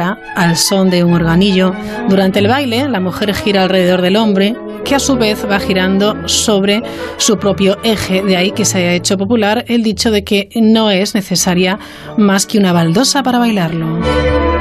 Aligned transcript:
al 0.00 0.56
son 0.56 0.90
de 0.90 1.04
un 1.04 1.14
organillo. 1.14 1.74
Durante 2.08 2.40
el 2.40 2.48
baile, 2.48 2.88
la 2.88 3.00
mujer 3.00 3.34
gira 3.34 3.62
alrededor 3.62 4.02
del 4.02 4.16
hombre, 4.16 4.56
que 4.84 4.94
a 4.94 4.98
su 4.98 5.16
vez 5.16 5.46
va 5.48 5.58
girando 5.58 6.28
sobre 6.28 6.82
su 7.16 7.38
propio 7.38 7.78
eje. 7.84 8.22
De 8.22 8.36
ahí 8.36 8.50
que 8.50 8.64
se 8.64 8.78
haya 8.78 8.92
hecho 8.94 9.16
popular 9.16 9.64
el 9.68 9.82
dicho 9.82 10.10
de 10.10 10.24
que 10.24 10.48
no 10.56 10.90
es 10.90 11.14
necesaria 11.14 11.78
más 12.16 12.46
que 12.46 12.58
una 12.58 12.72
baldosa 12.72 13.22
para 13.22 13.38
bailarlo. 13.38 14.53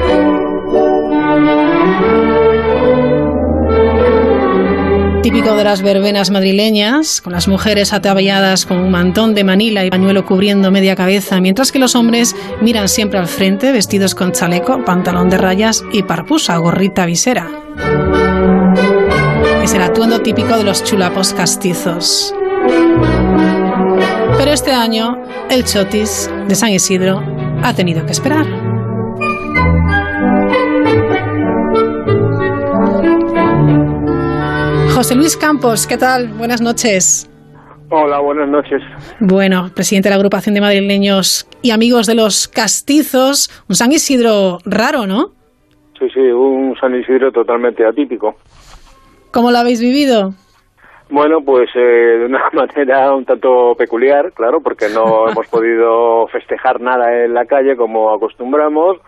Típico 5.24 5.56
de 5.56 5.64
las 5.64 5.82
verbenas 5.82 6.32
madrileñas, 6.32 7.22
con 7.22 7.32
las 7.32 7.48
mujeres 7.48 7.94
ataviadas 7.94 8.66
con 8.66 8.78
un 8.78 8.92
mantón 8.92 9.34
de 9.34 9.46
manila 9.46 9.86
y 9.86 9.90
pañuelo 9.90 10.26
cubriendo 10.26 10.70
media 10.70 10.98
cabeza, 10.98 11.40
mientras 11.40 11.72
que 11.72 11.80
los 11.80 11.96
hombres 11.96 12.36
miran 12.60 12.90
siempre 12.90 13.20
al 13.20 13.28
frente, 13.28 13.72
vestidos 13.72 14.16
con 14.16 14.34
chaleco, 14.34 14.84
pantalón 14.84 15.30
de 15.30 15.38
rayas 15.38 15.82
y 15.94 16.04
parpusa, 16.04 16.58
gorrita 16.58 17.06
visera. 17.06 17.50
Es 19.64 19.74
el 19.74 19.82
atuendo 19.82 20.20
típico 20.20 20.58
de 20.58 20.66
los 20.66 20.84
chulapos 20.84 21.34
castizos. 21.34 22.36
Pero 24.38 24.52
este 24.52 24.74
año, 24.74 25.24
el 25.50 25.64
chotis 25.64 26.30
de 26.50 26.56
San 26.56 26.72
Isidro 26.72 27.24
ha 27.64 27.74
tenido 27.74 28.06
que 28.06 28.12
esperar. 28.12 28.63
José 35.04 35.16
Luis 35.16 35.36
Campos, 35.36 35.86
¿qué 35.86 35.98
tal? 35.98 36.30
Buenas 36.30 36.62
noches. 36.62 37.30
Hola, 37.90 38.22
buenas 38.22 38.48
noches. 38.48 38.82
Bueno, 39.20 39.66
presidente 39.76 40.08
de 40.08 40.12
la 40.12 40.16
agrupación 40.16 40.56
de 40.56 40.62
madrileños 40.62 41.46
y 41.62 41.72
amigos 41.72 42.08
de 42.08 42.16
los 42.16 42.48
castizos, 42.48 43.50
un 43.68 43.76
San 43.76 43.92
Isidro 43.92 44.60
raro, 44.64 45.06
¿no? 45.06 45.32
Sí, 46.00 46.08
sí, 46.14 46.22
un 46.22 46.74
San 46.80 46.96
Isidro 46.96 47.34
totalmente 47.34 47.86
atípico. 47.86 48.36
¿Cómo 49.32 49.52
lo 49.52 49.58
habéis 49.58 49.82
vivido? 49.82 50.30
Bueno, 51.10 51.42
pues 51.44 51.70
eh, 51.76 52.20
de 52.20 52.26
una 52.26 52.50
manera 52.54 53.14
un 53.14 53.26
tanto 53.26 53.76
peculiar, 53.78 54.32
claro, 54.32 54.62
porque 54.62 54.88
no 54.88 55.28
hemos 55.30 55.48
podido 55.48 56.28
festejar 56.28 56.80
nada 56.80 57.26
en 57.26 57.34
la 57.34 57.44
calle 57.46 57.76
como 57.76 58.14
acostumbramos 58.14 59.00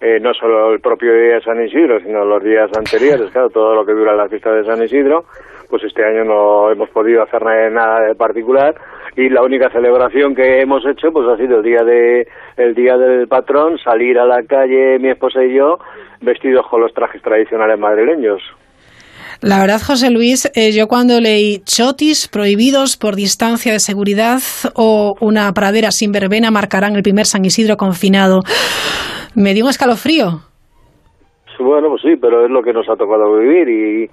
eh, 0.00 0.18
no 0.20 0.32
solo 0.34 0.72
el 0.72 0.80
propio 0.80 1.12
día 1.12 1.34
de 1.34 1.42
San 1.42 1.62
Isidro, 1.62 2.00
sino 2.00 2.24
los 2.24 2.42
días 2.42 2.70
anteriores, 2.76 3.30
claro, 3.32 3.50
todo 3.50 3.74
lo 3.74 3.84
que 3.84 3.92
dura 3.92 4.14
la 4.14 4.28
fiesta 4.28 4.52
de 4.52 4.64
San 4.64 4.82
Isidro, 4.82 5.24
pues 5.68 5.84
este 5.84 6.04
año 6.04 6.24
no 6.24 6.70
hemos 6.70 6.88
podido 6.90 7.22
hacer 7.22 7.42
nada 7.42 8.00
de 8.00 8.14
particular 8.14 8.74
y 9.16 9.28
la 9.28 9.42
única 9.42 9.70
celebración 9.70 10.34
que 10.34 10.60
hemos 10.60 10.84
hecho 10.86 11.12
pues 11.12 11.28
ha 11.28 11.36
sido 11.36 11.58
el 11.58 11.62
día 11.62 11.84
de 11.84 12.26
el 12.56 12.74
día 12.74 12.96
del 12.96 13.28
patrón, 13.28 13.78
salir 13.78 14.18
a 14.18 14.26
la 14.26 14.42
calle 14.42 14.98
mi 14.98 15.10
esposa 15.10 15.44
y 15.44 15.54
yo 15.54 15.78
vestidos 16.20 16.66
con 16.68 16.80
los 16.80 16.92
trajes 16.92 17.22
tradicionales 17.22 17.78
madrileños. 17.78 18.42
La 19.42 19.58
verdad, 19.58 19.80
José 19.80 20.10
Luis, 20.10 20.50
eh, 20.54 20.72
yo 20.72 20.86
cuando 20.86 21.18
leí 21.18 21.62
chotis 21.64 22.28
prohibidos 22.28 22.98
por 22.98 23.16
distancia 23.16 23.72
de 23.72 23.80
seguridad 23.80 24.40
o 24.74 25.14
una 25.20 25.50
pradera 25.52 25.90
sin 25.92 26.12
verbena 26.12 26.50
marcarán 26.50 26.94
el 26.94 27.02
primer 27.02 27.24
San 27.24 27.44
Isidro 27.46 27.78
confinado, 27.78 28.40
me 29.34 29.54
dio 29.54 29.64
un 29.64 29.70
escalofrío. 29.70 30.42
Bueno, 31.58 31.88
pues 31.88 32.02
sí, 32.02 32.16
pero 32.20 32.44
es 32.44 32.50
lo 32.50 32.62
que 32.62 32.72
nos 32.72 32.88
ha 32.88 32.96
tocado 32.96 33.38
vivir 33.38 33.68
y, 33.68 34.10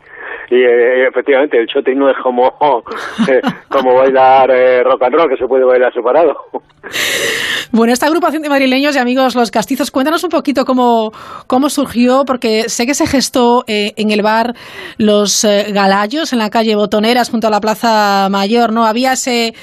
y 0.50 0.61
eh, 0.61 1.08
efectivamente 1.08 1.58
el 1.58 1.67
chotis 1.67 1.95
no 1.95 2.09
es 2.09 2.17
como, 2.22 2.44
eh, 3.30 3.41
como 3.69 3.95
bailar 3.95 4.52
eh, 4.52 4.84
rock 4.84 5.03
and 5.03 5.16
roll, 5.16 5.30
que 5.30 5.38
se 5.38 5.47
puede 5.47 5.64
bailar 5.64 5.94
separado. 5.94 6.36
Bueno, 7.71 7.93
esta 7.93 8.07
agrupación 8.07 8.41
de 8.41 8.49
madrileños 8.49 8.95
y 8.95 8.99
amigos 8.99 9.35
Los 9.35 9.51
Castizos, 9.51 9.91
cuéntanos 9.91 10.23
un 10.23 10.29
poquito 10.29 10.65
cómo, 10.65 11.11
cómo 11.47 11.69
surgió, 11.69 12.23
porque 12.25 12.69
sé 12.69 12.85
que 12.85 12.93
se 12.93 13.07
gestó 13.07 13.63
en 13.67 14.11
el 14.11 14.21
bar 14.21 14.55
Los 14.97 15.43
Galayos, 15.43 16.33
en 16.33 16.39
la 16.39 16.49
calle 16.49 16.75
Botoneras, 16.75 17.29
junto 17.29 17.47
a 17.47 17.49
la 17.49 17.59
Plaza 17.59 18.29
Mayor, 18.29 18.71
¿no? 18.71 18.85
Había 18.85 19.13
ese, 19.13 19.53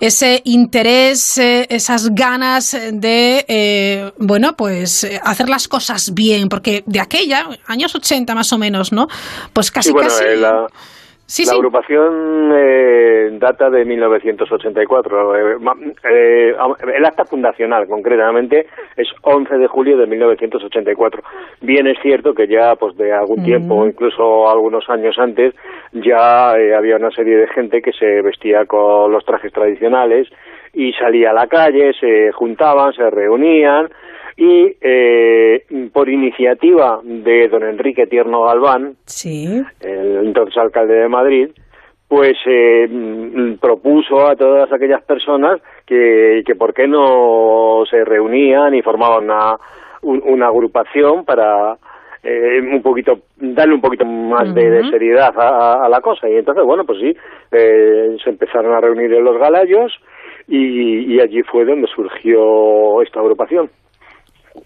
ese 0.00 0.40
interés, 0.44 1.38
esas 1.38 2.14
ganas 2.14 2.76
de, 2.92 4.12
bueno, 4.18 4.54
pues 4.56 5.06
hacer 5.22 5.48
las 5.48 5.68
cosas 5.68 6.12
bien, 6.12 6.48
porque 6.48 6.82
de 6.86 7.00
aquella, 7.00 7.46
años 7.66 7.94
80 7.94 8.34
más 8.34 8.52
o 8.52 8.58
menos, 8.58 8.92
¿no? 8.92 9.06
Pues 9.52 9.70
casi, 9.70 9.92
casi 9.92 10.24
eh, 11.26 11.42
la, 11.46 11.52
agrupación 11.52 12.52
eh, 12.54 13.30
data 13.38 13.70
de 13.70 13.84
1984. 13.84 15.36
Eh, 15.36 16.54
el 16.96 17.04
acta 17.04 17.24
fundacional, 17.24 17.86
concretamente, 17.88 18.66
es 18.96 19.08
11 19.22 19.56
de 19.56 19.66
julio 19.66 19.96
de 19.96 20.06
1984. 20.06 21.22
Bien 21.62 21.86
es 21.86 21.98
cierto 22.02 22.34
que 22.34 22.46
ya, 22.46 22.76
pues 22.76 22.96
de 22.96 23.12
algún 23.12 23.42
tiempo, 23.42 23.86
incluso 23.86 24.48
algunos 24.48 24.88
años 24.90 25.16
antes, 25.18 25.54
ya 25.92 26.50
había 26.50 26.96
una 26.96 27.10
serie 27.10 27.38
de 27.38 27.48
gente 27.48 27.80
que 27.80 27.92
se 27.92 28.20
vestía 28.22 28.66
con 28.66 29.10
los 29.10 29.24
trajes 29.24 29.52
tradicionales 29.52 30.28
y 30.74 30.92
salía 30.92 31.30
a 31.30 31.34
la 31.34 31.46
calle, 31.46 31.92
se 31.98 32.32
juntaban, 32.32 32.92
se 32.92 33.08
reunían 33.08 33.88
y 34.36 34.76
eh, 34.80 35.64
por 35.92 36.08
iniciativa 36.08 37.00
de 37.02 37.48
don 37.48 37.62
Enrique 37.62 38.06
Tierno 38.06 38.44
Galván, 38.44 38.96
el 39.80 40.26
entonces 40.26 40.56
alcalde 40.56 40.94
de 40.94 41.08
Madrid, 41.08 41.48
pues 42.08 42.36
eh, 42.46 43.56
propuso 43.60 44.26
a 44.26 44.36
todas 44.36 44.72
aquellas 44.72 45.02
personas 45.02 45.60
que, 45.86 46.42
que 46.46 46.54
por 46.54 46.74
qué 46.74 46.86
no 46.86 47.84
se 47.90 48.04
reunían 48.04 48.74
y 48.74 48.82
formaban 48.82 49.24
una, 49.24 49.56
una 50.02 50.46
agrupación 50.46 51.24
para 51.24 51.76
eh, 52.22 52.60
un 52.60 52.82
poquito 52.82 53.20
darle 53.36 53.74
un 53.74 53.80
poquito 53.80 54.04
más 54.04 54.54
de, 54.54 54.88
seriedad 54.90 55.32
a, 55.36 55.88
la 55.88 56.00
cosa. 56.00 56.28
Y 56.28 56.36
entonces 56.36 56.64
bueno 56.64 56.84
pues 56.84 56.98
sí 56.98 57.16
eh, 57.52 58.16
se 58.22 58.30
empezaron 58.30 58.74
a 58.74 58.80
reunir 58.80 59.12
en 59.12 59.24
los 59.24 59.38
Galayos 59.38 59.92
y, 60.48 61.14
y 61.14 61.20
allí 61.20 61.42
fue 61.42 61.64
donde 61.64 61.86
surgió 61.88 63.02
esta 63.02 63.20
agrupación. 63.20 63.70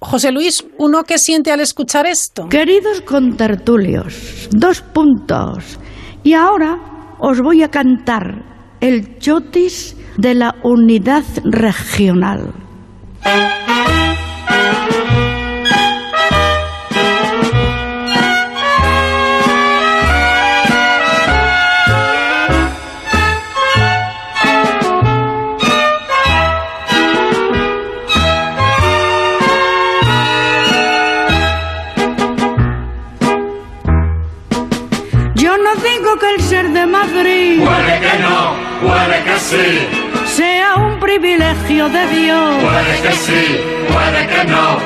José 0.00 0.30
Luis, 0.32 0.64
¿uno 0.78 1.04
qué 1.04 1.18
siente 1.18 1.50
al 1.50 1.60
escuchar 1.60 2.06
esto? 2.06 2.48
Queridos 2.48 3.00
contertulios, 3.00 4.48
dos 4.50 4.82
puntos. 4.82 5.78
Y 6.22 6.34
ahora 6.34 7.16
os 7.18 7.40
voy 7.40 7.62
a 7.62 7.70
cantar 7.70 8.76
el 8.80 9.18
chotis 9.18 9.96
de 10.16 10.34
la 10.34 10.54
unidad 10.62 11.24
regional. 11.44 12.52
Puede 37.18 38.00
que 38.00 38.18
no, 38.22 38.54
puede 38.80 39.24
que 39.24 39.38
sí. 39.38 40.26
Sea 40.26 40.76
un 40.76 41.00
privilegio 41.00 41.88
de 41.88 42.06
Dios. 42.06 42.54
Puede 42.62 43.02
que 43.02 43.12
sí, 43.12 43.56
puede 43.92 44.26
que 44.28 44.50
no. 44.50 44.78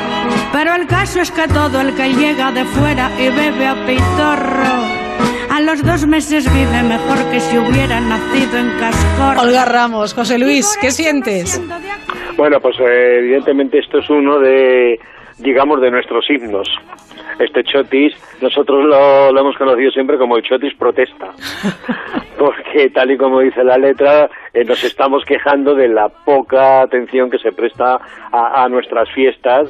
Pero 0.50 0.74
el 0.76 0.86
caso 0.86 1.20
es 1.20 1.30
que 1.30 1.46
todo 1.48 1.80
el 1.82 1.94
que 1.94 2.14
llega 2.14 2.50
de 2.52 2.64
fuera 2.64 3.10
y 3.18 3.28
bebe 3.28 3.66
a 3.66 3.74
pitorro. 3.86 5.02
A 5.50 5.60
los 5.60 5.84
dos 5.84 6.06
meses 6.06 6.50
vive 6.50 6.82
mejor 6.82 7.18
que 7.30 7.40
si 7.40 7.58
hubiera 7.58 8.00
nacido 8.00 8.56
en 8.56 8.70
Cascor. 8.78 9.44
Olga 9.46 9.66
Ramos, 9.66 10.14
José 10.14 10.38
Luis, 10.38 10.78
¿qué 10.80 10.90
sientes? 10.90 11.60
Bueno, 12.38 12.60
pues 12.60 12.76
eh, 12.80 13.18
evidentemente 13.18 13.78
esto 13.78 13.98
es 13.98 14.08
uno 14.08 14.38
de, 14.38 14.98
digamos, 15.36 15.82
de 15.82 15.90
nuestros 15.90 16.24
himnos 16.30 16.66
este 17.38 17.62
chotis, 17.64 18.14
nosotros 18.40 18.84
lo, 18.84 19.38
hemos 19.38 19.56
conocido 19.56 19.90
siempre 19.90 20.18
como 20.18 20.36
el 20.36 20.42
chotis 20.42 20.74
protesta, 20.74 21.30
porque 22.38 22.90
tal 22.90 23.10
y 23.10 23.16
como 23.16 23.40
dice 23.40 23.64
la 23.64 23.76
letra, 23.78 24.28
eh, 24.52 24.64
nos 24.64 24.82
estamos 24.84 25.24
quejando 25.24 25.74
de 25.74 25.88
la 25.88 26.08
poca 26.08 26.82
atención 26.82 27.30
que 27.30 27.38
se 27.38 27.52
presta 27.52 27.98
a, 28.32 28.68
nuestras 28.68 29.08
fiestas 29.14 29.68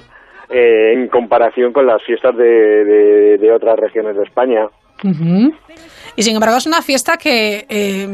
eh, 0.50 0.92
en 0.94 1.08
comparación 1.08 1.72
con 1.72 1.86
las 1.86 2.02
fiestas 2.02 2.36
de, 2.36 3.52
otras 3.54 3.78
regiones 3.78 4.16
de 4.16 4.22
España. 4.22 4.66
Y 6.16 6.22
sin 6.22 6.34
embargo 6.34 6.56
es 6.56 6.66
una 6.66 6.82
fiesta 6.82 7.16
que 7.16 7.66
eh, 7.68 8.06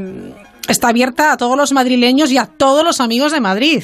está 0.69 0.89
abierta 0.89 1.33
a 1.33 1.37
todos 1.37 1.57
los 1.57 1.73
madrileños 1.73 2.33
y 2.33 2.39
a 2.39 2.47
todos 2.47 2.85
los 2.85 3.01
amigos 3.01 3.33
de 3.33 3.41
Madrid 3.41 3.83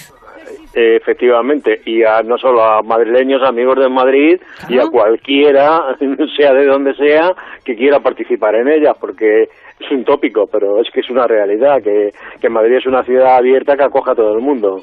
efectivamente, 0.75 1.81
y 1.85 2.03
a, 2.03 2.23
no 2.23 2.37
solo 2.39 2.63
a 2.63 2.83
madrileños, 2.83 3.43
amigos 3.43 3.77
de 3.79 3.89
Madrid, 3.89 4.41
y 4.69 4.79
a 4.79 4.87
cualquiera, 4.89 5.97
sea 6.37 6.53
de 6.53 6.67
donde 6.67 6.95
sea, 6.95 7.33
que 7.65 7.75
quiera 7.75 8.01
participar 8.01 8.55
en 8.57 8.69
ella, 8.69 8.93
porque 8.99 9.45
es 9.79 9.91
un 9.91 10.05
tópico, 10.05 10.47
pero 10.51 10.81
es 10.81 10.89
que 10.93 11.01
es 11.01 11.11
una 11.11 11.27
realidad, 11.27 11.83
que, 11.83 12.11
que 12.41 12.49
Madrid 12.49 12.77
es 12.77 12.87
una 12.87 13.03
ciudad 13.05 13.37
abierta 13.37 13.77
que 13.77 13.85
acoja 13.85 14.13
a 14.13 14.15
todo 14.15 14.35
el 14.35 14.41
mundo. 14.41 14.83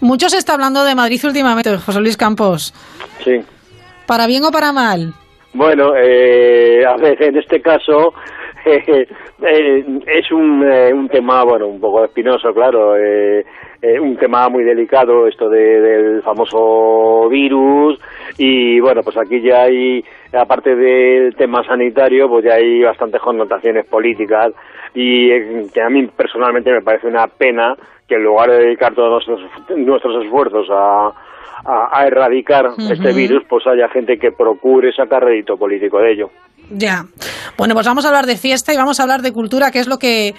Mucho 0.00 0.28
se 0.28 0.38
está 0.38 0.54
hablando 0.54 0.84
de 0.84 0.94
Madrid 0.94 1.20
últimamente, 1.24 1.76
José 1.76 2.00
Luis 2.00 2.16
Campos. 2.16 2.72
Sí. 3.24 3.40
¿Para 4.06 4.26
bien 4.26 4.44
o 4.44 4.50
para 4.50 4.72
mal? 4.72 5.12
Bueno, 5.52 5.94
eh, 5.96 6.84
a 6.86 6.96
ver, 6.96 7.22
en 7.22 7.38
este 7.38 7.60
caso 7.60 8.12
es 9.46 10.32
un, 10.32 10.62
un 10.62 11.08
tema, 11.08 11.44
bueno, 11.44 11.68
un 11.68 11.80
poco 11.80 12.04
espinoso, 12.04 12.52
claro. 12.52 12.94
un 12.94 14.16
tema 14.16 14.48
muy 14.48 14.64
delicado, 14.64 15.28
esto 15.28 15.48
del 15.48 16.20
famoso 16.22 17.28
virus. 17.28 18.00
Y 18.38 18.80
bueno, 18.80 19.02
pues 19.04 19.16
aquí 19.16 19.40
ya 19.40 19.62
hay, 19.62 20.04
aparte 20.32 20.74
del 20.74 21.36
tema 21.36 21.62
sanitario, 21.64 22.28
pues 22.28 22.44
ya 22.44 22.54
hay 22.54 22.82
bastantes 22.82 23.20
connotaciones 23.20 23.86
políticas. 23.86 24.52
Y 24.94 25.28
que 25.68 25.82
a 25.82 25.88
mí 25.88 26.06
personalmente 26.08 26.72
me 26.72 26.82
parece 26.82 27.06
una 27.06 27.28
pena 27.28 27.76
que 28.08 28.16
en 28.16 28.24
lugar 28.24 28.50
de 28.50 28.58
dedicar 28.58 28.94
todos 28.94 29.28
nuestros, 29.28 29.76
nuestros 29.76 30.24
esfuerzos 30.24 30.68
a, 30.70 31.12
a, 31.64 32.06
erradicar 32.06 32.70
este 32.78 33.12
virus, 33.12 33.44
pues 33.48 33.66
haya 33.66 33.88
gente 33.88 34.18
que 34.18 34.32
procure 34.32 34.92
sacar 34.92 35.24
rédito 35.24 35.56
político 35.56 35.98
de 35.98 36.12
ello. 36.12 36.30
Ya. 36.70 37.06
Bueno, 37.56 37.74
pues 37.74 37.86
vamos 37.86 38.04
a 38.04 38.08
hablar 38.08 38.26
de 38.26 38.36
fiesta 38.36 38.74
y 38.74 38.76
vamos 38.76 38.98
a 38.98 39.04
hablar 39.04 39.22
de 39.22 39.32
cultura, 39.32 39.70
que 39.70 39.78
es 39.78 39.86
lo 39.86 39.98
que, 39.98 40.34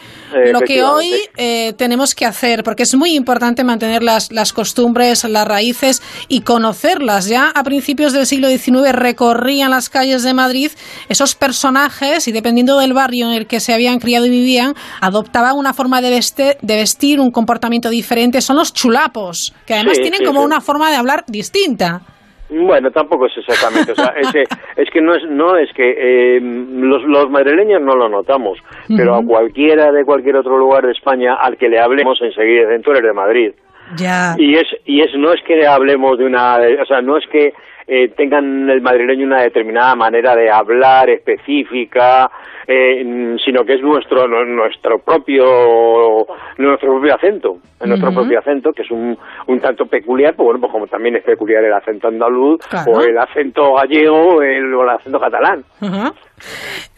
lo 0.52 0.60
que 0.62 0.84
hoy 0.84 1.14
eh, 1.38 1.74
tenemos 1.78 2.14
que 2.14 2.26
hacer, 2.26 2.64
porque 2.64 2.84
es 2.84 2.96
muy 2.96 3.16
importante 3.16 3.64
mantener 3.64 4.04
las, 4.04 4.32
las 4.32 4.52
costumbres, 4.52 5.24
las 5.24 5.48
raíces 5.48 6.02
y 6.28 6.42
conocerlas. 6.42 7.28
Ya 7.28 7.50
a 7.50 7.64
principios 7.64 8.14
del 8.14 8.28
siglo 8.28 8.50
XIX 8.50 8.92
recorrían 8.92 9.72
las 9.72 9.90
calles 9.90 10.24
de 10.24 10.34
Madrid 10.34 10.72
esos 11.08 11.34
personajes 11.36 12.28
y 12.28 12.32
dependiendo 12.32 12.78
del 12.78 12.94
barrio 12.94 13.28
en 13.28 13.34
el 13.34 13.48
que 13.48 13.60
se 13.60 13.74
habían 13.74 14.00
criado 14.00 14.26
y 14.26 14.30
vivían, 14.30 14.76
adoptaban 15.00 15.56
una 15.56 15.74
forma 15.74 16.02
de 16.02 16.10
vestir, 16.10 16.58
de 16.62 16.76
vestir 16.76 17.20
un 17.20 17.32
comportamiento 17.32 17.90
diferente. 17.90 18.42
Son 18.42 18.58
los 18.58 18.74
chulapos, 18.74 19.54
que 19.66 19.76
además 19.76 19.98
tienen 20.00 20.26
como 20.26 20.44
una 20.44 20.60
forma 20.60 20.90
de 20.90 20.98
hablar 20.98 21.24
distinta. 21.28 22.02
Bueno, 22.50 22.92
tampoco 22.92 23.26
es 23.26 23.38
exactamente, 23.38 23.92
o 23.92 23.96
sea, 23.96 24.14
es, 24.18 24.34
es 24.76 24.90
que 24.90 25.02
no 25.02 25.14
es, 25.14 25.24
no 25.30 25.58
es 25.58 25.72
que 25.74 26.38
eh, 26.38 26.40
los, 26.42 27.04
los 27.04 27.30
madrileños 27.30 27.82
no 27.82 27.96
lo 27.96 28.08
notamos, 28.08 28.58
pero 28.88 29.16
a 29.16 29.24
cualquiera 29.24 29.92
de 29.92 30.06
cualquier 30.06 30.38
otro 30.38 30.58
lugar 30.58 30.86
de 30.86 30.94
España 30.94 31.36
al 31.36 31.58
que 31.58 31.68
le 31.68 31.80
hablemos 31.80 32.22
enseguida, 32.22 32.70
dentro 32.70 32.94
eres 32.94 33.04
de 33.04 33.14
Madrid. 33.14 33.52
Ya. 33.96 34.36
Y 34.38 34.56
es, 34.56 34.68
y 34.86 35.02
es, 35.02 35.14
no 35.16 35.32
es 35.34 35.42
que 35.44 35.66
hablemos 35.66 36.18
de 36.18 36.26
una, 36.26 36.58
o 36.82 36.86
sea, 36.86 37.02
no 37.02 37.18
es 37.18 37.26
que 37.28 37.54
eh, 37.90 38.10
tengan 38.10 38.70
el 38.70 38.82
madrileño 38.82 39.26
una 39.26 39.42
determinada 39.42 39.96
manera 39.96 40.36
de 40.36 40.52
hablar 40.52 41.10
específica, 41.10 42.30
eh, 42.68 43.38
sino 43.46 43.64
que 43.64 43.76
es 43.76 43.82
nuestro 43.82 44.28
nuestro 44.28 45.00
propio 45.00 46.28
nuestro 46.58 46.90
propio 46.92 47.16
acento, 47.16 47.58
nuestro 47.86 48.12
propio 48.12 48.40
acento 48.40 48.74
que 48.74 48.82
es 48.82 48.92
un, 48.92 49.18
un 49.48 49.60
tanto 49.62 49.86
peculiar, 49.86 50.36
pues 50.36 50.46
bueno, 50.46 50.60
pues 50.60 50.72
como 50.74 50.88
también 50.88 51.16
es 51.16 51.24
peculiar 51.24 51.64
el 51.64 51.72
acento 51.72 52.10
andaluz 52.10 52.60
o 52.88 53.00
el 53.00 53.18
acento 53.18 53.76
gallego 53.76 54.36
o 54.36 54.42
el, 54.42 54.90
acento 54.90 55.18
catalán. 55.18 55.64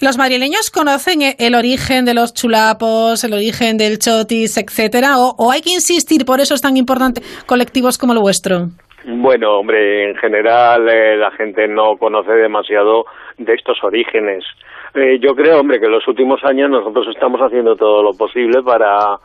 ¿Los 0.01 0.17
madrileños 0.17 0.71
conocen 0.71 1.19
el 1.37 1.53
origen 1.53 2.05
de 2.05 2.15
los 2.15 2.33
chulapos, 2.33 3.23
el 3.23 3.33
origen 3.33 3.77
del 3.77 3.99
chotis, 3.99 4.57
etcétera? 4.57 5.19
¿O, 5.19 5.35
o 5.37 5.51
hay 5.51 5.61
que 5.61 5.69
insistir, 5.69 6.25
por 6.25 6.39
eso 6.39 6.55
es 6.55 6.61
tan 6.61 6.77
importante, 6.77 7.21
colectivos 7.45 7.99
como 7.99 8.13
el 8.13 8.19
vuestro? 8.19 8.69
Bueno, 9.05 9.59
hombre, 9.59 10.09
en 10.09 10.15
general 10.17 10.87
eh, 10.89 11.15
la 11.15 11.31
gente 11.31 11.67
no 11.67 11.97
conoce 11.97 12.31
demasiado 12.33 13.05
de 13.37 13.53
estos 13.53 13.81
orígenes. 13.83 14.43
Eh, 14.93 15.19
yo 15.19 15.35
creo, 15.35 15.59
hombre, 15.59 15.79
que 15.79 15.85
en 15.85 15.93
los 15.93 16.07
últimos 16.07 16.43
años 16.43 16.69
nosotros 16.69 17.07
estamos 17.07 17.39
haciendo 17.39 17.75
todo 17.75 18.03
lo 18.03 18.13
posible 18.13 18.61
para 18.61 19.17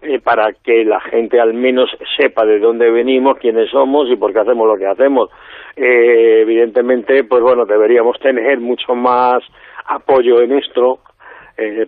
eh, 0.00 0.18
para 0.18 0.52
que 0.52 0.84
la 0.84 1.00
gente 1.00 1.40
al 1.40 1.54
menos 1.54 1.88
sepa 2.16 2.44
de 2.44 2.58
dónde 2.58 2.90
venimos, 2.90 3.38
quiénes 3.38 3.70
somos 3.70 4.10
y 4.10 4.16
por 4.16 4.32
qué 4.32 4.40
hacemos 4.40 4.66
lo 4.66 4.76
que 4.76 4.86
hacemos. 4.86 5.30
evidentemente, 5.76 7.22
pues 7.24 7.42
bueno, 7.42 7.64
deberíamos 7.64 8.18
tener 8.18 8.58
mucho 8.58 8.94
más 8.94 9.42
apoyo 9.86 10.40
en 10.42 10.52
esto 10.58 10.98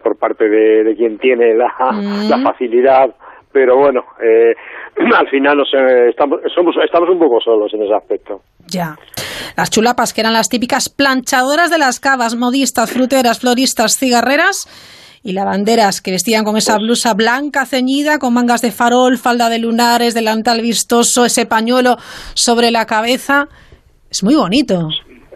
por 0.04 0.16
parte 0.16 0.48
de, 0.48 0.94
quien 0.94 1.18
tiene 1.18 1.54
la, 1.54 1.74
la 2.28 2.38
facilidad 2.38 3.12
pero 3.54 3.78
bueno, 3.78 4.02
eh, 4.20 4.52
al 5.16 5.28
final 5.28 5.62
estamos, 6.08 6.40
somos, 6.52 6.74
estamos 6.84 7.08
un 7.08 7.18
poco 7.20 7.40
solos 7.40 7.72
en 7.72 7.84
ese 7.84 7.94
aspecto. 7.94 8.40
Ya. 8.66 8.96
Las 9.56 9.70
chulapas, 9.70 10.12
que 10.12 10.20
eran 10.20 10.32
las 10.32 10.48
típicas 10.48 10.88
planchadoras 10.88 11.70
de 11.70 11.78
las 11.78 12.00
cavas, 12.00 12.34
modistas, 12.34 12.92
fruteras, 12.92 13.40
floristas, 13.40 13.96
cigarreras 13.96 14.66
y 15.22 15.32
lavanderas 15.32 16.02
que 16.02 16.10
vestían 16.10 16.44
con 16.44 16.56
esa 16.56 16.76
blusa 16.78 17.14
blanca 17.14 17.64
ceñida, 17.64 18.18
con 18.18 18.34
mangas 18.34 18.60
de 18.60 18.72
farol, 18.72 19.16
falda 19.16 19.48
de 19.48 19.60
lunares, 19.60 20.14
delantal 20.14 20.60
vistoso, 20.60 21.24
ese 21.24 21.46
pañuelo 21.46 21.96
sobre 22.34 22.72
la 22.72 22.86
cabeza. 22.86 23.46
Es 24.10 24.24
muy 24.24 24.34
bonito. 24.34 24.88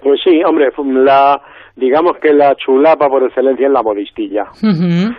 Pues 0.02 0.20
sí, 0.24 0.42
hombre, 0.44 0.70
la, 1.04 1.40
digamos 1.78 2.18
que 2.20 2.32
la 2.32 2.54
chulapa 2.56 3.08
por 3.08 3.22
excelencia 3.22 3.66
es 3.66 3.72
la 3.72 3.82
modistilla. 3.82 4.46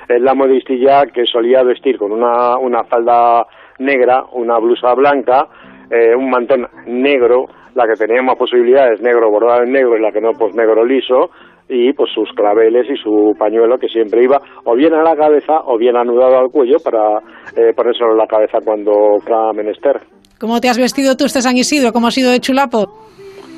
Es 0.07 0.21
la 0.21 0.35
modistilla 0.35 1.05
que 1.05 1.25
solía 1.25 1.63
vestir 1.63 1.97
con 1.97 2.11
una, 2.11 2.57
una 2.57 2.83
falda 2.83 3.45
negra, 3.79 4.23
una 4.33 4.59
blusa 4.59 4.93
blanca, 4.93 5.47
eh, 5.89 6.13
un 6.15 6.29
mantón 6.29 6.67
negro, 6.85 7.45
la 7.75 7.85
que 7.87 7.95
tenía 7.95 8.21
más 8.21 8.35
posibilidades 8.35 9.01
negro 9.01 9.31
bordado 9.31 9.63
en 9.63 9.71
negro 9.71 9.97
y 9.97 10.01
la 10.01 10.11
que 10.11 10.19
no 10.19 10.31
pues 10.33 10.53
negro 10.53 10.83
liso, 10.83 11.29
y 11.69 11.93
pues 11.93 12.09
sus 12.13 12.29
claveles 12.35 12.87
y 12.89 12.97
su 12.97 13.33
pañuelo 13.37 13.77
que 13.77 13.87
siempre 13.87 14.23
iba 14.23 14.39
o 14.65 14.75
bien 14.75 14.93
a 14.93 15.03
la 15.03 15.15
cabeza 15.15 15.61
o 15.65 15.77
bien 15.77 15.95
anudado 15.95 16.39
al 16.39 16.49
cuello 16.49 16.77
para 16.83 17.19
eh, 17.55 17.73
ponérselo 17.73 18.11
en 18.11 18.17
la 18.17 18.27
cabeza 18.27 18.57
cuando 18.65 18.91
cada 19.25 19.53
menester. 19.53 20.01
¿Cómo 20.39 20.59
te 20.59 20.67
has 20.67 20.77
vestido 20.77 21.15
tú 21.15 21.25
este 21.25 21.41
San 21.41 21.55
Isidro? 21.55 21.93
¿Cómo 21.93 22.07
has 22.07 22.15
sido 22.15 22.31
de 22.31 22.39
chulapo? 22.39 22.87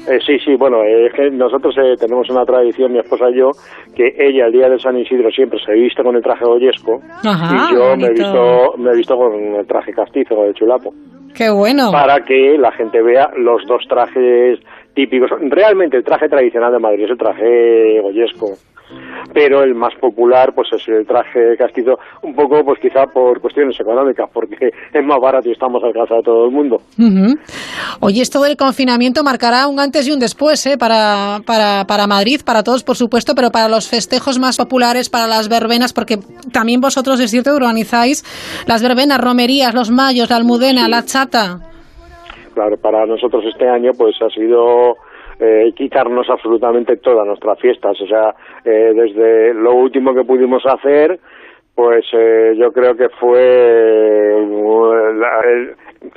Eh, 0.07 0.19
sí, 0.25 0.39
sí, 0.39 0.56
bueno, 0.56 0.83
eh, 0.83 1.07
es 1.07 1.13
que 1.13 1.30
nosotros 1.30 1.75
eh, 1.77 1.95
tenemos 2.00 2.30
una 2.30 2.44
tradición, 2.44 2.92
mi 2.92 3.00
esposa 3.00 3.30
y 3.30 3.38
yo, 3.38 3.51
que 3.95 4.15
ella 4.18 4.48
el 4.48 4.51
día 4.51 4.69
de 4.69 4.80
San 4.80 4.98
Isidro 4.98 5.30
siempre 5.30 5.59
se 5.63 5.74
viste 5.74 6.03
con 6.03 6.15
el 6.15 6.24
traje 6.24 6.45
goyesco 6.45 7.01
y 7.24 7.74
yo 7.74 7.95
me 7.98 8.07
he, 8.07 8.12
visto, 8.12 8.74
me 8.77 8.92
he 8.92 8.95
visto 8.95 9.15
con 9.15 9.33
el 9.33 9.68
traje 9.68 9.94
castizo 9.94 10.44
de 10.44 10.53
chulapo. 10.53 10.94
¡Qué 11.36 11.50
bueno! 11.50 11.92
Para 11.92 12.19
que 12.21 12.57
la 12.57 12.71
gente 12.71 13.01
vea 13.01 13.30
los 13.38 13.65
dos 13.65 13.83
trajes 13.88 14.59
típicos. 14.94 15.30
Realmente 15.39 15.98
el 15.98 16.03
traje 16.03 16.27
tradicional 16.27 16.74
de 16.74 16.80
Madrid 16.80 17.06
es 17.06 17.12
el 17.12 17.18
traje 17.18 18.01
goyesco 18.01 18.57
pero 19.33 19.63
el 19.63 19.75
más 19.75 19.93
popular 19.99 20.53
pues 20.53 20.69
es 20.73 20.88
el 20.88 21.05
traje 21.05 21.55
castizo, 21.57 21.97
un 22.21 22.35
poco 22.35 22.63
pues 22.63 22.79
quizá 22.79 23.05
por 23.07 23.39
cuestiones 23.39 23.79
económicas, 23.79 24.29
porque 24.33 24.71
es 24.93 25.05
más 25.05 25.19
barato 25.19 25.49
y 25.49 25.53
estamos 25.53 25.83
al 25.83 25.93
casa 25.93 26.15
de 26.15 26.23
todo 26.23 26.45
el 26.45 26.51
mundo. 26.51 26.81
Oye, 27.99 28.21
esto 28.21 28.41
del 28.41 28.57
confinamiento 28.57 29.23
marcará 29.23 29.67
un 29.67 29.79
antes 29.79 30.07
y 30.07 30.11
un 30.11 30.19
después 30.19 30.65
¿eh? 30.65 30.77
para, 30.77 31.39
para, 31.45 31.85
para 31.85 32.07
Madrid, 32.07 32.41
para 32.45 32.63
todos 32.63 32.83
por 32.83 32.95
supuesto, 32.95 33.33
pero 33.35 33.51
para 33.51 33.69
los 33.69 33.89
festejos 33.89 34.39
más 34.39 34.57
populares, 34.57 35.10
para 35.10 35.27
las 35.27 35.50
verbenas, 35.50 35.93
porque 35.93 36.17
también 36.51 36.81
vosotros 36.81 37.19
es 37.19 37.31
cierto 37.31 37.55
organizáis 37.55 38.24
las 38.67 38.81
verbenas, 38.81 39.19
romerías, 39.19 39.74
los 39.74 39.91
mayos, 39.91 40.29
la 40.29 40.36
almudena, 40.38 40.88
la 40.88 41.03
chata. 41.03 41.60
Claro, 42.53 42.75
para 42.77 43.05
nosotros 43.05 43.43
este 43.45 43.67
año 43.67 43.91
pues 43.98 44.15
ha 44.21 44.29
sido 44.29 44.95
eh, 45.41 45.74
quitarnos 45.75 46.29
absolutamente 46.29 46.98
todas 46.98 47.25
nuestras 47.25 47.60
fiestas. 47.60 48.00
O 48.00 48.05
sea, 48.05 48.36
eh, 48.63 48.93
desde 48.93 49.55
lo 49.55 49.74
último 49.74 50.13
que 50.13 50.24
pudimos 50.24 50.63
hacer, 50.67 51.19
pues 51.74 52.05
eh, 52.13 52.53
yo 52.57 52.71
creo 52.71 52.95
que 52.95 53.10
fue 53.10 54.38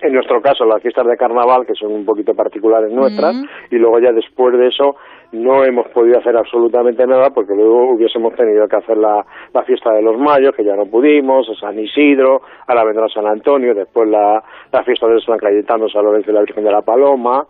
en 0.03 0.13
nuestro 0.13 0.43
caso 0.43 0.67
las 0.67 0.83
fiestas 0.83 1.07
de 1.07 1.17
carnaval 1.17 1.65
que 1.67 1.75
son 1.75 1.93
un 1.93 2.05
poquito 2.05 2.35
particulares 2.35 2.93
nuestras 2.93 3.35
y 3.71 3.77
luego 3.77 3.99
ya 3.99 4.13
después 4.13 4.59
de 4.59 4.69
eso 4.69 4.97
no 5.33 5.65
hemos 5.65 5.89
podido 5.89 6.19
hacer 6.19 6.37
absolutamente 6.37 7.07
nada 7.07 7.31
porque 7.31 7.55
luego 7.55 7.93
hubiésemos 7.93 8.35
tenido 8.35 8.69
que 8.69 8.77
hacer 8.77 8.99
la, 8.99 9.25
la 9.55 9.63
fiesta 9.63 9.93
de 9.93 10.03
los 10.03 10.19
mayos 10.19 10.55
que 10.55 10.65
ya 10.65 10.77
no 10.77 10.85
pudimos, 10.85 11.47
San 11.59 11.79
Isidro, 11.79 12.43
ahora 12.67 12.85
vendrá 12.85 13.09
San 13.09 13.27
Antonio, 13.27 13.75
después 13.75 14.09
la, 14.09 14.43
la 14.71 14.85
fiesta 14.85 15.07
de 15.07 15.21
San 15.21 15.39
Cayetano, 15.39 15.89
San 15.89 16.05
Lorenzo 16.05 16.31
y 16.31 16.35
la 16.35 16.41
Virgen 16.41 16.65
de 16.65 16.73
la 16.73 16.83
Paloma. 16.83 17.47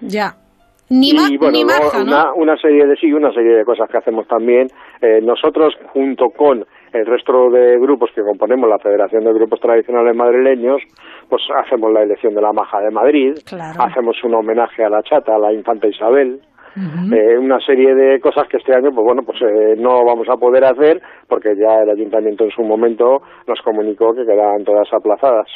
Ya. 0.00 0.45
Ni 0.88 1.10
y 1.10 1.36
bueno, 1.36 1.58
una, 2.00 2.32
una, 2.34 2.56
serie 2.56 2.86
de 2.86 2.96
sí, 2.96 3.12
una 3.12 3.32
serie 3.32 3.56
de 3.56 3.64
cosas 3.64 3.90
que 3.90 3.98
hacemos 3.98 4.26
también. 4.28 4.68
Eh, 5.02 5.20
nosotros, 5.20 5.74
junto 5.92 6.30
con 6.30 6.64
el 6.92 7.06
resto 7.06 7.50
de 7.50 7.78
grupos 7.78 8.10
que 8.14 8.22
componemos 8.22 8.68
la 8.68 8.78
Federación 8.78 9.24
de 9.24 9.32
Grupos 9.32 9.60
Tradicionales 9.60 10.14
Madrileños, 10.14 10.80
pues 11.28 11.42
hacemos 11.56 11.92
la 11.92 12.02
elección 12.02 12.34
de 12.34 12.40
la 12.40 12.52
Maja 12.52 12.80
de 12.80 12.90
Madrid, 12.90 13.34
hacemos 13.78 14.16
un 14.22 14.34
homenaje 14.34 14.84
a 14.84 14.88
la 14.88 15.02
chata, 15.02 15.34
a 15.34 15.38
la 15.38 15.52
infanta 15.52 15.88
Isabel, 15.88 16.40
eh, 16.76 17.38
una 17.38 17.58
serie 17.64 17.94
de 17.94 18.20
cosas 18.20 18.46
que 18.48 18.58
este 18.58 18.74
año, 18.74 18.90
pues 18.94 19.04
bueno, 19.04 19.22
pues 19.24 19.38
eh, 19.40 19.74
no 19.78 20.04
vamos 20.04 20.28
a 20.28 20.36
poder 20.36 20.64
hacer 20.64 21.00
porque 21.26 21.54
ya 21.56 21.82
el 21.82 21.90
ayuntamiento 21.90 22.44
en 22.44 22.50
su 22.50 22.62
momento 22.62 23.22
nos 23.48 23.60
comunicó 23.62 24.12
que 24.14 24.24
quedaban 24.24 24.62
todas 24.64 24.86
aplazadas. 24.92 25.48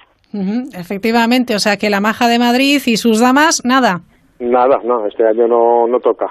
Efectivamente, 0.79 1.55
o 1.55 1.59
sea 1.59 1.77
que 1.77 1.91
la 1.91 2.01
Maja 2.01 2.27
de 2.29 2.39
Madrid 2.39 2.81
y 2.87 2.97
sus 2.97 3.21
damas, 3.21 3.63
nada. 3.65 4.01
Nada, 4.40 4.80
no, 4.82 5.06
este 5.06 5.23
año 5.26 5.47
no, 5.47 5.87
no 5.87 6.00
toca. 6.00 6.26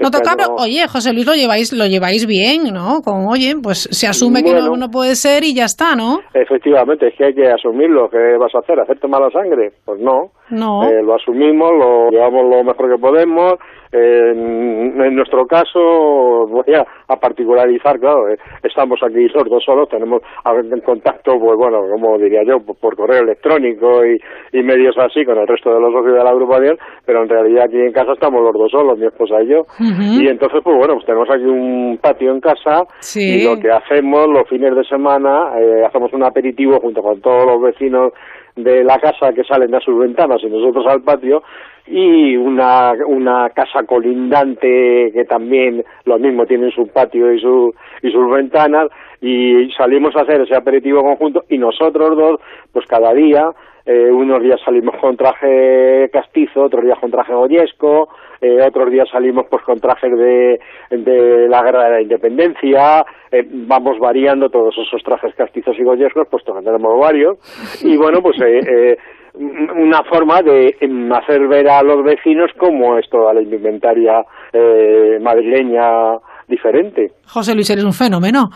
No 0.00 0.08
Este 0.08 0.18
toca, 0.18 0.34
pero 0.34 0.54
oye, 0.54 0.88
José 0.88 1.12
Luis, 1.12 1.26
lo 1.26 1.34
lleváis, 1.34 1.74
lo 1.74 1.84
lleváis 1.84 2.26
bien, 2.26 2.72
¿no? 2.72 3.02
Con, 3.04 3.26
oye, 3.28 3.52
pues 3.62 3.86
se 3.90 4.06
asume 4.06 4.42
que 4.42 4.54
no, 4.54 4.76
no 4.76 4.88
puede 4.88 5.14
ser 5.14 5.44
y 5.44 5.54
ya 5.54 5.64
está, 5.64 5.94
¿no? 5.94 6.20
Efectivamente, 6.32 7.08
es 7.08 7.14
que 7.18 7.26
hay 7.26 7.34
que 7.34 7.46
asumirlo. 7.48 8.08
¿Qué 8.08 8.16
vas 8.40 8.54
a 8.54 8.60
hacer? 8.60 8.80
¿Hacerte 8.80 9.06
mala 9.08 9.28
sangre? 9.30 9.72
Pues 9.84 10.00
no. 10.00 10.32
No. 10.50 10.82
Eh, 10.88 11.02
lo 11.02 11.14
asumimos, 11.14 11.70
lo 11.72 12.10
llevamos 12.10 12.44
lo 12.50 12.64
mejor 12.64 12.90
que 12.90 12.98
podemos. 13.00 13.54
Eh, 13.92 14.30
en, 14.32 15.00
en 15.02 15.14
nuestro 15.16 15.46
caso, 15.46 16.46
voy 16.46 16.74
a, 16.76 16.86
a 17.08 17.16
particularizar, 17.16 17.98
claro, 17.98 18.28
eh, 18.28 18.36
estamos 18.62 19.00
aquí 19.02 19.26
los 19.34 19.44
dos 19.48 19.64
solos, 19.64 19.88
tenemos 19.88 20.22
en 20.46 20.80
contacto, 20.82 21.32
pues 21.40 21.56
bueno, 21.58 21.80
como 21.90 22.16
diría 22.18 22.42
yo, 22.44 22.60
por, 22.60 22.76
por 22.78 22.96
correo 22.96 23.22
electrónico 23.22 24.04
y, 24.06 24.16
y 24.56 24.62
medios 24.62 24.96
así 24.96 25.24
con 25.24 25.38
el 25.38 25.46
resto 25.48 25.74
de 25.74 25.80
los 25.80 25.92
socios 25.92 26.16
de 26.18 26.22
la 26.22 26.30
agrupación, 26.30 26.78
pero 27.04 27.22
en 27.22 27.28
realidad 27.28 27.64
aquí 27.64 27.78
en 27.80 27.92
casa 27.92 28.12
estamos 28.12 28.42
los 28.42 28.52
dos 28.52 28.70
solos, 28.70 28.96
mi 28.96 29.06
esposa 29.06 29.42
y 29.42 29.48
yo. 29.48 29.62
Y 29.80 30.28
entonces, 30.28 30.60
pues 30.62 30.76
bueno, 30.76 30.94
pues 30.94 31.06
tenemos 31.06 31.28
aquí 31.28 31.44
un 31.44 31.98
patio 32.00 32.30
en 32.30 32.40
casa 32.40 32.84
Sí. 33.00 33.40
y 33.40 33.44
lo 33.44 33.60
que 33.60 33.70
hacemos 33.72 34.28
los 34.28 34.48
fines 34.48 34.74
de 34.76 34.84
semana, 34.84 35.58
eh, 35.58 35.82
hacemos 35.84 36.12
un 36.12 36.22
aperitivo 36.22 36.78
junto 36.80 37.02
con 37.02 37.20
todos 37.20 37.44
los 37.44 37.60
vecinos 37.60 38.12
de 38.56 38.84
la 38.84 38.98
casa 38.98 39.32
que 39.32 39.44
salen 39.44 39.74
a 39.74 39.80
sus 39.80 39.98
ventanas 39.98 40.42
y 40.42 40.46
nosotros 40.46 40.86
al 40.86 41.02
patio 41.02 41.42
y 41.86 42.36
una, 42.36 42.92
una 43.06 43.50
casa 43.50 43.82
colindante 43.84 45.10
que 45.12 45.24
también 45.24 45.84
lo 46.04 46.18
mismo 46.18 46.46
tiene 46.46 46.70
su 46.70 46.86
patio 46.88 47.32
y, 47.32 47.40
su, 47.40 47.74
y 48.02 48.10
sus 48.10 48.30
ventanas 48.30 48.88
y 49.20 49.70
salimos 49.76 50.14
a 50.16 50.22
hacer 50.22 50.40
ese 50.42 50.54
aperitivo 50.54 51.02
conjunto 51.02 51.44
y 51.48 51.58
nosotros 51.58 52.16
dos 52.16 52.40
pues 52.72 52.86
cada 52.86 53.12
día 53.12 53.50
eh, 53.92 54.10
unos 54.12 54.40
días 54.42 54.60
salimos 54.64 54.94
con 55.00 55.16
traje 55.16 56.08
castizo, 56.12 56.62
otros 56.62 56.84
días 56.84 56.98
con 57.00 57.10
traje 57.10 57.32
goyesco, 57.34 58.08
eh, 58.40 58.58
otros 58.66 58.90
días 58.90 59.08
salimos 59.10 59.46
pues 59.50 59.62
con 59.64 59.78
trajes 59.80 60.12
de, 60.16 60.60
de 60.90 61.48
la 61.48 61.62
guerra 61.62 61.84
de 61.84 61.90
la 61.90 62.02
independencia, 62.02 63.04
eh, 63.32 63.42
vamos 63.66 63.98
variando 63.98 64.48
todos 64.48 64.74
esos 64.78 65.02
trajes 65.02 65.34
castizos 65.34 65.76
y 65.78 65.82
goyescos, 65.84 66.28
puesto 66.30 66.54
que 66.54 66.62
tenemos 66.62 66.98
varios, 67.00 67.38
y 67.82 67.96
bueno, 67.96 68.20
pues 68.22 68.36
eh, 68.40 68.96
una 69.34 70.02
forma 70.04 70.42
de 70.42 70.74
hacer 71.14 71.46
ver 71.48 71.68
a 71.68 71.82
los 71.82 72.02
vecinos 72.02 72.50
cómo 72.58 72.98
es 72.98 73.08
toda 73.10 73.32
la 73.34 73.42
indumentaria 73.42 74.22
eh, 74.52 75.18
madrileña 75.20 76.16
diferente. 76.48 77.12
José 77.32 77.54
Luis, 77.54 77.70
eres 77.70 77.84
un 77.84 77.92
fenómeno. 77.92 78.48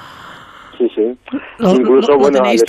Sí, 0.76 0.88
sí. 0.94 1.16
Lo, 1.60 1.70
Incluso, 1.74 2.08
lo- 2.12 2.14
lo 2.16 2.22
bueno, 2.22 2.38
tenéis. 2.42 2.64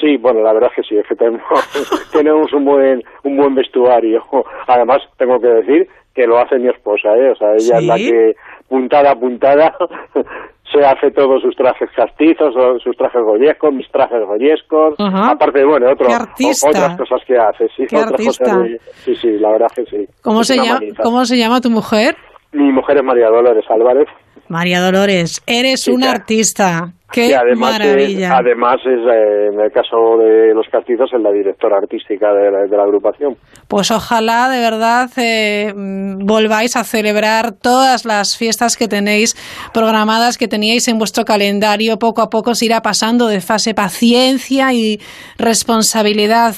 Sí, 0.00 0.16
bueno, 0.16 0.40
la 0.42 0.52
verdad 0.52 0.70
es 0.76 0.82
que 0.82 0.88
sí, 0.88 0.98
es 0.98 1.06
que 1.06 1.14
tenemos, 1.14 1.42
tenemos 2.12 2.52
un 2.52 2.64
buen 2.64 3.02
un 3.24 3.36
buen 3.36 3.54
vestuario. 3.54 4.22
Además, 4.66 4.98
tengo 5.18 5.40
que 5.40 5.48
decir 5.48 5.88
que 6.14 6.26
lo 6.26 6.38
hace 6.38 6.58
mi 6.58 6.68
esposa, 6.68 7.16
¿eh? 7.16 7.30
O 7.30 7.36
sea, 7.36 7.54
ella 7.54 7.78
es 7.78 7.84
la 7.86 7.96
que, 7.96 8.34
puntada 8.68 9.12
a 9.12 9.14
puntada, 9.14 9.74
se 10.72 10.84
hace 10.84 11.10
todos 11.10 11.42
sus 11.42 11.54
trajes 11.56 11.88
castizos, 11.94 12.54
sus 12.82 12.96
trajes 12.96 13.22
goyescos, 13.22 13.72
mis 13.72 13.90
trajes 13.90 14.20
goyescos, 14.26 14.94
Ajá. 14.98 15.30
aparte, 15.32 15.64
bueno, 15.64 15.90
otro, 15.92 16.08
o- 16.08 16.68
otras 16.68 16.96
cosas 16.98 17.20
que 17.26 17.36
hace, 17.38 17.68
sí. 17.76 17.86
Qué 17.88 17.96
otras 17.96 18.24
cosas 18.26 18.62
de- 18.62 18.80
sí, 19.04 19.14
sí, 19.16 19.30
la 19.38 19.50
verdad 19.52 19.68
es 19.76 19.84
que 19.84 19.96
sí. 19.96 20.08
¿Cómo 20.22 20.40
Es 20.42 20.46
se, 20.48 20.56
llama, 20.56 20.74
manita. 20.74 21.02
¿Cómo 21.02 21.24
se 21.24 21.36
llama 21.38 21.60
tu 21.60 21.70
mujer? 21.70 22.16
Mi 22.52 22.70
mujer 22.72 22.98
es 22.98 23.04
María 23.04 23.28
Dolores 23.28 23.64
Álvarez. 23.70 24.08
María 24.48 24.80
Dolores, 24.80 25.42
eres 25.46 25.82
Sí, 25.84 25.90
una 25.92 26.10
artista. 26.10 26.92
Qué 27.12 27.28
que 27.28 27.36
además 27.36 27.78
maravilla. 27.78 28.26
Es, 28.26 28.32
además 28.32 28.76
es, 28.84 29.00
eh, 29.00 29.48
en 29.52 29.60
el 29.60 29.70
caso 29.70 30.16
de 30.18 30.54
los 30.54 30.66
castizos, 30.68 31.10
es 31.12 31.20
la 31.20 31.30
directora 31.30 31.78
artística 31.78 32.32
de 32.32 32.50
la, 32.50 32.58
de 32.64 32.76
la 32.76 32.82
agrupación. 32.82 33.36
Pues 33.68 33.90
ojalá 33.90 34.48
de 34.48 34.60
verdad 34.60 35.10
eh, 35.16 35.72
mm, 35.74 36.24
volváis 36.24 36.76
a 36.76 36.84
celebrar 36.84 37.52
todas 37.52 38.04
las 38.04 38.36
fiestas 38.36 38.76
que 38.76 38.88
tenéis 38.88 39.36
programadas, 39.72 40.38
que 40.38 40.48
teníais 40.48 40.88
en 40.88 40.98
vuestro 40.98 41.24
calendario. 41.24 41.98
Poco 41.98 42.22
a 42.22 42.30
poco 42.30 42.54
se 42.54 42.66
irá 42.66 42.80
pasando 42.80 43.26
de 43.28 43.40
fase 43.40 43.74
paciencia 43.74 44.72
y 44.72 44.98
responsabilidad. 45.38 46.54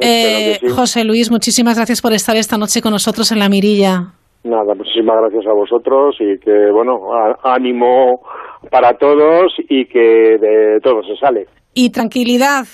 Eh, 0.00 0.58
sí. 0.60 0.68
José 0.68 1.04
Luis, 1.04 1.30
muchísimas 1.30 1.76
gracias 1.76 2.02
por 2.02 2.12
estar 2.12 2.36
esta 2.36 2.58
noche 2.58 2.82
con 2.82 2.92
nosotros 2.92 3.32
en 3.32 3.38
la 3.38 3.48
mirilla. 3.48 4.12
Nada, 4.48 4.74
muchísimas 4.74 5.20
gracias 5.20 5.46
a 5.46 5.52
vosotros 5.52 6.16
y 6.20 6.38
que, 6.38 6.70
bueno, 6.70 7.10
ánimo 7.42 8.22
para 8.70 8.94
todos 8.94 9.52
y 9.68 9.84
que 9.84 10.38
de 10.38 10.80
todo 10.80 11.02
se 11.02 11.16
sale. 11.16 11.46
Y 11.74 11.92
tranquilidad. 11.92 12.64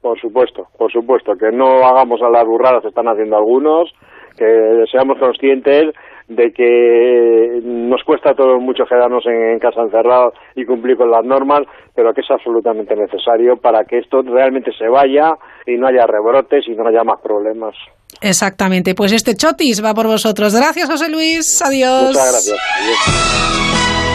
Por 0.00 0.18
supuesto, 0.20 0.68
por 0.78 0.92
supuesto, 0.92 1.32
que 1.34 1.50
no 1.50 1.84
hagamos 1.84 2.22
a 2.22 2.30
las 2.30 2.44
burradas 2.44 2.82
que 2.82 2.88
están 2.88 3.08
haciendo 3.08 3.36
algunos, 3.36 3.92
que 4.38 4.84
seamos 4.92 5.18
conscientes 5.18 5.92
de 6.28 6.52
que 6.52 7.60
nos 7.64 8.04
cuesta 8.04 8.30
a 8.30 8.34
todos 8.34 8.62
mucho 8.62 8.84
quedarnos 8.86 9.26
en, 9.26 9.50
en 9.50 9.58
casa 9.58 9.82
encerrados 9.82 10.34
y 10.54 10.64
cumplir 10.64 10.96
con 10.96 11.10
las 11.10 11.24
normas, 11.24 11.62
pero 11.96 12.14
que 12.14 12.20
es 12.20 12.30
absolutamente 12.30 12.94
necesario 12.94 13.56
para 13.56 13.84
que 13.84 13.98
esto 13.98 14.22
realmente 14.22 14.70
se 14.78 14.86
vaya 14.86 15.34
y 15.66 15.76
no 15.76 15.88
haya 15.88 16.06
rebrotes 16.06 16.68
y 16.68 16.76
no 16.76 16.86
haya 16.86 17.02
más 17.02 17.20
problemas. 17.20 17.74
Exactamente. 18.20 18.94
Pues 18.94 19.12
este 19.12 19.34
chotis 19.34 19.82
va 19.82 19.94
por 19.94 20.06
vosotros. 20.06 20.54
Gracias, 20.54 20.88
José 20.88 21.08
Luis. 21.08 21.60
Adiós. 21.62 22.08
Muchas 22.08 22.32
gracias. 22.32 24.09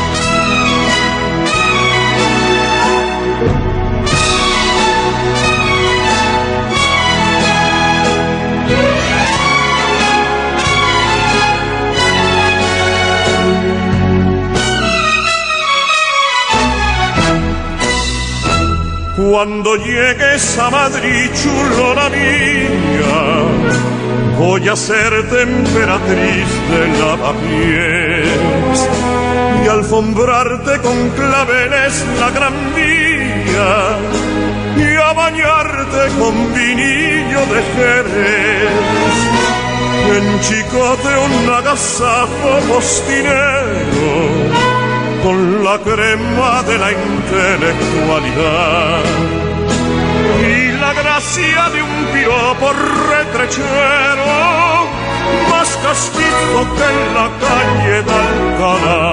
Cuando 19.28 19.76
llegues 19.78 20.60
a 20.60 20.70
Madrid, 20.70 21.32
chulona 21.34 22.10
mía, 22.10 23.24
voy 24.38 24.70
a 24.70 24.76
ser 24.76 25.12
emperatriz 25.42 26.48
de 26.70 26.82
lavapiés 27.00 28.80
y 29.64 29.68
alfombrarte 29.68 30.80
con 30.80 31.10
claveles 31.10 32.06
la 32.20 32.30
gran 32.30 32.54
vía 32.76 33.98
y 34.78 34.96
a 34.96 35.14
bañarte 35.14 36.02
con 36.20 36.54
vinillo 36.54 37.42
de 37.54 37.62
Jerez. 37.74 39.18
En 40.18 40.40
chicote 40.42 41.12
un 41.18 41.50
agasajo 41.52 42.60
postinero 42.68 44.35
con 45.26 45.64
la 45.64 45.80
crema 45.80 46.62
de 46.62 46.78
la 46.78 46.92
intelectualidad 46.92 49.02
y 50.40 50.72
la 50.80 50.94
gracia 50.94 51.70
de 51.74 51.82
un 51.82 52.06
piropo 52.14 52.72
retrechero 53.10 54.86
más 55.50 55.70
castizo 55.84 56.60
que 56.76 56.86
en 56.94 57.00
la 57.18 57.28
calle 57.44 57.96
de 58.04 58.16
Alcalá. 58.28 59.08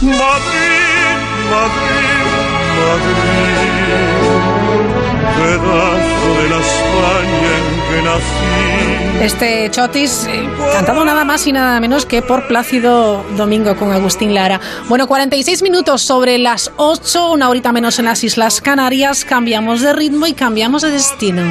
Madrid, 0.00 1.18
Madrid, 1.52 2.24
Madrid, 2.78 3.27
pedazo 5.38 6.42
de 6.42 6.48
la 6.50 6.58
España 6.58 7.52
en 7.58 7.76
que 7.88 8.02
nací. 8.02 9.24
Este 9.24 9.70
chotis 9.70 10.26
eh, 10.28 10.48
cantado 10.72 11.04
nada 11.04 11.24
más 11.24 11.46
y 11.46 11.52
nada 11.52 11.80
menos 11.80 12.06
que 12.06 12.22
por 12.22 12.46
Plácido 12.46 13.24
Domingo 13.36 13.76
con 13.76 13.92
Agustín 13.92 14.32
Lara. 14.32 14.60
Bueno, 14.88 15.08
46 15.08 15.62
minutos 15.62 16.02
sobre 16.02 16.38
las 16.38 16.70
8, 16.76 17.32
una 17.32 17.48
horita 17.48 17.72
menos 17.72 17.98
en 17.98 18.04
las 18.04 18.22
Islas 18.22 18.60
Canarias. 18.60 19.24
Cambiamos 19.24 19.80
de 19.80 19.92
ritmo 19.92 20.26
y 20.26 20.34
cambiamos 20.34 20.82
de 20.82 20.90
destino. 20.90 21.42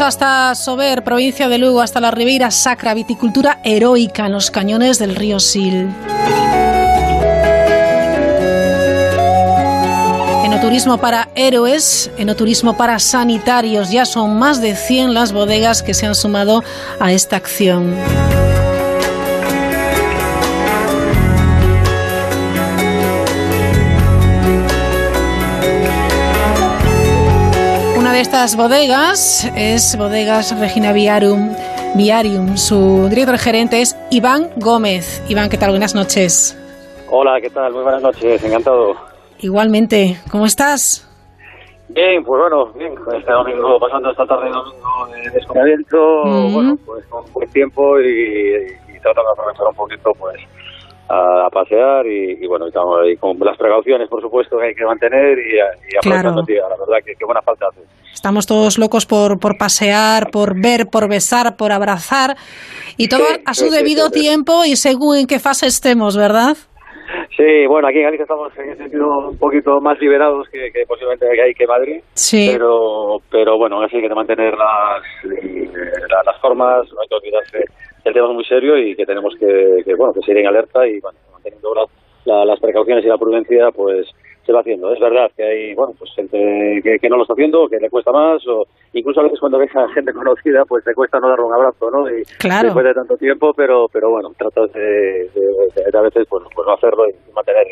Hasta 0.00 0.54
Sober, 0.54 1.02
provincia 1.04 1.48
de 1.48 1.56
Lugo, 1.58 1.80
hasta 1.80 2.00
la 2.00 2.10
Ribeira 2.10 2.50
Sacra, 2.50 2.92
viticultura 2.92 3.60
heroica 3.64 4.26
en 4.26 4.32
los 4.32 4.50
cañones 4.50 4.98
del 4.98 5.16
río 5.16 5.40
Sil. 5.40 5.88
Enoturismo 10.44 10.98
para 10.98 11.28
héroes, 11.34 12.10
enoturismo 12.18 12.76
para 12.76 12.98
sanitarios. 12.98 13.90
Ya 13.90 14.04
son 14.04 14.38
más 14.38 14.60
de 14.60 14.76
100 14.76 15.14
las 15.14 15.32
bodegas 15.32 15.82
que 15.82 15.94
se 15.94 16.06
han 16.06 16.14
sumado 16.14 16.62
a 17.00 17.12
esta 17.12 17.36
acción. 17.36 17.94
Estas 28.46 28.62
bodegas 28.62 29.52
es 29.56 29.98
Bodegas 29.98 30.56
Regina 30.60 30.92
Viarum. 30.92 31.52
Viarium. 31.96 32.56
Su 32.56 33.08
director 33.08 33.38
gerente 33.38 33.80
es 33.80 33.98
Iván 34.08 34.50
Gómez. 34.54 35.20
Iván, 35.28 35.48
¿qué 35.48 35.58
tal? 35.58 35.70
Buenas 35.70 35.96
noches. 35.96 36.56
Hola, 37.10 37.40
¿qué 37.40 37.50
tal? 37.50 37.72
Muy 37.72 37.82
buenas 37.82 38.02
noches, 38.02 38.44
encantado. 38.44 38.94
Igualmente, 39.40 40.18
¿cómo 40.30 40.46
estás? 40.46 41.10
Bien, 41.88 42.22
pues 42.22 42.40
bueno, 42.40 42.66
bien, 42.74 42.94
este 43.18 43.32
domingo, 43.32 43.80
pasando 43.80 44.12
esta 44.12 44.24
tarde 44.24 44.48
domingo 44.48 45.08
de 45.10 45.30
desconocimiento, 45.30 46.22
bueno, 46.52 46.78
pues 46.86 47.04
con 47.06 47.24
buen 47.32 47.50
tiempo 47.50 47.98
y, 48.00 48.76
tratando 49.02 49.22
de 49.22 49.40
aprovechar 49.40 49.66
un 49.66 49.74
poquito, 49.74 50.12
pues, 50.20 50.36
a, 51.08 51.48
pasear 51.50 52.06
y, 52.06 52.46
bueno, 52.46 52.66
estamos 52.66 53.00
ahí 53.02 53.16
con 53.16 53.38
las 53.40 53.56
precauciones, 53.56 54.08
por 54.08 54.20
supuesto, 54.20 54.58
que 54.58 54.66
hay 54.66 54.74
que 54.74 54.84
mantener 54.84 55.38
y, 55.38 55.56
y 55.56 55.96
aprovechando 55.96 56.42
claro. 56.42 56.68
la 56.68 56.76
verdad 56.76 57.04
que, 57.04 57.12
qué 57.18 57.24
buena 57.24 57.42
falta 57.42 57.66
hace. 57.68 57.80
Estamos 58.12 58.46
todos 58.46 58.78
locos 58.78 59.06
por, 59.06 59.38
por 59.38 59.56
pasear, 59.58 60.30
por 60.32 60.60
ver, 60.60 60.86
por 60.90 61.08
besar, 61.08 61.56
por 61.56 61.72
abrazar 61.72 62.36
y 62.96 63.08
todo 63.08 63.24
a 63.44 63.54
su 63.54 63.70
debido 63.70 64.10
tiempo 64.10 64.64
y 64.64 64.76
según 64.76 65.18
en 65.18 65.26
qué 65.26 65.38
fase 65.38 65.66
estemos, 65.66 66.16
¿verdad? 66.16 66.56
Sí, 67.36 67.66
bueno, 67.68 67.88
aquí 67.88 67.98
en 67.98 68.04
Galicia 68.04 68.24
estamos 68.24 68.50
en 68.58 68.70
ese 68.70 68.82
sentido 68.82 69.06
un 69.28 69.38
poquito 69.38 69.80
más 69.80 69.98
liberados 70.00 70.48
que, 70.50 70.70
posiblemente 70.88 71.26
hay 71.40 71.54
que 71.54 71.66
Madrid, 71.66 72.00
sí. 72.14 72.48
pero 72.50 73.18
pero 73.30 73.58
bueno, 73.58 73.80
así 73.82 73.96
hay 73.96 74.08
que 74.08 74.14
mantener 74.14 74.54
las, 74.54 75.02
eh, 75.24 75.68
las 76.24 76.40
formas, 76.40 76.86
no 76.92 77.00
hay 77.00 77.08
que 77.08 77.14
olvidarse 77.14 77.58
el 78.08 78.14
tema 78.14 78.28
es 78.28 78.34
muy 78.34 78.44
serio 78.44 78.78
y 78.78 78.94
que 78.94 79.06
tenemos 79.06 79.34
que, 79.38 79.94
bueno, 79.96 80.12
que 80.12 80.20
seguir 80.20 80.38
en 80.38 80.48
alerta 80.48 80.86
y 80.86 81.00
bueno, 81.00 81.18
manteniendo 81.32 81.74
las 82.24 82.60
precauciones 82.60 83.04
y 83.04 83.08
la 83.08 83.18
prudencia, 83.18 83.70
pues 83.70 84.06
se 84.44 84.52
va 84.52 84.60
haciendo. 84.60 84.92
Es 84.92 85.00
verdad 85.00 85.30
que 85.36 85.42
hay, 85.42 85.74
bueno, 85.74 85.92
pues 85.98 86.12
gente 86.14 86.80
que, 86.82 87.08
no 87.08 87.16
lo 87.16 87.22
está 87.22 87.34
haciendo, 87.34 87.68
que 87.68 87.78
le 87.78 87.90
cuesta 87.90 88.12
más, 88.12 88.46
o 88.46 88.66
incluso 88.92 89.20
a 89.20 89.24
veces 89.24 89.40
cuando 89.40 89.58
ves 89.58 89.70
a 89.76 89.88
gente 89.88 90.12
conocida, 90.12 90.64
pues 90.64 90.86
le 90.86 90.94
cuesta 90.94 91.18
no 91.18 91.28
darle 91.28 91.44
un 91.44 91.54
abrazo, 91.54 91.90
¿no? 91.90 92.08
Y 92.08 92.22
claro. 92.38 92.66
después 92.66 92.86
de 92.86 92.94
tanto 92.94 93.16
tiempo, 93.16 93.52
pero, 93.54 93.86
pero 93.92 94.10
bueno, 94.10 94.30
tratas 94.38 94.72
de, 94.72 95.28
a 95.92 96.00
veces, 96.00 96.26
pues, 96.28 96.44
pues 96.54 96.66
no 96.66 96.74
hacerlo 96.74 97.08
y 97.08 97.32
mantener 97.34 97.66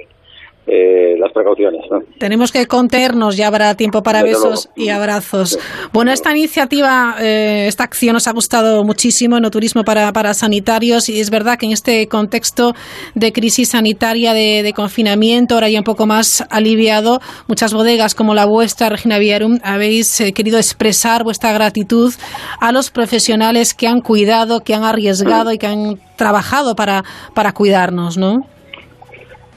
eh, 0.66 1.16
las 1.18 1.30
precauciones. 1.32 1.82
Tenemos 2.18 2.50
que 2.50 2.66
conternos, 2.66 3.36
ya 3.36 3.48
habrá 3.48 3.74
tiempo 3.74 4.02
para 4.02 4.22
besos 4.22 4.70
y 4.74 4.88
abrazos. 4.88 5.58
Bueno, 5.92 6.10
esta 6.10 6.30
iniciativa, 6.30 7.16
eh, 7.20 7.66
esta 7.68 7.84
acción 7.84 8.14
nos 8.14 8.26
ha 8.28 8.32
gustado 8.32 8.82
muchísimo, 8.82 9.36
en 9.36 9.44
turismo 9.50 9.84
para, 9.84 10.10
para 10.12 10.32
sanitarios, 10.32 11.10
y 11.10 11.20
es 11.20 11.28
verdad 11.28 11.58
que 11.58 11.66
en 11.66 11.72
este 11.72 12.08
contexto 12.08 12.72
de 13.14 13.32
crisis 13.32 13.70
sanitaria, 13.70 14.32
de, 14.32 14.72
confinamiento, 14.74 15.54
ahora 15.54 15.68
ya 15.68 15.78
un 15.78 15.84
poco 15.84 16.06
más 16.06 16.44
aliviado, 16.48 17.20
muchas 17.46 17.74
bodegas 17.74 18.14
como 18.14 18.34
la 18.34 18.46
vuestra, 18.46 18.88
Regina 18.88 19.18
Viarum, 19.18 19.58
habéis 19.62 20.18
eh, 20.20 20.32
querido 20.32 20.56
expresar 20.56 21.24
vuestra 21.24 21.52
gratitud 21.52 22.12
a 22.58 22.72
los 22.72 22.90
profesionales 22.90 23.74
que 23.74 23.86
han 23.86 24.00
cuidado, 24.00 24.60
que 24.60 24.74
han 24.74 24.84
arriesgado 24.84 25.52
y 25.52 25.58
que 25.58 25.66
han 25.66 25.98
trabajado 26.16 26.74
para, 26.74 27.04
para 27.34 27.52
cuidarnos, 27.52 28.16
¿no? 28.16 28.53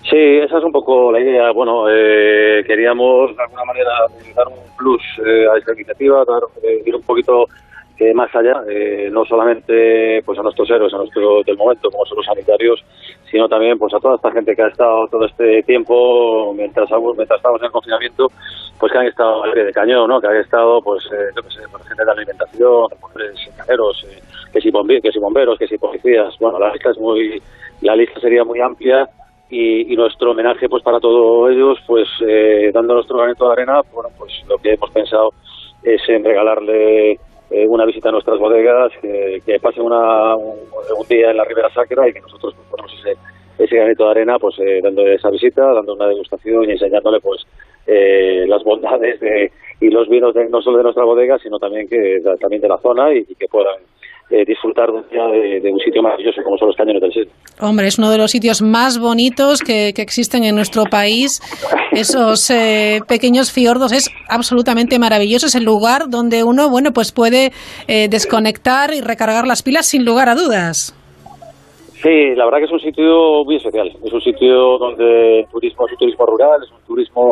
Sí, 0.10 0.16
esa 0.16 0.60
es 0.60 0.64
un 0.64 0.72
poco 0.72 1.12
la 1.12 1.20
idea. 1.20 1.52
Bueno, 1.52 1.90
eh, 1.90 2.64
queríamos 2.66 3.36
de 3.36 3.44
alguna 3.44 3.66
manera 3.66 3.92
dar 4.34 4.48
un 4.48 4.78
plus 4.78 5.02
eh, 5.26 5.46
a 5.52 5.58
esta 5.58 5.74
iniciativa, 5.74 6.24
dar, 6.24 6.44
eh, 6.64 6.82
ir 6.86 6.96
un 6.96 7.02
poquito 7.02 7.46
más 8.14 8.30
allá, 8.36 8.62
no 9.10 9.26
solamente 9.26 10.22
pues 10.24 10.38
a 10.38 10.44
nuestros 10.44 10.70
héroes, 10.70 10.94
a 10.94 10.98
nuestro 10.98 11.42
del 11.42 11.58
momento, 11.58 11.90
como 11.90 12.06
son 12.06 12.18
los 12.18 12.28
sanitarios, 12.28 12.86
sino 13.32 13.50
también 13.50 13.80
pues 13.80 13.92
a 13.92 14.00
toda 14.00 14.18
esta 14.18 14.32
gente 14.32 14.56
que 14.56 14.62
ha 14.62 14.68
estado 14.68 15.08
todo 15.08 15.26
este 15.26 15.64
tiempo 15.64 16.54
mientras, 16.54 16.88
mientras 16.92 17.40
estamos 17.40 17.60
en 17.64 17.72
confinamiento, 17.72 18.28
pues 18.80 18.92
que 18.92 19.00
han 19.00 19.08
estado 19.08 19.52
de 19.52 19.74
cañón, 19.74 20.08
¿no? 20.10 20.22
Que 20.22 20.28
han 20.28 20.36
estado, 20.36 20.80
pues, 20.84 21.06
yo 21.06 21.42
qué 21.42 21.50
sé, 21.50 21.68
por 21.72 21.84
gente 21.88 22.06
de 22.06 22.12
alimentación, 22.12 22.88
cajeros, 23.58 24.06
que 24.54 24.62
si 24.62 24.70
bomberos, 24.70 25.02
que 25.02 25.12
si 25.12 25.20
bomberos, 25.20 25.58
que 25.58 25.67
si 25.67 25.78
policías. 25.80 26.38
Bueno, 26.39 26.60
la 26.60 26.72
lista 26.72 26.91
es 26.91 27.00
muy, 27.00 27.41
la 27.82 27.96
lista 27.96 28.20
sería 28.20 28.43
muy 28.43 28.62
amplia 28.62 29.10
y, 29.50 29.96
nuestro 29.96 30.32
homenaje 30.32 30.70
pues 30.70 30.84
para 30.84 31.00
todos 31.00 31.52
ellos 31.52 31.80
pues 31.88 32.08
eh, 32.28 32.70
dando 32.74 32.96
nuestro 32.96 33.18
granito 33.18 33.48
de 33.48 33.54
arena 33.54 33.82
bueno 33.94 34.10
pues 34.18 34.32
lo 34.48 34.58
que 34.58 34.74
hemos 34.74 34.92
pensado 34.92 35.32
es 35.84 36.02
en 36.10 36.24
regalarle 36.24 37.14
eh, 37.50 37.66
una 37.68 37.86
visita 37.86 38.10
a 38.10 38.12
nuestras 38.12 38.40
bodegas 38.40 38.92
que, 39.02 39.60
pasen 39.62 39.84
una, 39.84 40.36
un, 40.36 41.08
día 41.10 41.32
en 41.32 41.38
la 41.38 41.46
Ribera 41.46 41.70
Sacra 41.74 42.08
y 42.08 42.14
que 42.14 42.20
nosotros 42.20 42.54
pues, 42.56 42.68
ponemos 42.70 42.94
ese, 43.00 43.18
ese 43.64 43.76
granito 43.76 44.04
de 44.04 44.12
arena 44.12 44.38
pues 44.38 44.60
eh, 44.60 44.82
dándole 44.84 45.16
esa 45.16 45.30
visita 45.30 45.72
dando 45.74 45.94
una 45.94 46.08
degustación 46.08 46.66
y 46.66 46.74
enseñándole 46.74 47.22
pues 47.22 47.48
eh, 47.88 48.46
las 48.48 48.64
bondades 48.64 49.20
de, 49.22 49.52
y 49.80 49.90
los 49.90 50.10
vinos 50.10 50.34
de, 50.34 50.50
no 50.50 50.62
solo 50.62 50.78
de 50.78 50.84
nuestra 50.84 51.06
bodega 51.06 51.38
sino 51.40 51.58
también 51.58 51.88
que 51.88 52.22
también 52.40 52.62
de 52.62 52.68
la 52.68 52.80
zona 52.80 53.14
y 53.14 53.24
que 53.24 53.48
puedan 53.50 53.78
eh, 54.30 54.44
disfrutar 54.46 54.90
de, 54.92 55.62
de, 55.62 55.72
un 55.72 55.80
sitio 55.80 56.02
maravilloso 56.02 56.42
como 56.44 56.58
son 56.58 56.68
los 56.68 56.76
cañones 56.76 57.02
del 57.02 57.13
Sil. 57.16 57.32
Hombre, 57.62 57.88
es 57.88 57.98
uno 57.98 58.12
de 58.12 58.18
los 58.18 58.30
sitios 58.30 58.62
más 58.62 59.00
bonitos 59.00 59.62
que, 59.62 59.94
existen 59.96 60.44
en 60.44 60.54
nuestro 60.54 60.84
país. 60.84 61.40
Esos 61.94 62.50
eh, 62.52 63.00
pequeños 63.08 63.54
fiordos 63.54 63.94
es 63.94 64.10
absolutamente 64.28 65.00
maravilloso. 65.00 65.46
Es 65.46 65.56
el 65.56 65.63
lugar 65.63 66.10
donde 66.10 66.44
uno, 66.44 66.70
bueno, 66.70 66.92
pues 66.94 67.13
puede 67.13 67.52
eh, 67.88 68.10
desconectar 68.10 68.94
y 68.94 69.00
recargar 69.00 69.48
las 69.48 69.63
pilas 69.63 69.86
sin 69.86 70.04
lugar 70.04 70.28
a 70.28 70.36
dudas. 70.36 70.94
Sí, 72.04 72.36
la 72.36 72.44
verdad 72.44 72.58
que 72.58 72.66
es 72.66 72.72
un 72.72 72.82
sitio 72.82 73.46
muy 73.46 73.56
especial. 73.56 73.88
Es 74.04 74.12
un 74.12 74.22
sitio 74.22 74.78
donde 74.78 75.40
el 75.40 75.48
turismo 75.48 75.88
es 75.88 75.94
un 75.94 76.00
turismo 76.00 76.26
rural, 76.26 76.60
es 76.63 76.72
un 76.74 76.86
turismo 76.86 77.32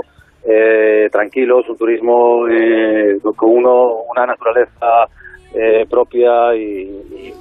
tranquilo, 1.12 1.60
es 1.60 1.70
un 1.70 1.78
turismo 1.78 2.46
con 3.36 3.50
uno, 3.50 4.04
una 4.16 4.28
naturaleza 4.28 5.10
eh, 5.56 5.86
propia 5.90 6.56
y, 6.56 7.34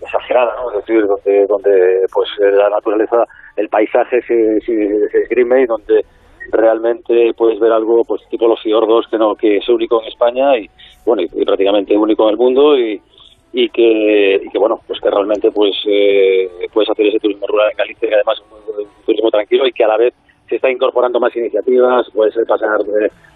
exagerada, 0.00 0.54
¿no? 0.56 0.70
Es 0.70 0.84
decir, 0.84 1.06
donde, 1.06 1.46
donde 1.46 2.06
pues 2.12 2.28
la 2.38 2.68
naturaleza, 2.68 3.24
el 3.56 3.68
paisaje 3.68 4.20
se, 4.22 4.60
se, 4.60 5.22
esgrime 5.22 5.62
y 5.62 5.66
donde 5.66 6.04
realmente 6.50 7.32
puedes 7.36 7.60
ver 7.60 7.70
algo 7.70 8.02
pues 8.04 8.22
tipo 8.28 8.48
los 8.48 8.60
fiordos 8.60 9.06
que 9.08 9.16
no 9.16 9.36
que 9.36 9.58
es 9.58 9.68
único 9.68 10.02
en 10.02 10.08
España 10.08 10.58
y 10.58 10.68
bueno 11.06 11.22
y, 11.22 11.44
prácticamente 11.44 11.96
único 11.96 12.24
en 12.24 12.30
el 12.30 12.36
mundo 12.36 12.76
y, 12.76 13.00
y 13.52 13.68
que, 13.68 14.40
y 14.44 14.48
que 14.50 14.58
bueno 14.58 14.80
pues 14.86 15.00
que 15.00 15.08
realmente 15.08 15.52
pues 15.52 15.72
eh, 15.86 16.50
puedes 16.72 16.90
hacer 16.90 17.06
ese 17.06 17.20
turismo 17.20 17.46
rural 17.46 17.70
en 17.70 17.76
Galicia 17.76 18.08
que 18.08 18.14
además 18.16 18.42
es 18.42 18.78
un 18.78 19.04
turismo 19.06 19.30
tranquilo 19.30 19.66
y 19.68 19.72
que 19.72 19.84
a 19.84 19.88
la 19.88 19.96
vez 19.96 20.14
se 20.52 20.56
está 20.56 20.70
incorporando 20.70 21.18
más 21.18 21.34
iniciativas, 21.34 22.06
puede 22.12 22.30
ser 22.30 22.44
pasar 22.44 22.68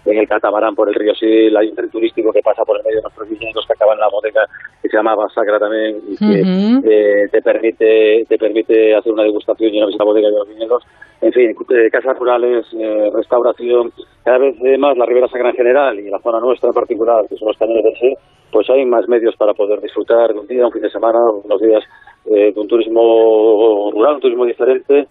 en 0.04 0.18
el 0.18 0.28
catamarán 0.28 0.74
por 0.74 0.86
el 0.86 0.94
río 0.94 1.14
Sil, 1.16 1.56
hay 1.56 1.68
un 1.68 1.74
tren 1.74 1.88
turístico 1.88 2.30
que 2.30 2.42
pasa 2.42 2.62
por 2.62 2.76
el 2.76 2.84
medio 2.84 2.98
de 2.98 3.04
nuestros 3.04 3.30
viñedos 3.30 3.66
que 3.66 3.72
acaba 3.72 3.94
en 3.94 4.00
la 4.00 4.08
bodega 4.10 4.44
que 4.82 4.88
se 4.90 4.98
llama 4.98 5.14
Basacra 5.14 5.58
también 5.58 5.96
y 6.06 6.14
que 6.14 6.40
eh, 6.84 7.28
te 7.32 7.40
permite 7.40 8.22
te 8.28 8.36
permite 8.36 8.94
hacer 8.94 9.12
una 9.14 9.22
degustación 9.22 9.72
y 9.72 9.78
una 9.78 9.86
visita 9.86 10.04
a 10.04 10.06
la 10.06 10.12
bodega 10.12 10.28
de 10.28 10.36
los 10.36 10.48
viñedos. 10.48 10.82
En 11.22 11.32
fin, 11.32 11.56
eh, 11.70 11.90
casas 11.90 12.18
rurales, 12.18 12.66
eh, 12.74 13.10
restauración, 13.14 13.90
cada 14.22 14.36
vez 14.36 14.54
más 14.78 14.94
la 14.98 15.06
Ribera 15.06 15.28
Sacra 15.28 15.48
en 15.48 15.56
general 15.56 15.98
y 15.98 16.10
la 16.10 16.18
zona 16.18 16.38
nuestra 16.38 16.68
en 16.68 16.74
particular, 16.74 17.24
que 17.30 17.36
son 17.36 17.48
los 17.48 17.56
cañones 17.56 17.84
del 17.84 17.96
Sil, 17.96 18.14
pues 18.52 18.68
hay 18.68 18.84
más 18.84 19.08
medios 19.08 19.34
para 19.36 19.54
poder 19.54 19.80
disfrutar 19.80 20.34
de 20.34 20.40
un 20.40 20.46
día, 20.46 20.66
un 20.66 20.72
fin 20.72 20.82
de 20.82 20.90
semana, 20.90 21.18
unos 21.42 21.60
días 21.62 21.82
de 22.26 22.52
un 22.56 22.68
turismo 22.68 23.90
rural, 23.92 24.16
un 24.16 24.20
turismo 24.20 24.44
diferente 24.44 25.06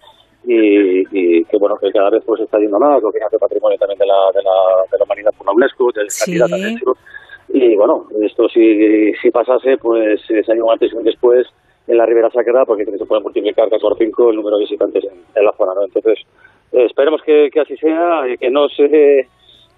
y, 0.48 1.44
que 1.46 1.58
bueno 1.58 1.76
que 1.78 1.92
cada 1.92 2.10
vez 2.10 2.24
pues 2.26 2.42
está 2.42 2.60
yendo 2.60 2.80
más, 2.80 3.02
lo 3.02 3.12
que 3.12 3.20
hace 3.24 3.38
patrimonio 3.38 3.78
también 3.78 4.00
de 4.00 4.06
la, 4.06 4.32
de 4.34 4.44
la, 4.44 4.52
de 4.92 4.98
la 4.98 5.04
humanidad 5.04 5.32
por 5.38 5.48
la 5.48 5.54
UNESCO, 5.54 5.92
del 5.94 6.10
sí. 6.10 6.38
y 7.50 7.76
bueno, 7.76 8.08
esto 8.22 8.48
si, 8.50 9.14
si 9.22 9.32
pasase 9.32 9.78
pues 9.78 10.22
eh, 10.30 10.44
sería 10.44 10.64
un 10.64 10.72
antes 10.72 10.92
y 10.92 10.96
un 10.96 11.04
después 11.04 11.48
en 11.88 11.98
la 11.98 12.06
Ribera 12.06 12.30
Sacra 12.32 12.66
porque 12.66 12.86
se 12.86 13.06
puede 13.06 13.22
multiplicar 13.22 13.70
por 13.70 13.98
cinco 13.98 14.30
el 14.30 14.38
número 14.38 14.58
de 14.58 14.64
visitantes 14.64 15.04
en, 15.04 15.44
la 15.44 15.52
zona, 15.54 15.74
¿no? 15.76 15.84
Entonces, 15.84 16.20
eh, 16.72 16.86
esperemos 16.86 17.22
que, 17.24 17.50
que, 17.52 17.60
así 17.60 17.78
sea, 17.78 18.28
y 18.28 18.38
que 18.38 18.50
no 18.50 18.68
se 18.70 19.28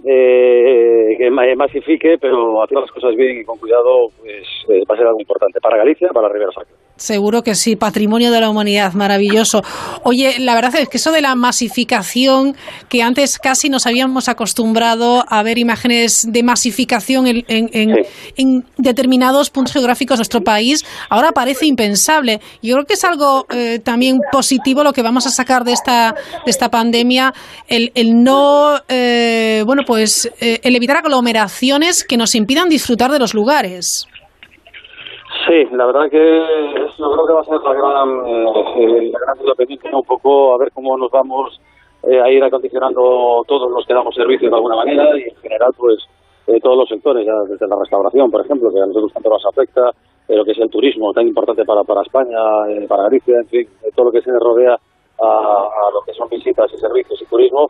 eh, 0.05 1.15
que 1.17 1.29
masifique, 1.29 2.17
pero 2.19 2.61
hacer 2.63 2.77
las 2.77 2.91
cosas 2.91 3.15
bien 3.15 3.39
y 3.39 3.43
con 3.43 3.57
cuidado 3.57 4.09
pues, 4.19 4.47
va 4.89 4.93
a 4.93 4.97
ser 4.97 5.07
algo 5.07 5.19
importante 5.19 5.59
para 5.59 5.77
Galicia, 5.77 6.09
para 6.09 6.27
la 6.27 6.33
Ribera 6.33 6.51
Sacra. 6.51 6.75
Seguro 6.97 7.43
que 7.43 7.53
sí, 7.53 7.75
patrimonio 7.75 8.31
de 8.31 8.41
la 8.41 8.49
humanidad, 8.49 8.93
maravilloso. 8.93 9.61
Oye, 10.03 10.39
la 10.39 10.55
verdad 10.55 10.75
es 10.77 10.89
que 10.89 10.97
eso 10.97 11.11
de 11.11 11.21
la 11.21 11.35
masificación, 11.35 12.55
que 12.89 13.03
antes 13.03 13.37
casi 13.37 13.69
nos 13.69 13.85
habíamos 13.85 14.27
acostumbrado 14.27 15.23
a 15.27 15.43
ver 15.43 15.59
imágenes 15.59 16.25
de 16.27 16.41
masificación 16.41 17.27
en, 17.27 17.45
en, 17.47 18.65
determinados 18.77 19.51
puntos 19.51 19.73
geográficos 19.73 20.17
de 20.17 20.21
nuestro 20.21 20.41
país, 20.41 20.83
ahora 21.09 21.33
parece 21.33 21.67
impensable. 21.67 22.41
Yo 22.63 22.73
creo 22.73 22.85
que 22.85 22.95
es 22.95 23.03
algo 23.03 23.45
eh, 23.51 23.79
también 23.83 24.17
positivo 24.31 24.83
lo 24.83 24.91
que 24.91 25.03
vamos 25.03 25.27
a 25.27 25.29
sacar 25.29 25.63
de 25.63 25.73
esta, 25.73 26.15
de 26.45 26.49
esta 26.49 26.69
pandemia, 26.69 27.31
el, 27.67 27.91
el 27.93 28.23
no, 28.23 28.81
eh, 28.87 29.61
bueno, 29.67 29.83
pues 29.85 30.31
eh, 30.41 30.59
el 30.63 30.75
evitar 30.75 30.97
aglomeraciones 30.97 32.03
que 32.03 32.17
nos 32.17 32.33
impidan 32.33 32.69
disfrutar 32.69 33.11
de 33.11 33.19
los 33.19 33.35
lugares. 33.35 34.07
Sí, 35.47 35.63
la 35.71 35.85
verdad 35.85 36.09
que 36.09 36.17
yo 36.97 37.11
creo 37.11 37.27
que 37.27 37.33
va 37.33 37.39
a 37.39 37.43
ser 37.45 37.61
la 37.61 37.73
gran, 37.73 38.27
eh, 38.27 39.11
la 39.11 39.19
gran 39.19 39.95
un 39.95 40.03
poco 40.03 40.53
a 40.53 40.57
ver 40.57 40.71
cómo 40.73 40.97
nos 40.97 41.09
vamos 41.09 41.59
eh, 42.03 42.19
a 42.19 42.29
ir 42.29 42.43
acondicionando 42.43 43.43
todos 43.47 43.71
los 43.71 43.85
que 43.85 43.93
damos 43.93 44.13
servicio 44.13 44.49
de 44.49 44.55
alguna 44.55 44.75
manera 44.75 45.17
y 45.17 45.23
en 45.23 45.35
general 45.37 45.71
pues 45.77 46.05
eh, 46.47 46.59
todos 46.61 46.77
los 46.77 46.89
sectores, 46.89 47.25
ya 47.25 47.33
desde 47.49 47.67
la 47.67 47.77
restauración, 47.79 48.29
por 48.29 48.43
ejemplo, 48.43 48.69
que 48.71 48.81
a 48.81 48.85
nosotros 48.85 49.13
tanto 49.13 49.29
nos 49.29 49.45
afecta, 49.45 49.91
pero 50.27 50.43
que 50.43 50.51
es 50.51 50.59
el 50.59 50.69
turismo 50.69 51.13
tan 51.13 51.27
importante 51.27 51.63
para, 51.63 51.83
para 51.83 52.01
España, 52.01 52.37
para 52.87 53.03
Galicia, 53.03 53.37
en 53.37 53.47
fin, 53.47 53.67
todo 53.95 54.07
lo 54.07 54.11
que 54.11 54.21
se 54.21 54.31
rodea 54.39 54.73
a, 54.73 55.27
a 55.27 55.91
lo 55.93 56.01
que 56.05 56.13
son 56.13 56.27
visitas 56.29 56.71
y 56.73 56.77
servicios 56.77 57.21
y 57.21 57.25
turismo, 57.25 57.69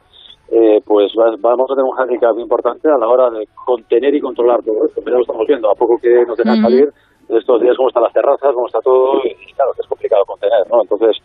eh, 0.50 0.82
pues 0.86 1.12
vamos 1.40 1.70
a 1.70 1.76
tener 1.76 1.84
un 1.84 2.00
handicap 2.00 2.38
importante 2.40 2.88
a 2.90 2.98
la 2.98 3.08
hora 3.08 3.30
de 3.30 3.48
contener 3.66 4.16
y 4.16 4.22
controlar 4.22 4.64
todo 4.64 4.86
esto. 4.86 5.02
Ya 5.06 5.12
lo 5.12 5.22
estamos 5.22 5.46
viendo, 5.46 5.70
a 5.70 5.76
poco 5.76 5.98
que 6.02 6.26
nos 6.26 6.38
dejan 6.38 6.62
salir, 6.62 6.90
estos 7.30 7.62
días 7.62 7.76
cómo 7.78 7.90
están 7.90 8.04
las 8.04 8.14
terrazas, 8.14 8.54
cómo 8.54 8.68
está 8.68 8.80
todo, 8.80 9.22
y 9.24 9.54
claro 9.54 9.72
que 9.74 9.82
es 9.82 9.88
complicado 9.88 10.24
contener, 10.26 10.70
¿no? 10.70 10.82
Entonces, 10.82 11.18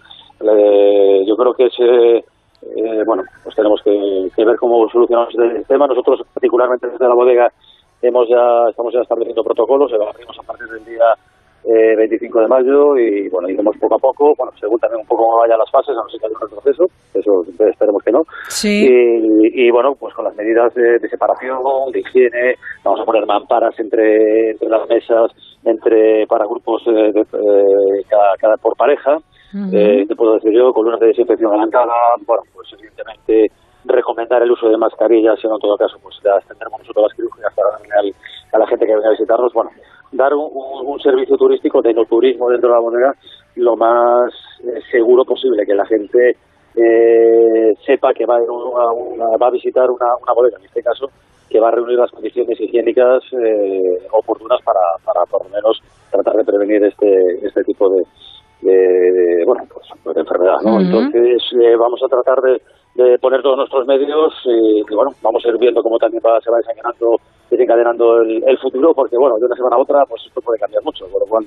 yo 1.26 1.36
creo 1.36 1.54
que 1.54 1.66
ese, 1.66 2.16
eh, 2.76 3.02
bueno, 3.06 3.22
pues 3.42 3.54
tenemos 3.54 3.80
que, 3.82 4.44
ver 4.44 4.56
cómo 4.56 4.88
solucionamos 4.88 5.34
este 5.34 5.64
tema. 5.64 5.86
Nosotros, 5.86 6.22
particularmente 6.32 6.88
desde 6.88 7.08
la 7.08 7.14
bodega, 7.14 7.52
hemos 8.02 8.28
ya, 8.28 8.68
estamos 8.70 8.92
ya 8.92 9.00
estableciendo 9.00 9.44
protocolos, 9.44 9.92
evaluaremos 9.92 10.38
a 10.38 10.42
partir 10.42 10.66
del 10.68 10.84
día 10.84 11.04
eh, 11.64 11.96
25 11.96 12.40
de 12.40 12.48
mayo 12.48 12.96
y 12.96 13.29
bueno, 13.29 13.48
iremos 13.48 13.77
poco 13.79 13.94
a 13.94 13.98
poco, 13.98 14.35
bueno, 14.37 14.53
según 14.59 14.79
también 14.81 15.01
un 15.01 15.07
poco 15.07 15.25
cómo 15.25 15.38
vayan 15.38 15.59
las 15.59 15.70
fases, 15.70 15.94
a 15.96 16.03
no 16.03 16.09
ser 16.09 16.20
que 16.20 16.27
haya 16.27 16.35
un 16.35 16.48
retroceso, 16.48 16.85
eso 17.14 17.66
esperemos 17.68 18.03
que 18.03 18.11
no. 18.11 18.22
Sí. 18.48 18.88
Y, 19.55 19.70
bueno, 19.70 19.94
pues 19.98 20.14
con 20.14 20.25
las 20.25 20.35
medidas 20.37 20.75
de, 20.75 20.98
separación, 21.09 21.59
de 21.92 22.01
higiene, 22.01 22.57
vamos 22.85 23.01
a 23.01 23.05
poner 23.05 23.27
mamparas 23.27 23.79
entre, 23.79 24.51
entre 24.51 24.68
las 24.68 24.88
mesas, 24.88 25.31
entre 25.64 26.27
para 26.27 26.46
grupos 26.46 26.83
eh, 26.87 27.12
de, 27.12 27.20
eh, 27.20 28.05
cada, 28.09 28.57
por 28.57 28.77
pareja, 28.77 29.16
eh, 29.72 30.05
te 30.09 30.16
puedo 30.16 30.35
decir 30.35 30.53
yo, 30.53 30.72
con 30.72 30.87
una 30.87 30.96
de 30.96 31.09
desinfección 31.09 31.51
adelantada, 31.53 31.92
bueno, 32.27 32.42
pues 32.55 32.72
evidentemente 32.72 33.53
recomendar 33.85 34.42
el 34.42 34.51
uso 34.51 34.68
de 34.68 34.77
mascarillas, 34.77 35.38
sino 35.40 35.55
en 35.55 35.61
todo 35.61 35.77
caso, 35.77 35.98
pues 36.03 36.16
ya 36.25 36.37
extenderemos 36.38 36.81
nosotros 36.81 37.07
las 37.09 37.16
quirúrgicas 37.16 37.55
para 37.55 37.70
darle 37.70 38.14
a 38.53 38.59
la 38.59 38.66
gente 38.66 38.87
que 38.87 38.94
venga 38.94 39.09
a 39.09 39.12
visitarnos, 39.12 39.53
bueno, 39.53 39.70
dar 40.12 40.33
un, 40.35 41.01
servicio 41.01 41.37
turístico 41.37 41.81
de 41.83 41.94
no 41.94 42.05
turismo 42.05 42.48
dentro 42.48 42.68
de 42.68 42.75
la 42.75 42.81
bodega 42.81 43.14
lo 43.57 43.77
más 43.77 44.33
eh, 44.62 44.81
seguro 44.90 45.25
posible, 45.25 45.66
que 45.66 45.75
la 45.75 45.87
gente 45.87 46.37
eh, 46.77 47.75
sepa 47.85 48.12
que 48.14 48.25
va 48.25 48.37
a, 48.37 49.37
va 49.37 49.46
a 49.46 49.51
visitar 49.51 49.90
una, 49.90 50.07
una, 50.22 50.33
bodega, 50.35 50.59
en 50.59 50.64
este 50.64 50.83
caso, 50.83 51.07
que 51.51 51.61
va 51.61 51.68
a 51.68 51.72
reunir 51.72 51.98
las 51.98 52.11
condiciones 52.11 52.59
higiénicas 52.61 53.22
eh, 53.33 53.98
oportunas 54.12 54.61
para, 54.62 54.81
para 55.05 55.25
por 55.27 55.44
lo 55.44 55.51
menos 55.51 55.83
tratar 56.11 56.37
de 56.37 56.44
prevenir 56.44 56.85
este, 56.85 57.46
este 57.46 57.64
tipo 57.64 57.88
de, 57.90 58.03
de, 58.62 59.44
bueno, 59.44 59.64
pues, 59.72 60.14
de 60.14 60.20
enfermedad, 60.20 60.57
¿no? 60.64 60.81
Entonces 60.81 61.42
vamos 61.79 62.01
a 62.03 62.09
tratar 62.09 62.40
de, 62.40 62.62
de 62.94 63.18
poner 63.18 63.42
todos 63.42 63.57
nuestros 63.57 63.87
medios 63.87 64.33
y, 64.44 64.83
bueno, 64.94 65.11
vamos 65.22 65.44
a 65.44 65.48
ir 65.48 65.59
viendo 65.59 65.83
cómo 65.83 65.98
también 65.98 66.22
va, 66.25 66.40
se 66.40 66.51
va 66.51 66.59
desencadenando, 66.59 67.16
desencadenando 67.52 68.22
el, 68.22 68.42
el, 68.46 68.58
futuro, 68.58 68.94
porque 68.94 69.16
bueno, 69.16 69.36
de 69.38 69.46
una 69.46 69.56
semana 69.56 69.76
a 69.76 69.80
otra 69.80 70.04
pues 70.06 70.22
esto 70.26 70.40
puede 70.40 70.58
cambiar 70.58 70.82
mucho, 70.82 71.06
por 71.08 71.20
lo 71.20 71.26
cual 71.26 71.44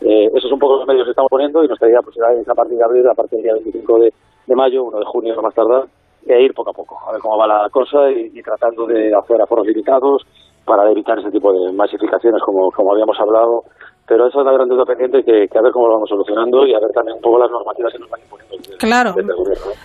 eh, 0.00 0.26
esos 0.28 0.44
son 0.44 0.54
un 0.54 0.58
poco 0.58 0.78
los 0.78 0.86
medios 0.86 1.04
que 1.04 1.10
estamos 1.10 1.28
poniendo 1.30 1.62
y 1.62 1.68
nuestra 1.68 1.88
idea 1.88 2.00
pues 2.02 2.16
es 2.16 2.48
a 2.48 2.54
partir 2.54 2.78
de 2.78 2.84
abril, 2.84 3.06
a 3.06 3.14
partir 3.14 3.36
del 3.38 3.42
día 3.44 3.54
25 3.54 3.98
de, 3.98 4.12
de 4.46 4.54
mayo, 4.56 4.84
1 4.84 4.98
de 4.98 5.04
junio 5.04 5.34
no 5.34 5.42
más 5.42 5.54
tardar, 5.54 5.84
e 6.26 6.42
ir 6.42 6.54
poco 6.54 6.70
a 6.70 6.72
poco, 6.72 6.98
a 7.06 7.12
ver 7.12 7.20
cómo 7.20 7.36
va 7.36 7.46
la 7.46 7.68
cosa 7.70 8.10
y, 8.10 8.40
tratando 8.42 8.86
de 8.86 9.14
hacer 9.14 9.40
aforos 9.40 9.66
limitados 9.66 10.22
para 10.64 10.90
evitar 10.90 11.18
ese 11.18 11.30
tipo 11.30 11.52
de 11.52 11.72
masificaciones 11.72 12.42
como, 12.42 12.70
como 12.70 12.92
habíamos 12.92 13.18
hablado 13.18 13.64
pero 14.06 14.26
esa 14.26 14.40
es 14.40 14.44
la 14.44 14.52
gran 14.52 14.68
duda 14.68 14.84
pendiente 14.84 15.22
que, 15.24 15.48
que, 15.48 15.58
a 15.58 15.62
ver 15.62 15.72
cómo 15.72 15.86
lo 15.86 15.94
vamos 15.94 16.08
solucionando 16.08 16.66
y 16.66 16.74
a 16.74 16.80
ver 16.80 16.90
también 16.92 17.16
un 17.16 17.22
poco 17.22 17.38
las 17.38 17.50
normativas 17.50 17.92
que 17.92 17.98
nos 17.98 18.10
van 18.10 18.20
imponiendo. 18.20 18.76
claro, 18.78 19.14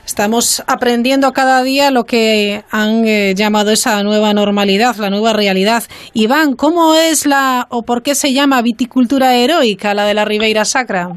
estamos 0.06 0.64
aprendiendo 0.68 1.32
cada 1.34 1.62
día 1.64 1.92
lo 1.92 2.04
que 2.04 2.64
han 2.72 3.08
eh, 3.08 3.36
llamado 3.36 3.72
esa 3.72 4.04
nueva 4.04 4.34
normalidad, 4.34 4.96
la 5.00 5.10
nueva 5.10 5.34
realidad. 5.34 5.84
Iván, 6.14 6.56
¿cómo 6.56 6.96
es 6.96 7.26
la 7.26 7.68
o 7.70 7.84
por 7.84 8.02
qué 8.02 8.16
se 8.16 8.34
llama 8.34 8.62
viticultura 8.62 9.36
heroica 9.36 9.94
la 9.94 10.06
de 10.06 10.14
la 10.16 10.26
Ribeira 10.26 10.66
Sacra? 10.66 11.10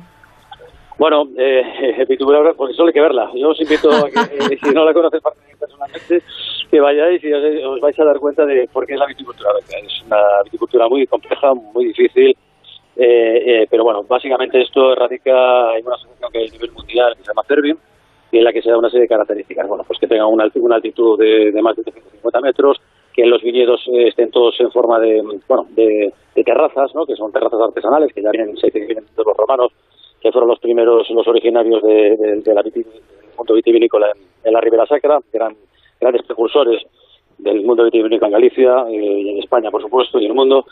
Bueno, 0.98 1.24
eh, 1.38 1.62
viticultura, 2.08 2.52
pues 2.54 2.76
solo 2.76 2.88
hay 2.88 2.92
que 2.92 3.00
verla. 3.00 3.30
Yo 3.34 3.48
os 3.48 3.60
invito 3.60 3.90
a 3.90 4.10
que, 4.10 4.20
eh, 4.54 4.58
si 4.62 4.70
no 4.70 4.84
la 4.84 4.92
conoces 4.92 5.20
personalmente, 5.58 6.22
que 6.70 6.80
vayáis 6.80 7.22
y 7.24 7.32
os, 7.32 7.80
vais 7.80 7.98
a 7.98 8.04
dar 8.04 8.18
cuenta 8.18 8.46
de 8.46 8.68
por 8.72 8.86
qué 8.86 8.94
es 8.94 8.98
la 9.00 9.06
viticultura 9.06 9.50
Es 9.68 10.02
una 10.06 10.42
viticultura 10.44 10.88
muy 10.88 11.06
compleja, 11.06 11.52
muy 11.54 11.86
difícil, 11.86 12.36
eh, 12.96 13.62
eh, 13.62 13.66
pero 13.70 13.84
bueno, 13.84 14.02
básicamente 14.04 14.60
esto 14.60 14.94
radica 14.94 15.76
en 15.76 15.86
una 15.86 15.96
asociación 15.96 16.32
que 16.32 16.38
hay 16.38 16.48
a 16.48 16.52
nivel 16.52 16.72
mundial 16.72 17.16
que 17.16 17.22
se 17.22 17.28
llama 17.28 17.42
Cervin, 17.48 17.78
y 18.32 18.38
en 18.38 18.44
la 18.44 18.52
que 18.52 18.62
se 18.62 18.70
da 18.70 18.78
una 18.78 18.90
serie 18.90 19.02
de 19.02 19.08
características. 19.08 19.66
Bueno, 19.66 19.84
pues 19.86 19.98
que 19.98 20.06
tenga 20.06 20.26
una, 20.26 20.44
altitud 20.44 21.18
de, 21.18 21.52
más 21.62 21.76
de 21.76 21.82
350 21.82 22.40
metros, 22.40 22.80
que 23.12 23.26
los 23.26 23.42
viñedos 23.42 23.80
eh, 23.88 24.08
estén 24.08 24.30
todos 24.30 24.58
en 24.60 24.70
forma 24.70 25.00
de, 25.00 25.22
bueno, 25.48 25.66
de, 25.70 26.12
terrazas, 26.44 26.94
¿no? 26.94 27.04
que 27.04 27.16
son 27.16 27.30
terrazas 27.32 27.60
artesanales, 27.60 28.14
que 28.14 28.22
ya 28.22 28.30
vienen, 28.30 28.56
se 28.56 28.70
vienen 28.70 29.04
de 29.04 29.24
los 29.24 29.36
romanos, 29.36 29.72
que 30.20 30.32
fueron 30.32 30.48
los 30.48 30.58
primeros, 30.58 31.10
los 31.10 31.28
originarios 31.28 31.82
de, 31.82 32.42
la 32.54 32.62
del 32.62 32.84
mundo 33.36 33.54
vitivinícola 33.54 34.10
en, 34.42 34.52
la 34.52 34.60
Ribera 34.60 34.86
Sacra, 34.86 35.18
que 35.30 35.36
eran 35.36 35.54
grandes 36.00 36.24
precursores 36.26 36.82
del 37.38 37.64
mundo 37.64 37.84
vitivinícola 37.84 38.28
en 38.28 38.32
Galicia 38.32 38.84
y 38.90 39.30
en 39.30 39.38
España, 39.38 39.70
por 39.70 39.82
supuesto, 39.82 40.18
y 40.18 40.24
en 40.24 40.30
el 40.30 40.36
mundo. 40.36 40.64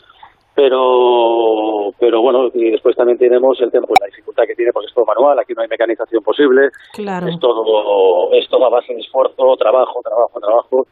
Pero 0.55 1.91
pero 1.99 2.21
bueno 2.21 2.49
y 2.53 2.71
después 2.71 2.95
también 2.95 3.17
tenemos 3.17 3.61
el 3.61 3.71
tema 3.71 3.87
pues 3.87 3.99
la 4.01 4.07
dificultad 4.07 4.43
que 4.45 4.55
tiene 4.55 4.71
porque 4.73 4.87
es 4.87 4.93
todo 4.93 5.05
manual. 5.05 5.39
Aquí 5.39 5.53
no 5.53 5.61
hay 5.61 5.69
mecanización 5.69 6.21
posible. 6.21 6.69
Claro. 6.93 7.27
es 7.27 7.39
todo 7.39 8.33
es 8.33 8.49
todo 8.49 8.65
a 8.65 8.69
base 8.69 8.93
de 8.93 8.99
esfuerzo 8.99 9.55
trabajo 9.57 10.01
trabajo 10.03 10.39
trabajo. 10.39 10.87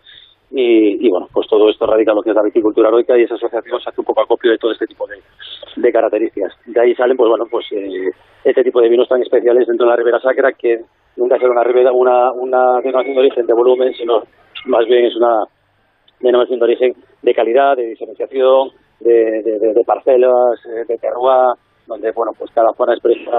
Y, 0.52 1.06
y, 1.06 1.10
bueno 1.10 1.28
pues 1.34 1.46
todo 1.50 1.70
esto 1.70 1.86
radica 1.86 2.12
en 2.12 2.16
lo 2.16 2.24
que 2.24 2.30
es 2.30 2.36
la 2.36 2.44
viticultura 2.44 2.88
heroica 2.88 3.18
y 3.18 3.24
esa 3.24 3.36
asociación 3.36 3.82
se 3.82 3.90
hace 3.90 4.00
un 4.00 4.06
poco 4.06 4.22
acopio 4.22 4.52
de 4.52 4.58
todo 4.58 4.72
este 4.72 4.86
tipo 4.86 5.06
de, 5.08 5.18
de 5.76 5.92
características. 5.92 6.54
De 6.66 6.80
ahí 6.80 6.96
salen 6.96 7.18
pues 7.18 7.28
bueno 7.28 7.44
pues 7.52 7.66
eh, 7.74 8.12
este 8.46 8.64
tipo 8.64 8.80
de 8.80 8.88
vinos 8.88 9.10
tan 9.10 9.22
especiales 9.22 9.68
dentro 9.68 9.86
de 9.86 9.90
la 9.90 9.98
Ribera 9.98 10.22
Sacra 10.22 10.54
que 10.54 10.80
nunca 11.18 11.38
será 11.38 11.52
una 11.52 11.64
ribera 11.64 11.92
una 11.92 12.32
una 12.32 12.80
denominación 12.82 13.16
de 13.16 13.20
origen 13.20 13.46
de 13.46 13.54
volumen 13.54 13.94
sino 13.94 14.24
más 14.66 14.86
bien 14.86 15.06
es 15.06 15.16
una 15.16 15.44
denominación 16.20 16.60
de 16.60 16.66
origen 16.66 16.94
de 17.22 17.34
calidad 17.34 17.76
de 17.76 17.88
diferenciación 17.88 18.70
de, 19.00 19.84
parcelas 19.86 20.60
eh, 20.66 20.86
de 20.88 20.98
terroir 20.98 21.56
donde 21.88 22.12
bueno 22.12 22.32
pues 22.38 22.52
cada 22.52 22.72
zona 22.74 22.94
expresa 22.94 23.38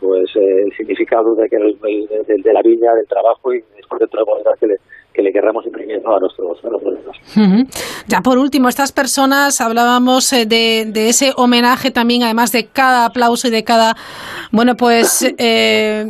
pues 0.00 0.30
el 0.34 0.72
significado 0.76 1.34
de 1.34 1.48
que 1.48 1.56
de, 1.56 2.52
la 2.52 2.62
viña 2.62 2.92
del 2.94 3.06
trabajo 3.08 3.52
y 3.52 3.60
después 3.76 4.00
de 4.00 4.06
todas 4.08 4.44
las 4.44 4.58
que 4.58 4.66
le 4.66 4.76
que 5.14 5.22
le 5.22 5.32
querramos 5.32 5.64
imprimir 5.64 6.02
a 6.04 6.18
nuestros, 6.18 6.58
a 6.64 6.68
Ya 8.08 8.20
por 8.20 8.36
último, 8.36 8.68
estas 8.68 8.92
personas 8.92 9.60
hablábamos 9.60 10.32
eh, 10.32 10.44
de, 10.44 10.86
de, 10.92 11.08
ese 11.08 11.32
homenaje 11.36 11.92
también, 11.92 12.24
además 12.24 12.50
de 12.50 12.66
cada 12.66 13.06
aplauso 13.06 13.46
y 13.46 13.52
de 13.52 13.62
cada, 13.62 13.94
bueno, 14.50 14.74
pues 14.76 15.22
eh, 15.38 16.04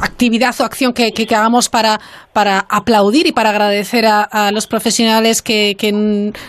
actividad 0.00 0.54
o 0.60 0.64
acción 0.64 0.92
que, 0.92 1.12
hagamos 1.28 1.68
para, 1.68 1.98
para 2.32 2.60
aplaudir 2.70 3.26
y 3.26 3.32
para 3.32 3.50
agradecer 3.50 4.04
a, 4.06 4.50
los 4.52 4.66
profesionales 4.66 5.42
que, 5.42 5.76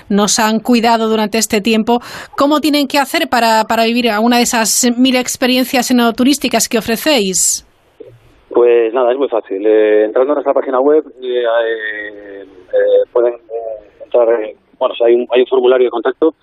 nos 0.10 0.40
han 0.40 0.60
cuidado 0.60 1.10
durante 1.10 1.38
este 1.38 1.62
tiempo. 1.62 2.00
¿Cómo 2.38 2.60
tienen 2.60 2.88
que 2.88 3.00
hacer 3.00 3.30
para, 3.30 3.66
para 3.66 3.86
vivir 3.86 4.10
una 4.22 4.38
de 4.38 4.44
esas 4.44 4.92
mil 4.98 5.16
experiencias 5.16 5.94
turísticas 6.16 6.68
que 6.68 6.78
ofrecéis? 6.78 7.66
Pues 8.50 8.94
nada, 8.94 9.12
es 9.12 9.18
muy 9.18 9.30
fácil. 9.30 9.66
Eh, 9.66 10.06
entrando 10.06 10.32
en 10.32 10.36
nuestra 10.36 10.54
página 10.54 10.80
web 10.80 11.04
eh, 11.22 12.44
eh, 12.44 13.10
pueden 13.14 13.36
entrar, 14.04 14.28
bueno, 14.78 14.96
hay, 15.06 15.14
un, 15.14 15.28
hay 15.32 15.42
un 15.42 15.48
formulario 15.48 15.86
de 15.86 15.92
contacto 15.92 16.34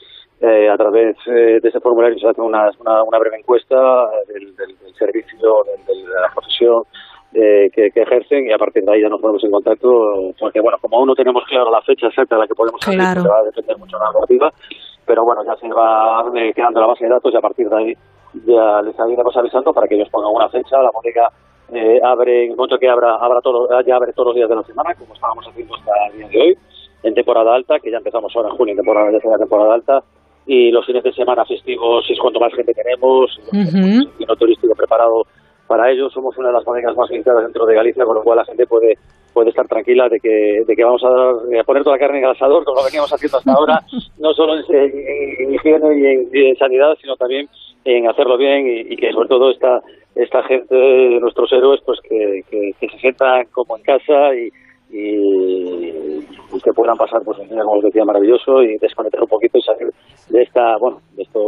a 0.42 0.77
través 0.77 1.16
de 1.27 1.61
ese 1.62 1.81
formulario 1.81 2.18
se 2.18 2.29
hace 2.29 2.40
una, 2.40 2.70
una, 2.79 3.18
breve 3.18 3.38
encuesta 3.38 3.77
del, 4.29 4.55
del, 4.55 4.94
servicio, 4.94 5.64
de 5.87 6.20
la 6.20 6.29
profesión 6.35 6.83
que, 7.33 7.90
que, 7.92 8.03
ejercen 8.03 8.46
y 8.46 8.53
a 8.53 8.59
partir 8.59 8.85
de 8.85 8.92
ahí 8.92 9.03
ya 9.03 9.09
nos 9.09 9.20
ponemos 9.20 9.42
en 9.44 9.51
contacto 9.51 9.88
porque, 10.38 10.61
bueno, 10.61 10.79
como 10.81 10.99
aún 10.99 11.09
no 11.09 11.14
tenemos 11.14 11.42
claro 11.49 11.70
la 11.70 11.83
fecha 11.83 12.07
exacta 12.07 12.37
a 12.37 12.38
la 12.40 12.46
que 12.46 12.55
podemos 12.55 12.81
claro. 12.81 13.22
se 13.22 13.29
va 13.29 13.38
a 13.38 13.44
depender 13.44 13.79
mucho 13.79 13.96
de 13.96 14.05
la 14.05 14.11
normativa, 14.12 14.53
pero 15.07 15.25
bueno, 15.25 15.42
ya 15.44 15.57
se 15.57 15.68
va 15.68 16.25
quedando 16.55 16.81
la 16.81 16.87
base 16.87 17.05
de 17.05 17.11
datos 17.11 17.33
y 17.33 17.37
a 17.37 17.40
partir 17.40 17.68
de 17.68 17.77
ahí 17.77 17.92
ya 18.44 18.83
les 18.83 18.94
iremos 19.09 19.37
avisando 19.37 19.72
para 19.72 19.87
que 19.87 19.94
ellos 19.94 20.09
pongan 20.11 20.33
una 20.35 20.49
fecha, 20.49 20.83
la 20.83 20.90
bodega 20.90 21.29
eh, 21.72 22.01
abre, 22.03 22.46
en 22.46 22.57
cuanto 22.57 22.79
que 22.79 22.88
abra, 22.88 23.16
abra 23.16 23.40
todo, 23.40 23.68
ya 23.83 23.96
abre 23.96 24.12
todos 24.12 24.29
los 24.29 24.37
días 24.37 24.49
de 24.49 24.57
la 24.57 24.62
semana, 24.62 24.94
como 24.94 25.14
estábamos 25.14 25.46
haciendo 25.49 25.75
hasta 25.75 25.92
el 26.12 26.18
día 26.18 26.29
de 26.29 26.40
hoy, 26.40 26.59
en 27.03 27.14
temporada 27.14 27.55
alta, 27.55 27.79
que 27.81 27.90
ya 27.90 27.99
empezamos 27.99 28.35
ahora 28.37 28.51
en 28.51 28.57
junio, 28.57 28.72
en 28.72 28.77
temporada, 28.77 29.11
ya 29.12 29.38
temporada 29.38 29.75
alta, 29.75 30.03
y 30.47 30.71
los 30.71 30.87
fines 30.87 31.03
de 31.03 31.13
semana 31.13 31.45
festivos 31.45 32.05
es 32.09 32.19
cuanto 32.19 32.41
más 32.41 32.55
gente 32.55 32.73
tenemos, 32.73 33.39
un 33.53 34.09
uh 34.29 34.37
turístico 34.37 34.75
preparado 34.75 35.27
para 35.67 35.91
ello. 35.91 36.09
Somos 36.11 36.37
una 36.39 36.49
de 36.49 36.55
las 36.55 36.65
bodegas 36.65 36.97
más 36.97 37.09
visitadas 37.09 37.45
dentro 37.45 37.67
de 37.67 37.75
Galicia, 37.75 38.05
con 38.05 38.17
lo 38.17 38.23
cual 38.23 38.39
la 38.39 38.45
gente 38.45 38.67
puede 38.67 38.97
puede 39.37 39.51
estar 39.51 39.69
tranquila 39.69 40.09
de 40.09 40.19
que, 40.19 40.63
de 40.67 40.75
que 40.75 40.83
vamos 40.83 41.05
a, 41.05 41.11
dar, 41.11 41.61
a 41.61 41.65
poner 41.65 41.85
toda 41.85 41.97
la 41.97 42.01
carne 42.01 42.21
en 42.21 42.25
el 42.25 42.31
asador, 42.31 42.65
como 42.65 42.79
lo 42.79 42.87
veníamos 42.87 43.13
haciendo 43.13 43.37
hasta 43.37 43.53
ahora, 43.53 43.83
no 44.19 44.33
solo 44.33 44.55
en, 44.57 45.53
higiene 45.53 46.27
y 46.33 46.47
en, 46.47 46.57
sanidad, 46.57 46.97
sino 47.03 47.17
también 47.17 47.47
en 47.85 48.09
hacerlo 48.09 48.39
bien 48.39 48.67
y, 48.67 48.97
que 48.97 49.13
sobre 49.13 49.29
todo 49.29 49.51
esta, 49.51 49.83
esta 50.15 50.43
gente, 50.45 50.75
nuestros 51.21 51.53
héroes, 51.53 51.83
pues 51.85 52.01
que, 52.01 52.41
que, 52.51 52.89
se 52.89 52.99
sientan 52.99 53.45
como 53.53 53.77
en 53.77 53.83
casa 53.83 54.35
y, 54.35 54.49
y, 54.91 55.93
que 56.62 56.73
puedan 56.73 56.97
pasar 56.97 57.23
pues 57.25 57.38
un 57.38 57.49
día 57.49 57.62
como 57.62 57.79
os 57.79 57.85
decía 57.85 58.05
maravilloso 58.05 58.62
y 58.62 58.77
desconectar 58.79 59.23
un 59.23 59.29
poquito 59.29 59.59
y 59.59 59.62
salir 59.62 59.88
de 60.29 60.42
esta 60.42 60.77
bueno 60.79 60.99
de 61.14 61.23
esto 61.23 61.40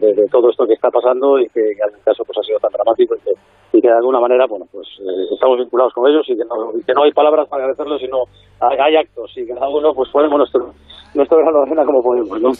de, 0.00 0.26
todo 0.30 0.50
esto 0.50 0.66
que 0.66 0.74
está 0.74 0.90
pasando 0.90 1.38
y 1.38 1.48
que, 1.48 1.60
en 1.60 1.94
el 1.94 2.02
caso 2.04 2.24
pues 2.24 2.38
ha 2.38 2.42
sido 2.42 2.58
tan 2.58 2.72
dramático 2.72 3.14
y 3.16 3.20
que, 3.20 3.32
y 3.78 3.80
de 3.80 3.92
alguna 3.92 4.20
manera 4.20 4.46
bueno 4.48 4.66
pues 4.72 4.88
eh, 5.00 5.34
estamos 5.34 5.58
vinculados 5.58 5.92
con 5.92 6.08
ellos 6.08 6.24
y 6.28 6.36
que 6.36 6.44
no, 6.44 6.72
que 6.86 6.94
no 6.94 7.02
hay 7.04 7.12
palabras 7.12 7.48
para 7.48 7.64
agradecerlo 7.64 7.98
sino 7.98 8.24
hay, 8.60 8.96
actos 8.96 9.30
y 9.36 9.46
que 9.46 9.54
cada 9.54 9.68
uno 9.68 9.92
pues 9.94 10.10
ponemos 10.10 10.38
nuestro 10.38 10.72
nuestro 11.14 11.38
grano 11.38 11.86
como 11.86 12.02
podemos, 12.02 12.40
¿no? 12.40 12.50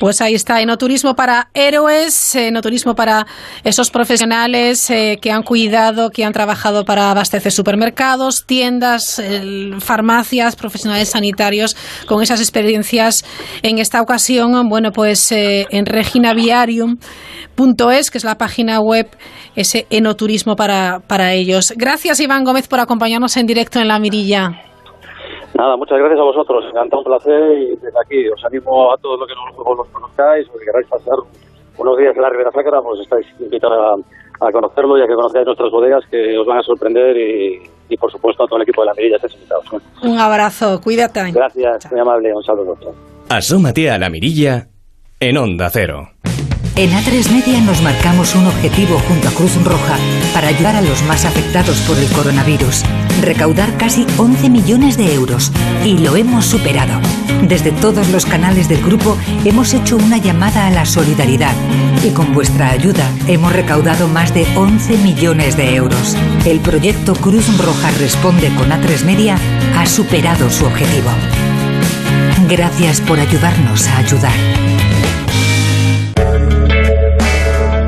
Pues 0.00 0.22
ahí 0.22 0.34
está, 0.34 0.62
enoturismo 0.62 1.14
para 1.14 1.48
héroes, 1.52 2.34
enoturismo 2.36 2.94
para 2.94 3.26
esos 3.64 3.90
profesionales 3.90 4.88
eh, 4.90 5.18
que 5.20 5.30
han 5.30 5.42
cuidado, 5.42 6.08
que 6.08 6.24
han 6.24 6.32
trabajado 6.32 6.84
para 6.84 7.10
abastecer 7.10 7.52
supermercados, 7.52 8.46
tiendas, 8.46 9.22
farmacias, 9.80 10.56
profesionales 10.56 11.10
sanitarios, 11.10 11.47
con 12.06 12.22
esas 12.22 12.40
experiencias. 12.40 13.24
En 13.62 13.78
esta 13.78 14.02
ocasión, 14.02 14.68
bueno, 14.68 14.90
pues 14.92 15.32
eh, 15.32 15.66
en 15.70 15.86
reginaviarium.es, 15.86 18.10
que 18.10 18.18
es 18.18 18.24
la 18.24 18.36
página 18.36 18.80
web, 18.80 19.08
ese 19.56 19.86
enoturismo 19.90 20.56
para, 20.56 21.00
para 21.06 21.32
ellos. 21.32 21.72
Gracias, 21.76 22.20
Iván 22.20 22.44
Gómez, 22.44 22.68
por 22.68 22.80
acompañarnos 22.80 23.36
en 23.36 23.46
directo 23.46 23.78
en 23.78 23.88
La 23.88 23.98
Mirilla. 23.98 24.62
Nada, 25.54 25.76
muchas 25.76 25.98
gracias 25.98 26.20
a 26.20 26.22
vosotros. 26.22 26.64
Encantado, 26.70 27.00
un 27.00 27.04
placer 27.04 27.58
y 27.58 27.76
desde 27.76 27.98
aquí 28.04 28.28
os 28.28 28.44
animo 28.44 28.92
a 28.92 28.96
todos 28.98 29.18
los 29.18 29.28
que 29.28 29.34
no 29.34 29.74
los 29.74 29.88
conozcáis 29.88 30.46
o 30.48 30.58
que 30.58 30.64
queráis 30.64 30.86
pasar 30.86 31.16
unos 31.78 31.96
días 31.96 32.14
en 32.14 32.22
la 32.22 32.30
Ribera 32.30 32.52
Sacra, 32.52 32.80
pues 32.82 33.00
estáis 33.00 33.26
invitados 33.40 34.04
a, 34.40 34.52
conocerlo 34.52 34.98
y 34.98 35.02
a 35.02 35.06
que 35.06 35.14
conozcáis 35.14 35.46
nuestras 35.46 35.70
bodegas 35.70 36.04
que 36.10 36.38
os 36.38 36.46
van 36.46 36.58
a 36.58 36.62
sorprender 36.62 37.16
y, 37.16 37.62
por 37.96 38.10
supuesto 38.12 38.44
a 38.44 38.46
todo 38.46 38.56
el 38.56 38.62
equipo 38.62 38.82
de 38.82 38.86
la 38.86 38.94
Mirilla 38.94 39.16
estáis 39.16 39.34
invitados. 39.34 39.66
Un 40.02 40.18
abrazo, 40.18 40.80
cuídate. 40.80 41.30
Gracias, 41.32 41.90
muy 41.90 42.00
amable, 42.00 42.34
un 42.34 42.42
saludo. 42.42 42.76
Asómate 43.28 43.90
a 43.90 43.98
la 43.98 44.10
Mirilla 44.10 44.68
en 45.20 45.36
Onda 45.36 45.70
Cero. 45.70 46.10
En 46.78 46.90
A3 46.90 47.32
Media 47.32 47.60
nos 47.60 47.82
marcamos 47.82 48.36
un 48.36 48.46
objetivo 48.46 49.00
junto 49.00 49.26
a 49.26 49.32
Cruz 49.32 49.56
Roja 49.64 49.96
para 50.32 50.46
ayudar 50.46 50.76
a 50.76 50.80
los 50.80 51.02
más 51.02 51.24
afectados 51.24 51.76
por 51.88 51.98
el 51.98 52.06
coronavirus. 52.12 52.84
Recaudar 53.20 53.76
casi 53.78 54.06
11 54.16 54.48
millones 54.48 54.96
de 54.96 55.12
euros. 55.12 55.50
Y 55.88 55.96
lo 55.96 56.16
hemos 56.16 56.44
superado. 56.44 57.00
Desde 57.48 57.72
todos 57.72 58.10
los 58.10 58.26
canales 58.26 58.68
del 58.68 58.84
grupo 58.84 59.16
hemos 59.46 59.72
hecho 59.72 59.96
una 59.96 60.18
llamada 60.18 60.66
a 60.66 60.70
la 60.70 60.84
solidaridad. 60.84 61.54
Y 62.04 62.10
con 62.10 62.34
vuestra 62.34 62.68
ayuda 62.68 63.10
hemos 63.26 63.54
recaudado 63.54 64.06
más 64.06 64.34
de 64.34 64.46
11 64.54 64.98
millones 64.98 65.56
de 65.56 65.76
euros. 65.76 66.14
El 66.44 66.60
proyecto 66.60 67.14
Cruz 67.14 67.46
Roja 67.56 67.90
Responde 67.92 68.54
con 68.54 68.68
A3 68.68 69.02
Media 69.06 69.38
ha 69.78 69.86
superado 69.86 70.50
su 70.50 70.66
objetivo. 70.66 71.08
Gracias 72.50 73.00
por 73.00 73.18
ayudarnos 73.18 73.88
a 73.88 73.96
ayudar. 73.96 74.36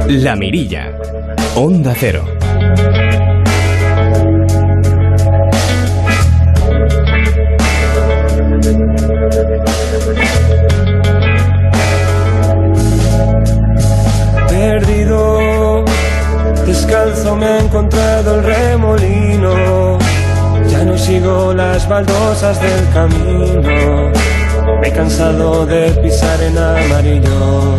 La 0.09 0.37
Mirilla. 0.37 0.91
Onda 1.55 1.95
Cero. 1.95 2.25
Encontrado 18.21 18.39
el 18.39 18.45
remolino. 18.45 19.99
Ya 20.69 20.85
no 20.85 20.97
sigo 20.97 21.53
las 21.55 21.89
baldosas 21.89 22.61
del 22.61 22.89
camino. 22.93 24.13
Me 24.81 24.89
he 24.89 24.93
cansado 24.93 25.67
de 25.67 25.91
pisar 26.03 26.41
en 26.43 26.57
amarillo 26.57 27.77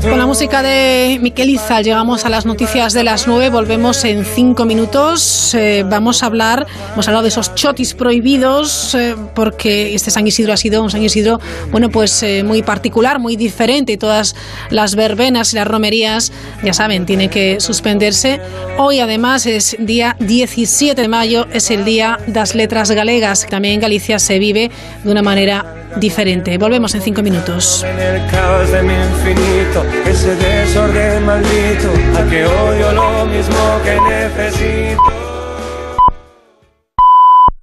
Con 0.00 0.18
la 0.18 0.26
música 0.26 0.62
de 0.62 1.18
Miquel 1.20 1.50
Izal 1.50 1.84
llegamos 1.84 2.24
a 2.24 2.30
las 2.30 2.46
noticias 2.46 2.94
de 2.94 3.04
las 3.04 3.26
nueve. 3.26 3.50
Volvemos 3.50 4.04
en 4.04 4.24
cinco 4.24 4.64
minutos. 4.64 5.54
Eh, 5.54 5.84
vamos 5.86 6.22
a 6.22 6.26
hablar, 6.26 6.66
hemos 6.92 7.06
hablado 7.08 7.22
de 7.24 7.28
esos 7.28 7.54
chotis 7.54 7.92
prohibidos, 7.92 8.94
eh, 8.94 9.14
porque 9.34 9.94
este 9.94 10.10
San 10.10 10.26
Isidro 10.26 10.52
ha 10.52 10.56
sido 10.56 10.82
un 10.82 10.90
San 10.90 11.02
Isidro, 11.02 11.40
bueno, 11.70 11.90
pues 11.90 12.22
eh, 12.22 12.42
muy 12.42 12.62
particular, 12.62 13.18
muy 13.18 13.36
diferente. 13.36 13.96
Todas 13.98 14.34
las 14.70 14.94
verbenas 14.94 15.52
y 15.52 15.56
las 15.56 15.66
romerías, 15.66 16.32
ya 16.62 16.72
saben, 16.72 17.04
tienen 17.04 17.28
que 17.28 17.60
suspenderse. 17.60 18.40
Hoy, 18.78 19.00
además, 19.00 19.44
es 19.46 19.76
día 19.78 20.16
17 20.20 21.00
de 21.00 21.08
mayo, 21.08 21.46
es 21.52 21.70
el 21.70 21.84
día 21.84 22.18
de 22.26 22.34
las 22.34 22.54
letras 22.54 22.90
galegas. 22.90 23.46
También 23.46 23.74
en 23.74 23.80
Galicia 23.80 24.18
se 24.18 24.38
vive 24.38 24.70
de 25.04 25.10
una 25.10 25.22
manera 25.22 25.81
diferente. 25.96 26.58
Volvemos 26.58 26.94
en 26.94 27.02
cinco 27.02 27.22
minutos. 27.22 27.84
En 27.84 27.98
el 27.98 28.30
caos 28.30 28.70
de 28.70 28.82
mi 28.82 28.94
infinito, 28.94 29.84
ese 30.06 30.34
desorden 30.36 31.24
maldito, 31.24 31.90
a 32.18 32.30
que 32.30 32.44
odio 32.46 32.92
lo 32.92 33.26
mismo 33.26 33.80
que 33.84 34.00
necesito. 34.00 35.02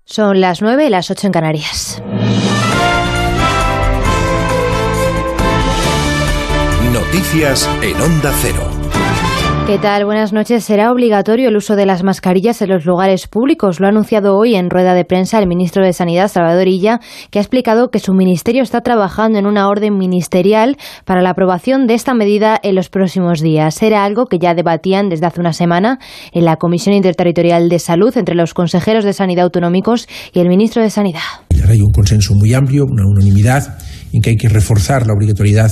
Son 0.05 0.41
las 0.41 0.61
nueve 0.61 0.85
y 0.85 0.89
las 0.89 1.11
ocho 1.11 1.27
en 1.27 1.33
Canarias. 1.33 2.01
Noticias 6.91 7.69
en 7.81 8.01
Onda 8.01 8.33
Cero. 8.41 8.78
¿Qué 9.69 9.77
tal? 9.77 10.03
Buenas 10.03 10.33
noches. 10.33 10.63
Será 10.63 10.91
obligatorio 10.91 11.47
el 11.47 11.55
uso 11.55 11.75
de 11.75 11.85
las 11.85 12.01
mascarillas 12.01 12.59
en 12.63 12.69
los 12.69 12.85
lugares 12.85 13.27
públicos. 13.27 13.79
Lo 13.79 13.85
ha 13.85 13.89
anunciado 13.89 14.35
hoy 14.35 14.55
en 14.55 14.71
rueda 14.71 14.95
de 14.95 15.05
prensa 15.05 15.37
el 15.37 15.45
ministro 15.45 15.85
de 15.85 15.93
Sanidad, 15.93 16.27
Salvador 16.27 16.67
Illa, 16.67 16.99
que 17.29 17.37
ha 17.37 17.41
explicado 17.43 17.91
que 17.91 17.99
su 17.99 18.15
ministerio 18.15 18.63
está 18.63 18.81
trabajando 18.81 19.37
en 19.37 19.45
una 19.45 19.69
orden 19.69 19.95
ministerial 19.95 20.75
para 21.05 21.21
la 21.21 21.29
aprobación 21.29 21.85
de 21.85 21.93
esta 21.93 22.15
medida 22.15 22.59
en 22.63 22.73
los 22.73 22.89
próximos 22.89 23.41
días. 23.41 23.79
Era 23.83 24.05
algo 24.05 24.25
que 24.25 24.39
ya 24.39 24.55
debatían 24.55 25.07
desde 25.07 25.27
hace 25.27 25.39
una 25.39 25.53
semana 25.53 25.99
en 26.31 26.45
la 26.45 26.55
Comisión 26.55 26.95
Interterritorial 26.95 27.69
de 27.69 27.77
Salud 27.77 28.17
entre 28.17 28.33
los 28.33 28.55
consejeros 28.55 29.03
de 29.03 29.13
Sanidad 29.13 29.43
autonómicos 29.43 30.07
y 30.33 30.39
el 30.39 30.49
ministro 30.49 30.81
de 30.81 30.89
Sanidad. 30.89 31.21
Hay 31.69 31.79
un 31.79 31.91
consenso 31.91 32.33
muy 32.33 32.55
amplio, 32.55 32.85
una 32.85 33.03
unanimidad 33.05 33.77
en 34.13 34.21
que 34.21 34.31
hay 34.31 34.35
que 34.35 34.49
reforzar 34.49 35.05
la 35.07 35.13
obligatoriedad 35.13 35.71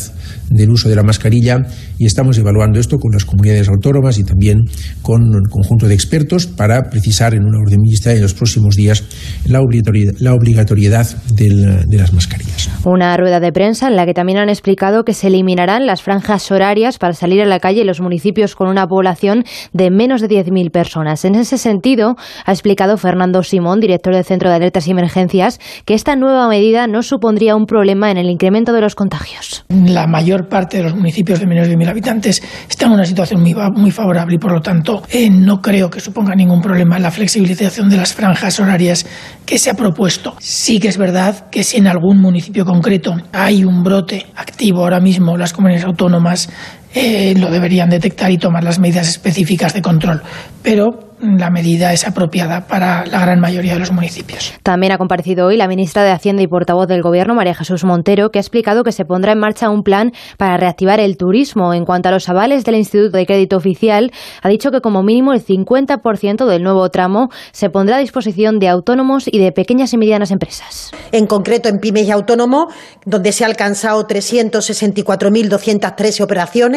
del 0.49 0.69
uso 0.69 0.89
de 0.89 0.95
la 0.95 1.03
mascarilla 1.03 1.65
y 1.97 2.05
estamos 2.05 2.37
evaluando 2.37 2.79
esto 2.79 2.97
con 2.97 3.11
las 3.11 3.25
comunidades 3.25 3.69
autónomas 3.69 4.19
y 4.19 4.23
también 4.23 4.65
con 5.01 5.23
un 5.23 5.43
conjunto 5.49 5.87
de 5.87 5.93
expertos 5.93 6.47
para 6.47 6.89
precisar 6.89 7.33
en 7.33 7.43
una 7.43 7.59
orden 7.59 7.79
ministerial 7.81 8.17
en 8.17 8.23
los 8.23 8.33
próximos 8.33 8.75
días 8.75 9.03
la 9.45 9.61
obligatoriedad, 9.61 10.13
la 10.19 10.33
obligatoriedad 10.33 11.07
de 11.33 11.97
las 11.97 12.13
mascarillas. 12.13 12.69
Una 12.83 13.15
rueda 13.17 13.39
de 13.39 13.51
prensa 13.51 13.87
en 13.87 13.95
la 13.95 14.05
que 14.05 14.13
también 14.13 14.39
han 14.39 14.49
explicado 14.49 15.03
que 15.03 15.13
se 15.13 15.27
eliminarán 15.27 15.85
las 15.85 16.01
franjas 16.01 16.51
horarias 16.51 16.97
para 16.97 17.13
salir 17.13 17.41
a 17.41 17.45
la 17.45 17.59
calle 17.59 17.81
en 17.81 17.87
los 17.87 18.01
municipios 18.01 18.55
con 18.55 18.67
una 18.67 18.87
población 18.87 19.43
de 19.73 19.91
menos 19.91 20.21
de 20.21 20.27
10.000 20.27 20.71
personas. 20.71 21.25
En 21.25 21.35
ese 21.35 21.57
sentido, 21.57 22.15
ha 22.45 22.51
explicado 22.51 22.97
Fernando 22.97 23.43
Simón, 23.43 23.79
director 23.79 24.13
del 24.13 24.23
Centro 24.23 24.49
de 24.49 24.55
Alertas 24.55 24.87
y 24.87 24.91
Emergencias, 24.91 25.59
que 25.85 25.93
esta 25.93 26.15
nueva 26.15 26.47
medida 26.47 26.87
no 26.87 27.03
supondría 27.03 27.55
un 27.55 27.65
problema 27.65 28.11
en 28.11 28.17
el 28.17 28.26
incremento 28.29 28.73
de 28.73 28.81
los 28.81 28.95
contagios. 28.95 29.65
La 29.69 30.07
mayor 30.07 30.47
parte 30.47 30.77
de 30.77 30.83
los 30.83 30.95
municipios 30.95 31.39
de 31.39 31.47
menos 31.47 31.67
de 31.67 31.75
1.000 31.75 31.89
habitantes 31.89 32.41
están 32.69 32.89
en 32.89 32.95
una 32.95 33.05
situación 33.05 33.41
muy, 33.41 33.55
muy 33.75 33.91
favorable 33.91 34.35
y, 34.35 34.39
por 34.39 34.51
lo 34.51 34.61
tanto, 34.61 35.03
eh, 35.09 35.29
no 35.29 35.61
creo 35.61 35.89
que 35.89 35.99
suponga 35.99 36.35
ningún 36.35 36.61
problema 36.61 36.99
la 36.99 37.11
flexibilización 37.11 37.89
de 37.89 37.97
las 37.97 38.13
franjas 38.13 38.59
horarias 38.59 39.05
que 39.45 39.57
se 39.57 39.69
ha 39.69 39.73
propuesto. 39.73 40.35
Sí 40.39 40.79
que 40.79 40.87
es 40.87 40.97
verdad 40.97 41.49
que 41.49 41.63
si 41.63 41.77
en 41.77 41.87
algún 41.87 42.19
municipio 42.19 42.65
concreto 42.65 43.15
hay 43.31 43.63
un 43.63 43.83
brote 43.83 44.25
activo 44.35 44.81
ahora 44.81 44.99
mismo, 44.99 45.37
las 45.37 45.53
comunidades 45.53 45.85
autónomas 45.85 46.49
eh, 46.93 47.33
lo 47.37 47.49
deberían 47.49 47.89
detectar 47.89 48.31
y 48.31 48.37
tomar 48.37 48.63
las 48.63 48.79
medidas 48.79 49.07
específicas 49.07 49.73
de 49.73 49.81
control. 49.81 50.21
Pero 50.63 51.07
la 51.19 51.49
medida 51.49 51.93
es 51.93 52.07
apropiada 52.07 52.67
para 52.67 53.03
la 53.05 53.19
gran 53.19 53.39
mayoría 53.39 53.73
de 53.73 53.79
los 53.79 53.91
municipios. 53.91 54.53
También 54.61 54.91
ha 54.91 54.99
comparecido 54.99 55.47
hoy 55.47 55.57
la 55.57 55.67
ministra 55.67 56.03
de 56.03 56.11
Hacienda 56.11 56.43
y 56.43 56.47
portavoz 56.47 56.87
del 56.87 57.01
Gobierno, 57.01 57.33
María 57.33 57.55
Jesús 57.55 57.83
Montero, 57.85 58.29
que 58.29 58.37
ha 58.37 58.41
explicado 58.41 58.83
que 58.83 58.91
se 58.91 59.03
pondrá 59.03 59.31
en 59.31 59.39
marcha 59.39 59.71
un 59.71 59.81
plan 59.81 60.11
para 60.37 60.57
reactivar 60.57 60.99
el 60.99 61.17
turismo. 61.17 61.73
En 61.73 61.85
cuanto 61.85 62.09
a 62.09 62.11
los 62.11 62.29
avales 62.29 62.65
del 62.65 62.75
Instituto 62.75 63.17
de 63.17 63.25
Crédito 63.25 63.57
Oficial, 63.57 64.11
ha 64.43 64.49
dicho 64.49 64.69
que 64.69 64.81
como 64.81 65.01
mínimo 65.01 65.33
el 65.33 65.43
50% 65.43 66.45
del 66.45 66.61
nuevo 66.61 66.87
tramo 66.89 67.29
se 67.51 67.71
pondrá 67.71 67.97
a 67.97 67.99
disposición 67.99 68.59
de 68.59 68.69
autónomos 68.69 69.27
y 69.27 69.39
de 69.39 69.51
pequeñas 69.51 69.93
y 69.93 69.97
medianas 69.97 70.29
empresas. 70.29 70.91
En 71.11 71.25
concreto, 71.25 71.67
en 71.67 71.79
pymes 71.79 72.07
y 72.07 72.11
autónomos, 72.11 72.71
donde 73.05 73.31
se 73.31 73.43
ha 73.43 73.47
alcanzado 73.47 74.07
364.213 74.07 76.21
operaciones, 76.21 76.76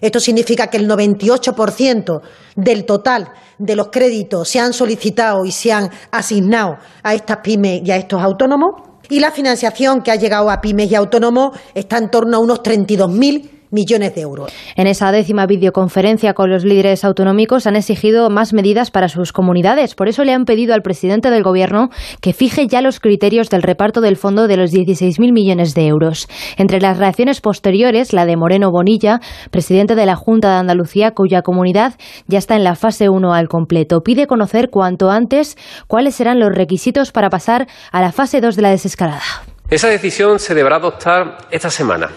esto 0.00 0.20
significa 0.20 0.68
que 0.68 0.78
el 0.78 0.88
98% 0.88 2.20
del 2.56 2.84
total 2.84 3.28
de 3.58 3.76
los 3.76 3.88
créditos 3.88 4.48
se 4.48 4.58
han 4.58 4.72
solicitado 4.72 5.44
y 5.44 5.52
se 5.52 5.72
han 5.72 5.90
asignado 6.10 6.78
a 7.02 7.14
estas 7.14 7.38
pymes 7.38 7.82
y 7.84 7.90
a 7.90 7.96
estos 7.96 8.22
autónomos. 8.22 8.70
Y 9.10 9.20
la 9.20 9.30
financiación 9.30 10.02
que 10.02 10.10
ha 10.10 10.16
llegado 10.16 10.50
a 10.50 10.60
pymes 10.60 10.90
y 10.90 10.94
autónomos 10.94 11.58
está 11.74 11.98
en 11.98 12.10
torno 12.10 12.36
a 12.36 12.40
unos 12.40 12.62
32.000 12.62 13.59
millones 13.70 14.14
de 14.14 14.22
euros. 14.22 14.52
En 14.76 14.86
esa 14.86 15.12
décima 15.12 15.46
videoconferencia 15.46 16.34
con 16.34 16.50
los 16.50 16.64
líderes 16.64 17.04
autonómicos 17.04 17.66
han 17.66 17.76
exigido 17.76 18.30
más 18.30 18.52
medidas 18.52 18.90
para 18.90 19.08
sus 19.08 19.32
comunidades. 19.32 19.94
Por 19.94 20.08
eso 20.08 20.24
le 20.24 20.32
han 20.32 20.44
pedido 20.44 20.74
al 20.74 20.82
presidente 20.82 21.30
del 21.30 21.42
Gobierno 21.42 21.90
que 22.20 22.32
fije 22.32 22.66
ya 22.66 22.80
los 22.80 23.00
criterios 23.00 23.50
del 23.50 23.62
reparto 23.62 24.00
del 24.00 24.16
fondo 24.16 24.46
de 24.46 24.56
los 24.56 24.72
16.000 24.72 25.32
millones 25.32 25.74
de 25.74 25.86
euros. 25.86 26.28
Entre 26.56 26.80
las 26.80 26.98
reacciones 26.98 27.40
posteriores, 27.40 28.12
la 28.12 28.26
de 28.26 28.36
Moreno 28.36 28.70
Bonilla, 28.70 29.20
presidente 29.50 29.94
de 29.94 30.06
la 30.06 30.16
Junta 30.16 30.50
de 30.50 30.56
Andalucía, 30.56 31.12
cuya 31.12 31.42
comunidad 31.42 31.94
ya 32.26 32.38
está 32.38 32.56
en 32.56 32.64
la 32.64 32.74
fase 32.74 33.08
1 33.08 33.32
al 33.32 33.48
completo, 33.48 34.00
pide 34.02 34.26
conocer 34.26 34.70
cuanto 34.70 35.10
antes 35.10 35.56
cuáles 35.86 36.14
serán 36.14 36.40
los 36.40 36.50
requisitos 36.54 37.12
para 37.12 37.30
pasar 37.30 37.66
a 37.92 38.00
la 38.00 38.12
fase 38.12 38.40
2 38.40 38.56
de 38.56 38.62
la 38.62 38.70
desescalada. 38.70 39.22
Esa 39.68 39.88
decisión 39.88 40.38
se 40.38 40.54
deberá 40.54 40.76
adoptar 40.76 41.38
esta 41.50 41.70
semana 41.70 42.08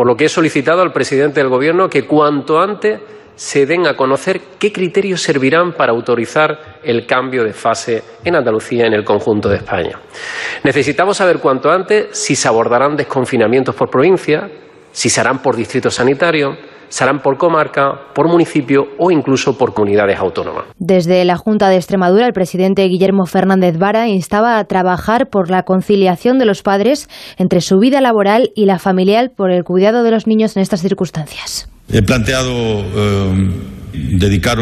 por 0.00 0.06
lo 0.06 0.16
que 0.16 0.24
he 0.24 0.28
solicitado 0.30 0.80
al 0.80 0.92
presidente 0.92 1.40
del 1.40 1.50
Gobierno 1.50 1.90
que 1.90 2.06
cuanto 2.06 2.58
antes 2.58 3.00
se 3.34 3.66
den 3.66 3.86
a 3.86 3.94
conocer 3.94 4.40
qué 4.58 4.72
criterios 4.72 5.20
servirán 5.20 5.74
para 5.74 5.92
autorizar 5.92 6.78
el 6.82 7.04
cambio 7.04 7.44
de 7.44 7.52
fase 7.52 8.02
en 8.24 8.34
Andalucía 8.34 8.84
y 8.84 8.86
en 8.86 8.94
el 8.94 9.04
conjunto 9.04 9.50
de 9.50 9.56
España. 9.56 10.00
Necesitamos 10.64 11.18
saber 11.18 11.38
cuanto 11.38 11.70
antes 11.70 12.16
si 12.16 12.34
se 12.34 12.48
abordarán 12.48 12.96
desconfinamientos 12.96 13.74
por 13.74 13.90
provincia, 13.90 14.50
si 14.90 15.10
se 15.10 15.20
harán 15.20 15.42
por 15.42 15.54
distrito 15.54 15.90
sanitario, 15.90 16.56
serán 16.90 17.20
por 17.20 17.38
comarca, 17.38 18.12
por 18.14 18.28
municipio 18.28 18.88
o 18.98 19.10
incluso 19.10 19.56
por 19.56 19.72
comunidades 19.72 20.18
autónomas. 20.18 20.64
Desde 20.78 21.24
la 21.24 21.36
Junta 21.36 21.70
de 21.70 21.76
Extremadura, 21.76 22.26
el 22.26 22.34
presidente 22.34 22.84
Guillermo 22.84 23.24
Fernández 23.24 23.78
Vara 23.78 24.08
instaba 24.08 24.58
a 24.58 24.64
trabajar 24.64 25.30
por 25.30 25.50
la 25.50 25.62
conciliación 25.62 26.38
de 26.38 26.44
los 26.44 26.62
padres 26.62 27.08
entre 27.38 27.62
su 27.62 27.78
vida 27.78 28.00
laboral 28.02 28.50
y 28.54 28.66
la 28.66 28.78
familiar 28.78 29.30
por 29.34 29.50
el 29.50 29.64
cuidado 29.64 30.02
de 30.02 30.10
los 30.10 30.26
niños 30.26 30.56
en 30.56 30.62
estas 30.62 30.82
circunstancias. 30.82 31.68
He 31.92 32.02
planteado 32.02 32.52
eh, 32.52 33.50
dedicar 33.92 34.58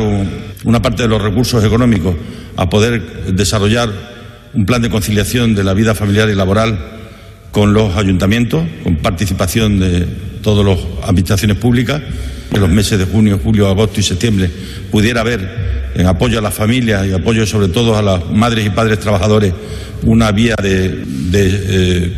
una 0.65 0.81
parte 0.81 1.03
de 1.03 1.09
los 1.09 1.21
recursos 1.21 1.65
económicos 1.65 2.15
a 2.57 2.69
poder 2.69 3.35
desarrollar 3.35 3.89
un 4.55 4.65
plan 4.65 4.83
de 4.83 4.91
conciliación 4.91 5.55
de 5.55 5.65
la 5.65 5.75
vida 5.75 5.95
familiar 5.95 6.29
y 6.29 6.35
laboral 6.35 6.98
con 7.51 7.73
los 7.73 7.97
ayuntamientos, 7.97 8.65
con 8.85 8.97
participación 8.97 9.81
de 9.81 10.07
todas 10.43 10.65
las 10.65 10.79
administraciones 11.09 11.57
públicas. 11.57 12.01
En 12.53 12.61
los 12.61 12.71
meses 12.71 12.99
de 12.99 13.05
junio, 13.05 13.39
julio, 13.43 13.69
agosto 13.69 14.01
y 14.01 14.03
septiembre 14.03 14.51
pudiera 14.91 15.21
haber, 15.21 15.93
en 15.95 16.07
apoyo 16.07 16.39
a 16.39 16.43
las 16.43 16.55
familias 16.55 17.07
y 17.07 17.13
apoyo 17.13 17.47
sobre 17.47 17.69
todo 17.69 17.97
a 17.97 18.03
las 18.03 18.31
madres 18.31 18.67
y 18.67 18.71
padres 18.71 18.99
trabajadores, 19.01 19.53
una 20.05 20.33
vía 20.33 20.55
de, 20.63 21.05
eh, 21.33 22.13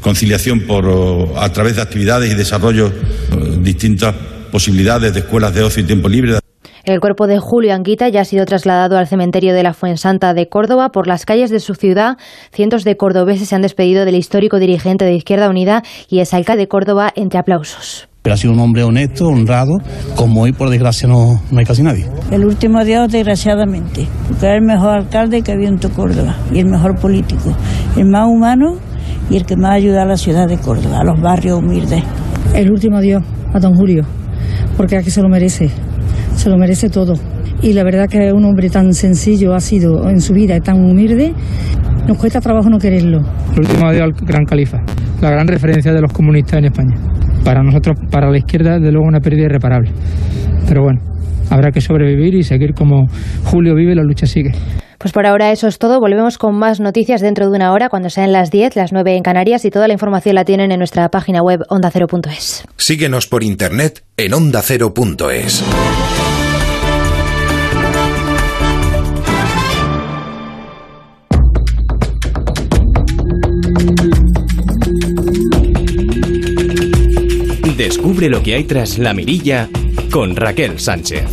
conciliación 0.00 0.60
por, 0.60 1.32
a 1.36 1.52
través 1.52 1.76
de 1.76 1.82
actividades 1.82 2.32
y 2.32 2.34
desarrollo 2.34 2.86
eh, 2.86 3.58
distintas 3.60 4.14
posibilidades 4.52 5.12
de 5.12 5.20
escuelas 5.20 5.54
de 5.54 5.62
ocio 5.62 5.82
y 5.82 5.86
tiempo 5.86 6.08
libre. 6.08 6.38
El 6.86 7.00
cuerpo 7.00 7.26
de 7.26 7.40
Julio 7.40 7.74
Anguita 7.74 8.08
ya 8.10 8.20
ha 8.20 8.24
sido 8.24 8.44
trasladado 8.44 8.96
al 8.96 9.08
cementerio 9.08 9.54
de 9.54 9.64
la 9.64 9.74
Fuensanta 9.74 10.34
de 10.34 10.48
Córdoba. 10.48 10.90
Por 10.90 11.08
las 11.08 11.26
calles 11.26 11.50
de 11.50 11.58
su 11.58 11.74
ciudad, 11.74 12.16
cientos 12.52 12.84
de 12.84 12.96
cordobeses 12.96 13.48
se 13.48 13.56
han 13.56 13.62
despedido 13.62 14.04
del 14.04 14.14
histórico 14.14 14.60
dirigente 14.60 15.04
de 15.04 15.14
Izquierda 15.14 15.50
Unida 15.50 15.82
y 16.08 16.20
alcalde 16.20 16.62
de 16.62 16.68
Córdoba 16.68 17.10
entre 17.16 17.40
aplausos. 17.40 18.08
Pero 18.22 18.34
ha 18.34 18.36
sido 18.36 18.52
un 18.52 18.60
hombre 18.60 18.84
honesto, 18.84 19.26
honrado, 19.26 19.78
como 20.14 20.42
hoy 20.42 20.52
por 20.52 20.70
desgracia 20.70 21.08
no, 21.08 21.42
no 21.50 21.58
hay 21.58 21.64
casi 21.64 21.82
nadie. 21.82 22.06
El 22.30 22.44
último 22.44 22.78
adiós, 22.78 23.10
desgraciadamente, 23.10 24.06
porque 24.28 24.46
era 24.46 24.54
el 24.54 24.62
mejor 24.62 24.90
alcalde 24.90 25.42
que 25.42 25.50
había 25.50 25.68
en 25.68 25.80
tu 25.80 25.90
Córdoba 25.90 26.36
y 26.52 26.60
el 26.60 26.66
mejor 26.66 27.00
político, 27.00 27.52
el 27.96 28.04
más 28.04 28.28
humano 28.28 28.76
y 29.28 29.36
el 29.38 29.44
que 29.44 29.56
más 29.56 29.72
ayuda 29.72 30.02
a 30.02 30.06
la 30.06 30.16
ciudad 30.16 30.46
de 30.46 30.58
Córdoba, 30.58 31.00
a 31.00 31.04
los 31.04 31.20
barrios 31.20 31.58
humildes. 31.58 32.04
El 32.54 32.70
último 32.70 32.98
adiós 32.98 33.24
a 33.52 33.58
don 33.58 33.74
Julio, 33.74 34.04
porque 34.76 34.96
aquí 34.98 35.10
se 35.10 35.20
lo 35.20 35.28
merece 35.28 35.72
se 36.36 36.50
lo 36.50 36.56
merece 36.56 36.88
todo. 36.88 37.14
Y 37.62 37.72
la 37.72 37.82
verdad 37.82 38.08
que 38.08 38.32
un 38.32 38.44
hombre 38.44 38.68
tan 38.68 38.92
sencillo 38.92 39.54
ha 39.54 39.60
sido 39.60 40.08
en 40.08 40.20
su 40.20 40.34
vida, 40.34 40.60
tan 40.60 40.78
humilde, 40.78 41.32
nos 42.06 42.18
cuesta 42.18 42.40
trabajo 42.40 42.68
no 42.70 42.78
quererlo. 42.78 43.20
El 43.54 43.60
último 43.60 43.86
adiós 43.86 44.02
al 44.04 44.12
gran 44.12 44.44
califa, 44.44 44.78
la 45.20 45.30
gran 45.30 45.48
referencia 45.48 45.92
de 45.92 46.00
los 46.00 46.12
comunistas 46.12 46.58
en 46.58 46.66
España. 46.66 46.94
Para 47.44 47.62
nosotros, 47.62 47.98
para 48.10 48.30
la 48.30 48.38
izquierda, 48.38 48.78
de 48.78 48.92
luego 48.92 49.06
una 49.06 49.20
pérdida 49.20 49.46
irreparable. 49.46 49.90
Pero 50.68 50.82
bueno, 50.82 51.00
habrá 51.50 51.70
que 51.70 51.80
sobrevivir 51.80 52.34
y 52.34 52.42
seguir 52.42 52.74
como 52.74 53.06
Julio 53.44 53.74
vive, 53.74 53.94
la 53.94 54.02
lucha 54.02 54.26
sigue. 54.26 54.52
Pues 54.98 55.12
por 55.12 55.26
ahora 55.26 55.52
eso 55.52 55.68
es 55.68 55.78
todo. 55.78 56.00
Volvemos 56.00 56.38
con 56.38 56.54
más 56.54 56.80
noticias 56.80 57.20
dentro 57.20 57.50
de 57.50 57.56
una 57.56 57.72
hora, 57.72 57.88
cuando 57.88 58.10
sean 58.10 58.32
las 58.32 58.50
10, 58.50 58.76
las 58.76 58.92
9 58.92 59.16
en 59.16 59.22
Canarias, 59.22 59.64
y 59.64 59.70
toda 59.70 59.88
la 59.88 59.94
información 59.94 60.34
la 60.34 60.44
tienen 60.44 60.72
en 60.72 60.78
nuestra 60.78 61.08
página 61.10 61.42
web 61.42 61.62
ondacero.es. 61.68 62.64
Síguenos 62.76 63.26
por 63.26 63.42
internet 63.42 64.04
en 64.16 64.34
ondacero.es. 64.34 65.64
Descubre 77.76 78.30
lo 78.30 78.42
que 78.42 78.54
hay 78.54 78.64
tras 78.64 78.98
la 78.98 79.12
mirilla 79.12 79.68
con 80.10 80.34
Raquel 80.34 80.80
Sánchez. 80.80 81.24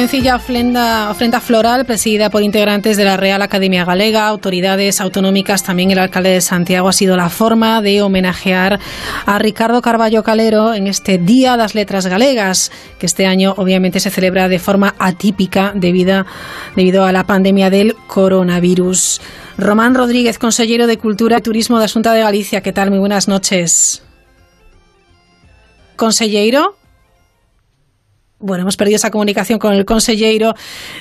Sencilla 0.00 0.36
ofrenda, 0.36 1.40
floral 1.42 1.84
presidida 1.84 2.30
por 2.30 2.42
integrantes 2.42 2.96
de 2.96 3.04
la 3.04 3.18
Real 3.18 3.42
Academia 3.42 3.84
Galega, 3.84 4.28
autoridades 4.28 4.98
autonómicas, 4.98 5.62
también 5.62 5.90
el 5.90 5.98
alcalde 5.98 6.30
de 6.30 6.40
Santiago 6.40 6.88
ha 6.88 6.94
sido 6.94 7.18
la 7.18 7.28
forma 7.28 7.82
de 7.82 8.00
homenajear 8.00 8.80
a 9.26 9.38
Ricardo 9.38 9.82
Carballo 9.82 10.22
Calero 10.22 10.72
en 10.72 10.86
este 10.86 11.18
Día 11.18 11.52
de 11.52 11.58
las 11.58 11.74
Letras 11.74 12.06
Galegas, 12.06 12.72
que 12.98 13.04
este 13.04 13.26
año 13.26 13.52
obviamente 13.58 14.00
se 14.00 14.08
celebra 14.08 14.48
de 14.48 14.58
forma 14.58 14.94
atípica 14.98 15.72
debido, 15.74 16.24
debido 16.76 17.04
a 17.04 17.12
la 17.12 17.26
pandemia 17.26 17.68
del 17.68 17.94
coronavirus. 18.06 19.20
Román 19.58 19.94
Rodríguez, 19.94 20.38
consejero 20.38 20.86
de 20.86 20.96
Cultura 20.96 21.40
y 21.40 21.42
Turismo 21.42 21.78
de 21.78 21.84
Asunta 21.84 22.14
de 22.14 22.22
Galicia, 22.22 22.62
¿qué 22.62 22.72
tal? 22.72 22.88
Muy 22.88 23.00
buenas 23.00 23.28
noches. 23.28 24.02
Consejero. 25.96 26.79
Bueno, 28.40 28.62
hemos 28.62 28.76
perdido 28.76 28.96
esa 28.96 29.10
comunicación 29.10 29.58
con 29.58 29.74
el 29.74 29.84
consejero 29.84 30.54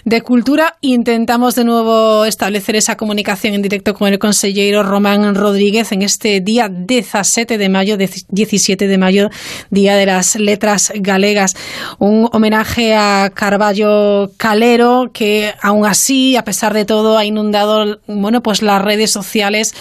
de 0.03 0.21
Cultura. 0.21 0.77
Intentamos 0.81 1.55
de 1.55 1.63
nuevo 1.63 2.25
establecer 2.25 2.75
esa 2.75 2.97
comunicación 2.97 3.53
en 3.53 3.61
directo 3.61 3.93
con 3.93 4.09
el 4.09 4.19
consejero 4.19 4.83
Román 4.83 5.33
Rodríguez 5.35 5.91
en 5.93 6.01
este 6.01 6.41
día 6.41 6.69
17 6.69 7.57
de 7.57 7.69
mayo, 7.69 7.97
17 7.97 8.87
de 8.87 8.97
mayo, 8.97 9.29
Día 9.69 9.95
de 9.95 10.05
las 10.05 10.35
Letras 10.35 10.91
Galegas. 10.95 11.55
Un 11.97 12.29
homenaje 12.33 12.93
a 12.93 13.31
Carballo 13.33 14.31
Calero 14.35 15.11
que 15.13 15.53
aún 15.61 15.85
así, 15.85 16.35
a 16.35 16.43
pesar 16.43 16.73
de 16.73 16.83
todo, 16.83 17.17
ha 17.17 17.23
inundado, 17.23 17.99
bueno, 18.07 18.43
pues 18.43 18.61
las 18.61 18.81
redes 18.81 19.11
sociales 19.11 19.73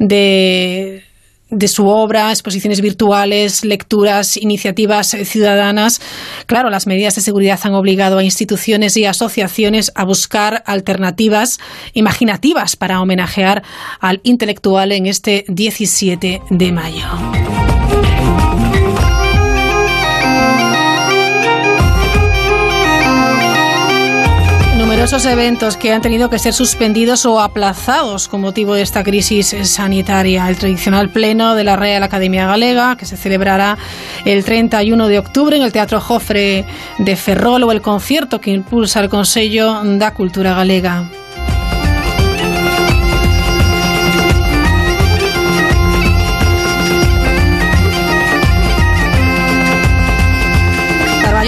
de 0.00 1.05
de 1.50 1.68
su 1.68 1.86
obra, 1.86 2.30
exposiciones 2.30 2.80
virtuales, 2.80 3.64
lecturas, 3.64 4.36
iniciativas 4.36 5.08
ciudadanas. 5.24 6.00
Claro, 6.46 6.70
las 6.70 6.86
medidas 6.86 7.14
de 7.14 7.20
seguridad 7.20 7.60
han 7.62 7.74
obligado 7.74 8.18
a 8.18 8.24
instituciones 8.24 8.96
y 8.96 9.04
asociaciones 9.04 9.92
a 9.94 10.04
buscar 10.04 10.62
alternativas 10.66 11.58
imaginativas 11.92 12.76
para 12.76 13.00
homenajear 13.00 13.62
al 14.00 14.20
intelectual 14.24 14.92
en 14.92 15.06
este 15.06 15.44
17 15.48 16.42
de 16.50 16.72
mayo. 16.72 17.06
Numerosos 24.96 25.26
eventos 25.26 25.76
que 25.76 25.92
han 25.92 26.00
tenido 26.00 26.30
que 26.30 26.38
ser 26.38 26.54
suspendidos 26.54 27.26
o 27.26 27.38
aplazados 27.38 28.28
con 28.28 28.40
motivo 28.40 28.74
de 28.74 28.80
esta 28.80 29.04
crisis 29.04 29.54
sanitaria. 29.64 30.48
El 30.48 30.56
tradicional 30.56 31.10
pleno 31.10 31.54
de 31.54 31.64
la 31.64 31.76
Real 31.76 32.02
Academia 32.02 32.46
Galega, 32.46 32.96
que 32.96 33.04
se 33.04 33.18
celebrará 33.18 33.76
el 34.24 34.42
31 34.42 35.08
de 35.08 35.18
octubre 35.18 35.54
en 35.54 35.64
el 35.64 35.70
Teatro 35.70 36.00
Jofre 36.00 36.64
de 36.96 37.16
Ferrol, 37.16 37.64
o 37.64 37.72
el 37.72 37.82
concierto 37.82 38.40
que 38.40 38.52
impulsa 38.52 39.00
el 39.00 39.10
Consejo 39.10 39.82
da 39.84 40.14
Cultura 40.14 40.54
Galega. 40.54 41.04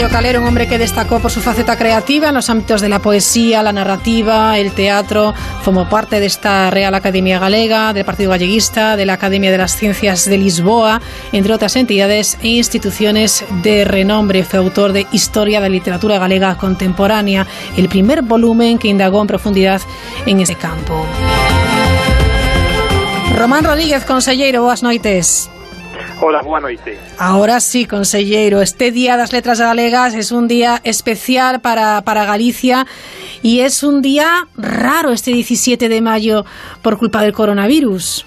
Calero, 0.07 0.41
un 0.41 0.47
hombre 0.47 0.69
que 0.69 0.79
destacó 0.79 1.19
por 1.19 1.33
su 1.33 1.41
faceta 1.41 1.77
creativa 1.77 2.29
en 2.29 2.35
los 2.35 2.49
ámbitos 2.49 2.81
de 2.81 2.89
la 2.89 3.01
poesía, 3.01 3.65
la 3.65 3.73
narrativa, 3.73 4.57
el 4.57 4.71
teatro. 4.71 5.35
Formó 5.63 5.89
parte 5.89 6.21
de 6.21 6.27
esta 6.27 6.71
Real 6.71 6.95
Academia 6.95 7.41
Galega, 7.41 7.93
del 7.93 8.05
Partido 8.05 8.31
Galleguista, 8.31 8.97
de 8.97 9.07
la 9.07 9.15
Academia 9.15 9.51
de 9.51 9.59
las 9.59 9.77
Ciencias 9.77 10.25
de 10.25 10.39
Lisboa, 10.39 11.01
entre 11.33 11.53
otras 11.53 11.75
entidades 11.75 12.39
e 12.43 12.49
instituciones 12.49 13.45
de 13.65 13.85
renombre. 13.85 14.45
Fue 14.45 14.61
autor 14.61 14.93
de 14.93 15.09
Historia 15.11 15.61
de 15.61 15.69
la 15.69 15.75
Literatura 15.75 16.21
Galega 16.21 16.57
Contemporánea, 16.57 17.45
el 17.77 17.89
primer 17.89 18.23
volumen 18.23 18.79
que 18.79 18.87
indagó 18.87 19.21
en 19.21 19.27
profundidad 19.27 19.83
en 20.27 20.39
ese 20.39 20.55
campo. 20.55 21.05
Román 23.37 23.65
Rodríguez, 23.65 24.05
consejero, 24.05 24.63
buenas 24.63 24.85
noches. 24.85 25.51
Hola, 26.21 26.43
buenas 26.43 26.73
noches. 26.73 27.17
Ahora 27.21 27.61
sí, 27.61 27.87
consejero, 27.87 28.61
este 28.61 28.91
Día 28.91 29.17
das 29.17 29.33
Letras 29.33 29.61
Galegas 29.61 30.17
es 30.17 30.33
un 30.33 30.49
día 30.49 30.81
especial 30.83 31.61
para, 31.61 32.03
para 32.03 32.25
Galicia 32.25 32.87
y 33.41 33.61
es 33.61 33.85
un 33.85 34.03
día 34.03 34.27
raro 34.57 35.11
este 35.11 35.31
17 35.31 35.89
de 35.89 36.01
mayo 36.01 36.45
por 36.83 36.99
culpa 36.99 37.23
del 37.23 37.33
coronavirus. 37.33 38.27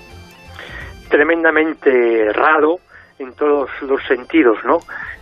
Tremendamente 1.09 2.31
raro 2.31 2.79
en 3.19 3.33
todos 3.33 3.69
los 3.81 4.01
sentidos, 4.07 4.57
¿no? 4.63 4.79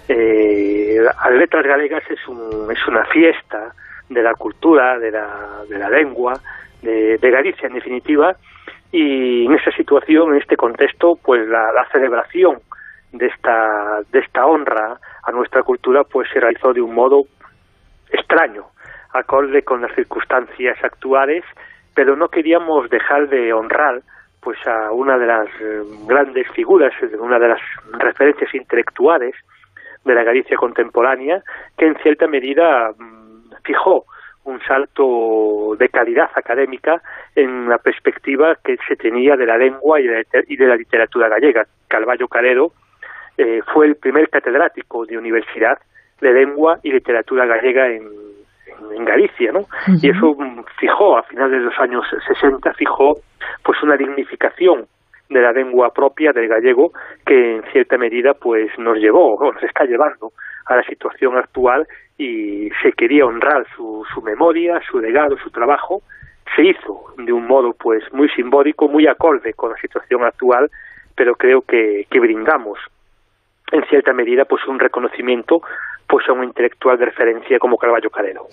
Eh, 0.07 0.97
las 1.01 1.31
Letras 1.31 1.65
Galegas 1.65 2.03
es, 2.07 2.19
un, 2.27 2.71
es 2.71 2.87
una 2.87 3.03
fiesta 3.05 3.73
de 4.09 4.21
la 4.21 4.35
cultura, 4.35 4.99
de 4.99 5.09
la, 5.09 5.63
de 5.67 5.77
la 5.79 5.89
lengua, 5.89 6.39
de, 6.83 7.17
de 7.17 7.31
Galicia 7.31 7.67
en 7.67 7.73
definitiva, 7.73 8.35
y 8.91 9.45
en 9.45 9.53
esa 9.53 9.71
situación, 9.71 10.31
en 10.31 10.41
este 10.41 10.57
contexto, 10.57 11.17
pues 11.23 11.47
la, 11.47 11.85
celebración 11.91 12.59
de 13.11 13.27
esta, 13.27 14.01
de 14.11 14.19
esta 14.19 14.45
honra 14.45 14.99
a 15.23 15.31
nuestra 15.31 15.63
cultura 15.63 16.03
pues 16.03 16.27
se 16.31 16.39
realizó 16.39 16.73
de 16.73 16.81
un 16.81 16.93
modo 16.93 17.23
extraño, 18.11 18.65
acorde 19.13 19.63
con 19.63 19.81
las 19.81 19.93
circunstancias 19.93 20.77
actuales, 20.83 21.43
pero 21.93 22.15
no 22.15 22.29
queríamos 22.29 22.89
dejar 22.89 23.29
de 23.29 23.53
honrar 23.53 24.01
pues 24.41 24.57
a 24.65 24.91
una 24.91 25.17
de 25.17 25.27
las 25.27 25.47
eh, 25.59 25.81
grandes 26.07 26.49
figuras, 26.51 26.93
una 27.19 27.39
de 27.39 27.49
las 27.49 27.61
referencias 27.99 28.53
intelectuales 28.55 29.35
de 30.05 30.15
la 30.15 30.23
Galicia 30.23 30.55
contemporánea, 30.55 31.43
que 31.77 31.87
en 31.87 31.95
cierta 31.97 32.27
medida 32.27 32.91
mm, 32.97 33.51
fijó 33.63 34.05
un 34.49 34.59
salto 34.61 35.75
de 35.77 35.89
calidad 35.89 36.29
académica 36.33 37.01
en 37.35 37.69
la 37.69 37.77
perspectiva 37.77 38.55
que 38.63 38.77
se 38.87 38.95
tenía 38.95 39.35
de 39.35 39.45
la 39.45 39.57
lengua 39.57 39.99
y 39.99 40.07
de, 40.07 40.25
la 40.67 40.75
literatura 40.75 41.29
gallega. 41.29 41.65
Calvallo 41.87 42.27
Calero 42.27 42.71
eh, 43.37 43.61
fue 43.73 43.85
el 43.87 43.95
primer 43.95 44.29
catedrático 44.29 45.05
de 45.05 45.17
universidad 45.17 45.77
de 46.19 46.33
lengua 46.33 46.79
y 46.83 46.91
literatura 46.91 47.45
gallega 47.45 47.87
en, 47.87 48.03
en, 48.95 49.05
Galicia, 49.05 49.51
¿no? 49.51 49.65
Y 50.01 50.09
eso 50.09 50.35
fijó, 50.79 51.17
a 51.17 51.23
finales 51.23 51.59
de 51.59 51.65
los 51.65 51.79
años 51.79 52.03
60, 52.27 52.73
fijó 52.73 53.15
pues 53.63 53.81
una 53.83 53.95
dignificación 53.95 54.85
de 55.29 55.41
la 55.41 55.51
lengua 55.51 55.93
propia 55.93 56.31
del 56.33 56.47
gallego 56.47 56.91
que 57.25 57.55
en 57.55 57.63
cierta 57.71 57.97
medida 57.97 58.33
pues 58.33 58.71
nos 58.79 58.97
llevó, 58.97 59.35
o 59.35 59.53
nos 59.53 59.63
está 59.63 59.85
llevando 59.85 60.31
a 60.69 60.75
la 60.77 60.83
situación 60.83 61.35
actual 61.37 61.87
y 62.17 62.69
se 62.81 62.93
quería 62.93 63.25
honrar 63.25 63.65
su, 63.75 64.05
su 64.13 64.21
memoria, 64.21 64.79
su 64.89 64.99
legado, 64.99 65.37
su 65.39 65.49
trabajo, 65.49 66.01
se 66.55 66.63
hizo 66.63 67.05
de 67.17 67.33
un 67.33 67.47
modo 67.47 67.73
pues 67.73 68.03
muy 68.13 68.29
simbólico, 68.29 68.87
muy 68.87 69.07
acorde 69.07 69.53
con 69.53 69.71
la 69.71 69.77
situación 69.77 70.23
actual, 70.23 70.69
pero 71.15 71.35
creo 71.35 71.61
que, 71.61 72.05
que 72.09 72.19
brindamos 72.19 72.79
en 73.71 73.83
cierta 73.89 74.13
medida 74.13 74.45
pues 74.45 74.61
un 74.67 74.79
reconocimiento 74.79 75.61
pues 76.09 76.27
a 76.27 76.33
un 76.33 76.43
intelectual 76.43 76.97
de 76.97 77.05
referencia 77.05 77.59
como 77.59 77.77
Carballo 77.77 78.09
Calero. 78.09 78.47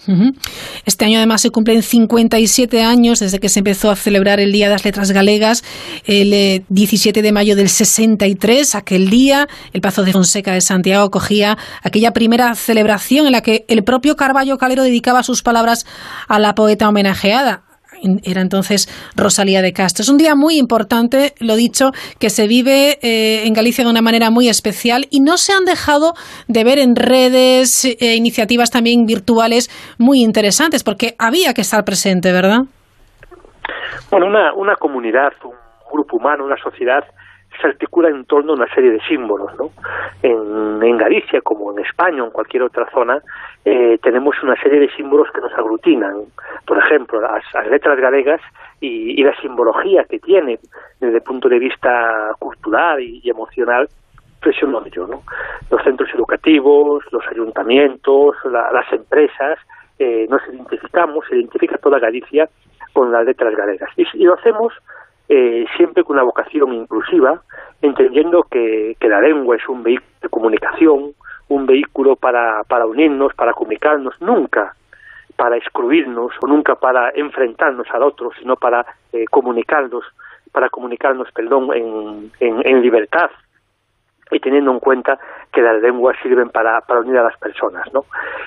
Este 0.85 1.07
año 1.07 1.17
además 1.17 1.41
se 1.41 1.51
cumplen 1.51 1.83
57 1.83 2.83
años 2.83 3.21
desde 3.21 3.41
que 3.41 3.49
se 3.49 3.61
empezó 3.61 3.91
a 3.91 3.97
celebrar 3.97 4.41
el 4.41 4.53
Día 4.53 4.67
de 4.67 4.73
las 4.73 4.85
Letras 4.85 5.11
Galegas, 5.11 5.65
el 6.05 6.65
17 6.69 7.19
eh, 7.19 7.23
de 7.23 7.33
mayo 7.33 7.57
del 7.57 7.71
63, 7.71 8.75
aquel 8.75 9.09
día 9.09 9.47
el 9.73 9.81
Pazo 9.81 10.05
de 10.05 10.13
Fonseca 10.13 10.53
de 10.53 10.61
Santiago 10.61 11.11
cogía 11.11 11.57
aquella 11.83 12.13
primera 12.13 12.55
celebración 12.55 13.25
en 13.25 13.33
la 13.33 13.41
que 13.41 13.65
el 13.69 13.85
propio 13.85 14.17
Carballo 14.17 14.59
Calero 14.59 14.83
dedicaba 14.83 15.23
sus 15.23 15.43
palabras 15.43 15.87
a 16.29 16.39
la 16.39 16.55
poeta 16.55 16.89
homenajeada 16.89 17.66
era 18.25 18.41
entonces 18.41 18.89
Rosalía 19.17 19.63
de 19.63 19.73
Castro. 19.73 20.03
Es 20.03 20.09
un 20.09 20.19
día 20.19 20.35
muy 20.35 20.59
importante, 20.59 21.35
lo 21.41 21.57
dicho, 21.57 21.91
que 22.21 22.31
se 22.31 22.47
vive 22.47 22.99
eh, 23.03 23.47
en 23.47 23.53
Galicia 23.53 23.85
de 23.85 23.91
una 23.91 24.03
manera 24.03 24.31
muy 24.31 24.49
especial 24.49 25.07
y 25.11 25.21
no 25.21 25.37
se 25.37 25.53
han 25.53 25.65
dejado 25.65 26.15
de 26.49 26.65
ver 26.65 26.79
en 26.79 26.97
redes 26.97 27.85
eh, 27.85 28.17
iniciativas 28.17 28.71
también 28.71 29.07
virtuales 29.07 29.69
muy 29.99 30.23
interesantes, 30.23 30.85
porque 30.85 31.15
había 31.19 31.55
que 31.55 31.63
estar 31.63 31.85
presente, 31.85 32.33
¿verdad? 32.33 32.63
Bueno, 34.11 34.27
una, 34.27 34.53
una 34.55 34.77
comunidad, 34.77 35.33
un 35.45 35.55
grupo 35.91 36.17
humano, 36.17 36.45
una 36.45 36.57
sociedad 36.57 37.05
se 37.61 37.69
articula 37.69 38.09
en 38.09 38.25
torno 38.25 38.53
a 38.53 38.57
una 38.57 38.75
serie 38.75 38.91
de 38.91 39.01
símbolos. 39.09 39.53
¿no? 39.59 39.71
En, 40.23 40.83
en 40.83 40.97
Galicia, 40.97 41.41
como 41.43 41.73
en 41.73 41.85
España 41.85 42.23
o 42.23 42.27
en 42.27 42.33
cualquier 42.33 42.63
otra 42.63 42.89
zona, 42.91 43.21
eh, 43.69 43.99
tenemos 44.01 44.41
una 44.45 44.55
serie 44.63 44.79
de 44.79 44.89
símbolos 44.93 45.29
que 45.33 45.41
nos 45.41 45.53
aglutinan. 45.55 46.27
Por 46.65 46.79
ejemplo, 46.79 47.21
las, 47.21 47.43
letras 47.69 47.99
galegas 47.99 48.41
y, 48.81 49.21
y, 49.21 49.25
la 49.25 49.35
simbología 49.41 50.05
que 50.05 50.21
tiene 50.21 50.61
desde 51.01 51.17
el 51.17 51.23
punto 51.23 51.49
de 51.49 51.59
vista 51.59 52.31
cultural 52.39 53.01
y, 53.01 53.21
y 53.25 53.29
emocional, 53.29 53.89
presiono 54.41 54.87
yo, 54.87 55.09
¿no? 55.09 55.25
Los 55.69 55.83
centros 55.83 56.09
educativos, 56.15 57.05
los 57.11 57.27
ayuntamientos, 57.27 58.37
la, 58.45 58.71
las 58.71 58.93
empresas, 58.93 59.59
eh, 59.99 60.29
nos 60.31 60.47
identificamos, 60.47 61.25
se 61.29 61.35
identifica 61.35 61.77
toda 61.79 61.99
Galicia 61.99 62.49
con 62.93 63.11
las 63.11 63.27
letras 63.27 63.53
galegas. 63.57 63.91
Y, 63.97 64.05
y 64.15 64.25
lo 64.27 64.35
hacemos 64.35 64.73
eh, 65.29 65.65
siempre 65.77 66.05
con 66.05 66.15
una 66.15 66.23
vocación 66.23 66.73
inclusiva, 66.73 67.43
entendiendo 67.83 68.45
que, 68.45 68.97
que, 69.01 69.09
la 69.09 69.21
lengua 69.21 69.57
es 69.57 69.69
un 69.69 69.83
vehículo 69.83 70.07
de 70.23 70.29
comunicación, 70.29 71.15
un 71.49 71.67
vehículo 71.67 72.17
para, 72.17 72.63
para 72.65 72.87
unirnos, 72.87 73.35
para 73.35 73.53
comunicarnos, 73.53 74.21
nunca 74.21 74.75
para 75.37 75.57
excluirnos 75.57 76.33
o 76.41 76.47
nunca 76.47 76.77
para 76.77 77.11
enfrentarnos 77.15 77.87
al 77.93 78.03
otro, 78.03 78.31
sino 78.39 78.57
para 78.57 78.85
eh, 79.13 79.27
comunicarnos, 79.31 80.05
para 80.51 80.71
comunicarnos, 80.71 81.31
perdón, 81.33 81.69
en, 81.75 82.33
en, 82.41 82.81
libertad 82.81 83.31
y 84.31 84.41
teniendo 84.41 84.73
en 84.73 84.81
cuenta 84.81 85.19
que 85.53 85.61
las 85.61 85.81
lenguas 85.83 86.17
sirven 86.23 86.49
para, 86.49 86.81
para 86.81 87.01
unir 87.01 87.19
a 87.19 87.25
las 87.25 87.39
personas, 87.39 87.85
¿no? 87.93 88.07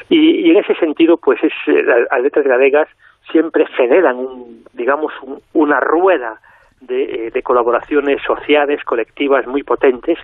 Y, 0.10 0.48
y 0.48 0.50
en 0.50 0.58
ese 0.58 0.76
sentido, 0.76 1.18
pues 1.18 1.40
es, 1.44 1.54
las 1.68 2.22
letras 2.22 2.46
griegas 2.46 2.90
siempre 3.32 3.68
generan, 3.78 4.18
un, 4.18 4.66
digamos, 4.74 5.14
un, 5.22 5.40
una 5.54 5.80
rueda 5.80 6.42
de, 6.82 7.32
de, 7.34 7.44
colaboraciones 7.44 8.22
sociales, 8.24 8.84
colectivas 8.84 9.46
muy 9.48 9.64
potentes 9.64 10.18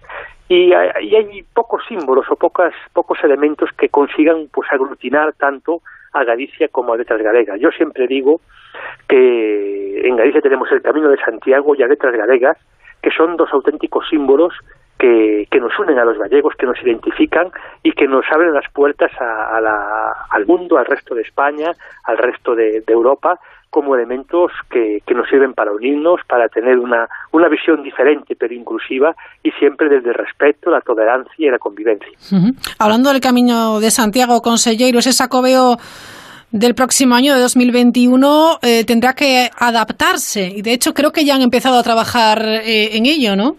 y, 0.47 0.71
y, 0.71 0.73
hay 0.73 1.43
pocos 1.53 1.83
símbolos 1.87 2.25
o 2.29 2.35
pocas, 2.35 2.73
pocos 2.93 3.17
elementos 3.23 3.69
que 3.77 3.89
consigan 3.89 4.47
pues 4.51 4.71
aglutinar 4.71 5.33
tanto 5.33 5.81
a 6.13 6.23
Galicia 6.23 6.69
como 6.69 6.93
a 6.93 6.97
Letras 6.97 7.21
Galegas. 7.21 7.59
Yo 7.59 7.71
siempre 7.71 8.07
digo 8.07 8.39
que 9.07 10.01
en 10.07 10.15
Galicia 10.15 10.41
tenemos 10.41 10.71
el 10.71 10.81
Camino 10.81 11.09
de 11.09 11.17
Santiago 11.17 11.75
y 11.75 11.83
a 11.83 11.87
Letras 11.87 12.15
Galegas, 12.15 12.57
que 13.01 13.11
son 13.11 13.35
dos 13.35 13.49
auténticos 13.51 14.07
símbolos 14.09 14.53
que, 14.97 15.47
nos 15.59 15.77
unen 15.79 15.99
a 15.99 16.05
los 16.05 16.17
gallegos, 16.17 16.55
que 16.55 16.65
nos 16.65 16.81
identifican 16.81 17.49
y 17.83 17.91
que 17.91 18.07
nos 18.07 18.25
abren 18.31 18.53
las 18.53 18.69
puertas 18.71 19.11
a, 19.19 19.59
la, 19.59 20.11
al 20.29 20.45
mundo, 20.45 20.77
al 20.77 20.85
resto 20.85 21.15
de 21.15 21.23
España, 21.23 21.71
al 22.03 22.17
resto 22.17 22.55
de 22.55 22.83
Europa, 22.87 23.39
como 23.69 23.95
elementos 23.95 24.51
que, 24.69 25.01
que, 25.05 25.13
nos 25.13 25.27
sirven 25.29 25.53
para 25.53 25.71
unirnos, 25.71 26.21
para 26.27 26.47
tener 26.47 26.77
una, 26.79 27.07
una 27.31 27.49
visión 27.49 27.83
diferente 27.83 28.35
pero 28.35 28.53
inclusiva 28.53 29.15
y 29.43 29.51
siempre 29.51 29.89
desde 29.89 30.09
el 30.09 30.15
respeto, 30.15 30.69
la 30.69 30.81
tolerancia 30.81 31.47
y 31.47 31.49
la 31.49 31.59
convivencia. 31.59 32.11
Uh 32.31 32.35
-huh. 32.35 32.75
Hablando 32.79 33.11
del 33.11 33.21
Camino 33.21 33.79
de 33.79 33.91
Santiago, 33.91 34.41
consejero, 34.41 34.99
ese 34.99 35.11
sacobeo 35.11 35.77
del 36.51 36.73
próximo 36.73 37.15
año 37.15 37.33
de 37.33 37.41
2021 37.41 38.59
eh, 38.61 38.85
tendrá 38.85 39.13
que 39.13 39.49
adaptarse 39.59 40.47
y 40.55 40.61
de 40.61 40.71
hecho 40.71 40.93
creo 40.93 41.11
que 41.11 41.25
ya 41.25 41.35
han 41.35 41.41
empezado 41.41 41.77
a 41.77 41.83
trabajar 41.83 42.39
eh, 42.41 42.95
en 42.97 43.05
ello, 43.05 43.35
¿no? 43.35 43.57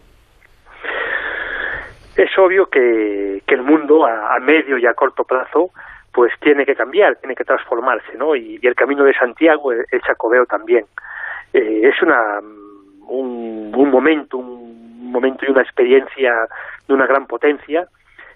Es 2.16 2.30
obvio 2.38 2.66
que, 2.70 3.42
que 3.46 3.54
el 3.54 3.62
mundo 3.62 4.06
a, 4.06 4.36
a, 4.36 4.40
medio 4.40 4.78
y 4.78 4.86
a 4.86 4.94
corto 4.94 5.24
plazo 5.24 5.70
pues 6.16 6.32
tiene 6.40 6.64
que 6.64 6.74
cambiar, 6.74 7.16
tiene 7.16 7.34
que 7.34 7.44
transformarse, 7.44 8.16
¿no? 8.16 8.34
Y, 8.34 8.58
el 8.62 8.74
camino 8.74 9.04
de 9.04 9.12
Santiago, 9.12 9.70
el, 9.70 9.84
el 9.90 10.00
Chacobeo 10.00 10.46
también. 10.46 10.86
Eh, 11.52 11.82
es 11.82 12.00
una 12.00 12.40
un, 13.08 13.70
un, 13.76 13.90
momento, 13.90 14.38
un 14.38 15.12
momento 15.12 15.44
y 15.44 15.50
una 15.50 15.60
experiencia 15.60 16.32
de 16.88 16.94
una 16.94 17.06
gran 17.06 17.26
potencia. 17.26 17.86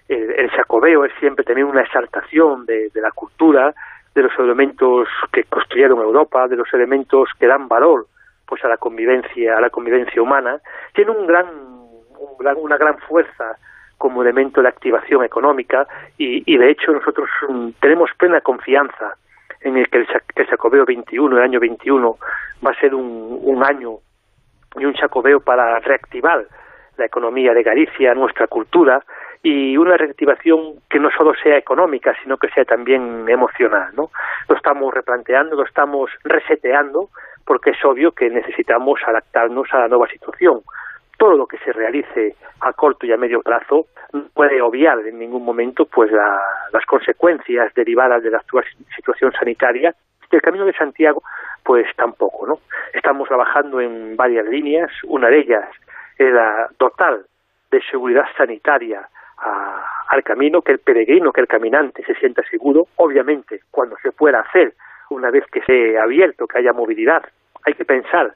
El, 0.07 0.29
el 0.29 0.51
Chacobeo 0.51 1.05
es 1.05 1.11
siempre 1.19 1.43
también 1.43 1.65
una 1.65 1.81
exaltación 1.81 2.67
de, 2.67 2.89
de 2.89 3.01
la 3.01 3.09
cultura, 3.09 3.73
de 4.13 4.21
los 4.21 4.37
elementos 4.37 5.07
que 5.33 5.45
construyeron 5.45 5.97
Europa, 6.01 6.47
de 6.47 6.57
los 6.57 6.71
elementos 6.75 7.29
que 7.39 7.47
dan 7.47 7.67
valor 7.67 8.05
pues 8.45 8.63
a 8.63 8.67
la 8.67 8.77
convivencia, 8.77 9.57
a 9.57 9.61
la 9.61 9.71
convivencia 9.71 10.21
humana, 10.21 10.59
tiene 10.93 11.09
un 11.09 11.25
gran, 11.25 11.47
un 11.47 12.37
gran 12.37 12.57
una 12.57 12.77
gran 12.77 12.99
fuerza 12.99 13.57
como 14.01 14.23
elemento 14.23 14.63
de 14.63 14.67
activación 14.67 15.23
económica 15.23 15.85
y, 16.17 16.41
y 16.51 16.57
de 16.57 16.71
hecho 16.71 16.91
nosotros 16.91 17.29
um, 17.47 17.71
tenemos 17.73 18.09
plena 18.17 18.41
confianza 18.41 19.13
en 19.61 19.77
el 19.77 19.87
que 19.89 19.99
el, 19.99 20.07
el 20.37 20.47
Chacobeo 20.47 20.85
21, 20.85 21.37
el 21.37 21.43
año 21.43 21.59
21, 21.59 22.17
va 22.65 22.71
a 22.71 22.79
ser 22.79 22.95
un, 22.95 23.37
un 23.43 23.63
año 23.63 23.97
y 24.75 24.85
un 24.85 24.95
Chacobeo 24.95 25.41
para 25.41 25.77
reactivar 25.81 26.43
la 26.97 27.05
economía 27.05 27.53
de 27.53 27.61
Galicia, 27.61 28.15
nuestra 28.15 28.47
cultura, 28.47 29.03
y 29.43 29.77
una 29.77 29.97
reactivación 29.97 30.81
que 30.89 30.99
no 30.99 31.11
solo 31.15 31.33
sea 31.35 31.57
económica, 31.57 32.15
sino 32.23 32.37
que 32.37 32.49
sea 32.49 32.65
también 32.65 33.29
emocional, 33.29 33.89
¿no? 33.95 34.09
Lo 34.49 34.55
estamos 34.55 34.91
replanteando, 34.91 35.55
lo 35.55 35.65
estamos 35.65 36.09
reseteando, 36.23 37.09
porque 37.45 37.69
es 37.69 37.85
obvio 37.85 38.13
que 38.13 38.31
necesitamos 38.31 38.99
adaptarnos 39.05 39.67
a 39.73 39.79
la 39.81 39.87
nueva 39.87 40.07
situación. 40.07 40.61
Todo 41.21 41.37
lo 41.37 41.45
que 41.45 41.59
se 41.59 41.71
realice 41.71 42.35
a 42.61 42.73
corto 42.73 43.05
y 43.05 43.11
a 43.11 43.17
medio 43.17 43.41
plazo 43.41 43.85
puede 44.33 44.59
obviar 44.59 44.97
en 45.05 45.19
ningún 45.19 45.45
momento 45.45 45.85
pues 45.85 46.11
la, 46.11 46.41
las 46.73 46.83
consecuencias 46.87 47.71
derivadas 47.75 48.23
de 48.23 48.31
la 48.31 48.39
actual 48.39 48.65
situación 48.95 49.31
sanitaria. 49.31 49.93
Y 50.31 50.35
el 50.35 50.41
Camino 50.41 50.65
de 50.65 50.73
Santiago 50.73 51.21
pues 51.63 51.85
tampoco, 51.95 52.47
¿no? 52.47 52.57
Estamos 52.91 53.27
trabajando 53.27 53.79
en 53.79 54.15
varias 54.15 54.47
líneas, 54.47 54.89
una 55.03 55.27
de 55.27 55.41
ellas 55.41 55.69
es 56.17 56.33
la 56.33 56.67
total 56.79 57.27
de 57.69 57.81
seguridad 57.91 58.25
sanitaria 58.35 59.07
a, 59.37 59.85
al 60.07 60.23
camino, 60.23 60.63
que 60.63 60.71
el 60.71 60.79
peregrino, 60.79 61.31
que 61.31 61.41
el 61.41 61.47
caminante 61.47 62.03
se 62.03 62.15
sienta 62.15 62.41
seguro, 62.49 62.87
obviamente 62.95 63.59
cuando 63.69 63.95
se 64.01 64.11
pueda 64.11 64.39
hacer, 64.39 64.73
una 65.11 65.29
vez 65.29 65.45
que 65.51 65.61
se 65.61 65.99
abierto, 65.99 66.47
que 66.47 66.57
haya 66.57 66.73
movilidad, 66.73 67.21
hay 67.63 67.75
que 67.75 67.85
pensar 67.85 68.33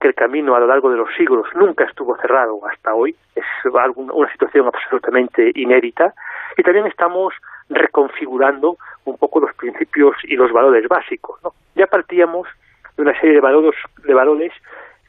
que 0.00 0.08
el 0.08 0.14
camino 0.14 0.54
a 0.54 0.60
lo 0.60 0.66
largo 0.66 0.90
de 0.90 0.96
los 0.96 1.08
siglos 1.16 1.46
nunca 1.54 1.84
estuvo 1.84 2.16
cerrado 2.18 2.60
hasta 2.66 2.94
hoy, 2.94 3.16
es 3.34 3.44
una 3.64 4.32
situación 4.32 4.66
absolutamente 4.66 5.52
inédita, 5.54 6.14
y 6.56 6.62
también 6.62 6.86
estamos 6.86 7.34
reconfigurando 7.68 8.76
un 9.04 9.16
poco 9.16 9.40
los 9.40 9.54
principios 9.54 10.16
y 10.24 10.36
los 10.36 10.52
valores 10.52 10.86
básicos. 10.88 11.42
¿no? 11.42 11.52
Ya 11.74 11.86
partíamos 11.86 12.48
de 12.96 13.02
una 13.02 13.18
serie 13.20 13.34
de 13.34 13.40
valores, 13.40 13.74
de 14.04 14.14
valores 14.14 14.52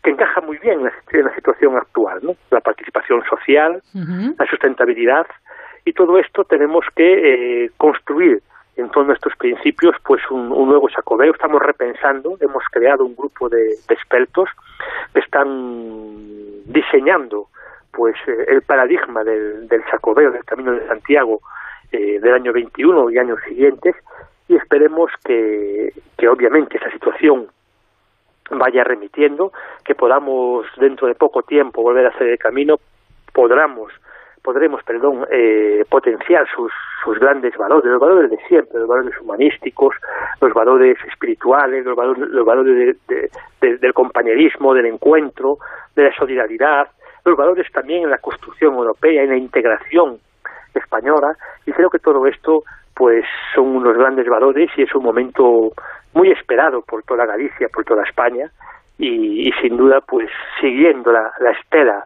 que 0.03 0.11
encaja 0.11 0.41
muy 0.41 0.57
bien 0.57 0.79
en 0.79 0.85
la, 0.85 0.93
en 1.11 1.25
la 1.25 1.35
situación 1.35 1.75
actual, 1.75 2.19
¿no? 2.23 2.35
La 2.51 2.61
participación 2.61 3.21
social, 3.25 3.81
uh 3.93 3.97
-huh. 3.97 4.35
la 4.39 4.45
sustentabilidad 4.45 5.27
y 5.85 5.93
todo 5.93 6.17
esto 6.19 6.43
tenemos 6.43 6.85
que 6.95 7.65
eh, 7.65 7.71
construir 7.77 8.41
en 8.79 8.89
torno 8.89 9.11
a 9.11 9.15
estos 9.15 9.35
principios 9.35 9.95
pues 10.03 10.21
un, 10.29 10.49
nuevo 10.49 10.89
Chacobeo. 10.89 11.33
Estamos 11.33 11.61
repensando, 11.61 12.37
hemos 12.39 12.63
creado 12.71 13.05
un 13.05 13.15
grupo 13.15 13.49
de, 13.49 13.75
expertos 13.89 14.49
que 15.13 15.19
están 15.19 16.63
diseñando 16.65 17.47
pues 17.91 18.15
eh, 18.27 18.45
el 18.49 18.61
paradigma 18.61 19.23
del, 19.23 19.67
del 19.67 19.83
Chacobeo, 19.85 20.31
del 20.31 20.45
Camino 20.45 20.71
de 20.71 20.87
Santiago 20.87 21.41
eh, 21.91 22.19
del 22.19 22.33
año 22.33 22.53
21 22.53 23.09
y 23.11 23.17
años 23.17 23.39
siguientes 23.47 23.95
y 24.47 24.55
esperemos 24.55 25.11
que, 25.23 25.93
que 26.17 26.27
obviamente 26.27 26.77
esa 26.77 26.91
situación 26.91 27.47
vaya 28.51 28.83
remitiendo, 28.83 29.51
que 29.83 29.95
podamos 29.95 30.65
dentro 30.77 31.07
de 31.07 31.15
poco 31.15 31.43
tiempo 31.43 31.83
volver 31.83 32.05
a 32.07 32.09
hacer 32.09 32.27
el 32.27 32.39
camino, 32.39 32.79
podamos, 33.33 33.91
podremos, 34.49 34.81
perdón, 34.83 35.27
eh, 35.29 35.85
potenciar 35.87 36.47
sus, 36.55 36.71
sus 37.03 37.19
grandes 37.19 37.55
valores, 37.55 37.85
los 37.85 38.01
valores 38.01 38.31
de 38.31 38.37
siempre, 38.47 38.79
los 38.79 38.89
valores 38.89 39.13
humanísticos, 39.21 39.95
los 40.41 40.51
valores 40.55 40.97
espirituales, 41.07 41.85
los 41.85 41.95
valores, 41.95 42.27
los 42.29 42.43
valores 42.43 42.97
de, 43.07 43.15
de, 43.15 43.29
de, 43.61 43.77
del 43.77 43.93
compañerismo, 43.93 44.73
del 44.73 44.87
encuentro, 44.87 45.57
de 45.95 46.05
la 46.05 46.15
solidaridad, 46.15 46.87
los 47.25 47.37
valores 47.37 47.71
también 47.71 48.05
en 48.05 48.09
la 48.09 48.17
construcción 48.17 48.73
europea, 48.73 49.21
en 49.21 49.29
la 49.29 49.37
integración 49.37 50.17
española, 50.73 51.35
y 51.67 51.71
creo 51.71 51.91
que 51.91 51.99
todo 51.99 52.25
esto 52.25 52.63
pues 52.95 53.23
son 53.53 53.67
unos 53.75 53.95
grandes 53.95 54.27
valores 54.27 54.71
y 54.77 54.81
es 54.81 54.95
un 54.95 55.03
momento 55.03 55.73
muy 56.15 56.31
esperado 56.31 56.81
por 56.81 57.03
toda 57.03 57.27
Galicia, 57.27 57.67
por 57.71 57.85
toda 57.85 58.01
España 58.01 58.49
y, 58.97 59.47
y 59.47 59.51
sin 59.61 59.77
duda 59.77 59.99
pues 60.01 60.27
siguiendo 60.59 61.11
la, 61.11 61.31
la, 61.39 61.51
estela 61.51 62.03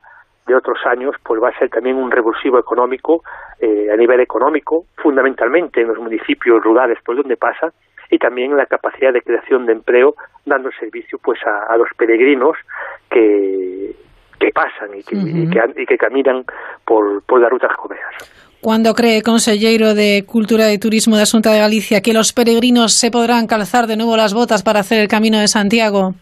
de 0.47 0.55
otros 0.55 0.79
años 0.85 1.15
pues 1.23 1.41
va 1.41 1.49
a 1.49 1.59
ser 1.59 1.69
también 1.69 1.95
un 1.95 2.11
revulsivo 2.11 2.59
económico 2.59 3.23
eh, 3.59 3.87
a 3.91 3.95
nivel 3.95 4.19
económico 4.19 4.85
fundamentalmente 4.97 5.81
en 5.81 5.87
los 5.87 5.97
municipios 5.97 6.61
rurales 6.63 6.97
por 7.05 7.15
donde 7.15 7.37
pasa 7.37 7.71
y 8.09 8.17
también 8.17 8.55
la 8.55 8.65
capacidad 8.65 9.13
de 9.13 9.21
creación 9.21 9.65
de 9.65 9.73
empleo 9.73 10.15
dando 10.45 10.69
servicio 10.79 11.17
pues 11.23 11.39
a, 11.45 11.73
a 11.73 11.77
los 11.77 11.87
peregrinos 11.97 12.55
que, 13.09 13.95
que 14.39 14.49
pasan 14.51 14.97
y 14.97 15.03
que, 15.03 15.15
uh 15.15 15.19
-huh. 15.19 15.47
y 15.47 15.49
que, 15.49 15.81
y 15.81 15.85
que 15.85 15.97
caminan 15.97 16.43
por, 16.85 17.23
por 17.25 17.39
las 17.39 17.49
rutas 17.49 17.71
comerciales. 17.77 18.31
¿Cuándo 18.61 18.93
cree, 18.93 19.21
consejero 19.21 19.93
de 19.93 20.23
Cultura 20.25 20.71
y 20.71 20.77
Turismo 20.79 21.17
de 21.17 21.23
Asunta 21.23 21.51
de 21.51 21.59
Galicia, 21.59 21.99
que 22.01 22.13
los 22.13 22.31
peregrinos 22.31 22.93
se 22.93 23.11
podrán 23.11 23.45
calzar 23.45 23.87
de 23.87 23.97
nuevo 23.97 24.15
las 24.15 24.33
botas 24.33 24.63
para 24.63 24.79
hacer 24.79 24.99
el 25.01 25.09
Camino 25.09 25.37
de 25.39 25.49
Santiago? 25.49 26.13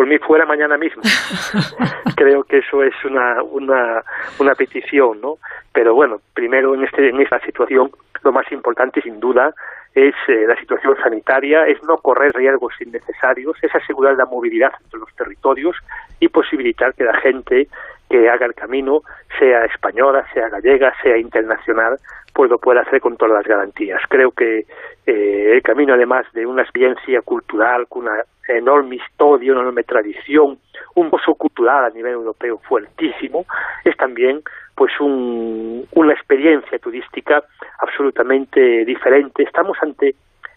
Por 0.00 0.06
mí 0.06 0.16
fuera 0.16 0.46
mañana 0.46 0.78
mismo. 0.78 1.02
Creo 2.16 2.42
que 2.44 2.60
eso 2.60 2.82
es 2.82 2.94
una, 3.04 3.42
una, 3.42 4.02
una 4.38 4.54
petición, 4.54 5.20
¿no? 5.20 5.34
Pero 5.74 5.92
bueno, 5.94 6.22
primero 6.32 6.74
en, 6.74 6.84
este, 6.84 7.10
en 7.10 7.20
esta 7.20 7.38
situación 7.40 7.90
lo 8.22 8.32
más 8.32 8.50
importante, 8.50 9.02
sin 9.02 9.20
duda, 9.20 9.52
es 9.94 10.14
eh, 10.28 10.46
la 10.48 10.56
situación 10.56 10.96
sanitaria, 11.02 11.66
es 11.66 11.82
no 11.82 11.98
correr 11.98 12.32
riesgos 12.32 12.72
innecesarios, 12.80 13.58
es 13.60 13.74
asegurar 13.74 14.16
la 14.16 14.24
movilidad 14.24 14.72
entre 14.82 15.00
los 15.00 15.14
territorios 15.14 15.76
y 16.18 16.28
posibilitar 16.28 16.94
que 16.94 17.04
la 17.04 17.18
gente 17.18 17.68
que 18.08 18.30
haga 18.30 18.46
el 18.46 18.54
camino, 18.54 19.02
sea 19.38 19.66
española, 19.66 20.24
sea 20.32 20.48
gallega, 20.48 20.94
sea 21.02 21.18
internacional, 21.18 21.98
pues 22.40 22.50
lo 22.50 22.80
hacer 22.80 23.02
con 23.02 23.18
todas 23.18 23.34
las 23.34 23.44
garantías. 23.44 24.00
Creo 24.08 24.30
que 24.30 24.64
eh, 25.06 25.50
el 25.52 25.60
camino, 25.62 25.92
además 25.92 26.24
de 26.32 26.46
una 26.46 26.62
experiencia 26.62 27.20
cultural, 27.20 27.86
con 27.86 28.04
una 28.04 28.22
enorme 28.48 28.96
historia, 28.96 29.52
una 29.52 29.60
enorme 29.60 29.82
tradición, 29.82 30.58
un 30.94 31.10
pozo 31.10 31.34
cultural 31.34 31.84
a 31.84 31.90
nivel 31.90 32.12
europeo 32.12 32.56
fuertísimo, 32.66 33.44
es 33.84 33.94
también 33.98 34.40
pues 34.74 34.90
un, 35.00 35.86
una 35.92 36.14
experiencia 36.14 36.78
turística 36.78 37.44
absolutamente 37.78 38.86
diferente. 38.86 39.42
Estamos 39.42 39.76
ante 39.82 40.14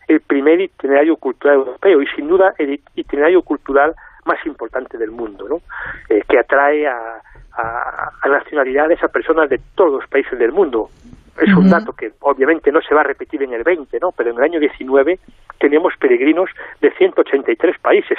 el 0.07 0.21
primer 0.21 0.61
itinerario 0.61 1.17
cultural 1.17 1.57
europeo 1.57 2.01
y 2.01 2.07
sin 2.15 2.29
duda 2.29 2.53
el 2.59 2.79
itinerario 2.95 3.41
cultural 3.41 3.93
más 4.23 4.39
importante 4.45 4.97
del 4.97 5.11
mundo, 5.11 5.49
¿no? 5.49 5.61
Eh, 6.07 6.23
que 6.29 6.39
atrae 6.39 6.88
a, 6.88 7.21
a, 7.55 8.09
a, 8.21 8.29
nacionalidades, 8.29 9.03
a 9.03 9.07
personas 9.07 9.49
de 9.49 9.59
todos 9.75 9.93
los 9.93 10.09
países 10.09 10.37
del 10.37 10.51
mundo. 10.51 10.89
Es 11.37 11.49
uh 11.49 11.57
-huh. 11.57 11.59
un 11.59 11.69
dato 11.69 11.93
que 11.93 12.11
obviamente 12.21 12.71
no 12.71 12.81
se 12.81 12.93
va 12.93 13.01
a 13.01 13.05
repetir 13.05 13.41
en 13.43 13.53
el 13.53 13.63
20, 13.63 13.97
¿no? 13.99 14.09
Pero 14.15 14.31
en 14.31 14.37
el 14.37 14.43
año 14.43 14.59
19 14.59 15.19
teníamos 15.59 15.93
peregrinos 15.99 16.49
de 16.81 16.91
183 16.91 17.79
países. 17.79 18.17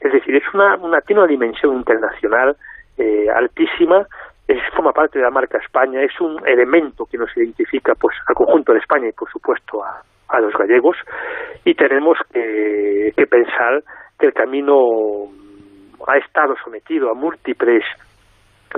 Es 0.00 0.12
decir, 0.12 0.36
es 0.36 0.44
una, 0.52 0.76
una 0.76 1.00
tiene 1.00 1.22
una 1.22 1.30
dimensión 1.30 1.74
internacional 1.76 2.56
eh, 2.98 3.26
altísima, 3.34 4.06
es, 4.46 4.58
forma 4.74 4.92
parte 4.92 5.18
de 5.18 5.24
la 5.24 5.30
marca 5.30 5.58
España, 5.58 6.02
es 6.02 6.20
un 6.20 6.46
elemento 6.46 7.06
que 7.06 7.16
nos 7.16 7.34
identifica 7.36 7.94
pues 7.94 8.14
al 8.28 8.34
conjunto 8.34 8.72
de 8.72 8.78
España 8.78 9.08
y 9.08 9.12
por 9.12 9.30
supuesto 9.30 9.82
a, 9.82 10.02
a 10.28 10.40
los 10.40 10.52
gallegos 10.54 10.96
y 11.64 11.74
tenemos 11.74 12.18
que, 12.32 13.12
que 13.16 13.26
pensar 13.26 13.82
que 14.18 14.26
el 14.26 14.32
camino 14.32 14.74
ha 16.06 16.18
estado 16.18 16.54
sometido 16.62 17.10
a 17.10 17.14
múltiples 17.14 17.82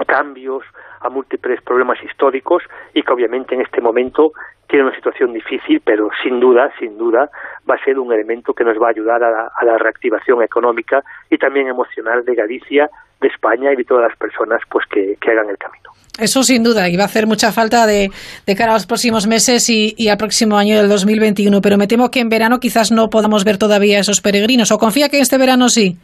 cambios, 0.05 0.63
a 1.01 1.09
múltiples 1.09 1.63
problemas 1.63 2.03
históricos 2.03 2.63
y 2.95 3.03
que 3.03 3.13
obviamente 3.13 3.55
en 3.55 3.63
este 3.63 3.81
momento 3.81 4.33
tiene 4.69 4.87
una 4.87 4.97
situación 4.97 5.33
difícil, 5.33 5.81
pero 5.85 6.09
sin 6.23 6.41
duda, 6.41 6.71
sin 6.79 6.99
duda, 6.99 7.31
va 7.69 7.77
a 7.77 7.85
ser 7.85 7.99
un 7.99 8.13
elemento 8.13 8.53
que 8.53 8.65
nos 8.65 8.77
va 8.77 8.89
a 8.89 8.91
ayudar 8.91 9.23
a 9.23 9.65
la, 9.65 9.79
reactivación 9.79 10.43
económica 10.43 11.03
y 11.31 11.39
también 11.39 11.69
emocional 11.69 12.25
de 12.25 12.35
Galicia, 12.35 12.91
de 13.21 13.29
España 13.29 13.73
y 13.73 13.77
de 13.77 13.85
todas 13.85 14.09
las 14.09 14.19
personas 14.19 14.61
pues 14.69 14.85
que, 14.91 15.17
hagan 15.31 15.51
el 15.51 15.59
camino. 15.59 15.91
Eso 16.19 16.43
sin 16.43 16.65
duda, 16.65 16.89
y 16.89 16.97
va 16.97 17.05
a 17.05 17.07
hacer 17.07 17.27
mucha 17.27 17.53
falta 17.53 17.87
de, 17.87 18.11
cara 18.57 18.73
a 18.73 18.75
los 18.75 18.87
próximos 18.87 19.27
meses 19.27 19.69
y, 19.69 19.95
y, 19.97 20.09
al 20.09 20.17
próximo 20.17 20.57
año 20.57 20.79
del 20.79 20.89
2021, 20.89 21.61
pero 21.61 21.77
me 21.77 21.87
temo 21.87 22.11
que 22.11 22.21
en 22.21 22.31
verano 22.31 22.59
quizás 22.59 22.91
no 22.91 23.09
podamos 23.09 23.45
ver 23.45 23.59
todavía 23.59 24.01
esos 24.01 24.21
peregrinos, 24.23 24.73
o 24.73 24.79
confía 24.79 25.09
que 25.09 25.21
este 25.21 25.39
verano 25.39 25.69
sí. 25.69 25.99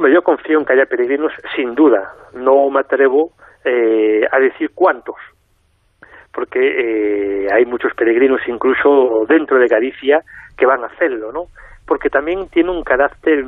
Hombre, 0.00 0.14
yo 0.14 0.22
confío 0.22 0.58
en 0.58 0.64
que 0.64 0.72
haya 0.72 0.86
peregrinos, 0.86 1.30
sin 1.54 1.74
duda. 1.74 2.14
No 2.32 2.70
me 2.70 2.80
atrevo 2.80 3.32
eh, 3.66 4.22
a 4.32 4.38
decir 4.38 4.70
cuántos, 4.74 5.16
porque 6.32 6.58
eh, 6.58 7.46
hay 7.52 7.66
muchos 7.66 7.92
peregrinos, 7.92 8.40
incluso 8.48 9.26
dentro 9.28 9.58
de 9.58 9.66
Galicia, 9.66 10.22
que 10.56 10.64
van 10.64 10.82
a 10.84 10.86
hacerlo, 10.86 11.32
¿no? 11.32 11.48
Porque 11.86 12.08
también 12.08 12.48
tiene 12.48 12.70
un 12.70 12.82
carácter, 12.82 13.44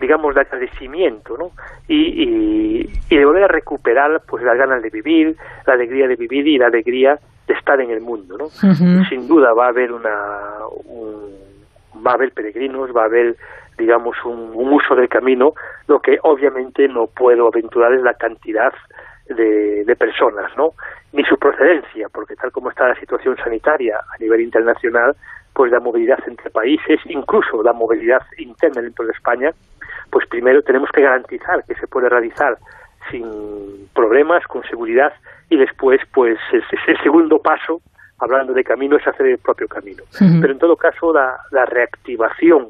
digamos, 0.00 0.36
de 0.36 0.42
agradecimiento, 0.42 1.36
¿no? 1.36 1.50
Y, 1.88 1.96
y, 1.96 2.88
y 3.10 3.16
de 3.16 3.24
volver 3.24 3.42
a 3.42 3.48
recuperar, 3.48 4.20
pues, 4.24 4.44
las 4.44 4.56
ganas 4.56 4.80
de 4.80 4.90
vivir, 4.90 5.34
la 5.66 5.74
alegría 5.74 6.06
de 6.06 6.14
vivir 6.14 6.46
y 6.46 6.58
la 6.58 6.68
alegría 6.68 7.18
de 7.48 7.54
estar 7.54 7.80
en 7.80 7.90
el 7.90 8.02
mundo, 8.02 8.38
¿no? 8.38 8.44
Uh 8.44 8.70
-huh. 8.70 9.08
Sin 9.08 9.26
duda 9.26 9.52
va 9.52 9.66
a 9.66 9.70
haber 9.70 9.90
una... 9.90 10.14
Un, 10.84 11.47
va 12.06 12.12
a 12.12 12.14
haber 12.14 12.32
peregrinos, 12.32 12.94
va 12.96 13.02
a 13.02 13.06
haber 13.06 13.36
digamos, 13.78 14.16
un, 14.24 14.52
uso 14.54 14.94
del 14.96 15.08
camino, 15.08 15.54
lo 15.86 16.00
que 16.00 16.18
obviamente 16.22 16.88
no 16.88 17.06
puedo 17.06 17.46
aventurar 17.46 17.92
es 17.94 18.02
la 18.02 18.14
cantidad 18.14 18.72
de, 19.28 19.84
de, 19.84 19.96
personas, 19.96 20.50
¿no? 20.56 20.72
Ni 21.12 21.22
su 21.24 21.38
procedencia, 21.38 22.08
porque 22.12 22.34
tal 22.34 22.50
como 22.50 22.70
está 22.70 22.88
la 22.88 22.98
situación 22.98 23.36
sanitaria 23.36 23.96
a 23.96 24.18
nivel 24.18 24.40
internacional, 24.40 25.14
pues 25.54 25.70
la 25.70 25.80
movilidad 25.80 26.18
entre 26.26 26.50
países, 26.50 27.00
incluso 27.06 27.62
la 27.62 27.72
movilidad 27.72 28.22
interna 28.36 28.82
dentro 28.82 29.04
de 29.04 29.12
España, 29.12 29.50
pues 30.10 30.26
primero 30.28 30.62
tenemos 30.62 30.90
que 30.90 31.02
garantizar 31.02 31.64
que 31.64 31.74
se 31.74 31.86
puede 31.86 32.08
realizar 32.08 32.58
sin 33.10 33.88
problemas, 33.94 34.44
con 34.46 34.62
seguridad, 34.64 35.12
y 35.50 35.56
después, 35.56 36.00
pues, 36.12 36.38
ese 36.52 37.02
segundo 37.02 37.38
paso, 37.38 37.80
hablando 38.18 38.52
de 38.52 38.64
camino, 38.64 38.96
es 38.96 39.06
hacer 39.06 39.26
el 39.26 39.38
propio 39.38 39.68
camino. 39.68 40.02
Uh 40.20 40.24
-huh. 40.24 40.40
Pero 40.40 40.52
en 40.52 40.58
todo 40.58 40.76
caso, 40.76 41.12
la, 41.12 41.38
la 41.50 41.64
reactivación 41.64 42.68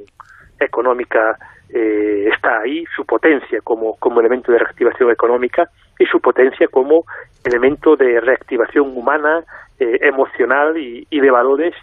económica 0.61 1.39
eh, 1.71 2.29
está 2.33 2.61
ahí, 2.61 2.85
su 2.97 3.05
potencia 3.05 3.61
como, 3.63 3.97
como 3.97 4.21
elemento 4.21 4.53
de 4.53 4.59
reactivación 4.59 5.11
económica 5.11 5.69
y 5.99 6.07
su 6.07 6.21
potencia 6.21 6.67
como 6.69 7.05
elemento 7.45 7.97
de 7.97 8.21
reactivación 8.21 8.97
humana, 8.97 9.45
eh, 9.79 9.99
emocional 10.03 10.79
y, 10.79 11.07
y, 11.11 11.21
de 11.21 11.31
valores 11.31 11.75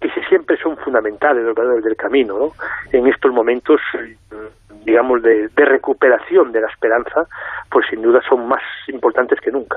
que 0.00 0.22
siempre 0.28 0.56
son 0.62 0.76
fundamentales, 0.76 1.44
los 1.44 1.54
valores 1.54 1.84
del 1.84 1.96
camino. 1.96 2.38
¿no? 2.38 2.52
En 2.92 3.06
estos 3.08 3.32
momentos, 3.32 3.80
digamos, 4.84 5.22
de, 5.22 5.48
de, 5.48 5.64
recuperación 5.64 6.52
de 6.52 6.60
la 6.60 6.68
esperanza, 6.68 7.26
pues 7.70 7.86
sin 7.90 8.00
duda 8.00 8.20
son 8.28 8.46
más 8.48 8.62
importantes 8.88 9.38
que 9.40 9.50
nunca. 9.50 9.76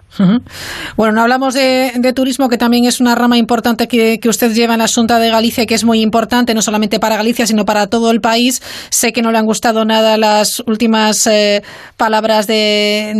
Bueno, 0.95 1.13
no 1.13 1.21
hablamos 1.21 1.53
de, 1.53 2.13
turismo, 2.15 2.49
que 2.49 2.57
también 2.57 2.85
es 2.85 3.01
una 3.01 3.15
rama 3.15 3.37
importante 3.37 3.87
que, 3.87 4.19
que 4.19 4.29
usted 4.29 4.51
lleva 4.51 4.73
en 4.73 4.79
la 4.79 4.85
Asunta 4.85 5.19
de 5.19 5.29
Galicia, 5.29 5.65
que 5.65 5.73
es 5.75 5.83
muy 5.83 6.01
importante, 6.01 6.53
no 6.53 6.61
solamente 6.61 6.99
para 6.99 7.17
Galicia, 7.17 7.47
sino 7.47 7.65
para 7.65 7.87
todo 7.87 8.11
el 8.11 8.21
país. 8.21 8.61
Sé 8.89 9.11
que 9.13 9.21
no 9.21 9.31
le 9.31 9.39
han 9.39 9.45
gustado 9.45 9.85
nada 9.85 10.17
las 10.17 10.61
últimas 10.67 11.25
eh, 11.27 11.63
palabras 11.97 12.47
de, 12.47 13.13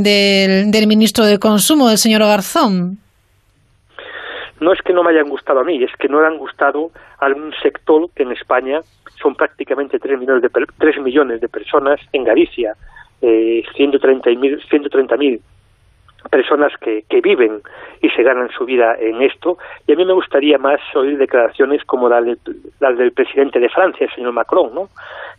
del 0.67 0.87
ministro 0.87 1.25
de 1.25 1.39
Consumo, 1.39 1.89
del 1.89 1.97
señor 1.97 2.21
Garzón 2.21 2.99
no 4.61 4.71
es 4.71 4.81
que 4.83 4.93
no 4.93 5.03
me 5.03 5.09
hayan 5.09 5.27
gustado 5.27 5.59
a 5.59 5.63
mí, 5.63 5.83
es 5.83 5.91
que 5.97 6.07
no 6.07 6.21
le 6.21 6.27
han 6.27 6.37
gustado 6.37 6.91
a 7.19 7.27
un 7.27 7.51
sector 7.61 8.09
que 8.15 8.23
en 8.23 8.31
España 8.31 8.79
son 9.21 9.35
prácticamente 9.35 9.99
3 9.99 10.19
millones 10.19 10.43
de, 10.43 10.49
3 10.49 11.01
millones 11.01 11.41
de 11.41 11.49
personas, 11.49 11.99
en 12.13 12.23
Galicia 12.23 12.75
eh, 13.21 13.63
130.000 13.75 14.63
130 14.69 15.15
personas 16.29 16.71
que, 16.79 17.03
que 17.09 17.21
viven 17.21 17.61
y 18.01 18.09
se 18.09 18.21
ganan 18.21 18.49
su 18.49 18.65
vida 18.65 18.95
en 18.99 19.23
esto, 19.23 19.57
y 19.87 19.93
a 19.93 19.95
mí 19.95 20.05
me 20.05 20.13
gustaría 20.13 20.59
más 20.59 20.79
oír 20.95 21.17
declaraciones 21.17 21.83
como 21.85 22.07
del, 22.09 22.37
las 22.79 22.97
del 22.97 23.11
presidente 23.11 23.59
de 23.59 23.69
Francia, 23.69 24.05
el 24.05 24.15
señor 24.15 24.31
Macron, 24.31 24.73
¿no? 24.75 24.89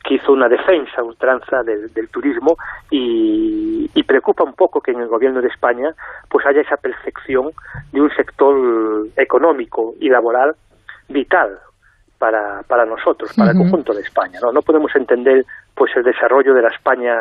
Que 0.03 0.15
hizo 0.15 0.33
una 0.33 0.49
defensa 0.49 1.03
ultranza 1.03 1.63
del, 1.63 1.93
del 1.93 2.09
turismo 2.09 2.57
y, 2.91 3.91
y, 3.95 4.03
preocupa 4.03 4.45
un 4.45 4.55
poco 4.55 4.81
que 4.81 4.91
en 4.91 5.01
el 5.01 5.09
gobierno 5.09 5.41
de 5.41 5.49
España 5.49 5.95
pues 6.29 6.45
haya 6.47 6.61
esa 6.61 6.77
percepción 6.77 7.51
de 7.93 8.01
un 8.01 8.11
sector 8.11 9.07
económico 9.17 9.95
y 10.01 10.09
laboral 10.09 10.57
vital 11.09 11.59
para, 12.23 12.63
para 12.69 12.87
nosotros, 12.87 13.33
para 13.37 13.51
uh 13.51 13.53
-huh. 13.53 13.57
el 13.57 13.63
conjunto 13.63 13.93
de 13.93 14.03
España. 14.03 14.39
¿no? 14.41 14.53
no 14.53 14.63
podemos 14.63 14.95
entender 14.95 15.45
pues 15.75 15.91
el 15.97 16.05
desarrollo 16.05 16.55
de 16.55 16.63
la 16.63 16.69
España 16.69 17.13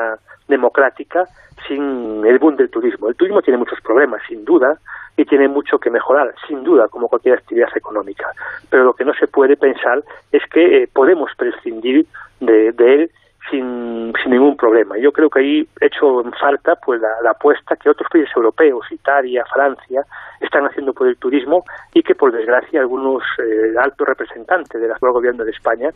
democrática 0.48 1.26
sin 1.68 2.24
el 2.24 2.38
boom 2.38 2.56
del 2.56 2.70
turismo. 2.70 3.10
El 3.10 3.16
turismo 3.16 3.42
tiene 3.42 3.58
muchos 3.58 3.82
problemas, 3.82 4.22
sin 4.28 4.46
duda, 4.46 4.78
y 5.18 5.26
tiene 5.26 5.48
mucho 5.48 5.80
que 5.80 5.90
mejorar, 5.90 6.36
sin 6.48 6.64
duda, 6.64 6.88
como 6.88 7.08
cualquier 7.08 7.40
actividad 7.40 7.70
económica. 7.76 8.28
Pero 8.70 8.84
lo 8.84 8.94
que 8.94 9.04
no 9.04 9.14
se 9.16 9.26
puede 9.26 9.58
pensar 9.58 10.04
es 10.32 10.44
que 10.54 10.84
eh, 10.84 10.90
podemos 10.94 11.32
prescindir 11.36 12.06
de, 12.40 12.72
de 12.72 12.94
él 12.94 13.12
sin, 13.52 14.14
sin, 14.24 14.32
ningún 14.32 14.58
problema. 14.58 14.98
Yo 14.98 15.12
creo 15.12 15.30
que 15.30 15.40
ahí 15.40 15.68
he 15.80 15.86
hecho 15.86 16.22
en 16.22 16.32
falta 16.34 16.76
pues 16.76 17.02
la, 17.02 17.30
apuesta 17.30 17.76
que 17.76 17.90
otros 17.90 18.10
países 18.12 18.32
europeos, 18.36 18.86
Italia, 18.92 19.44
Francia, 19.54 20.04
están 20.40 20.66
haciendo 20.66 20.94
por 20.94 21.08
el 21.08 21.18
turismo 21.18 21.64
y 21.94 22.02
que 22.02 22.16
por 22.16 22.32
desgracia 22.32 22.80
algunos 22.80 23.22
eh, 23.38 23.76
altos 23.78 24.08
representantes 24.08 24.82
del 24.82 24.92
actual 24.92 25.14
gobierno 25.14 25.44
de 25.44 25.52
España 25.52 25.90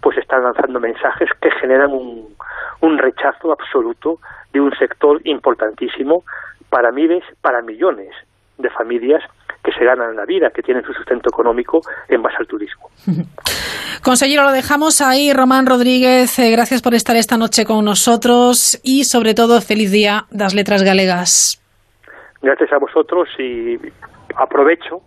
pues 0.00 0.16
están 0.18 0.44
lanzando 0.44 0.78
mensajes 0.78 1.28
que 1.40 1.50
generan 1.50 1.90
un, 1.92 2.36
un 2.80 2.98
rechazo 2.98 3.52
absoluto 3.52 4.18
de 4.52 4.60
un 4.60 4.72
sector 4.76 5.20
importantísimo 5.24 6.22
para 6.68 6.92
miles, 6.92 7.24
para 7.40 7.62
millones 7.62 8.14
de 8.58 8.70
familias 8.70 9.22
que 9.62 9.72
se 9.72 9.84
ganan 9.84 10.16
la 10.16 10.24
vida, 10.24 10.50
que 10.50 10.62
tienen 10.62 10.82
su 10.84 10.92
sustento 10.92 11.28
económico 11.28 11.80
en 12.08 12.22
base 12.22 12.36
al 12.38 12.46
turismo. 12.46 12.88
Consejero, 14.02 14.44
lo 14.44 14.52
dejamos 14.52 15.00
ahí. 15.02 15.32
Román 15.32 15.66
Rodríguez, 15.66 16.38
eh, 16.38 16.50
gracias 16.50 16.80
por 16.80 16.94
estar 16.94 17.16
esta 17.16 17.36
noche 17.36 17.64
con 17.64 17.84
nosotros 17.84 18.80
y, 18.82 19.04
sobre 19.04 19.34
todo, 19.34 19.60
feliz 19.60 19.90
día 19.90 20.24
das 20.30 20.54
letras 20.54 20.82
galegas. 20.82 21.60
Gracias 22.40 22.72
a 22.72 22.78
vosotros 22.78 23.28
y 23.38 23.76
aprovecho 24.36 25.02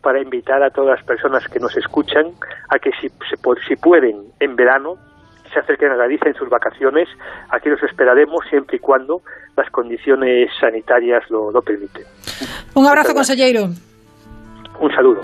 para 0.00 0.20
invitar 0.20 0.62
a 0.62 0.70
todas 0.70 0.98
las 0.98 1.04
personas 1.04 1.48
que 1.48 1.58
nos 1.58 1.76
escuchan 1.76 2.26
a 2.68 2.78
que 2.78 2.90
si, 3.00 3.08
si 3.66 3.76
pueden 3.76 4.26
en 4.38 4.54
verano 4.54 4.94
se 5.52 5.60
acerquen 5.60 5.90
a 5.90 5.96
Galicia 5.96 6.28
en 6.28 6.34
sus 6.34 6.48
vacaciones. 6.48 7.08
Aquí 7.50 7.68
los 7.68 7.82
esperaremos 7.82 8.44
siempre 8.48 8.76
y 8.76 8.80
cuando 8.80 9.22
las 9.56 9.70
condiciones 9.70 10.50
sanitarias 10.60 11.28
lo, 11.30 11.50
lo 11.50 11.62
permiten. 11.62 12.04
Un 12.74 12.86
abrazo, 12.86 13.14
consejero. 13.14 13.68
Un 14.78 14.90
saludo. 14.94 15.22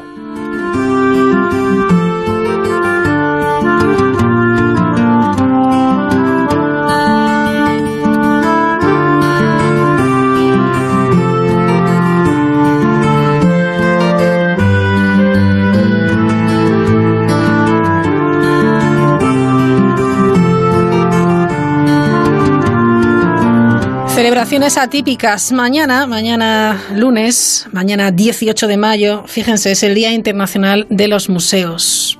Atípicas. 24.42 25.52
Mañana, 25.52 26.06
mañana 26.08 26.82
lunes, 26.96 27.66
mañana 27.70 28.10
18 28.10 28.66
de 28.66 28.76
mayo, 28.76 29.22
fíjense, 29.26 29.70
es 29.70 29.84
el 29.84 29.94
Día 29.94 30.12
Internacional 30.12 30.86
de 30.90 31.06
los 31.06 31.28
Museos. 31.28 32.18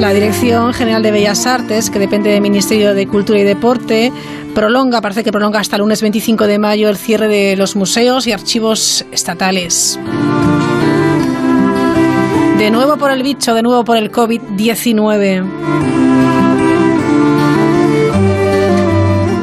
La 0.00 0.12
Dirección 0.14 0.72
General 0.72 1.02
de 1.02 1.10
Bellas 1.10 1.46
Artes, 1.46 1.90
que 1.90 1.98
depende 1.98 2.30
del 2.30 2.40
Ministerio 2.40 2.94
de 2.94 3.06
Cultura 3.06 3.38
y 3.38 3.44
Deporte, 3.44 4.10
prolonga, 4.54 5.02
parece 5.02 5.22
que 5.22 5.32
prolonga 5.32 5.60
hasta 5.60 5.76
el 5.76 5.80
lunes 5.82 6.00
25 6.00 6.46
de 6.46 6.58
mayo 6.58 6.88
el 6.88 6.96
cierre 6.96 7.28
de 7.28 7.56
los 7.56 7.76
museos 7.76 8.26
y 8.26 8.32
archivos 8.32 9.04
estatales. 9.12 9.98
De 12.64 12.70
nuevo 12.70 12.96
por 12.96 13.10
el 13.10 13.22
bicho, 13.22 13.52
de 13.52 13.62
nuevo 13.62 13.84
por 13.84 13.98
el 13.98 14.10
COVID-19. 14.10 15.44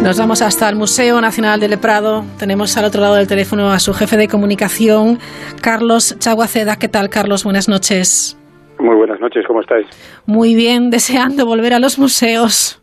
Nos 0.02 0.18
vamos 0.18 0.42
hasta 0.42 0.68
el 0.68 0.76
Museo 0.76 1.22
Nacional 1.22 1.60
del 1.60 1.78
Prado. 1.78 2.24
Tenemos 2.40 2.76
al 2.78 2.86
otro 2.86 3.00
lado 3.00 3.14
del 3.14 3.28
teléfono 3.28 3.70
a 3.70 3.78
su 3.78 3.94
jefe 3.94 4.18
de 4.18 4.28
comunicación, 4.28 5.20
Carlos 5.62 6.18
Chaguaceda. 6.18 6.78
¿Qué 6.78 6.88
tal, 6.88 7.10
Carlos? 7.10 7.44
Buenas 7.44 7.70
noches. 7.70 8.40
Muy 8.80 8.96
buenas 8.96 9.20
noches, 9.20 9.46
¿cómo 9.46 9.62
estáis? 9.62 9.86
Muy 10.26 10.56
bien, 10.56 10.90
deseando 10.90 11.46
volver 11.46 11.76
a 11.76 11.80
los 11.80 12.00
museos. 12.00 12.82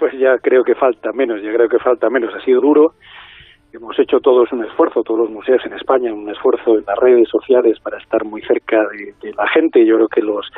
Pues 0.00 0.14
ya 0.18 0.38
creo 0.42 0.64
que 0.64 0.76
falta 0.76 1.12
menos, 1.12 1.42
ya 1.42 1.52
creo 1.52 1.68
que 1.68 1.78
falta 1.78 2.08
menos. 2.08 2.32
Ha 2.34 2.42
sido 2.42 2.62
duro. 2.62 2.94
Hemos 3.78 3.96
hecho 3.96 4.18
todos 4.18 4.50
un 4.52 4.64
esfuerzo, 4.64 5.04
todos 5.04 5.20
los 5.20 5.30
museos 5.30 5.64
en 5.64 5.72
España, 5.72 6.12
un 6.12 6.28
esfuerzo 6.28 6.78
en 6.78 6.84
las 6.84 6.98
redes 6.98 7.28
sociales 7.28 7.78
para 7.78 7.98
estar 7.98 8.24
muy 8.24 8.42
cerca 8.42 8.84
de, 9.22 9.32
la 9.32 9.46
gente. 9.46 9.86
Yo 9.86 9.94
creo 9.96 10.08
que 10.08 10.20
los 10.20 10.50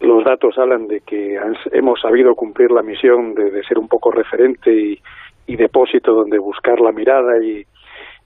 los 0.00 0.24
datos 0.24 0.58
hablan 0.58 0.88
de 0.88 1.00
que 1.00 1.38
hemos 1.70 2.00
sabido 2.00 2.34
cumplir 2.34 2.72
la 2.72 2.82
misión 2.82 3.34
de, 3.34 3.62
ser 3.62 3.78
un 3.78 3.86
poco 3.86 4.10
referente 4.10 4.72
y, 4.72 5.56
depósito 5.56 6.12
donde 6.12 6.38
buscar 6.38 6.80
la 6.80 6.92
mirada 6.92 7.42
y, 7.42 7.64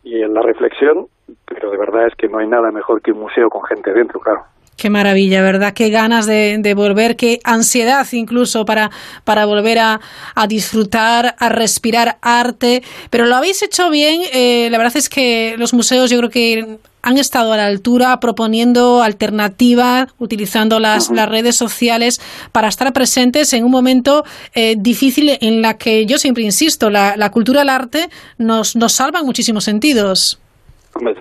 y 0.02 0.18
la 0.18 0.42
reflexión, 0.42 1.06
pero 1.46 1.70
de 1.70 1.78
verdad 1.78 2.06
es 2.06 2.14
que 2.14 2.28
no 2.28 2.38
hay 2.38 2.46
nada 2.46 2.70
mejor 2.70 3.00
que 3.00 3.12
un 3.12 3.20
museo 3.20 3.48
con 3.48 3.62
gente 3.64 3.92
dentro, 3.92 4.18
claro. 4.20 4.42
Qué 4.76 4.90
maravilla, 4.90 5.42
¿verdad? 5.42 5.74
Qué 5.74 5.90
ganas 5.90 6.26
de, 6.26 6.74
volver, 6.74 7.14
qué 7.16 7.40
ansiedad 7.44 8.06
incluso 8.12 8.64
para, 8.64 8.90
para 9.24 9.46
volver 9.46 9.78
a, 9.78 10.00
disfrutar, 10.48 11.36
a 11.38 11.48
respirar 11.48 12.16
arte. 12.20 12.82
Pero 13.10 13.26
lo 13.26 13.36
habéis 13.36 13.62
hecho 13.62 13.90
bien. 13.90 14.22
Eh, 14.32 14.68
la 14.70 14.78
verdad 14.78 14.96
es 14.96 15.08
que 15.08 15.54
los 15.58 15.72
museos 15.72 16.10
yo 16.10 16.18
creo 16.18 16.30
que 16.30 16.78
han 17.02 17.18
estado 17.18 17.52
a 17.52 17.56
la 17.56 17.66
altura 17.66 18.18
proponiendo 18.20 19.02
alternativas, 19.02 20.14
utilizando 20.18 20.78
las, 20.80 21.10
las 21.10 21.28
redes 21.28 21.56
sociales 21.56 22.20
para 22.52 22.68
estar 22.68 22.92
presentes 22.92 23.52
en 23.52 23.64
un 23.64 23.70
momento 23.70 24.24
eh, 24.54 24.76
difícil 24.78 25.36
en 25.40 25.62
la 25.62 25.76
que 25.76 26.06
yo 26.06 26.18
siempre 26.18 26.44
insisto, 26.44 26.90
la, 26.90 27.16
la 27.16 27.30
cultura, 27.30 27.62
el 27.62 27.68
arte 27.68 28.08
nos, 28.38 28.76
nos 28.76 28.92
salva 28.92 29.22
muchísimos 29.22 29.64
sentidos. 29.64 30.40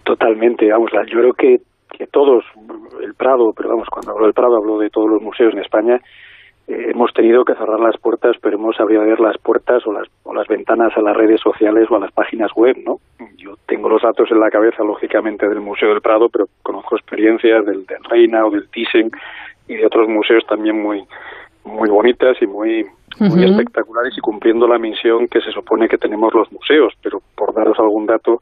Totalmente, 0.04 0.70
vamos, 0.72 0.92
yo 1.12 1.20
creo 1.20 1.34
que 1.34 1.62
que 2.02 2.08
todos, 2.08 2.44
el 3.04 3.14
Prado, 3.14 3.54
pero 3.56 3.70
vamos, 3.70 3.88
cuando 3.88 4.14
hablo 4.14 4.26
del 4.26 4.34
Prado 4.34 4.58
hablo 4.58 4.80
de 4.80 4.90
todos 4.90 5.08
los 5.08 5.22
museos 5.22 5.54
en 5.54 5.60
España, 5.60 6.02
eh, 6.68 6.88
hemos 6.90 7.14
tenido 7.14 7.46
que 7.46 7.54
cerrar 7.54 7.80
las 7.80 7.96
puertas, 7.98 8.38
pero 8.42 8.58
hemos 8.58 8.80
abierto 8.80 9.22
las 9.22 9.38
puertas 9.38 9.86
o 9.86 9.94
las, 9.94 10.08
o 10.24 10.34
las 10.34 10.48
ventanas 10.48 10.92
a 10.98 11.02
las 11.02 11.16
redes 11.16 11.40
sociales 11.40 11.86
o 11.92 11.98
a 11.98 12.00
las 12.00 12.12
páginas 12.12 12.50
web, 12.56 12.76
¿no? 12.84 12.96
Yo 13.38 13.54
tengo 13.68 13.88
los 13.88 14.02
datos 14.02 14.32
en 14.32 14.40
la 14.40 14.50
cabeza, 14.50 14.84
lógicamente, 14.84 15.48
del 15.48 15.60
Museo 15.60 15.90
del 15.90 16.02
Prado, 16.02 16.28
pero 16.30 16.46
conozco 16.64 16.96
experiencias 16.96 17.64
del, 17.68 17.86
del 17.86 18.04
Reina 18.10 18.48
o 18.48 18.50
del 18.50 18.68
Thyssen 18.70 19.12
y 19.68 19.76
de 19.76 19.86
otros 19.86 20.10
museos 20.10 20.44
también 20.48 20.82
muy 20.82 21.04
muy 21.64 21.90
bonitas 21.90 22.36
y 22.42 22.48
muy, 22.48 22.84
muy 23.20 23.44
espectaculares 23.44 24.18
y 24.18 24.22
cumpliendo 24.22 24.68
la 24.68 24.80
misión 24.80 25.28
que 25.28 25.42
se 25.42 25.52
supone 25.52 25.88
que 25.88 26.00
tenemos 26.00 26.34
los 26.34 26.52
museos. 26.52 26.92
Pero 27.04 27.22
por 27.36 27.54
daros 27.54 27.78
algún 27.78 28.08
dato, 28.08 28.40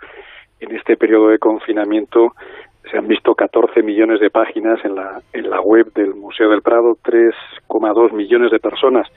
en 0.60 0.76
este 0.76 0.98
periodo 0.98 1.30
de 1.30 1.40
confinamiento 1.40 2.34
se 2.90 2.98
han 2.98 3.08
visto 3.08 3.36
14 3.36 3.82
millones 3.84 4.20
de 4.20 4.30
páginas 4.30 4.84
en 4.84 4.96
la, 4.96 5.22
en 5.34 5.50
la 5.50 5.62
web 5.62 5.92
del 5.94 6.16
Museo 6.16 6.50
del 6.50 6.62
Prado, 6.62 6.98
3,2 7.04 8.14
millones 8.14 8.52
de 8.52 8.60
personas 8.60 9.08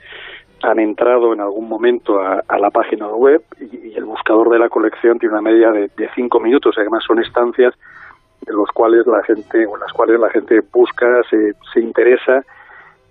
han 0.63 0.79
entrado 0.79 1.33
en 1.33 1.41
algún 1.41 1.67
momento 1.67 2.19
a, 2.21 2.57
la 2.57 2.69
página 2.69 3.07
web 3.07 3.43
y, 3.59 3.93
el 3.95 4.05
buscador 4.05 4.49
de 4.49 4.59
la 4.59 4.69
colección 4.69 5.19
tiene 5.19 5.33
una 5.33 5.41
media 5.41 5.71
de, 5.71 5.91
de 5.97 6.09
cinco 6.15 6.39
minutos. 6.39 6.75
Además 6.77 7.03
son 7.05 7.19
estancias 7.19 7.73
en 8.47 8.55
los 8.55 8.69
cuales 8.69 9.05
la 9.05 9.21
gente 9.23 9.65
o 9.65 9.77
las 9.77 9.91
cuales 9.91 10.19
la 10.19 10.29
gente 10.29 10.61
busca, 10.71 11.05
se, 11.29 11.53
se 11.73 11.79
interesa 11.81 12.43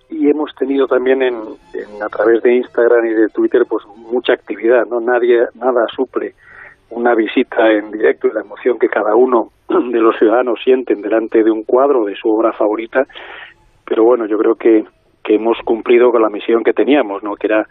y 0.09 0.29
hemos 0.29 0.55
tenido 0.55 0.87
también 0.87 1.23
en, 1.23 1.35
en, 1.75 2.03
a 2.03 2.09
través 2.09 2.43
de 2.43 2.55
Instagram 2.55 3.05
y 3.05 3.15
de 3.15 3.29
Twitter 3.29 3.65
pues 3.69 3.85
mucha 3.97 4.33
actividad. 4.33 4.87
No 4.87 5.01
nadie 5.01 5.47
nada 5.55 5.87
suple 5.95 6.35
una 6.95 7.15
visita 7.15 7.71
en 7.71 7.91
directo 7.91 8.29
y 8.29 8.33
la 8.33 8.41
emoción 8.41 8.79
que 8.79 8.89
cada 8.89 9.15
uno 9.15 9.49
de 9.69 10.01
los 10.01 10.17
ciudadanos 10.19 10.61
sienten 10.63 11.01
delante 11.01 11.43
de 11.43 11.51
un 11.51 11.65
cuadro 11.65 12.05
de 12.05 12.15
su 12.17 12.29
obra 12.29 12.53
favorita, 12.53 13.05
pero 13.85 14.05
bueno, 14.05 14.27
yo 14.27 14.39
creo 14.39 14.55
que, 14.55 14.85
que 15.25 15.35
hemos 15.35 15.59
cumplido 15.65 16.11
con 16.11 16.23
la 16.23 16.31
misión 16.31 16.63
que 16.63 16.73
teníamos, 16.73 17.23
¿no? 17.23 17.35
que 17.35 17.47
era 17.47 17.67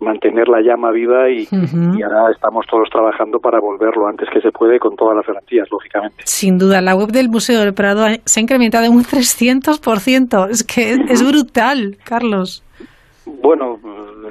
mantener 0.00 0.48
la 0.48 0.60
llama 0.60 0.90
viva 0.90 1.30
y, 1.30 1.48
y, 1.50 2.02
ahora 2.02 2.30
estamos 2.32 2.66
todos 2.66 2.88
trabajando 2.90 3.38
para 3.38 3.60
volverlo 3.60 4.06
antes 4.06 4.28
que 4.30 4.40
se 4.40 4.50
puede 4.50 4.78
con 4.78 4.96
todas 4.96 5.16
las 5.16 5.26
garantías, 5.26 5.68
lógicamente. 5.70 6.16
Sin 6.24 6.58
duda, 6.58 6.80
la 6.80 6.94
web 6.94 7.08
del 7.08 7.28
Museo 7.28 7.60
del 7.60 7.74
Prado 7.74 8.04
se 8.24 8.40
ha 8.40 8.42
incrementado 8.42 8.84
en 8.84 8.92
un 8.92 9.04
300%. 9.04 10.50
Es 10.50 10.64
que 10.64 10.92
es 11.08 11.26
brutal, 11.26 11.96
Carlos. 12.04 12.64
Bueno, 13.26 13.78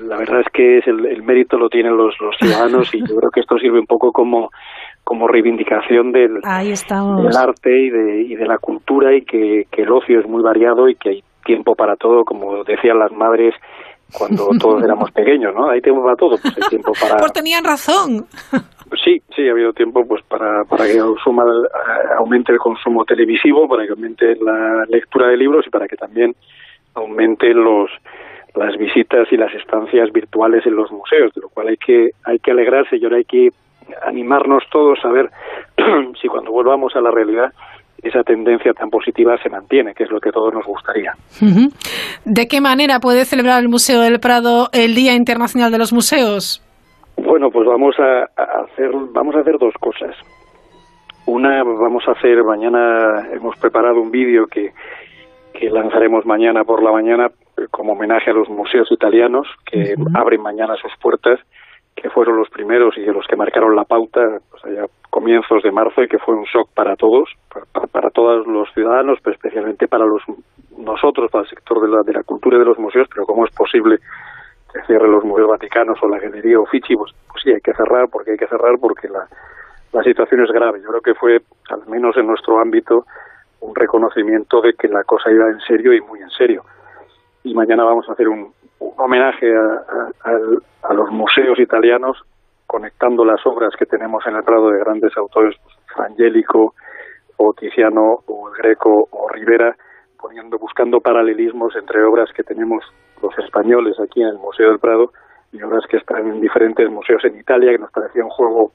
la 0.02 0.18
verdad 0.18 0.42
es 0.42 0.48
que 0.54 0.78
es 0.78 0.88
el, 0.88 1.24
mérito 1.24 1.58
lo 1.58 1.70
tienen 1.70 1.98
los, 1.98 2.16
los 2.20 2.36
ciudadanos 2.38 2.94
y 2.94 3.00
yo 3.00 3.16
creo 3.16 3.32
que 3.32 3.40
esto 3.40 3.58
sirve 3.58 3.80
un 3.80 3.88
poco 3.88 4.12
como 4.12 4.50
como 5.04 5.28
reivindicación 5.28 6.14
del, 6.14 6.40
del 6.40 7.38
arte 7.38 7.78
y 7.78 7.90
de, 7.90 8.22
y 8.22 8.36
de 8.36 8.46
la 8.46 8.58
cultura 8.58 9.14
y 9.14 9.24
que, 9.24 9.68
que 9.70 9.82
el 9.82 9.92
ocio 9.92 10.22
es 10.22 10.28
muy 10.28 10.42
variado 10.42 10.88
y 10.88 10.96
que 10.96 11.10
hay 11.10 11.24
tiempo 11.44 11.76
para 11.76 11.98
todo, 11.98 12.24
como 12.24 12.64
decían 12.64 13.00
las 13.00 13.12
madres 13.12 13.54
cuando 14.14 14.48
todos 14.60 14.82
éramos 14.84 15.12
pequeños, 15.12 15.54
¿no? 15.54 15.70
Hay 15.70 15.82
tiempo 15.82 16.04
para 16.04 16.16
todo, 16.16 16.38
pues 16.42 16.56
hay 16.56 16.70
tiempo 16.70 16.94
para... 17.00 17.18
Pues 17.18 17.34
tenían 17.34 17.64
razón. 17.64 18.26
Sí, 19.04 19.22
sí, 19.36 19.48
ha 19.48 19.52
habido 19.52 19.74
tiempo 19.74 20.06
pues 20.08 20.24
para, 20.24 20.64
para 20.66 20.86
que 20.86 21.00
suma, 21.24 21.44
aumente 22.18 22.54
el 22.54 22.60
consumo 22.60 23.04
televisivo, 23.06 23.68
para 23.68 23.86
que 23.86 23.92
aumente 23.92 24.36
la 24.40 24.86
lectura 24.88 25.28
de 25.28 25.38
libros 25.38 25.66
y 25.68 25.70
para 25.70 25.88
que 25.88 25.98
también 25.98 26.36
aumente 26.94 27.54
los 27.54 27.90
las 28.56 28.78
visitas 28.78 29.28
y 29.32 29.38
las 29.38 29.54
estancias 29.54 30.12
virtuales 30.12 30.66
en 30.66 30.76
los 30.76 30.92
museos, 30.92 31.34
de 31.34 31.42
lo 31.42 31.50
cual 31.50 31.70
hay 31.70 31.78
que, 31.78 32.12
hay 32.24 32.40
que 32.40 32.52
alegrarse 32.52 32.98
y 32.98 33.04
ahora 33.04 33.18
hay 33.18 33.26
que 33.26 33.50
animarnos 34.06 34.64
todos 34.72 35.00
a 35.04 35.10
ver 35.10 35.30
si 36.22 36.28
cuando 36.28 36.52
volvamos 36.52 36.96
a 36.96 37.02
la 37.02 37.12
realidad 37.12 37.52
esa 38.02 38.24
tendencia 38.24 38.74
tan 38.74 38.90
positiva 38.90 39.38
se 39.42 39.50
mantiene, 39.50 39.94
que 39.94 40.04
es 40.04 40.12
lo 40.12 40.20
que 40.20 40.32
todos 40.32 40.54
nos 40.54 40.66
gustaría. 40.66 41.14
¿De 42.26 42.48
qué 42.48 42.60
manera 42.60 43.00
puede 43.00 43.24
celebrar 43.24 43.62
el 43.62 43.70
Museo 43.70 44.02
del 44.02 44.20
Prado 44.20 44.68
el 44.74 44.94
Día 44.94 45.14
Internacional 45.14 45.72
de 45.72 45.78
los 45.78 45.94
Museos? 45.94 46.62
Bueno, 47.16 47.50
pues 47.50 47.66
vamos 47.66 47.96
a, 48.00 48.24
hacer 48.64 48.92
vamos 49.14 49.36
a 49.36 49.40
hacer 49.40 49.58
dos 49.58 49.74
cosas. 49.80 50.16
Una, 51.26 51.64
vamos 51.64 52.04
a 52.08 52.12
hacer 52.12 52.44
mañana 52.44 53.30
hemos 53.32 53.56
preparado 53.58 54.02
un 54.02 54.12
vídeo 54.12 54.48
que 54.48 54.74
que 55.54 55.70
lanzaremos 55.70 56.26
mañana 56.26 56.64
por 56.64 56.84
la 56.84 56.92
mañana 56.92 57.30
como 57.72 57.94
homenaje 57.94 58.32
a 58.32 58.34
los 58.34 58.50
museos 58.50 58.92
italianos 58.92 59.48
que 59.66 59.96
abren 60.14 60.42
mañana 60.42 60.76
sus 60.78 60.92
puertas, 61.02 61.40
que 61.96 62.10
fueron 62.10 62.38
los 62.38 62.50
primeros 62.50 62.98
y 62.98 63.06
los 63.06 63.26
que 63.28 63.36
marcaron 63.36 63.76
la 63.76 63.84
pauta 63.84 64.40
pues 64.50 64.66
allá 64.66 64.86
comienzos 65.10 65.62
de 65.62 65.72
marzo 65.72 66.02
y 66.02 66.08
que 66.08 66.18
fue 66.18 66.36
un 66.36 66.46
shock 66.46 66.70
para 66.74 66.96
todos, 66.96 67.30
para, 67.92 68.10
todos 68.10 68.48
los 68.48 68.72
ciudadanos, 68.74 69.20
pero 69.24 69.36
especialmente 69.36 69.88
para 69.88 70.06
los 70.06 70.24
nosotros, 70.78 71.30
para 71.32 71.44
el 71.44 71.50
sector 71.50 71.82
de 71.82 71.88
la, 71.88 72.02
de 72.02 72.14
la 72.14 72.24
cultura 72.24 72.58
y 72.58 72.60
de 72.60 72.66
los 72.66 72.80
museos, 72.80 73.08
pero 73.14 73.26
cómo 73.26 73.46
es 73.46 73.54
posible 73.54 73.98
que 74.74 74.82
cierre 74.88 75.08
los 75.08 75.24
museos 75.24 75.50
vaticanos 75.50 76.00
o 76.02 76.08
la 76.08 76.18
Galería 76.18 76.60
Uffizi, 76.60 76.96
pues, 76.96 77.14
pues 77.30 77.44
sí, 77.44 77.52
hay 77.52 77.62
que 77.62 77.74
cerrar 77.74 78.10
porque 78.10 78.32
hay 78.32 78.38
que 78.38 78.48
cerrar 78.48 78.76
porque 78.82 79.08
la, 79.08 79.28
la 79.92 80.02
situación 80.02 80.44
es 80.44 80.52
grave. 80.52 80.82
Yo 80.82 80.90
creo 80.90 81.02
que 81.02 81.14
fue, 81.14 81.42
al 81.70 81.86
menos 81.88 82.18
en 82.18 82.26
nuestro 82.26 82.60
ámbito, 82.60 83.06
un 83.60 83.76
reconocimiento 83.76 84.62
de 84.62 84.74
que 84.74 84.88
la 84.88 85.04
cosa 85.04 85.32
iba 85.32 85.48
en 85.48 85.60
serio 85.60 85.94
y 85.94 86.02
muy 86.02 86.20
en 86.22 86.32
serio 86.32 86.64
y 87.44 87.54
mañana 87.54 87.84
vamos 87.84 88.08
a 88.10 88.14
hacer 88.14 88.28
un, 88.28 88.52
homenaje 88.98 89.52
a, 89.56 90.94
los 90.94 91.12
museos 91.12 91.60
italianos 91.60 92.18
conectando 92.68 93.26
las 93.26 93.46
obras 93.46 93.74
que 93.78 93.86
tenemos 93.86 94.26
en 94.28 94.36
el 94.36 94.44
Prado 94.44 94.70
de 94.70 94.80
grandes 94.80 95.16
autores, 95.18 95.56
pues, 95.64 95.76
Frangélico 95.94 96.74
o 97.38 97.54
Tiziano 97.54 98.20
o 98.28 98.50
el 98.50 98.56
Greco 98.62 99.08
o 99.12 99.30
Rivera, 99.30 99.76
poniendo, 100.20 100.58
buscando 100.58 101.00
paralelismos 101.00 101.76
entre 101.76 102.04
obras 102.04 102.30
que 102.34 102.44
tenemos 102.44 102.84
los 103.22 103.38
españoles 103.40 104.00
aquí 104.00 104.22
en 104.22 104.30
el 104.30 104.38
Museo 104.38 104.70
del 104.70 104.80
Prado 104.80 105.12
y 105.52 105.62
obras 105.62 105.86
que 105.90 105.98
están 105.98 106.28
en 106.28 106.42
diferentes 106.42 106.90
museos 106.90 107.24
en 107.26 107.38
Italia, 107.38 107.72
que 107.72 107.80
nos 107.80 107.92
parecía 107.92 108.24
un 108.24 108.32
juego 108.32 108.72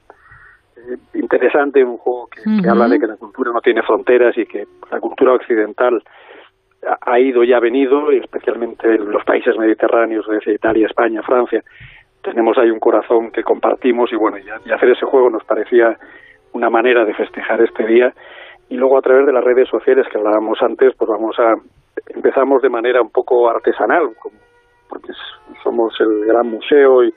eh, 0.77 0.97
interesante, 1.15 1.83
un 1.83 1.97
juego 1.97 2.27
que, 2.27 2.69
habla 2.69 2.87
de 2.87 2.99
que 2.99 3.07
la 3.07 3.17
cultura 3.17 3.51
no 3.51 3.61
tiene 3.61 3.81
fronteras 3.83 4.37
y 4.37 4.45
que 4.45 4.65
la 4.91 4.99
cultura 4.99 5.33
occidental 5.33 6.01
ha 7.01 7.19
ido 7.19 7.43
y 7.43 7.53
ha 7.53 7.59
venido, 7.59 8.11
especialmente 8.11 8.95
en 8.95 9.11
los 9.11 9.23
países 9.23 9.57
mediterráneos, 9.57 10.25
desde 10.27 10.53
Italia, 10.53 10.87
España, 10.87 11.21
Francia. 11.23 11.63
Tenemos 12.21 12.57
ahí 12.57 12.69
un 12.69 12.79
corazón 12.79 13.31
que 13.31 13.43
compartimos 13.43 14.11
y 14.11 14.15
bueno, 14.15 14.37
y, 14.37 14.71
hacer 14.71 14.89
ese 14.89 15.05
juego 15.05 15.29
nos 15.29 15.43
parecía 15.43 15.97
una 16.53 16.69
manera 16.69 17.05
de 17.05 17.13
festejar 17.13 17.61
este 17.61 17.85
día. 17.85 18.13
Y 18.69 18.75
luego 18.75 18.97
a 18.97 19.01
través 19.01 19.25
de 19.25 19.33
las 19.33 19.43
redes 19.43 19.67
sociales 19.67 20.05
que 20.11 20.17
hablábamos 20.17 20.61
antes, 20.61 20.93
pues 20.95 21.09
vamos 21.09 21.37
a 21.39 21.55
empezamos 22.07 22.61
de 22.61 22.69
manera 22.69 23.01
un 23.01 23.09
poco 23.09 23.49
artesanal, 23.49 24.09
porque 24.87 25.11
somos 25.63 25.93
el 25.99 26.25
gran 26.25 26.47
museo 26.47 27.03
y, 27.03 27.13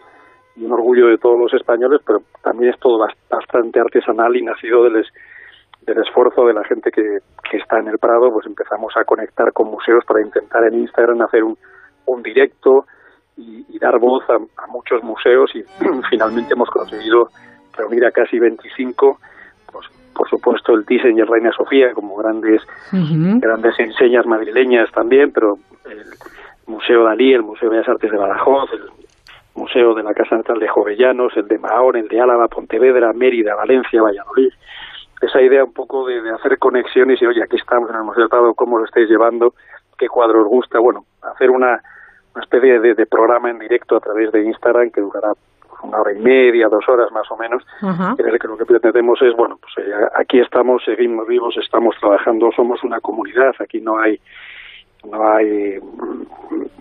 un 0.55 0.71
orgullo 0.71 1.07
de 1.07 1.17
todos 1.17 1.39
los 1.39 1.55
españoles, 1.55 2.03
pero 2.07 2.19
también 2.43 2.75
es 2.75 2.79
todo 2.79 2.99
bastante 3.31 3.81
artesanal 3.81 4.37
y 4.37 4.43
nacido 4.43 4.85
de, 4.85 5.03
del 5.87 5.99
esfuerzo 5.99 6.47
de 6.47 6.55
la 6.55 6.65
gente 6.65 6.91
que, 6.91 7.19
que 7.51 7.57
está 7.57 7.79
en 7.79 7.89
el 7.89 7.99
Prado, 7.99 8.33
pues 8.33 8.47
empezamos 8.47 8.93
a 8.97 9.05
conectar 9.05 9.53
con 9.53 9.69
museos 9.71 10.05
para 10.07 10.23
intentar 10.23 10.65
en 10.65 10.81
Instagram 10.81 11.21
hacer 11.23 11.43
un, 11.45 11.57
un 12.07 12.23
directo 12.23 12.87
y, 13.37 13.65
y 13.69 13.79
dar 13.79 13.99
voz 13.99 14.25
a, 14.31 14.35
a 14.35 14.67
muchos 14.69 15.03
museos 15.03 15.51
y 15.55 15.63
finalmente 16.11 16.55
hemos 16.55 16.71
conseguido 16.71 17.29
reunir 17.77 18.05
a 18.05 18.11
casi 18.11 18.39
25 18.39 19.19
pues, 19.73 19.87
por 20.15 20.29
supuesto 20.29 20.75
el 20.75 20.85
Thyssen 20.85 21.17
y 21.17 21.21
el 21.21 21.27
Reina 21.27 21.51
Sofía 21.53 21.93
como 21.95 22.17
grandes 22.17 22.63
grandes 22.93 23.79
enseñas 23.79 24.27
madrileñas 24.27 24.91
también, 24.93 25.33
pero 25.33 25.55
el 25.87 26.05
Museo 26.67 27.05
Dalí, 27.05 27.33
el 27.33 27.43
Museo 27.43 27.71
de 27.71 27.77
Bellas 27.77 27.89
Artes 27.89 28.11
de 28.11 28.19
Badajoz, 28.19 28.71
el 28.73 28.91
Museo 29.55 29.95
de 29.95 30.03
la 30.03 30.15
Casa 30.15 30.37
Natal 30.37 30.59
de 30.59 30.69
Jovellanos, 30.69 31.37
el 31.37 31.49
de 31.49 31.59
Mahón, 31.59 31.97
el 31.97 32.09
de 32.09 32.21
Álava, 32.21 32.49
Pontevedra, 32.49 33.13
Mérida, 33.13 33.55
Valencia, 33.55 34.03
Valladolid. 34.03 34.53
Esa 35.23 35.41
idea 35.41 35.65
un 35.65 35.73
poco 35.73 36.07
de, 36.07 36.21
de 36.21 36.31
hacer 36.31 36.59
conexiones 36.59 37.23
y, 37.23 37.27
oye, 37.27 37.43
aquí 37.43 37.57
estamos 37.57 37.89
en 37.89 37.97
el 37.97 38.03
Museo 38.03 38.23
del 38.23 38.29
Prado, 38.29 38.55
¿cómo 38.55 38.79
lo 38.79 38.85
estáis 38.85 39.09
llevando? 39.09 39.55
¿Qué 39.97 40.09
cuadro 40.09 40.43
os 40.43 40.49
gusta? 40.49 40.79
Bueno, 40.81 41.05
hacer 41.23 41.49
una, 41.49 41.81
una 42.35 42.43
especie 42.43 42.81
de, 42.81 42.95
de 42.95 43.07
programa 43.07 43.49
en 43.51 43.59
directo 43.59 43.97
a 43.97 44.01
través 44.01 44.33
de 44.33 44.45
Instagram 44.45 44.91
que 44.91 45.01
durará 45.01 45.33
una 45.83 46.01
hora 46.01 46.13
y 46.13 46.19
media, 46.21 46.69
dos 46.69 46.89
horas 46.89 47.11
más 47.13 47.31
o 47.31 47.37
menos, 47.37 47.65
Ajá. 47.83 48.15
en 48.19 48.29
el 48.29 48.39
que 48.39 48.49
lo 48.49 48.57
que 48.57 48.65
pretendemos 48.65 49.21
es, 49.23 49.35
bueno, 49.37 49.59
pues 49.61 49.87
eh, 49.87 49.93
aquí 50.15 50.39
estamos, 50.39 50.83
seguimos 50.85 51.27
vivos, 51.27 51.57
estamos 51.57 51.97
trabajando, 52.01 52.51
somos 52.53 52.83
una 52.85 53.01
comunidad, 53.01 53.55
aquí 53.59 53.81
no 53.81 53.99
hay, 53.99 54.21
no 55.11 55.29
hay, 55.29 55.79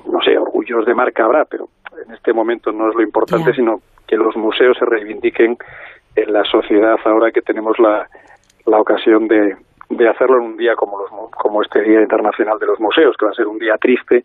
no 0.06 0.22
sé, 0.24 0.38
orgullos 0.38 0.86
de 0.86 0.94
marca 0.94 1.26
habrá, 1.26 1.46
pero 1.46 1.68
en 2.06 2.14
este 2.14 2.34
momento 2.34 2.72
no 2.72 2.90
es 2.90 2.96
lo 2.96 3.02
importante, 3.02 3.54
sino 3.54 3.82
que 4.08 4.16
los 4.16 4.36
museos 4.36 4.78
se 4.78 4.86
reivindiquen 4.86 5.58
en 6.16 6.34
la 6.34 6.44
sociedad 6.44 6.98
ahora 7.06 7.32
que 7.32 7.42
tenemos 7.42 7.80
la, 7.80 8.08
la 8.66 8.80
ocasión 8.80 9.28
de, 9.28 9.56
de 9.90 10.10
hacerlo 10.10 10.38
en 10.38 10.52
un 10.52 10.58
día 10.58 10.76
como, 10.76 11.00
los, 11.00 11.10
como 11.32 11.62
este 11.62 11.82
Día 11.82 12.02
Internacional 12.02 12.58
de 12.60 12.68
los 12.68 12.80
Museos, 12.80 13.16
que 13.18 13.26
va 13.26 13.32
a 13.32 13.36
ser 13.36 13.48
un 13.48 13.60
día 13.60 13.76
triste 13.80 14.24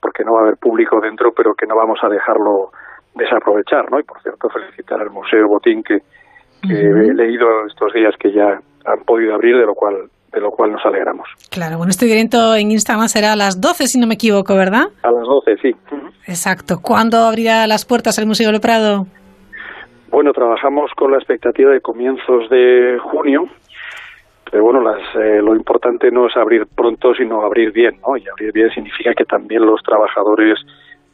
porque 0.00 0.24
no 0.24 0.34
va 0.34 0.40
a 0.40 0.42
haber 0.42 0.56
público 0.58 1.00
dentro, 1.00 1.32
pero 1.32 1.54
que 1.54 1.66
no 1.66 1.74
vamos 1.76 1.98
a 2.02 2.08
dejarlo 2.08 2.70
desaprovechar, 3.14 3.90
¿no? 3.90 3.98
Y 3.98 4.04
por 4.04 4.20
cierto, 4.22 4.48
felicitar 4.50 5.00
al 5.00 5.10
Museo 5.10 5.48
Botín 5.48 5.82
que, 5.82 5.98
que 6.62 6.74
he 6.74 7.14
leído 7.14 7.66
estos 7.66 7.92
días 7.92 8.14
que 8.18 8.30
ya 8.32 8.60
han 8.84 9.04
podido 9.04 9.34
abrir, 9.34 9.56
de 9.56 9.66
lo 9.66 9.74
cual 9.74 10.10
de 10.32 10.40
lo 10.42 10.50
cual 10.50 10.72
nos 10.72 10.84
alegramos. 10.84 11.26
Claro, 11.50 11.78
bueno, 11.78 11.90
este 11.90 12.04
directo 12.04 12.54
en 12.54 12.70
Instagram 12.70 13.08
será 13.08 13.32
a 13.32 13.36
las 13.36 13.58
12, 13.58 13.86
si 13.86 13.98
no 13.98 14.06
me 14.06 14.14
equivoco, 14.14 14.54
¿verdad? 14.54 14.88
A 15.02 15.10
las 15.10 15.24
12, 15.24 15.56
sí. 15.62 15.70
Exacto. 16.26 16.76
¿Cuándo 16.82 17.18
abrirá 17.24 17.66
las 17.66 17.86
puertas 17.86 18.18
el 18.18 18.26
Museo 18.26 18.52
del 18.52 18.60
Prado? 18.60 19.06
Bueno, 20.10 20.32
trabajamos 20.32 20.90
con 20.94 21.12
la 21.12 21.18
expectativa 21.18 21.72
de 21.72 21.80
comienzos 21.80 22.50
de 22.50 22.98
junio, 23.02 23.48
pero 24.50 24.62
bueno, 24.62 24.80
las, 24.80 25.02
eh, 25.16 25.40
lo 25.42 25.54
importante 25.54 26.10
no 26.10 26.28
es 26.28 26.36
abrir 26.36 26.66
pronto, 26.66 27.14
sino 27.14 27.42
abrir 27.42 27.72
bien, 27.72 28.00
¿no? 28.06 28.16
Y 28.16 28.28
abrir 28.28 28.52
bien 28.52 28.70
significa 28.70 29.12
que 29.14 29.24
también 29.24 29.66
los 29.66 29.82
trabajadores 29.82 30.58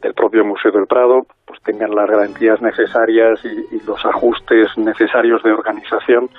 del 0.01 0.13
propio 0.13 0.45
Museo 0.45 0.71
del 0.71 0.85
Prado 0.85 1.25
pues 1.45 1.61
tengan 1.63 1.95
las 1.95 2.09
garantías 2.09 2.61
necesarias 2.61 3.39
y, 3.43 3.79
los 3.85 4.05
ajustes 4.05 4.77
necesarios 4.77 5.41
de 5.43 5.51
organización 5.51 6.29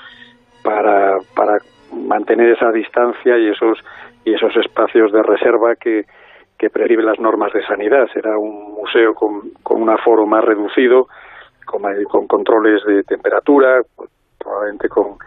para, 0.62 1.18
para 1.34 1.59
mantener 1.92 2.51
esa 2.51 2.70
distancia 2.70 3.38
y 3.38 3.49
esos 3.49 3.78
y 4.24 4.32
esos 4.32 4.57
espacios 4.57 5.12
de 5.12 5.22
reserva 5.22 5.74
que, 5.76 6.07
que 6.59 6.70
las 7.03 7.18
normas 7.18 7.53
de 7.53 7.66
sanidad. 7.66 8.07
Será 8.12 8.38
un 8.38 8.72
museo 8.74 9.14
con, 9.14 9.51
con 9.62 9.82
un 9.82 9.90
aforo 9.90 10.26
más 10.26 10.45
reducido, 10.45 11.09
con, 11.66 11.82
con 12.05 12.26
controles 12.26 12.82
de 12.86 13.03
temperatura, 13.03 13.82
probablemente 14.38 14.88
con, 14.88 15.18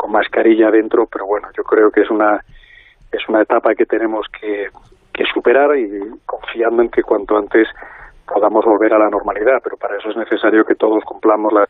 con 0.00 0.12
mascarilla 0.12 0.70
dentro, 0.70 1.04
pero 1.04 1.26
bueno, 1.26 1.48
yo 1.54 1.62
creo 1.62 1.90
que 1.90 2.00
es 2.00 2.10
una 2.10 2.42
es 3.12 3.28
una 3.28 3.42
etapa 3.42 3.74
que 3.74 3.84
tenemos 3.84 4.26
que, 4.40 4.68
que 5.12 5.24
superar 5.26 5.76
y 5.76 6.00
confiando 6.24 6.80
en 6.80 6.88
que 6.88 7.02
cuanto 7.02 7.36
antes 7.36 7.68
podamos 8.26 8.64
volver 8.64 8.94
a 8.94 8.98
la 8.98 9.10
normalidad, 9.10 9.60
pero 9.62 9.76
para 9.76 9.98
eso 9.98 10.08
es 10.08 10.16
necesario 10.16 10.64
que 10.64 10.74
todos 10.74 11.04
cumplamos 11.04 11.52
las 11.52 11.68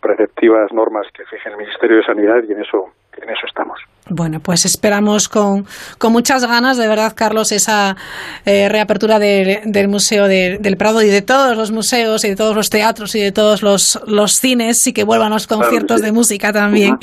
preceptivas 0.00 0.72
normas 0.72 1.06
que 1.14 1.24
fije 1.26 1.50
el 1.50 1.56
Ministerio 1.56 1.98
de 1.98 2.04
Sanidad 2.04 2.42
y 2.42 2.52
en 2.52 2.62
eso 2.62 2.88
en 3.16 3.30
eso 3.30 3.46
estamos. 3.46 3.78
Bueno, 4.10 4.40
pues 4.40 4.64
esperamos 4.64 5.28
con, 5.28 5.64
con 5.96 6.12
muchas 6.12 6.44
ganas, 6.44 6.76
de 6.76 6.88
verdad, 6.88 7.12
Carlos, 7.16 7.52
esa 7.52 7.96
eh, 8.44 8.68
reapertura 8.68 9.20
de- 9.20 9.60
del 9.64 9.86
Museo 9.88 10.26
de- 10.26 10.58
del 10.60 10.76
Prado 10.76 11.00
y 11.02 11.06
de 11.06 11.22
todos 11.22 11.56
los 11.56 11.70
museos 11.70 12.24
y 12.24 12.30
de 12.30 12.36
todos 12.36 12.54
los 12.56 12.68
teatros 12.68 13.14
y 13.14 13.20
de 13.20 13.30
todos 13.30 13.62
los, 13.62 14.00
los 14.08 14.32
cines 14.32 14.84
y 14.88 14.92
que 14.92 15.04
vuelvan 15.04 15.30
los 15.30 15.46
Claro 15.46 15.62
conciertos 15.62 16.00
sí. 16.00 16.06
de 16.06 16.12
música 16.12 16.52
también. 16.52 16.96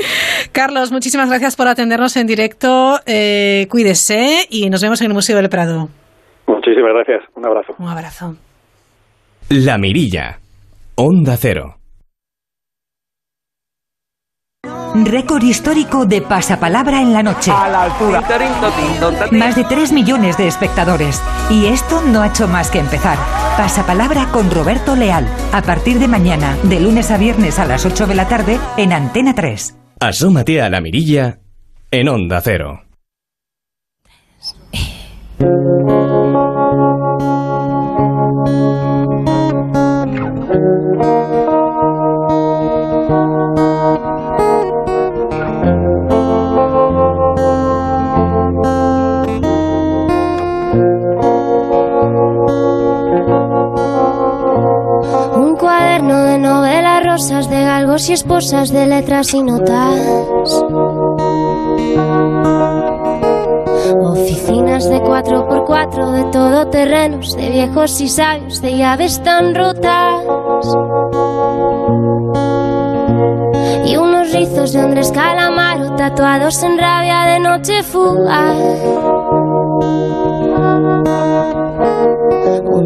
Carlos, 0.51 0.91
muchísimas 0.91 1.29
gracias 1.29 1.55
por 1.55 1.67
atendernos 1.69 2.17
en 2.17 2.27
directo. 2.27 2.99
eh, 3.05 3.67
cuídese 3.71 4.45
y 4.49 4.69
nos 4.69 4.81
vemos 4.81 4.99
en 5.01 5.07
el 5.07 5.13
Museo 5.13 5.37
del 5.37 5.47
Prado. 5.49 5.87
Muchísimas 6.47 6.91
gracias. 6.93 7.21
Un 7.35 7.45
abrazo. 7.45 7.73
Un 7.79 7.87
abrazo. 7.87 8.35
La 9.49 9.77
Mirilla. 9.77 10.37
Onda 10.95 11.37
Cero. 11.37 11.78
Récord 14.95 15.43
histórico 15.43 16.05
de 16.05 16.21
pasapalabra 16.21 17.01
en 17.01 17.13
la 17.13 17.21
noche. 17.21 17.51
A 17.51 17.69
la 17.69 17.83
altura. 17.83 18.23
Más 19.31 19.55
de 19.55 19.63
3 19.63 19.91
millones 19.91 20.37
de 20.37 20.47
espectadores. 20.47 21.21
Y 21.49 21.67
esto 21.67 22.01
no 22.01 22.21
ha 22.21 22.27
hecho 22.27 22.47
más 22.47 22.71
que 22.71 22.79
empezar. 22.79 23.17
Pasapalabra 23.55 24.31
con 24.31 24.49
Roberto 24.49 24.95
Leal. 24.95 25.27
A 25.53 25.61
partir 25.61 25.99
de 25.99 26.07
mañana, 26.07 26.57
de 26.63 26.79
lunes 26.79 27.11
a 27.11 27.17
viernes 27.17 27.59
a 27.59 27.65
las 27.65 27.85
8 27.85 28.07
de 28.07 28.15
la 28.15 28.27
tarde, 28.27 28.59
en 28.77 28.93
Antena 28.93 29.35
3. 29.35 29.75
Asómate 29.99 30.61
a 30.61 30.69
la 30.69 30.81
Mirilla 30.81 31.39
en 31.91 32.09
Onda 32.09 32.41
Cero. 32.41 32.81
Y 58.07 58.13
esposas, 58.13 58.71
de 58.71 58.85
letras 58.85 59.33
y 59.33 59.43
notas. 59.43 59.99
Oficinas 64.01 64.89
de 64.89 65.01
4x4, 65.01 66.11
de 66.11 66.23
todoterrenos, 66.31 67.35
de 67.35 67.49
viejos 67.49 67.99
y 67.99 68.07
sabios, 68.07 68.61
de 68.61 68.77
llaves 68.77 69.21
tan 69.23 69.53
rotas. 69.53 70.23
Y 73.85 73.97
unos 73.97 74.31
rizos 74.31 74.71
de 74.71 74.79
Andrés 74.79 75.11
Calamaro, 75.11 75.95
tatuados 75.95 76.63
en 76.63 76.77
rabia 76.77 77.25
de 77.25 77.39
noche 77.39 77.83
fugaz. 77.83 78.55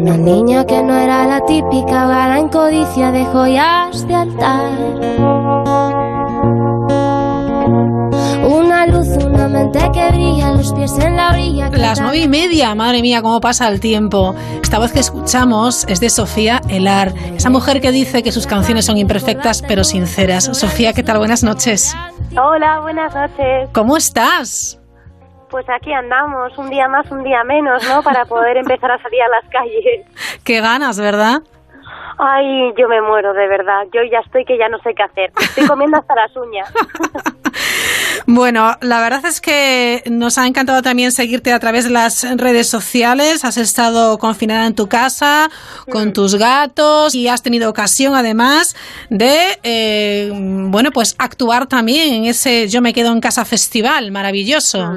Una 0.04 0.18
niña 0.18 0.66
que 0.66 0.82
no 0.82 0.94
era 0.94 1.26
la 1.26 1.40
típica 1.46 2.02
ahogada 2.02 2.38
en 2.38 2.48
codicia 2.50 3.10
de 3.10 3.24
joyas 3.24 4.06
de 4.06 4.14
altar. 4.14 4.70
Una 8.46 8.86
luz, 8.86 9.08
una 9.24 9.48
mente 9.48 9.78
que 9.94 10.08
brilla, 10.10 10.50
los 10.50 10.74
pies 10.74 10.98
en 10.98 11.16
la 11.16 11.30
orilla. 11.30 11.70
Las 11.70 12.02
nueve 12.02 12.18
y 12.18 12.28
media, 12.28 12.74
madre 12.74 13.00
mía, 13.00 13.22
cómo 13.22 13.40
pasa 13.40 13.66
el 13.68 13.80
tiempo. 13.80 14.34
Esta 14.62 14.78
voz 14.78 14.92
que 14.92 15.00
escuchamos 15.00 15.86
es 15.88 16.00
de 16.00 16.10
Sofía 16.10 16.60
Elar, 16.68 17.14
esa 17.34 17.48
mujer 17.48 17.80
que 17.80 17.90
dice 17.90 18.22
que 18.22 18.30
sus 18.30 18.46
canciones 18.46 18.84
son 18.84 18.98
imperfectas 18.98 19.62
pero 19.66 19.84
sinceras. 19.84 20.44
Sofía, 20.52 20.92
¿qué 20.92 21.02
tal? 21.02 21.16
Buenas 21.16 21.42
noches. 21.42 21.96
Hola, 22.32 22.80
buenas 22.82 23.14
noches. 23.14 23.70
¿Cómo 23.72 23.96
estás? 23.96 24.78
Pues 25.54 25.66
aquí 25.68 25.92
andamos, 25.92 26.58
un 26.58 26.68
día 26.68 26.88
más, 26.88 27.08
un 27.12 27.22
día 27.22 27.44
menos, 27.44 27.80
¿no? 27.88 28.02
Para 28.02 28.24
poder 28.24 28.56
empezar 28.56 28.90
a 28.90 29.00
salir 29.00 29.22
a 29.22 29.28
las 29.28 29.48
calles. 29.52 30.04
Qué 30.44 30.60
ganas, 30.60 30.98
¿verdad? 30.98 31.42
Ay, 32.18 32.72
yo 32.76 32.88
me 32.88 33.00
muero, 33.00 33.32
de 33.32 33.46
verdad. 33.46 33.84
Yo 33.92 34.00
ya 34.10 34.18
estoy 34.26 34.44
que 34.44 34.58
ya 34.58 34.68
no 34.68 34.78
sé 34.80 34.94
qué 34.96 35.04
hacer. 35.04 35.30
Estoy 35.40 35.68
comiendo 35.68 35.96
hasta 35.96 36.12
las 36.16 36.36
uñas. 36.36 36.72
Bueno, 38.26 38.74
la 38.80 39.00
verdad 39.00 39.26
es 39.26 39.42
que 39.42 40.02
nos 40.10 40.38
ha 40.38 40.46
encantado 40.46 40.80
también 40.80 41.12
seguirte 41.12 41.52
a 41.52 41.58
través 41.60 41.84
de 41.84 41.90
las 41.90 42.24
redes 42.38 42.70
sociales. 42.70 43.44
Has 43.44 43.58
estado 43.58 44.16
confinada 44.16 44.66
en 44.66 44.74
tu 44.74 44.88
casa 44.88 45.50
con 45.90 46.14
tus 46.14 46.36
gatos 46.36 47.14
y 47.14 47.28
has 47.28 47.42
tenido 47.42 47.68
ocasión 47.68 48.14
además 48.14 48.76
de, 49.10 49.58
eh, 49.62 50.30
bueno, 50.32 50.90
pues 50.90 51.14
actuar 51.18 51.66
también 51.66 52.14
en 52.14 52.24
ese 52.24 52.66
Yo 52.68 52.80
me 52.80 52.94
quedo 52.94 53.12
en 53.12 53.20
casa 53.20 53.44
festival 53.44 54.10
maravilloso. 54.10 54.96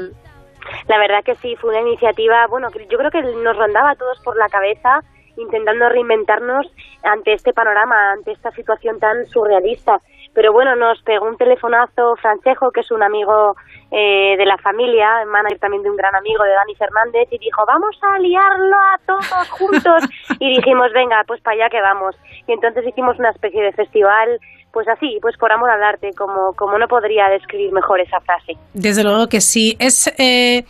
La 0.88 0.98
verdad 0.98 1.24
que 1.24 1.36
sí, 1.36 1.56
fue 1.56 1.72
una 1.72 1.82
iniciativa, 1.82 2.48
bueno, 2.48 2.70
yo 2.90 2.98
creo 2.98 3.12
que 3.12 3.22
nos 3.22 3.58
rondaba 3.58 3.92
a 3.92 3.96
todos 3.96 4.20
por 4.24 4.38
la 4.38 4.50
cabeza 4.50 5.02
intentando 5.38 5.88
reinventarnos 5.90 6.66
ante 7.04 7.34
este 7.34 7.54
panorama, 7.54 8.14
ante 8.14 8.32
esta 8.32 8.52
situación 8.52 9.00
tan 9.00 9.26
surrealista. 9.28 10.00
Pero 10.34 10.54
bueno, 10.54 10.76
nos 10.76 11.02
pegó 11.02 11.26
un 11.26 11.38
telefonazo 11.38 12.16
Francesco, 12.18 12.72
que 12.72 12.82
es 12.82 12.92
un 12.92 13.02
amigo 13.02 13.56
eh, 13.92 14.36
de 14.38 14.46
la 14.46 14.58
familia, 14.58 15.26
manager 15.26 15.60
también 15.60 15.84
de 15.84 15.90
un 15.90 15.96
gran 15.96 16.16
amigo 16.16 16.44
de 16.44 16.52
Dani 16.52 16.76
Fernández, 16.76 17.28
y 17.32 17.40
dijo, 17.40 17.64
vamos 17.66 17.98
a 18.04 18.20
liarlo 18.20 18.76
a 18.76 19.00
todos 19.06 19.50
juntos. 19.52 20.04
y 20.40 20.58
dijimos, 20.58 20.92
venga, 20.94 21.24
pues 21.26 21.42
para 21.42 21.56
allá 21.56 21.70
que 21.70 21.82
vamos. 21.82 22.16
Y 22.48 22.52
entonces 22.52 22.86
hicimos 22.86 23.18
una 23.18 23.30
especie 23.30 23.64
de 23.64 23.72
festival 23.72 24.40
pues 24.78 24.88
así, 24.90 25.18
pues 25.24 25.36
por 25.38 25.52
amor 25.52 25.72
al 25.72 25.82
arte, 25.82 26.12
como, 26.16 26.54
como 26.54 26.78
no 26.78 26.88
podría 26.88 27.30
describir 27.30 27.72
mejor 27.72 28.00
esa 28.00 28.20
frase. 28.20 28.54
Desde 28.76 29.04
luego 29.04 29.28
que 29.28 29.42
sí. 29.42 29.76
Es. 29.80 30.06
Eh 30.20 30.66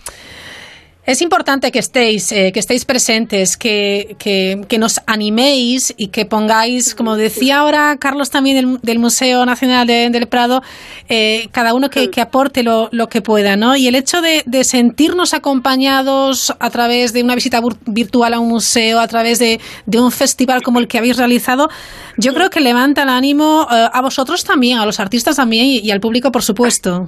es 1.08 1.22
importante 1.22 1.72
que 1.72 1.80
estéis, 1.80 2.34
eh, 2.34 2.51
que 2.51 2.60
estéis 2.60 2.84
presentes, 2.84 3.55
que, 3.55 4.18
que, 4.20 4.78
nos 4.78 4.99
animéis 5.08 5.93
y 5.95 6.10
que 6.10 6.26
pongáis, 6.26 6.93
como 6.93 7.16
decía 7.16 7.60
ahora 7.60 7.95
Carlos 7.97 8.30
también 8.30 8.78
del, 8.84 8.99
Museo 8.99 9.45
Nacional 9.45 9.88
del 9.88 10.28
Prado, 10.28 10.62
eh, 11.08 11.47
cada 11.53 11.74
uno 11.74 11.89
que, 11.89 12.12
aporte 12.20 12.62
lo, 12.62 12.89
lo, 12.91 13.08
que 13.08 13.22
pueda, 13.22 13.55
¿no? 13.55 13.78
Y 13.78 13.88
el 13.88 13.95
hecho 13.95 14.22
de, 14.22 14.43
sentirnos 14.66 15.34
acompañados 15.34 16.53
a 16.60 16.70
través 16.72 17.14
de 17.14 17.24
una 17.24 17.36
visita 17.36 17.62
virtual 17.86 18.34
a 18.34 18.39
un 18.41 18.49
museo, 18.49 18.99
a 18.99 19.08
través 19.08 19.39
de, 19.39 19.62
un 19.97 20.12
festival 20.12 20.62
como 20.62 20.80
el 20.80 20.89
que 20.89 20.97
habéis 20.97 21.16
realizado, 21.16 21.70
yo 22.18 22.34
creo 22.34 22.49
que 22.49 22.60
levanta 22.60 23.03
el 23.03 23.10
ánimo 23.10 23.66
eh, 23.72 23.88
a 23.93 24.01
vosotros 24.01 24.43
también, 24.43 24.78
a 24.78 24.86
los 24.86 24.99
artistas 24.99 25.38
también 25.38 25.68
y 25.68 25.89
al 25.89 26.01
público, 26.01 26.34
por 26.34 26.43
supuesto. 26.43 27.08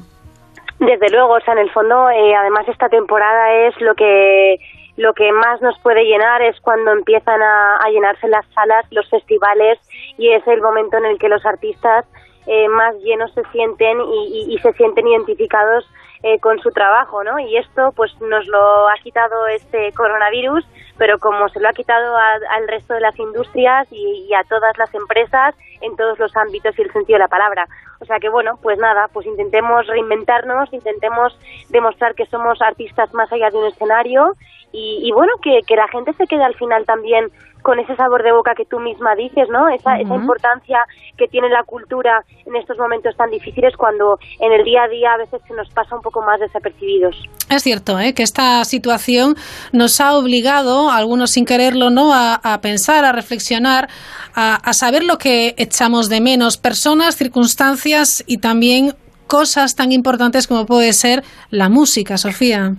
Desde 0.80 1.10
luego, 1.10 1.34
o 1.34 1.42
sea, 1.42 1.54
en 1.54 1.60
el 1.60 1.72
fondo, 1.72 2.10
eh, 2.10 2.36
además 2.36 2.68
esta 2.68 2.88
temporada 2.90 3.54
es 3.68 3.80
lo 3.82 3.96
que 3.96 4.58
lo 5.00 5.14
que 5.14 5.32
más 5.32 5.62
nos 5.62 5.80
puede 5.80 6.04
llenar 6.04 6.42
es 6.42 6.60
cuando 6.60 6.92
empiezan 6.92 7.42
a, 7.42 7.90
llenarse 7.90 8.28
las 8.28 8.46
salas, 8.54 8.86
los 8.92 9.10
festivales 9.10 9.80
y 10.18 10.30
es 10.30 10.46
el 10.46 10.62
momento 10.62 10.98
en 10.98 11.06
el 11.06 11.18
que 11.18 11.30
los 11.30 11.46
artistas 11.46 12.06
eh, 12.48 12.68
más 12.68 12.96
llenos 12.98 13.34
se 13.34 13.44
sienten 13.54 13.98
y, 14.02 14.60
se 14.62 14.74
sienten 14.74 15.08
identificados 15.08 15.90
eh, 16.24 16.39
con 16.39 16.59
su 16.59 16.72
trabajo, 16.72 17.24
¿no? 17.24 17.39
Y 17.39 17.57
esto, 17.57 17.93
pues, 17.95 18.11
nos 18.22 18.45
lo 18.47 18.89
ha 18.89 18.95
quitado 19.01 19.47
este 19.47 19.91
coronavirus, 19.93 20.65
pero 20.97 21.17
como 21.20 21.47
se 21.49 21.59
lo 21.59 21.70
ha 21.70 21.74
quitado 21.74 22.15
al 22.17 22.67
resto 22.67 22.93
de 22.93 23.01
las 23.01 23.17
industrias 23.17 23.88
y, 23.91 24.28
y, 24.30 24.34
a 24.34 24.43
todas 24.43 24.78
las 24.78 24.93
empresas 24.93 25.55
en 25.82 25.95
todos 25.95 26.20
los 26.20 26.36
ámbitos 26.36 26.78
y 26.78 26.82
el 26.82 26.91
sentido 26.91 27.15
de 27.15 27.24
la 27.24 27.30
palabra. 27.30 27.65
O 28.01 28.05
sea 28.05 28.20
que 28.20 28.30
bueno, 28.30 28.57
pues 28.61 28.78
nada, 28.80 29.07
pues 29.13 29.26
intentemos 29.26 29.88
reinventarnos, 29.88 30.72
intentemos 30.74 31.38
demostrar 31.70 32.15
que 32.15 32.26
somos 32.26 32.61
artistas 32.61 33.13
más 33.13 33.32
allá 33.32 33.49
de 33.49 33.57
un 33.57 33.67
escenario 33.67 34.36
y, 34.72 35.11
bueno, 35.13 35.34
que, 35.41 35.61
que 35.65 35.76
la 35.76 35.88
gente 35.88 36.13
se 36.13 36.28
quede 36.28 36.43
al 36.43 36.53
final 36.53 36.86
también 36.86 37.32
con 37.70 37.78
ese 37.78 37.95
sabor 37.95 38.24
de 38.24 38.32
boca 38.32 38.55
que 38.57 38.65
tú 38.65 38.80
misma 38.80 39.13
dices, 39.13 39.47
¿no? 39.51 39.70
Esa, 39.70 39.99
esa 39.99 40.15
importancia 40.15 40.80
que 41.15 41.28
tiene 41.28 41.49
la 41.49 41.61
cultura 41.61 42.24
en 42.47 42.55
estos 42.55 42.80
momentos 42.80 43.15
tan 43.15 43.30
difíciles 43.30 43.78
cuando 43.78 44.17
en 44.39 44.51
el 44.51 44.63
día 44.63 44.86
a 44.86 44.88
día 44.88 45.13
a 45.13 45.17
veces 45.17 45.39
se 45.47 45.53
nos 45.53 45.70
pasa 45.70 45.95
un 45.95 46.01
poco 46.01 46.24
más 46.24 46.39
desapercibidos. 46.39 47.15
Es 47.47 47.61
cierto, 47.61 47.99
¿eh? 47.99 48.15
que 48.15 48.24
esta 48.24 48.65
situación 48.65 49.36
nos 49.72 50.01
ha 50.01 50.17
obligado, 50.17 50.89
algunos 50.89 51.30
sin 51.30 51.45
quererlo, 51.45 51.91
¿no? 51.91 52.11
A, 52.11 52.39
a 52.41 52.59
pensar, 52.61 53.05
a 53.05 53.11
reflexionar, 53.11 53.88
a, 54.34 54.74
saber 54.74 55.03
lo 55.03 55.20
que 55.20 55.53
echamos 55.57 56.09
de 56.09 56.22
menos, 56.22 56.57
personas, 56.57 57.17
circunstancias 57.17 58.24
y 58.26 58.39
también 58.39 58.95
cosas 59.28 59.76
tan 59.76 59.91
importantes 59.91 60.47
como 60.47 60.65
puede 60.65 60.91
ser 60.93 61.24
la 61.51 61.70
música, 61.70 62.17
Sofía. 62.17 62.74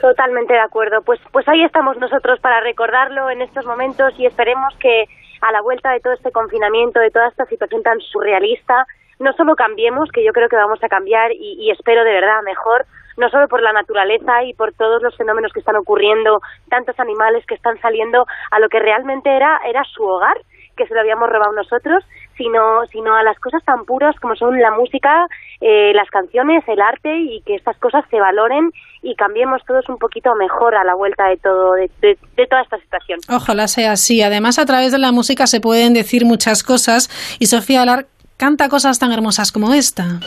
Totalmente 0.00 0.52
de 0.52 0.60
acuerdo. 0.60 1.02
Pues, 1.02 1.20
pues 1.32 1.48
ahí 1.48 1.64
estamos 1.64 1.96
nosotros 1.98 2.38
para 2.40 2.60
recordarlo 2.60 3.30
en 3.30 3.42
estos 3.42 3.66
momentos 3.66 4.12
y 4.18 4.26
esperemos 4.26 4.74
que 4.78 5.06
a 5.40 5.52
la 5.52 5.60
vuelta 5.60 5.90
de 5.92 6.00
todo 6.00 6.12
este 6.12 6.30
confinamiento, 6.30 7.00
de 7.00 7.10
toda 7.10 7.28
esta 7.28 7.46
situación 7.46 7.82
tan 7.82 8.00
surrealista, 8.00 8.86
no 9.18 9.32
solo 9.32 9.56
cambiemos, 9.56 10.10
que 10.12 10.24
yo 10.24 10.32
creo 10.32 10.48
que 10.48 10.56
vamos 10.56 10.82
a 10.82 10.88
cambiar 10.88 11.32
y, 11.32 11.56
y 11.58 11.70
espero 11.70 12.04
de 12.04 12.12
verdad 12.12 12.42
mejor, 12.44 12.86
no 13.16 13.28
solo 13.30 13.48
por 13.48 13.62
la 13.62 13.72
naturaleza 13.72 14.44
y 14.44 14.54
por 14.54 14.72
todos 14.72 15.02
los 15.02 15.16
fenómenos 15.16 15.52
que 15.52 15.60
están 15.60 15.76
ocurriendo, 15.76 16.40
tantos 16.70 16.98
animales 17.00 17.44
que 17.46 17.56
están 17.56 17.80
saliendo 17.80 18.26
a 18.52 18.60
lo 18.60 18.68
que 18.68 18.78
realmente 18.78 19.34
era, 19.34 19.58
era 19.66 19.82
su 19.84 20.04
hogar, 20.04 20.36
que 20.76 20.86
se 20.86 20.94
lo 20.94 21.00
habíamos 21.00 21.28
robado 21.28 21.52
nosotros, 21.52 22.04
sino, 22.38 22.86
sino 22.90 23.14
a 23.14 23.22
las 23.22 23.38
cosas 23.40 23.62
tan 23.64 23.84
puras 23.84 24.16
como 24.20 24.34
son 24.36 24.58
la 24.58 24.70
música, 24.70 25.26
eh, 25.60 25.92
las 25.92 26.08
canciones, 26.08 26.64
el 26.68 26.80
arte 26.80 27.14
y 27.18 27.42
que 27.42 27.56
estas 27.56 27.76
cosas 27.78 28.04
se 28.10 28.18
valoren 28.18 28.70
y 29.02 29.14
cambiemos 29.16 29.60
todos 29.66 29.86
un 29.88 29.98
poquito 29.98 30.34
mejor 30.36 30.74
a 30.74 30.84
la 30.84 30.94
vuelta 30.94 31.26
de 31.26 31.36
todo, 31.36 31.72
de, 31.72 31.90
de 32.00 32.46
toda 32.46 32.62
esta 32.62 32.78
situación. 32.78 33.18
Ojalá 33.28 33.68
sea 33.68 33.92
así. 33.92 34.22
Además, 34.22 34.58
a 34.58 34.64
través 34.64 34.92
de 34.92 34.98
la 34.98 35.12
música 35.12 35.46
se 35.46 35.60
pueden 35.60 35.92
decir 35.92 36.24
muchas 36.24 36.62
cosas 36.62 37.10
y 37.38 37.46
Sofía 37.46 37.82
Alar 37.82 38.06
canta 38.38 38.68
cosas 38.68 38.98
tan 38.98 39.12
hermosas 39.12 39.52
como 39.52 39.74
esta. 39.74 40.20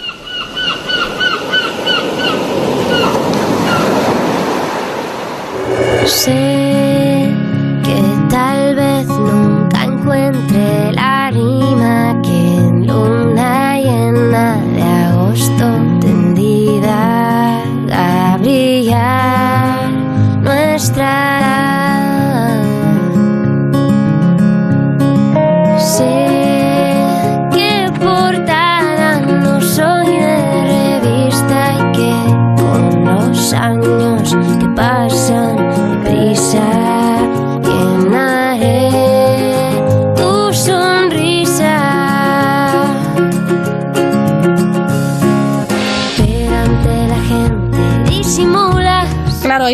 Sé 6.06 7.30
que 7.84 8.02
tal 8.30 8.76
vez 8.76 9.08
nunca 9.08 9.84
encuentre 9.84 10.92
la 10.94 11.30
en 11.34 11.61
luna 12.92 13.80
llena 13.80 14.58
de 14.76 14.84
agosto 14.84 15.66
tendida 16.02 17.62
a 17.92 18.38
brillar. 18.38 19.90
Nuestra 20.42 21.41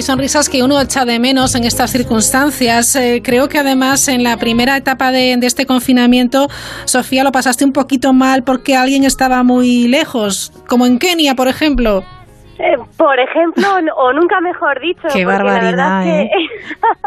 sonrisas 0.08 0.48
que 0.48 0.64
uno 0.64 0.80
echa 0.80 1.04
de 1.04 1.20
menos 1.20 1.54
en 1.56 1.66
estas 1.66 1.92
circunstancias. 1.92 2.96
Eh, 2.96 3.22
creo 3.22 3.50
que 3.50 3.60
además 3.60 4.08
en 4.08 4.24
la 4.24 4.38
primera 4.38 4.78
etapa 4.78 5.12
de, 5.12 5.34
este 5.34 5.66
confinamiento, 5.66 6.48
Sofía, 6.86 7.26
lo 7.26 7.34
pasaste 7.34 7.66
un 7.66 7.74
poquito 7.74 8.14
mal 8.14 8.44
porque 8.46 8.78
alguien 8.78 9.04
estaba 9.04 9.44
muy 9.44 9.90
lejos, 9.90 10.54
como 10.70 10.86
en 10.86 10.98
Kenia, 10.98 11.36
por 11.36 11.50
ejemplo. 11.50 12.04
Eh, 12.58 12.78
por 12.96 13.20
ejemplo, 13.20 13.68
o 13.98 14.14
nunca 14.14 14.40
mejor 14.40 14.80
dicho. 14.80 15.10
Qué 15.14 15.26
barbaridad, 15.26 16.08
¿eh? 16.08 16.30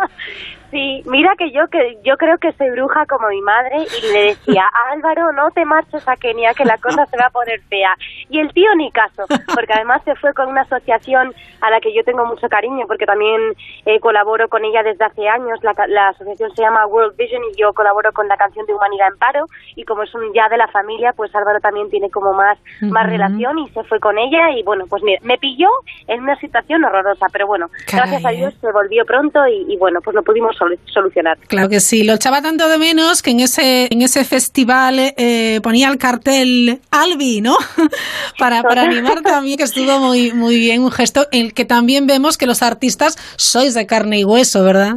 Sí, 0.70 1.02
mira 1.06 1.34
que 1.36 1.50
yo 1.50 1.66
que 1.66 1.98
yo 2.04 2.16
creo 2.16 2.38
que 2.38 2.52
soy 2.52 2.70
bruja 2.70 3.04
como 3.06 3.28
mi 3.28 3.40
madre 3.40 3.78
y 3.78 4.12
le 4.12 4.22
decía, 4.28 4.64
Álvaro, 4.92 5.32
no 5.32 5.50
te 5.50 5.64
marches 5.64 6.06
a 6.06 6.16
Kenia, 6.16 6.54
que 6.54 6.64
la 6.64 6.78
cosa 6.78 7.06
se 7.06 7.16
va 7.16 7.26
a 7.26 7.30
poner 7.30 7.60
fea. 7.62 7.96
Y 8.28 8.38
el 8.38 8.52
tío 8.52 8.72
ni 8.76 8.92
caso, 8.92 9.24
porque 9.52 9.72
además 9.72 10.02
se 10.04 10.14
fue 10.14 10.32
con 10.32 10.48
una 10.48 10.62
asociación 10.62 11.34
a 11.60 11.70
la 11.70 11.80
que 11.80 11.92
yo 11.92 12.04
tengo 12.04 12.24
mucho 12.24 12.48
cariño, 12.48 12.86
porque 12.86 13.04
también 13.04 13.40
eh, 13.84 13.98
colaboro 13.98 14.48
con 14.48 14.64
ella 14.64 14.82
desde 14.84 15.04
hace 15.04 15.28
años. 15.28 15.58
La, 15.62 15.74
la, 15.88 16.08
asociación 16.10 16.54
se 16.54 16.62
llama 16.62 16.86
World 16.86 17.16
Vision 17.16 17.42
y 17.52 17.60
yo 17.60 17.72
colaboro 17.72 18.12
con 18.12 18.28
la 18.28 18.36
canción 18.36 18.64
de 18.66 18.74
Humanidad 18.74 19.08
en 19.08 19.18
Paro. 19.18 19.46
Y 19.74 19.84
como 19.84 20.04
es 20.04 20.14
un 20.14 20.32
ya 20.32 20.48
de 20.48 20.56
la 20.56 20.68
familia, 20.68 21.12
pues 21.16 21.34
Álvaro 21.34 21.58
también 21.60 21.90
tiene 21.90 22.10
como 22.10 22.32
más, 22.32 22.58
más 22.80 23.06
relación 23.08 23.58
y 23.58 23.68
se 23.70 23.82
fue 23.84 23.98
con 23.98 24.18
ella. 24.18 24.50
Y 24.50 24.62
bueno, 24.62 24.84
pues 24.88 25.02
mira, 25.02 25.18
me 25.24 25.36
pilló 25.36 25.68
en 26.06 26.22
una 26.22 26.36
situación 26.36 26.84
horrorosa, 26.84 27.26
pero 27.32 27.48
bueno, 27.48 27.66
gracias 27.92 28.24
a 28.24 28.30
Dios 28.30 28.54
se 28.60 28.70
volvió 28.70 29.04
pronto 29.04 29.44
y, 29.48 29.72
y 29.72 29.76
bueno, 29.76 30.00
pues 30.00 30.14
lo 30.14 30.22
pudimos 30.22 30.59
solucionar. 30.92 31.38
Claro 31.46 31.68
que 31.68 31.80
sí, 31.80 32.04
lo 32.04 32.14
echaba 32.14 32.42
tanto 32.42 32.68
de 32.68 32.78
menos 32.78 33.22
que 33.22 33.30
en 33.30 33.40
ese, 33.40 33.88
en 33.90 34.02
ese 34.02 34.24
festival 34.24 35.14
eh, 35.16 35.60
ponía 35.62 35.88
el 35.88 35.98
cartel 35.98 36.80
Albi, 36.90 37.40
¿no? 37.40 37.56
para, 38.38 38.62
para 38.62 38.82
animar 38.82 39.22
también, 39.22 39.58
que 39.58 39.64
estuvo 39.64 39.98
muy, 39.98 40.32
muy 40.32 40.58
bien, 40.58 40.82
un 40.82 40.90
gesto 40.90 41.26
en 41.32 41.46
el 41.46 41.54
que 41.54 41.64
también 41.64 42.06
vemos 42.06 42.38
que 42.38 42.46
los 42.46 42.62
artistas 42.62 43.16
sois 43.36 43.74
de 43.74 43.86
carne 43.86 44.20
y 44.20 44.24
hueso, 44.24 44.62
¿verdad? 44.64 44.96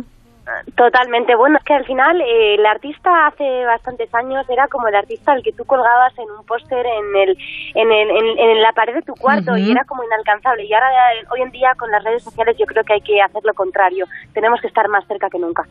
Totalmente. 0.75 1.35
Bueno, 1.35 1.57
es 1.57 1.63
que 1.63 1.73
al 1.73 1.85
final 1.85 2.19
eh, 2.19 2.55
el 2.55 2.65
artista 2.65 3.27
hace 3.27 3.65
bastantes 3.65 4.13
años 4.13 4.45
era 4.49 4.67
como 4.67 4.87
el 4.87 4.95
artista 4.95 5.31
al 5.31 5.41
que 5.41 5.53
tú 5.53 5.63
colgabas 5.63 6.17
en 6.17 6.29
un 6.29 6.45
póster 6.45 6.85
en, 6.85 7.15
el, 7.15 7.37
en, 7.75 7.91
el, 7.91 8.39
en, 8.39 8.61
la 8.61 8.73
pared 8.73 8.93
de 8.93 9.01
tu 9.03 9.13
cuarto 9.13 9.55
y 9.55 9.71
era 9.71 9.85
como 9.85 10.03
inalcanzable. 10.03 10.65
Y 10.65 10.73
ahora, 10.73 10.87
hoy 11.31 11.41
en 11.41 11.51
día, 11.51 11.73
con 11.77 11.89
las 11.91 12.03
redes 12.03 12.23
sociales, 12.23 12.57
yo 12.59 12.65
creo 12.65 12.83
que 12.83 12.93
hay 12.93 13.01
que 13.01 13.21
hacer 13.21 13.41
lo 13.43 13.53
contrario. 13.53 14.05
Tenemos 14.33 14.59
que 14.59 14.67
estar 14.67 14.87
más 14.89 15.07
cerca 15.07 15.29
que 15.29 15.39
nunca. 15.39 15.63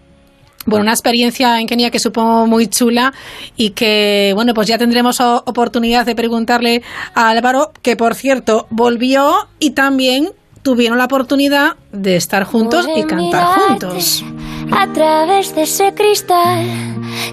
Bueno, 0.64 0.84
una 0.84 0.92
experiencia 0.92 1.60
en 1.60 1.66
Kenia 1.66 1.90
que 1.90 1.98
supongo 1.98 2.46
muy 2.46 2.68
chula 2.68 3.12
y 3.56 3.70
que, 3.70 4.32
bueno, 4.34 4.54
pues 4.54 4.68
ya 4.68 4.78
tendremos 4.78 5.20
oportunidad 5.20 6.06
de 6.06 6.14
preguntarle 6.14 6.82
a 7.14 7.30
Álvaro, 7.30 7.72
que 7.82 7.96
por 7.96 8.14
cierto 8.14 8.66
volvió 8.70 9.48
y 9.58 9.72
también 9.72 10.30
tuvieron 10.62 10.98
la 10.98 11.06
oportunidad 11.06 11.76
de 11.90 12.16
estar 12.16 12.44
juntos 12.44 12.88
y 12.96 13.02
cantar 13.04 13.58
juntos. 13.58 14.24
A 14.72 14.92
través 14.92 15.54
de 15.54 15.62
ese 15.62 15.92
cristal, 15.94 16.66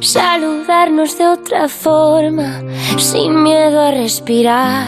saludarnos 0.01 1.17
de 1.17 1.27
otra 1.27 1.67
forma, 1.67 2.61
sin 2.97 3.41
miedo 3.43 3.81
a 3.81 3.91
respirar. 3.91 4.87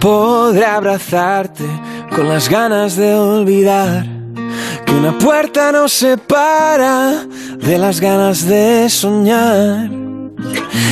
Podré 0.00 0.64
abrazarte 0.64 1.64
con 2.14 2.28
las 2.28 2.48
ganas 2.48 2.96
de 2.96 3.14
olvidar 3.14 4.06
que 4.86 4.92
una 4.92 5.16
puerta 5.18 5.72
nos 5.72 5.92
separa 5.92 7.24
de 7.56 7.78
las 7.78 8.00
ganas 8.00 8.46
de 8.46 8.88
soñar. 8.88 9.90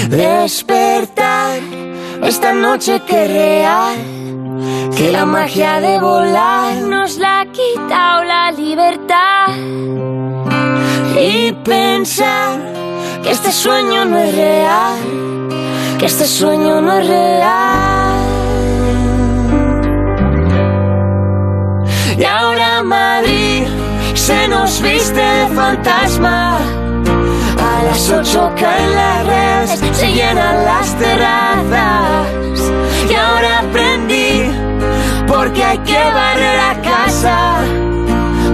Despertar 0.09 1.61
esta 2.23 2.53
noche 2.53 3.01
que 3.07 3.29
real, 3.29 3.97
que 4.97 5.11
la 5.13 5.25
magia 5.27 5.81
de 5.81 5.99
volar 6.01 6.77
Nos 6.77 7.17
la 7.19 7.41
ha 7.41 7.47
quitado 7.47 8.25
la 8.25 8.51
libertad. 8.53 9.49
y 11.19 11.53
pensar 11.65 12.59
que 13.23 13.31
este 13.31 13.51
sueño 13.51 14.05
no 14.05 14.19
es 14.19 14.35
real, 14.35 14.99
que 15.99 16.07
este 16.07 16.27
sueño 16.27 16.81
no 16.81 16.93
es 16.99 17.07
real. 17.07 18.17
Y 22.19 22.25
ahora 22.25 22.83
Madrid 22.83 23.65
se 24.15 24.49
nos 24.49 24.81
viste 24.81 25.21
de 25.21 25.47
fantasma. 25.55 26.59
A 26.59 27.83
las 27.85 28.11
ocho 28.11 28.53
caen 28.57 28.95
las 28.95 29.27
redes, 29.27 29.97
se 29.97 30.13
llenan 30.13 30.65
las 30.65 30.95
terrazas. 30.99 32.06
Porque 35.47 35.63
hay 35.63 35.79
que 35.79 35.93
barrer 35.93 36.59
a 36.59 36.83
casa. 36.83 37.59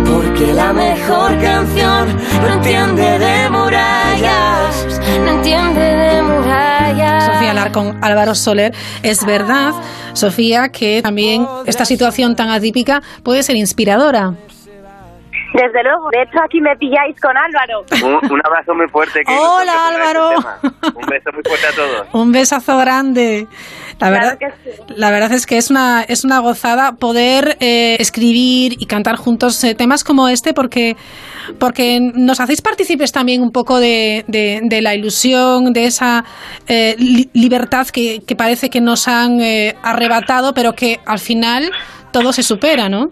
Porque 0.05 0.53
la 0.53 0.75
mejor 0.75 1.41
canción 1.41 2.19
no 2.43 2.53
entiende 2.53 3.19
de 3.19 3.49
murallas, 3.49 5.01
no 5.25 5.29
entiende 5.29 5.81
de 5.81 6.23
murallas. 6.23 7.25
Sofía 7.33 7.55
Larcón, 7.55 7.99
Álvaro 8.03 8.35
Soler, 8.35 8.75
es 9.03 9.25
verdad, 9.25 9.73
Sofía, 10.13 10.69
que 10.69 11.01
también 11.03 11.47
esta 11.65 11.87
situación 11.87 12.37
tan 12.37 12.51
atípica 12.51 13.03
puede 13.23 13.43
ser 13.43 13.57
inspiradora. 13.57 14.35
Desde 15.55 15.83
luego, 15.83 16.09
de 16.11 16.23
hecho 16.23 16.39
aquí 16.45 16.61
me 16.61 16.75
pilláis 16.77 17.15
con 17.21 17.33
Álvaro. 17.37 17.85
Un, 18.05 18.33
un 18.33 18.41
abrazo 18.45 18.75
muy 18.75 18.89
fuerte. 18.89 19.21
que 19.27 19.33
Hola, 19.37 19.89
Álvaro. 19.89 20.31
este 20.33 20.71
tema. 20.71 20.93
Un 20.95 21.07
beso 21.07 21.31
muy 21.33 21.43
fuerte 21.47 21.67
a 21.67 21.73
todos. 21.75 22.07
Un 22.15 22.33
besazo 22.33 22.79
grande. 22.79 23.47
La 24.01 24.11
verdad, 24.11 24.39
la 24.97 25.11
verdad 25.11 25.33
es 25.33 25.47
que 25.47 25.59
es 25.59 25.71
una, 25.71 26.03
es 26.03 26.25
una 26.25 26.39
gozada 26.41 26.93
poder 26.93 27.57
eh, 27.61 27.97
escribir 28.01 28.75
y 28.81 28.87
cantar 28.87 29.17
juntos 29.17 29.63
eh, 29.63 29.75
temas 29.77 30.03
como 30.03 30.27
este 30.29 30.55
porque, 30.55 30.97
porque 31.61 32.01
nos 32.01 32.41
hacéis 32.41 32.63
partícipes 32.63 33.13
también 33.13 33.43
un 33.43 33.53
poco 33.53 33.79
de, 33.79 34.25
de- 34.27 34.61
de 34.65 34.83
la 34.83 34.95
ilusión, 34.95 35.73
de 35.73 35.85
esa 35.85 36.25
eh, 36.67 36.97
li- 36.99 37.31
libertad 37.35 37.87
que, 37.89 38.23
que 38.27 38.35
parece 38.35 38.71
que 38.71 38.81
nos 38.81 39.07
han 39.07 39.41
eh, 39.41 39.77
arrebatado, 39.83 40.53
pero 40.55 40.73
que 40.73 40.99
al 41.07 41.19
final 41.21 41.71
todo 42.11 42.33
se 42.33 42.43
supera, 42.43 42.89
¿no? 42.89 43.11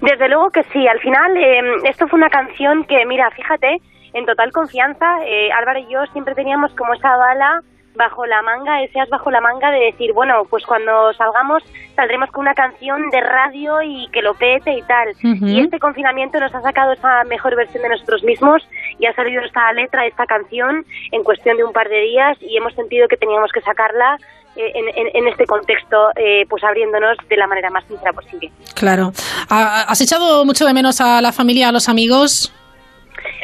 Desde 0.00 0.28
luego 0.28 0.50
que 0.50 0.62
sí, 0.64 0.86
al 0.86 1.00
final 1.00 1.36
eh, 1.36 1.60
esto 1.84 2.08
fue 2.08 2.18
una 2.18 2.30
canción 2.30 2.84
que, 2.84 3.04
mira, 3.06 3.30
fíjate, 3.30 3.80
en 4.12 4.26
total 4.26 4.52
confianza, 4.52 5.06
eh, 5.24 5.50
Álvaro 5.52 5.80
y 5.80 5.92
yo 5.92 6.04
siempre 6.12 6.34
teníamos 6.34 6.74
como 6.74 6.94
esa 6.94 7.16
bala 7.16 7.62
bajo 7.96 8.26
la 8.26 8.42
manga, 8.42 8.82
ese 8.82 9.00
as 9.00 9.08
bajo 9.08 9.30
la 9.30 9.40
manga 9.40 9.70
de 9.70 9.86
decir, 9.86 10.12
bueno, 10.12 10.42
pues 10.48 10.64
cuando 10.66 11.12
salgamos 11.14 11.62
saldremos 11.94 12.30
con 12.30 12.42
una 12.42 12.54
canción 12.54 13.08
de 13.10 13.20
radio 13.20 13.80
y 13.82 14.08
que 14.12 14.20
lo 14.22 14.34
pete 14.34 14.72
y 14.72 14.82
tal. 14.82 15.08
Y 15.22 15.60
este 15.60 15.78
confinamiento 15.78 16.38
nos 16.38 16.54
ha 16.54 16.60
sacado 16.60 16.92
esa 16.92 17.24
mejor 17.24 17.56
versión 17.56 17.82
de 17.82 17.88
nosotros 17.88 18.22
mismos 18.22 18.68
y 18.98 19.06
ha 19.06 19.14
salido 19.14 19.42
esta 19.42 19.72
letra, 19.72 20.06
esta 20.06 20.26
canción 20.26 20.84
en 21.10 21.24
cuestión 21.24 21.56
de 21.56 21.64
un 21.64 21.72
par 21.72 21.88
de 21.88 22.00
días 22.02 22.36
y 22.40 22.56
hemos 22.56 22.74
sentido 22.74 23.08
que 23.08 23.16
teníamos 23.16 23.50
que 23.50 23.62
sacarla 23.62 24.18
en, 24.56 24.88
en- 24.88 25.10
en 25.14 25.28
este 25.28 25.46
contexto, 25.46 26.10
eh, 26.16 26.44
pues 26.48 26.62
abriéndonos 26.64 27.16
de 27.28 27.36
la 27.36 27.46
manera 27.46 27.70
más 27.70 27.84
sincera 27.84 28.12
posible. 28.12 28.50
Claro. 28.74 29.12
¿Ha- 29.48 29.82
¿Has 29.82 30.00
echado 30.00 30.44
mucho 30.44 30.64
de 30.66 30.72
menos 30.74 31.00
a 31.00 31.20
la 31.20 31.32
familia, 31.32 31.68
a 31.68 31.72
los 31.72 31.88
amigos? 31.88 32.52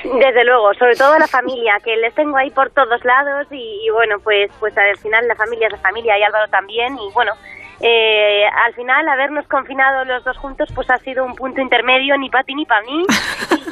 Desde 0.05 0.45
luego, 0.45 0.75
sobre 0.75 0.95
todo 0.97 1.13
a 1.15 1.19
la 1.19 1.27
familia, 1.29 1.79
que 1.85 1.97
les 1.97 2.15
tengo 2.15 2.37
ahí 2.37 2.51
por 2.51 2.71
todos 2.71 3.05
lados 3.05 3.47
y, 3.51 3.81
y 3.87 3.91
bueno, 3.91 4.17
pues 4.23 4.51
pues 4.61 4.77
al 4.77 4.97
final 4.99 5.27
la 5.27 5.35
familia 5.37 5.67
es 5.69 5.73
la 5.73 5.79
familia 5.79 6.19
y 6.19 6.23
Álvaro 6.23 6.49
también 6.51 6.97
y 6.99 7.13
bueno, 7.15 7.33
eh, 7.83 8.45
al 8.65 8.75
final 8.75 9.09
habernos 9.09 9.47
confinado 9.49 10.05
los 10.05 10.23
dos 10.25 10.37
juntos 10.39 10.69
pues 10.75 10.89
ha 10.91 10.99
sido 10.99 11.25
un 11.25 11.35
punto 11.35 11.61
intermedio 11.61 12.17
ni 12.17 12.31
para 12.31 12.45
ti 12.45 12.55
ni 12.55 12.65
para 12.65 12.81
mí 12.83 13.05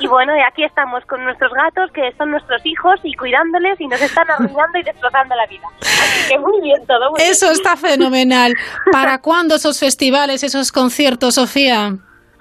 y, 0.00 0.04
y 0.04 0.06
bueno, 0.08 0.36
y 0.36 0.40
aquí 0.40 0.64
estamos 0.64 1.04
con 1.06 1.22
nuestros 1.24 1.52
gatos 1.52 1.92
que 1.92 2.12
son 2.18 2.32
nuestros 2.32 2.60
hijos 2.66 2.98
y 3.04 3.14
cuidándoles 3.14 3.80
y 3.80 3.86
nos 3.86 4.02
están 4.02 4.28
arruinando 4.30 4.78
y 4.78 4.82
destrozando 4.82 5.34
la 5.36 5.46
vida. 5.46 5.66
Así 5.80 6.28
que 6.28 6.38
muy 6.38 6.60
bien 6.60 6.84
todo. 6.86 7.10
muy 7.12 7.20
Eso 7.22 7.46
bien. 7.46 7.52
está 7.52 7.76
fenomenal. 7.76 8.52
¿Para 8.90 9.18
cuándo 9.22 9.54
esos 9.54 9.78
festivales, 9.78 10.42
esos 10.42 10.72
conciertos, 10.72 11.36
Sofía? 11.36 11.92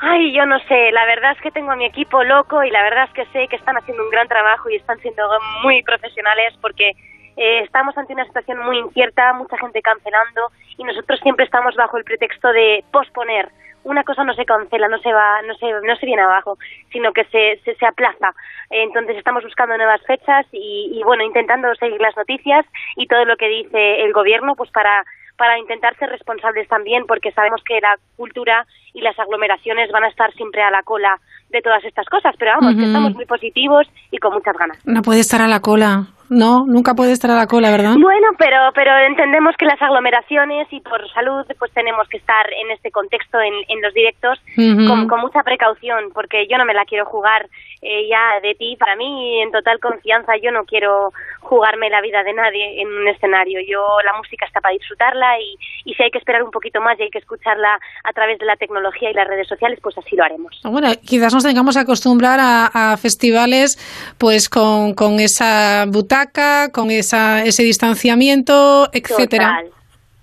Ay, 0.02 0.34
yo 0.34 0.46
no 0.46 0.58
sé, 0.68 0.92
la 0.94 1.06
verdad 1.06 1.34
es 1.34 1.42
que 1.42 1.52
tengo 1.52 1.72
a 1.72 1.76
mi 1.76 1.86
equipo 1.86 2.24
loco 2.24 2.64
y 2.64 2.72
la 2.72 2.82
verdad 2.84 3.04
es 3.06 3.14
que 3.14 3.26
sé 3.34 3.48
que 3.50 3.58
están 3.58 3.76
haciendo 3.78 4.02
un 4.04 4.10
gran 4.10 4.28
trabajo 4.28 4.70
y 4.70 4.76
están 4.78 4.98
siendo 5.02 5.22
muy 5.62 5.84
profesionales 5.84 6.54
porque 6.62 6.94
eh, 7.40 7.62
estamos 7.64 7.98
ante 7.98 8.12
una 8.12 8.26
situación 8.26 8.60
muy 8.60 8.78
incierta, 8.78 9.32
mucha 9.32 9.58
gente 9.58 9.82
cancelando 9.82 10.52
y 10.78 10.84
nosotros 10.84 11.22
siempre 11.22 11.46
estamos 11.46 11.74
bajo 11.76 11.98
el 11.98 12.04
pretexto 12.04 12.52
de 12.52 12.84
posponer. 12.92 13.48
Una 13.86 14.04
cosa 14.04 14.26
no 14.26 14.34
se 14.34 14.44
cancela, 14.44 14.90
no 14.90 15.00
se 15.00 15.14
va, 15.14 15.42
no 15.44 15.54
se, 15.56 15.72
no 15.72 15.96
se 15.96 16.06
viene 16.06 16.22
abajo, 16.22 16.58
sino 16.92 17.14
que 17.14 17.24
se, 17.26 17.62
se, 17.64 17.76
se 17.76 17.86
aplaza. 17.86 18.34
Entonces 18.70 19.16
estamos 19.16 19.42
buscando 19.46 19.78
nuevas 19.78 20.02
fechas 20.06 20.46
y, 20.52 20.92
y 20.94 21.04
bueno, 21.04 21.24
intentando 21.24 21.74
seguir 21.76 22.02
las 22.02 22.16
noticias 22.18 22.66
y 22.98 23.08
todo 23.08 23.24
lo 23.24 23.38
que 23.38 23.48
dice 23.48 24.02
el 24.02 24.12
gobierno, 24.12 24.56
pues 24.56 24.70
para 24.72 25.06
para 25.38 25.58
intentar 25.58 25.96
ser 25.98 26.10
responsables 26.10 26.68
también, 26.68 27.06
porque 27.08 27.32
sabemos 27.32 27.64
que 27.64 27.80
la 27.80 27.96
cultura 28.18 28.68
y 28.94 29.00
las 29.00 29.18
aglomeraciones 29.18 29.90
van 29.90 30.04
a 30.04 30.10
estar 30.10 30.34
siempre 30.34 30.62
a 30.62 30.70
la 30.70 30.84
cola 30.84 31.18
de 31.50 31.62
todas 31.62 31.82
estas 31.86 32.06
cosas, 32.08 32.36
pero 32.38 32.52
vamos, 32.52 32.76
que 32.76 32.82
Ujú. 32.82 32.88
estamos 32.88 33.16
muy 33.16 33.26
positivos 33.26 33.90
y 34.12 34.18
con 34.18 34.34
muchas 34.34 34.58
ganas. 34.58 34.78
No 34.86 35.02
puede 35.02 35.22
estar 35.22 35.42
a 35.42 35.48
la 35.48 35.62
cola. 35.62 36.08
No, 36.30 36.66
nunca 36.68 36.94
puede 36.94 37.12
estar 37.12 37.32
a 37.32 37.36
la 37.36 37.48
cola, 37.48 37.72
¿verdad? 37.72 37.96
Bueno, 38.00 38.28
pero 38.38 38.58
pero 38.76 38.92
entendemos 39.00 39.56
que 39.58 39.66
las 39.66 39.82
aglomeraciones 39.82 40.68
y 40.72 40.80
por 40.82 41.08
salud 41.12 41.46
pues 41.58 41.72
tenemos 41.74 42.08
que 42.08 42.18
estar 42.18 42.46
en 42.54 42.72
este 42.72 42.92
contexto 42.92 43.40
en, 43.42 43.54
en 43.68 43.82
los 43.82 43.94
directos 43.94 44.40
con, 44.56 45.08
con 45.08 45.22
mucha 45.22 45.42
precaución 45.44 46.12
porque 46.14 46.48
yo 46.48 46.58
no 46.58 46.66
me 46.66 46.74
la 46.74 46.86
quiero 46.86 47.06
jugar 47.06 47.48
eh, 47.82 48.08
ya 48.10 48.40
de 48.42 48.56
ti 48.56 48.76
para 48.78 48.96
mí 48.96 49.42
en 49.42 49.52
total 49.52 49.80
confianza 49.80 50.34
yo 50.42 50.52
no 50.52 50.66
quiero 50.66 51.12
jugarme 51.40 51.90
la 51.90 52.02
vida 52.02 52.24
de 52.24 52.34
nadie 52.34 52.82
en 52.82 52.88
un 52.88 53.08
escenario. 53.08 53.60
Yo 53.68 53.82
la 54.06 54.18
música 54.18 54.46
está 54.46 54.62
para 54.62 54.74
disfrutarla 54.74 55.40
y, 55.40 55.56
y 55.86 55.94
si 55.94 56.04
hay 56.04 56.12
que 56.12 56.18
esperar 56.18 56.44
un 56.44 56.52
poquito 56.52 56.82
más 56.82 57.00
y 57.00 57.04
hay 57.04 57.10
que 57.10 57.20
escucharla 57.20 57.80
a 58.04 58.14
través 58.14 58.38
de 58.40 58.46
la 58.46 58.56
tecnología 58.58 59.10
y 59.10 59.14
las 59.14 59.28
redes 59.28 59.48
sociales 59.48 59.80
pues 59.82 59.98
así 59.98 60.16
lo 60.16 60.24
haremos. 60.24 60.60
Bueno, 60.64 60.90
quizás 61.06 61.34
nos 61.34 61.44
tengamos 61.44 61.76
que 61.76 61.82
acostumbrar 61.82 62.40
a, 62.40 62.94
a 62.94 62.98
festivales 62.98 63.78
pues 64.18 64.50
con, 64.50 64.94
con 64.94 65.20
esa 65.20 65.86
butaca, 65.88 66.72
con 66.72 66.92
esa, 66.92 67.44
ese 67.44 67.64
distanciamiento, 67.64 68.90
etcétera. 68.92 69.64
Total, 69.64 69.79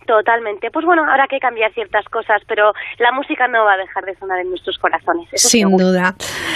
totalmente. 0.07 0.71
Pues 0.71 0.87
bueno, 0.87 1.03
habrá 1.09 1.27
que 1.29 1.39
cambiar 1.39 1.73
ciertas 1.75 2.05
cosas, 2.07 2.41
pero 2.47 2.73
la 2.99 3.13
música 3.13 3.47
no 3.49 3.65
va 3.65 3.75
a 3.75 3.77
dejar 3.77 4.05
de 4.05 4.17
sonar 4.17 4.41
en 4.41 4.51
nuestros 4.51 4.79
corazones. 4.79 5.29
eso 5.33 5.49
Sin 5.49 5.69
seguro. 5.69 5.87
duda. 5.89 6.15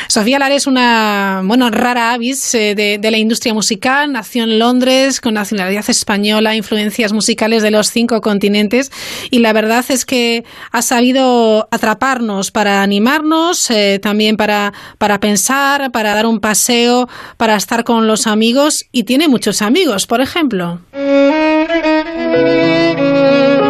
Sofía 0.09 0.39
Lara 0.39 0.55
es 0.55 0.67
una 0.67 1.43
bueno, 1.45 1.71
rara 1.71 2.13
avis 2.13 2.55
eh, 2.55 2.75
de, 2.75 2.99
de 2.99 3.11
la 3.11 3.19
industria 3.19 3.53
musical. 3.55 4.13
Nació 4.13 4.45
en 4.45 4.59
Londres 4.59 5.21
con 5.21 5.35
nacionalidad 5.35 5.85
española, 5.89 6.55
influencias 6.55 7.13
musicales 7.13 7.63
de 7.63 7.71
los 7.71 7.89
cinco 7.89 8.21
continentes. 8.21 8.91
Y 9.31 9.41
la 9.41 9.53
verdad 9.53 9.85
es 9.89 10.05
que 10.07 10.45
ha 10.73 10.83
sabido 10.83 11.69
atraparnos 11.71 12.51
para 12.51 12.83
animarnos, 12.83 13.71
eh, 13.71 13.99
también 14.01 14.37
para, 14.37 14.73
para 14.99 15.19
pensar, 15.21 15.91
para 15.91 16.15
dar 16.15 16.27
un 16.27 16.41
paseo, 16.41 17.09
para 17.37 17.57
estar 17.57 17.85
con 17.85 18.07
los 18.07 18.27
amigos. 18.27 18.87
Y 18.93 19.05
tiene 19.05 19.29
muchos 19.29 19.63
amigos, 19.63 20.07
por 20.07 20.21
ejemplo. 20.21 20.81
Thank 21.71 22.99
you. 22.99 23.70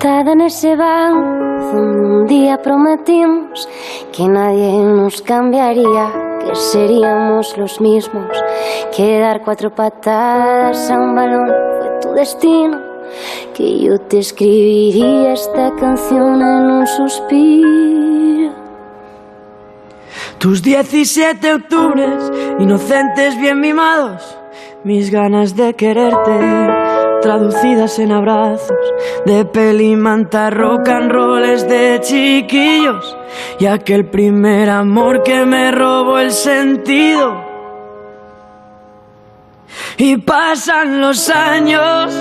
Sentada 0.00 0.30
en 0.30 0.42
ese 0.42 0.76
banco 0.76 1.76
un 1.76 2.26
día 2.28 2.56
prometimos 2.62 3.68
que 4.12 4.28
nadie 4.28 4.70
nos 4.80 5.20
cambiaría, 5.22 6.38
que 6.38 6.54
seríamos 6.54 7.58
los 7.58 7.80
mismos, 7.80 8.30
que 8.96 9.18
dar 9.18 9.42
cuatro 9.42 9.74
patadas 9.74 10.88
a 10.88 11.00
un 11.00 11.16
balón 11.16 11.48
fue 11.80 12.00
tu 12.00 12.12
destino, 12.12 12.78
que 13.52 13.80
yo 13.80 13.98
te 13.98 14.20
escribiría 14.20 15.32
esta 15.32 15.74
canción 15.74 16.42
en 16.42 16.70
un 16.70 16.86
suspiro. 16.86 18.52
Tus 20.38 20.62
17 20.62 21.54
octubres, 21.54 22.30
inocentes 22.60 23.36
bien 23.36 23.58
mimados, 23.58 24.38
mis 24.84 25.10
ganas 25.10 25.56
de 25.56 25.74
quererte, 25.74 26.97
traducidas 27.20 27.98
en 27.98 28.12
abrazos, 28.12 28.76
de 29.26 29.44
peli, 29.44 29.96
manta, 29.96 30.50
rock 30.50 30.88
and 30.88 31.10
rolls 31.10 31.66
de 31.68 32.00
chiquillos, 32.02 33.16
y 33.58 33.66
aquel 33.66 34.06
primer 34.06 34.70
amor 34.70 35.22
que 35.22 35.44
me 35.44 35.70
robó 35.70 36.18
el 36.18 36.32
sentido. 36.32 37.46
Y 39.96 40.16
pasan 40.18 41.00
los 41.00 41.28
años 41.28 42.14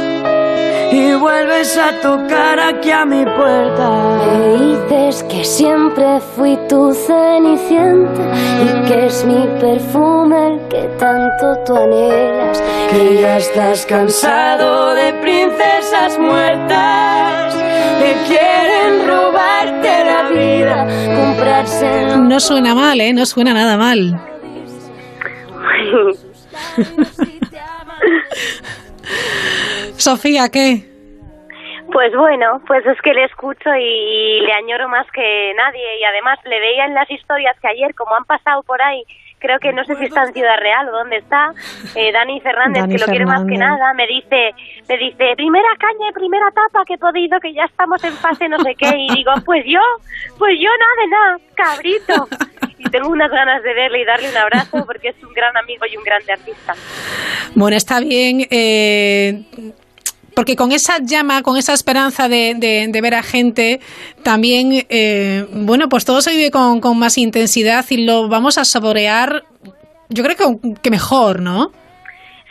y 1.08 1.16
vuelves 1.16 1.76
a 1.78 2.00
tocar 2.02 2.60
aquí 2.60 2.92
a 2.92 3.06
mi 3.06 3.24
puerta. 3.24 4.20
Me 4.26 4.66
dices 4.66 5.24
que 5.24 5.44
siempre 5.44 6.20
fui 6.36 6.58
tu 6.68 6.94
cenicienta 6.94 8.22
y 8.64 8.68
que 8.88 9.08
es 9.08 9.26
mi 9.26 9.48
perfume 9.60 10.48
el 10.48 10.60
que 10.68 10.84
tanto 11.00 11.58
tú 11.66 11.76
anhelas. 11.76 12.62
Que 12.90 13.22
ya 13.22 13.38
estás 13.38 13.86
cansado 13.86 14.94
de 14.96 15.14
princesas 15.14 16.18
muertas 16.20 17.56
que 18.00 18.16
quieren 18.28 19.08
robarte 19.08 20.06
la 20.06 20.30
vida, 20.30 20.88
comprarse. 21.16 22.18
No 22.18 22.40
suena 22.40 22.76
mal, 22.76 23.00
¿eh? 23.00 23.14
No 23.14 23.26
suena 23.26 23.54
nada 23.54 23.78
mal. 23.78 24.20
Sofía, 29.98 30.50
¿qué? 30.50 30.97
Pues 31.98 32.14
bueno, 32.16 32.62
pues 32.68 32.86
es 32.86 33.02
que 33.02 33.12
le 33.12 33.24
escucho 33.24 33.74
y, 33.74 34.40
le 34.42 34.54
añoro 34.54 34.88
más 34.88 35.08
que 35.10 35.52
nadie 35.58 36.00
y 36.00 36.04
además 36.04 36.38
le 36.46 36.60
veía 36.60 36.86
en 36.86 36.94
las 36.94 37.10
historias 37.10 37.60
que 37.60 37.70
ayer, 37.70 37.96
como 37.96 38.14
han 38.14 38.24
pasado 38.26 38.62
por 38.62 38.80
ahí, 38.84 39.02
creo 39.40 39.58
que 39.58 39.74
no 39.74 39.84
sé 39.84 39.96
si 39.96 40.06
está 40.06 40.22
en 40.22 40.34
Ciudad 40.34 40.60
Real 40.60 40.88
o 40.90 40.92
dónde 40.92 41.18
está, 41.18 41.54
eh, 41.96 42.12
Dani 42.12 42.40
Fernández, 42.42 42.82
Dani 42.84 42.94
que 42.94 43.00
lo 43.00 43.08
quiere 43.08 43.26
más 43.26 43.44
que 43.48 43.58
nada, 43.58 43.96
me 43.96 44.06
dice, 44.06 44.54
me 44.88 44.96
dice, 44.96 45.34
primera 45.36 45.70
caña 45.80 46.12
y 46.12 46.14
primera 46.14 46.52
tapa 46.52 46.86
que 46.86 46.94
he 46.94 46.98
podido, 47.00 47.40
que 47.40 47.52
ya 47.56 47.66
estamos 47.66 48.04
en 48.04 48.14
fase 48.14 48.48
no 48.48 48.60
sé 48.60 48.76
qué, 48.76 48.96
y 48.96 49.16
digo, 49.16 49.32
pues 49.44 49.66
yo, 49.66 49.82
pues 50.38 50.54
yo 50.60 50.70
nada 50.70 51.02
de 51.02 51.08
nada, 51.08 51.40
cabrito. 51.56 52.28
Y 52.78 52.84
tengo 52.92 53.10
unas 53.10 53.32
ganas 53.32 53.64
de 53.64 53.74
verle 53.74 54.02
y 54.02 54.06
darle 54.06 54.30
un 54.30 54.38
abrazo 54.38 54.86
porque 54.86 55.08
es 55.10 55.24
un 55.24 55.34
gran 55.34 55.58
amigo 55.58 55.84
y 55.92 55.98
un 55.98 56.04
grande 56.04 56.32
artista. 56.32 56.76
Bueno, 57.56 57.76
está 57.76 58.00
bien. 58.00 58.46
eh, 58.52 59.42
porque 60.38 60.56
con 60.56 60.72
esa 60.72 61.00
llama, 61.02 61.42
con 61.42 61.58
esa 61.58 61.74
esperanza 61.74 62.30
de, 62.30 62.54
de- 62.56 62.88
de 62.90 63.02
ver 63.02 63.16
a 63.16 63.24
gente, 63.24 63.80
también, 64.24 64.86
eh, 64.90 65.48
bueno, 65.52 65.90
pues 65.90 66.06
todo 66.06 66.22
se 66.22 66.30
vive 66.32 66.52
con, 66.52 66.80
con 66.80 66.98
más 67.00 67.18
intensidad 67.18 67.84
y 67.90 68.06
lo 68.06 68.30
vamos 68.30 68.60
a 68.60 68.64
saborear, 68.64 69.42
yo 70.10 70.24
creo 70.24 70.36
que, 70.84 70.90
mejor, 70.92 71.42
¿no? 71.42 71.72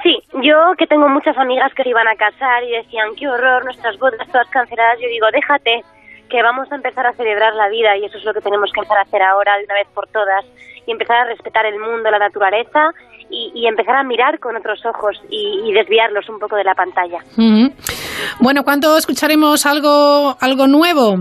Sí, 0.02 0.14
yo 0.42 0.56
que 0.78 0.86
tengo 0.88 1.08
muchas 1.08 1.36
amigas 1.38 1.72
que 1.76 1.84
se 1.84 1.88
iban 1.90 2.08
a 2.08 2.16
casar 2.16 2.64
y 2.64 2.72
decían, 2.72 3.08
qué 3.18 3.28
horror, 3.28 3.64
nuestras 3.64 3.96
bodas 3.98 4.26
todas 4.32 4.48
canceladas, 4.50 4.98
yo 5.00 5.08
digo, 5.08 5.26
déjate, 5.32 5.82
que 6.28 6.42
vamos 6.42 6.70
a 6.70 6.76
empezar 6.76 7.06
a 7.06 7.12
celebrar 7.12 7.54
la 7.54 7.68
vida 7.68 7.96
y 7.96 8.04
eso 8.04 8.18
es 8.18 8.24
lo 8.24 8.34
que 8.34 8.40
tenemos 8.40 8.70
que 8.72 8.80
empezar 8.80 8.98
a 8.98 9.02
hacer 9.02 9.22
ahora 9.22 9.56
de 9.58 9.64
una 9.64 9.74
vez 9.74 9.88
por 9.94 10.06
todas 10.08 10.44
y 10.86 10.92
empezar 10.92 11.16
a 11.16 11.24
respetar 11.26 11.66
el 11.66 11.78
mundo, 11.78 12.10
la 12.10 12.18
naturaleza 12.18 12.90
y, 13.28 13.52
y 13.54 13.66
empezar 13.66 13.96
a 13.96 14.04
mirar 14.04 14.38
con 14.38 14.56
otros 14.56 14.84
ojos 14.86 15.20
y, 15.30 15.62
y 15.64 15.72
desviarlos 15.72 16.28
un 16.28 16.38
poco 16.38 16.56
de 16.56 16.64
la 16.64 16.74
pantalla. 16.74 17.18
Bueno, 18.40 18.62
¿cuándo 18.62 18.96
escucharemos 18.96 19.66
algo, 19.66 20.36
algo 20.40 20.66
nuevo? 20.66 21.16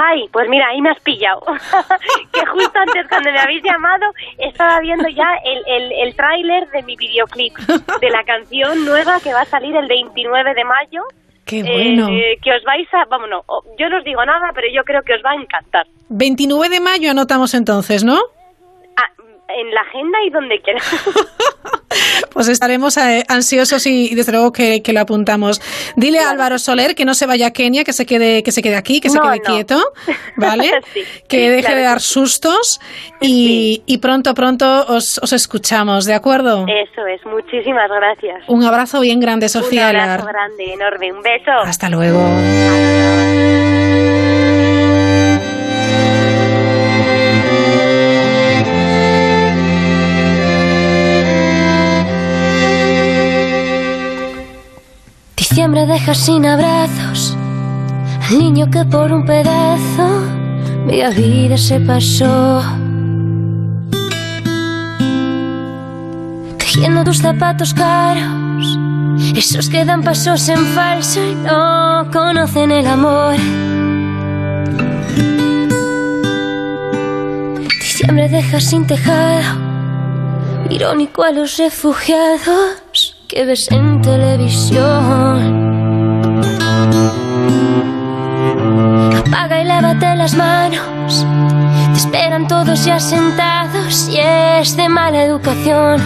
Ay, 0.00 0.28
pues 0.32 0.48
mira, 0.48 0.68
ahí 0.68 0.80
me 0.80 0.90
has 0.90 1.00
pillado. 1.00 1.40
que 2.32 2.46
justo 2.46 2.78
antes 2.78 3.08
cuando 3.08 3.32
me 3.32 3.40
habéis 3.40 3.62
llamado 3.64 4.06
estaba 4.38 4.78
viendo 4.80 5.08
ya 5.08 5.26
el, 5.44 5.62
el, 5.66 5.92
el 6.06 6.14
tráiler 6.14 6.68
de 6.70 6.82
mi 6.84 6.96
videoclip 6.96 7.56
de 7.56 8.10
la 8.10 8.22
canción 8.22 8.84
nueva 8.84 9.18
que 9.20 9.32
va 9.32 9.40
a 9.40 9.44
salir 9.44 9.74
el 9.74 9.88
29 9.88 10.54
de 10.54 10.64
mayo. 10.64 11.02
Qué 11.48 11.62
bueno. 11.62 12.08
Eh, 12.10 12.36
que 12.42 12.52
os 12.52 12.62
vais 12.64 12.86
a... 12.92 13.04
Vamos, 13.06 13.28
no, 13.30 13.38
o- 13.46 13.64
yo 13.78 13.88
no 13.88 13.98
os 13.98 14.04
digo 14.04 14.24
nada, 14.24 14.50
pero 14.54 14.66
yo 14.72 14.82
creo 14.84 15.02
que 15.02 15.14
os 15.14 15.22
va 15.24 15.30
a 15.32 15.34
encantar. 15.42 15.86
29 16.10 16.68
de 16.68 16.80
mayo 16.80 17.10
anotamos 17.10 17.54
entonces, 17.54 18.04
¿no? 18.04 18.18
En 19.48 19.74
la 19.74 19.80
agenda 19.80 20.18
y 20.26 20.30
donde 20.30 20.60
quieras. 20.60 20.84
Pues 22.32 22.48
estaremos 22.48 22.96
eh, 22.98 23.24
ansiosos 23.28 23.86
y, 23.86 24.12
y 24.12 24.14
desde 24.14 24.30
luego 24.32 24.52
que, 24.52 24.82
que 24.82 24.92
lo 24.92 25.00
apuntamos. 25.00 25.60
Dile 25.96 26.20
a 26.20 26.30
Álvaro 26.30 26.58
Soler 26.58 26.94
que 26.94 27.04
no 27.04 27.14
se 27.14 27.26
vaya 27.26 27.48
a 27.48 27.50
Kenia, 27.52 27.82
que 27.82 27.92
se 27.92 28.06
quede, 28.06 28.42
que 28.42 28.52
se 28.52 28.62
quede 28.62 28.76
aquí, 28.76 29.00
que 29.00 29.08
se 29.08 29.18
quede 29.18 29.38
no. 29.38 29.42
quieto, 29.42 29.82
¿vale? 30.36 30.70
Sí, 30.92 31.00
que 31.28 31.50
deje 31.50 31.62
claro 31.62 31.76
de 31.76 31.82
dar 31.82 32.00
sustos 32.00 32.78
y, 33.20 33.82
y 33.86 33.98
pronto, 33.98 34.34
pronto 34.34 34.84
os, 34.88 35.18
os 35.18 35.32
escuchamos, 35.32 36.04
¿de 36.04 36.14
acuerdo? 36.14 36.66
Eso 36.68 37.06
es, 37.06 37.24
muchísimas 37.26 37.90
gracias. 37.90 38.44
Un 38.48 38.62
abrazo 38.64 39.00
bien 39.00 39.18
grande, 39.18 39.48
Sofía 39.48 39.88
Un 39.90 39.96
abrazo 39.96 40.28
Alar. 40.28 40.32
grande, 40.32 40.72
enorme. 40.74 41.12
Un 41.12 41.22
beso. 41.22 41.50
Hasta 41.64 41.88
luego. 41.88 42.20
Diciembre 55.58 55.86
deja 55.86 56.14
sin 56.14 56.46
abrazos 56.46 57.36
al 58.28 58.38
niño 58.38 58.70
que 58.70 58.84
por 58.84 59.12
un 59.12 59.26
pedazo 59.26 60.22
media 60.86 61.10
vida 61.10 61.58
se 61.58 61.80
pasó. 61.80 62.62
Tejiendo 66.58 67.02
tus 67.02 67.18
zapatos 67.18 67.74
caros, 67.74 68.78
esos 69.34 69.68
que 69.68 69.84
dan 69.84 70.04
pasos 70.04 70.48
en 70.48 70.64
falso 70.64 71.20
y 71.24 71.34
no 71.34 72.08
conocen 72.12 72.70
el 72.70 72.86
amor. 72.86 73.34
Diciembre 77.80 78.28
deja 78.28 78.60
sin 78.60 78.86
tejado, 78.86 79.58
irónico 80.70 81.24
a 81.24 81.32
los 81.32 81.56
refugiados 81.56 82.87
que 83.28 83.44
ves 83.44 83.70
en 83.70 84.00
televisión. 84.00 85.38
Apaga 89.18 89.60
y 89.60 89.64
lávate 89.64 90.16
las 90.16 90.34
manos. 90.34 91.26
Te 91.92 91.98
esperan 91.98 92.48
todos 92.48 92.84
ya 92.86 92.98
sentados 92.98 94.08
y 94.08 94.18
es 94.18 94.76
de 94.76 94.88
mala 94.88 95.22
educación. 95.22 96.00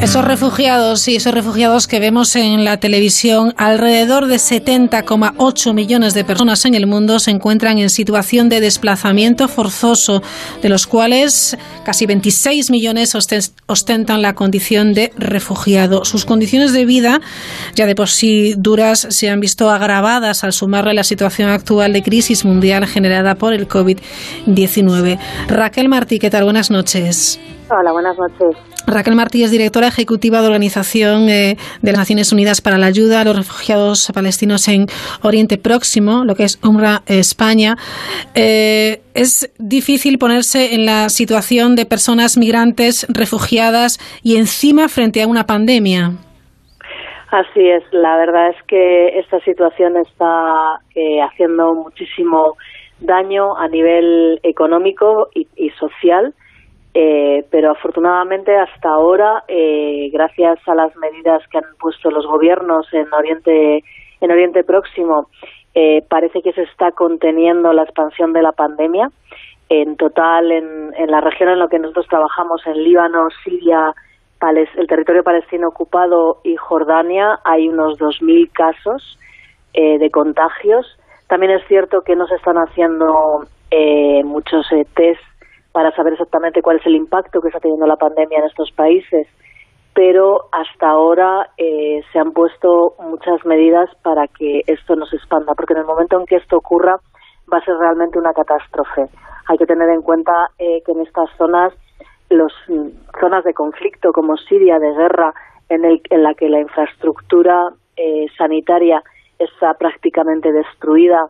Esos 0.00 0.24
refugiados 0.24 1.08
y 1.08 1.16
esos 1.16 1.32
refugiados 1.34 1.88
que 1.88 1.98
vemos 1.98 2.36
en 2.36 2.64
la 2.64 2.76
televisión, 2.76 3.54
alrededor 3.56 4.26
de 4.26 4.36
70,8 4.36 5.72
millones 5.74 6.12
de 6.14 6.22
personas 6.22 6.64
en 6.66 6.74
el 6.74 6.86
mundo 6.86 7.18
se 7.18 7.30
encuentran 7.32 7.78
en 7.78 7.88
situación 7.90 8.48
de 8.48 8.60
desplazamiento 8.60 9.48
forzoso, 9.48 10.22
de 10.62 10.68
los 10.68 10.86
cuales 10.86 11.56
casi 11.84 12.06
26 12.06 12.70
millones 12.70 13.14
osten- 13.16 13.50
ostentan 13.66 14.22
la 14.22 14.34
condición 14.34 14.92
de 14.92 15.12
refugiado. 15.16 16.04
Sus 16.04 16.24
condiciones 16.24 16.72
de 16.72 16.84
vida, 16.84 17.20
ya 17.74 17.86
de 17.86 17.94
por 17.94 18.08
sí 18.08 18.54
duras, 18.56 19.06
se 19.10 19.28
han 19.30 19.40
visto 19.40 19.70
agravadas 19.70 20.44
al 20.44 20.52
sumarle 20.52 20.94
la 20.94 21.04
situación 21.04 21.48
actual 21.48 21.92
de 21.94 22.02
crisis 22.02 22.44
mundial 22.44 22.86
generada 22.86 23.34
por 23.34 23.54
el 23.54 23.66
COVID-19. 23.66 25.18
Raquel 25.48 25.88
Martí, 25.88 26.18
¿qué 26.18 26.30
tal? 26.30 26.44
Buenas 26.44 26.70
noches. 26.70 27.40
Hola, 27.70 27.90
buenas 27.92 28.16
noches. 28.16 28.56
Raquel 28.86 29.16
Martí 29.16 29.42
es 29.42 29.50
directora 29.50 29.88
ejecutiva 29.88 30.40
de 30.40 30.46
Organización 30.46 31.28
eh, 31.28 31.56
de 31.82 31.92
las 31.92 31.98
Naciones 31.98 32.32
Unidas 32.32 32.60
para 32.60 32.78
la 32.78 32.86
Ayuda 32.86 33.20
a 33.20 33.24
los 33.24 33.36
Refugiados 33.36 34.12
Palestinos 34.14 34.68
en 34.68 34.86
Oriente 35.22 35.58
Próximo, 35.58 36.24
lo 36.24 36.36
que 36.36 36.44
es 36.44 36.62
UNRWA 36.64 37.02
España. 37.06 37.74
Eh, 38.34 39.00
es 39.14 39.52
difícil 39.58 40.18
ponerse 40.18 40.74
en 40.74 40.86
la 40.86 41.08
situación 41.08 41.74
de 41.74 41.84
personas 41.84 42.38
migrantes, 42.38 43.06
refugiadas 43.08 43.98
y 44.22 44.36
encima 44.36 44.88
frente 44.88 45.20
a 45.22 45.26
una 45.26 45.44
pandemia. 45.44 46.12
Así 47.32 47.68
es, 47.68 47.82
la 47.90 48.16
verdad 48.16 48.50
es 48.50 48.62
que 48.68 49.18
esta 49.18 49.40
situación 49.40 49.96
está 49.96 50.80
eh, 50.94 51.20
haciendo 51.22 51.74
muchísimo 51.74 52.56
daño 53.00 53.56
a 53.58 53.66
nivel 53.68 54.38
económico 54.44 55.28
y 55.34 55.70
social, 55.70 56.32
eh, 56.98 57.44
pero 57.50 57.72
afortunadamente 57.72 58.56
hasta 58.56 58.88
ahora, 58.88 59.44
eh, 59.48 60.08
gracias 60.10 60.58
a 60.66 60.74
las 60.74 60.96
medidas 60.96 61.46
que 61.48 61.58
han 61.58 61.76
puesto 61.78 62.10
los 62.10 62.26
gobiernos 62.26 62.86
en 62.94 63.12
Oriente, 63.12 63.84
en 64.22 64.30
Oriente 64.30 64.64
Próximo, 64.64 65.28
eh, 65.74 66.02
parece 66.08 66.40
que 66.40 66.54
se 66.54 66.62
está 66.62 66.92
conteniendo 66.92 67.70
la 67.74 67.82
expansión 67.82 68.32
de 68.32 68.40
la 68.40 68.52
pandemia. 68.52 69.10
En 69.68 69.98
total, 69.98 70.50
en, 70.50 70.94
en 70.96 71.10
la 71.10 71.20
región 71.20 71.50
en 71.50 71.58
la 71.58 71.68
que 71.68 71.78
nosotros 71.78 72.06
trabajamos, 72.08 72.66
en 72.66 72.82
Líbano, 72.82 73.28
Siria, 73.44 73.92
el 74.40 74.86
territorio 74.86 75.22
palestino 75.22 75.68
ocupado 75.68 76.38
y 76.44 76.56
Jordania, 76.56 77.40
hay 77.44 77.68
unos 77.68 77.98
2.000 77.98 78.50
casos 78.52 79.18
eh, 79.74 79.98
de 79.98 80.10
contagios. 80.10 80.86
También 81.26 81.52
es 81.52 81.66
cierto 81.68 82.00
que 82.00 82.16
no 82.16 82.26
se 82.26 82.36
están 82.36 82.56
haciendo 82.56 83.44
muchos 84.24 84.66
test 84.94 85.20
para 85.76 85.90
realmente 85.92 86.62
cuál 86.62 86.78
es 86.78 86.86
el 86.86 86.96
impacto 86.96 87.42
que 87.42 87.48
está 87.48 87.60
teniendo 87.60 87.86
la 87.86 87.96
pandemia 87.96 88.38
en 88.38 88.46
estos 88.46 88.72
países, 88.72 89.28
pero 89.92 90.48
hasta 90.50 90.88
ahora 90.88 91.50
eh, 91.58 92.00
se 92.10 92.18
han 92.18 92.32
puesto 92.32 92.94
muchas 92.98 93.44
medidas 93.44 93.90
para 94.00 94.26
que 94.26 94.62
esto 94.66 94.96
no 94.96 95.04
se 95.04 95.16
expanda, 95.16 95.52
porque 95.54 95.74
en 95.74 95.80
el 95.80 95.84
momento 95.84 96.18
en 96.18 96.24
que 96.24 96.36
esto 96.36 96.56
ocurra 96.56 96.96
va 97.52 97.58
a 97.58 97.64
ser 97.66 97.76
realmente 97.76 98.18
una 98.18 98.32
catástrofe. 98.32 99.02
Hay 99.48 99.58
que 99.58 99.66
tener 99.66 99.90
en 99.90 100.00
cuenta 100.00 100.48
eh, 100.58 100.80
que 100.82 100.92
en 100.92 101.02
estas 101.02 101.28
zonas, 101.36 101.74
los 102.30 102.54
zonas 103.20 103.44
de 103.44 103.52
conflicto 103.52 104.12
como 104.12 104.38
Siria, 104.38 104.78
de 104.78 104.94
guerra, 104.94 105.34
en, 105.68 105.84
el, 105.84 106.00
en 106.08 106.22
la 106.22 106.32
que 106.32 106.48
la 106.48 106.60
infraestructura 106.60 107.68
eh, 107.98 108.24
sanitaria 108.38 109.02
está 109.38 109.74
prácticamente 109.74 110.52
destruida, 110.52 111.26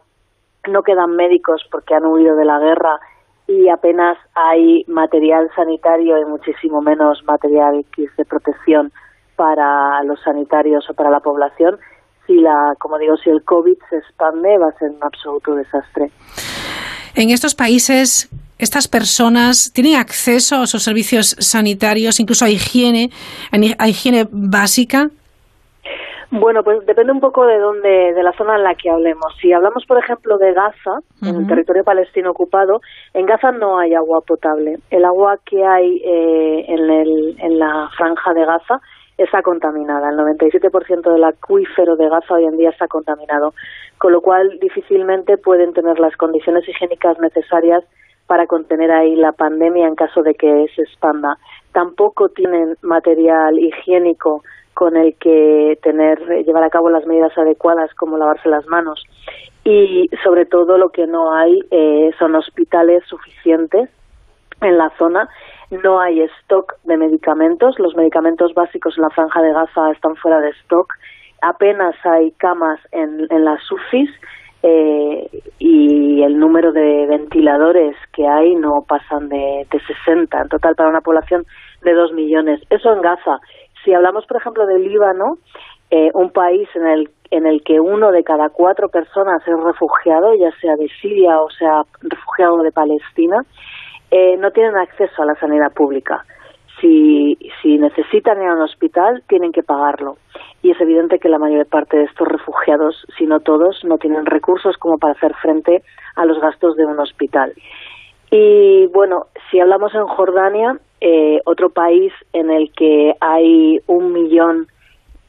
no 0.68 0.84
quedan 0.84 1.16
médicos 1.16 1.66
porque 1.68 1.96
han 1.96 2.06
huido 2.06 2.36
de 2.36 2.44
la 2.44 2.60
guerra 2.60 3.00
y 3.48 3.68
apenas 3.68 4.18
hay 4.34 4.84
material 4.88 5.48
sanitario 5.54 6.20
y 6.20 6.24
muchísimo 6.24 6.80
menos 6.80 7.22
material 7.24 7.84
de 7.96 8.24
protección 8.24 8.92
para 9.36 10.02
los 10.04 10.20
sanitarios 10.22 10.88
o 10.90 10.94
para 10.94 11.10
la 11.10 11.20
población. 11.20 11.78
Si 12.26 12.34
la, 12.34 12.74
como 12.78 12.98
digo, 12.98 13.16
si 13.16 13.30
el 13.30 13.44
COVID 13.44 13.76
se 13.88 13.98
expande, 13.98 14.58
va 14.58 14.68
a 14.68 14.78
ser 14.78 14.90
un 14.90 15.02
absoluto 15.02 15.54
desastre. 15.54 16.10
En 17.14 17.30
estos 17.30 17.54
países, 17.54 18.28
estas 18.58 18.88
personas 18.88 19.72
tienen 19.72 19.96
acceso 19.96 20.56
a 20.56 20.64
esos 20.64 20.82
servicios 20.82 21.36
sanitarios, 21.38 22.18
incluso 22.18 22.44
a 22.44 22.50
higiene, 22.50 23.10
a 23.78 23.88
higiene 23.88 24.26
básica. 24.30 25.10
Bueno, 26.30 26.64
pues 26.64 26.84
depende 26.86 27.12
un 27.12 27.20
poco 27.20 27.46
de 27.46 27.58
dónde, 27.58 28.12
de 28.12 28.22
la 28.22 28.32
zona 28.32 28.56
en 28.56 28.64
la 28.64 28.74
que 28.74 28.90
hablemos. 28.90 29.32
Si 29.40 29.52
hablamos, 29.52 29.84
por 29.86 29.98
ejemplo, 29.98 30.38
de 30.38 30.52
Gaza, 30.52 30.98
en 31.22 31.36
el 31.36 31.46
territorio 31.46 31.84
palestino 31.84 32.32
ocupado, 32.32 32.80
en 33.14 33.26
Gaza 33.26 33.52
no 33.52 33.78
hay 33.78 33.94
agua 33.94 34.20
potable. 34.26 34.78
El 34.90 35.04
agua 35.04 35.38
que 35.44 35.64
hay 35.64 36.02
eh, 36.04 36.64
en, 36.66 36.90
el, 36.90 37.36
en 37.38 37.58
la 37.58 37.88
franja 37.96 38.34
de 38.34 38.44
Gaza 38.44 38.80
está 39.16 39.40
contaminada. 39.42 40.10
El 40.10 40.16
97% 40.16 41.12
del 41.12 41.24
acuífero 41.24 41.96
de 41.96 42.08
Gaza 42.08 42.34
hoy 42.34 42.44
en 42.44 42.56
día 42.56 42.70
está 42.70 42.88
contaminado, 42.88 43.54
con 43.98 44.12
lo 44.12 44.20
cual 44.20 44.58
difícilmente 44.60 45.38
pueden 45.38 45.72
tener 45.72 45.98
las 46.00 46.16
condiciones 46.16 46.68
higiénicas 46.68 47.18
necesarias 47.20 47.84
para 48.26 48.46
contener 48.46 48.90
ahí 48.90 49.14
la 49.14 49.32
pandemia 49.32 49.86
en 49.86 49.94
caso 49.94 50.22
de 50.22 50.34
que 50.34 50.66
se 50.74 50.82
expanda. 50.82 51.38
Tampoco 51.72 52.28
tienen 52.28 52.74
material 52.82 53.58
higiénico 53.58 54.42
con 54.76 54.94
el 54.94 55.16
que 55.18 55.78
tener 55.82 56.18
llevar 56.44 56.62
a 56.62 56.68
cabo 56.68 56.90
las 56.90 57.06
medidas 57.06 57.32
adecuadas 57.38 57.94
como 57.94 58.18
lavarse 58.18 58.50
las 58.50 58.66
manos. 58.66 59.02
Y 59.64 60.10
sobre 60.22 60.44
todo 60.44 60.76
lo 60.76 60.90
que 60.90 61.06
no 61.06 61.34
hay 61.34 61.58
eh, 61.70 62.10
son 62.18 62.34
hospitales 62.34 63.02
suficientes 63.06 63.88
en 64.60 64.76
la 64.76 64.90
zona. 64.98 65.30
No 65.70 65.98
hay 65.98 66.20
stock 66.42 66.74
de 66.84 66.98
medicamentos. 66.98 67.78
Los 67.78 67.96
medicamentos 67.96 68.52
básicos 68.52 68.98
en 68.98 69.04
la 69.04 69.10
franja 69.10 69.40
de 69.40 69.54
Gaza 69.54 69.92
están 69.92 70.14
fuera 70.16 70.40
de 70.40 70.50
stock. 70.50 70.92
Apenas 71.40 71.94
hay 72.04 72.32
camas 72.32 72.78
en, 72.92 73.26
en 73.30 73.44
las 73.46 73.60
UCIs 73.72 74.10
eh, 74.62 75.42
y 75.58 76.22
el 76.22 76.38
número 76.38 76.72
de 76.72 77.06
ventiladores 77.06 77.96
que 78.12 78.26
hay 78.26 78.54
no 78.56 78.84
pasan 78.86 79.30
de, 79.30 79.66
de 79.70 79.80
60 80.04 80.38
en 80.38 80.48
total 80.50 80.74
para 80.74 80.90
una 80.90 81.00
población 81.00 81.46
de 81.82 81.94
2 81.94 82.12
millones. 82.12 82.60
Eso 82.68 82.92
en 82.92 83.00
Gaza. 83.00 83.38
Si 83.86 83.94
hablamos, 83.94 84.26
por 84.26 84.38
ejemplo, 84.38 84.66
del 84.66 84.82
Líbano, 84.82 85.38
eh, 85.92 86.10
un 86.12 86.30
país 86.30 86.68
en 86.74 86.88
el, 86.88 87.08
en 87.30 87.46
el 87.46 87.62
que 87.62 87.78
uno 87.78 88.10
de 88.10 88.24
cada 88.24 88.48
cuatro 88.48 88.88
personas 88.88 89.40
es 89.46 89.54
refugiado, 89.62 90.34
ya 90.34 90.50
sea 90.60 90.74
de 90.74 90.88
Siria 91.00 91.40
o 91.40 91.48
sea 91.50 91.82
refugiado 92.02 92.58
de 92.64 92.72
Palestina, 92.72 93.36
eh, 94.10 94.36
no 94.38 94.50
tienen 94.50 94.76
acceso 94.76 95.22
a 95.22 95.26
la 95.26 95.36
sanidad 95.36 95.72
pública. 95.72 96.24
Si, 96.80 97.38
si 97.62 97.78
necesitan 97.78 98.42
ir 98.42 98.48
a 98.48 98.54
un 98.54 98.62
hospital, 98.62 99.22
tienen 99.28 99.52
que 99.52 99.62
pagarlo. 99.62 100.16
Y 100.62 100.72
es 100.72 100.80
evidente 100.80 101.20
que 101.20 101.28
la 101.28 101.38
mayor 101.38 101.66
parte 101.66 101.96
de 101.96 102.04
estos 102.04 102.26
refugiados, 102.26 103.06
si 103.16 103.24
no 103.24 103.38
todos, 103.38 103.84
no 103.84 103.98
tienen 103.98 104.26
recursos 104.26 104.76
como 104.78 104.98
para 104.98 105.12
hacer 105.12 105.32
frente 105.36 105.84
a 106.16 106.24
los 106.24 106.40
gastos 106.40 106.74
de 106.74 106.86
un 106.86 106.98
hospital. 106.98 107.52
Y 108.32 108.88
bueno, 108.88 109.26
si 109.48 109.60
hablamos 109.60 109.94
en 109.94 110.06
Jordania, 110.06 110.76
eh, 111.00 111.40
otro 111.44 111.70
país 111.70 112.12
en 112.32 112.50
el 112.50 112.72
que 112.72 113.14
hay 113.20 113.80
un 113.86 114.12
millón 114.12 114.66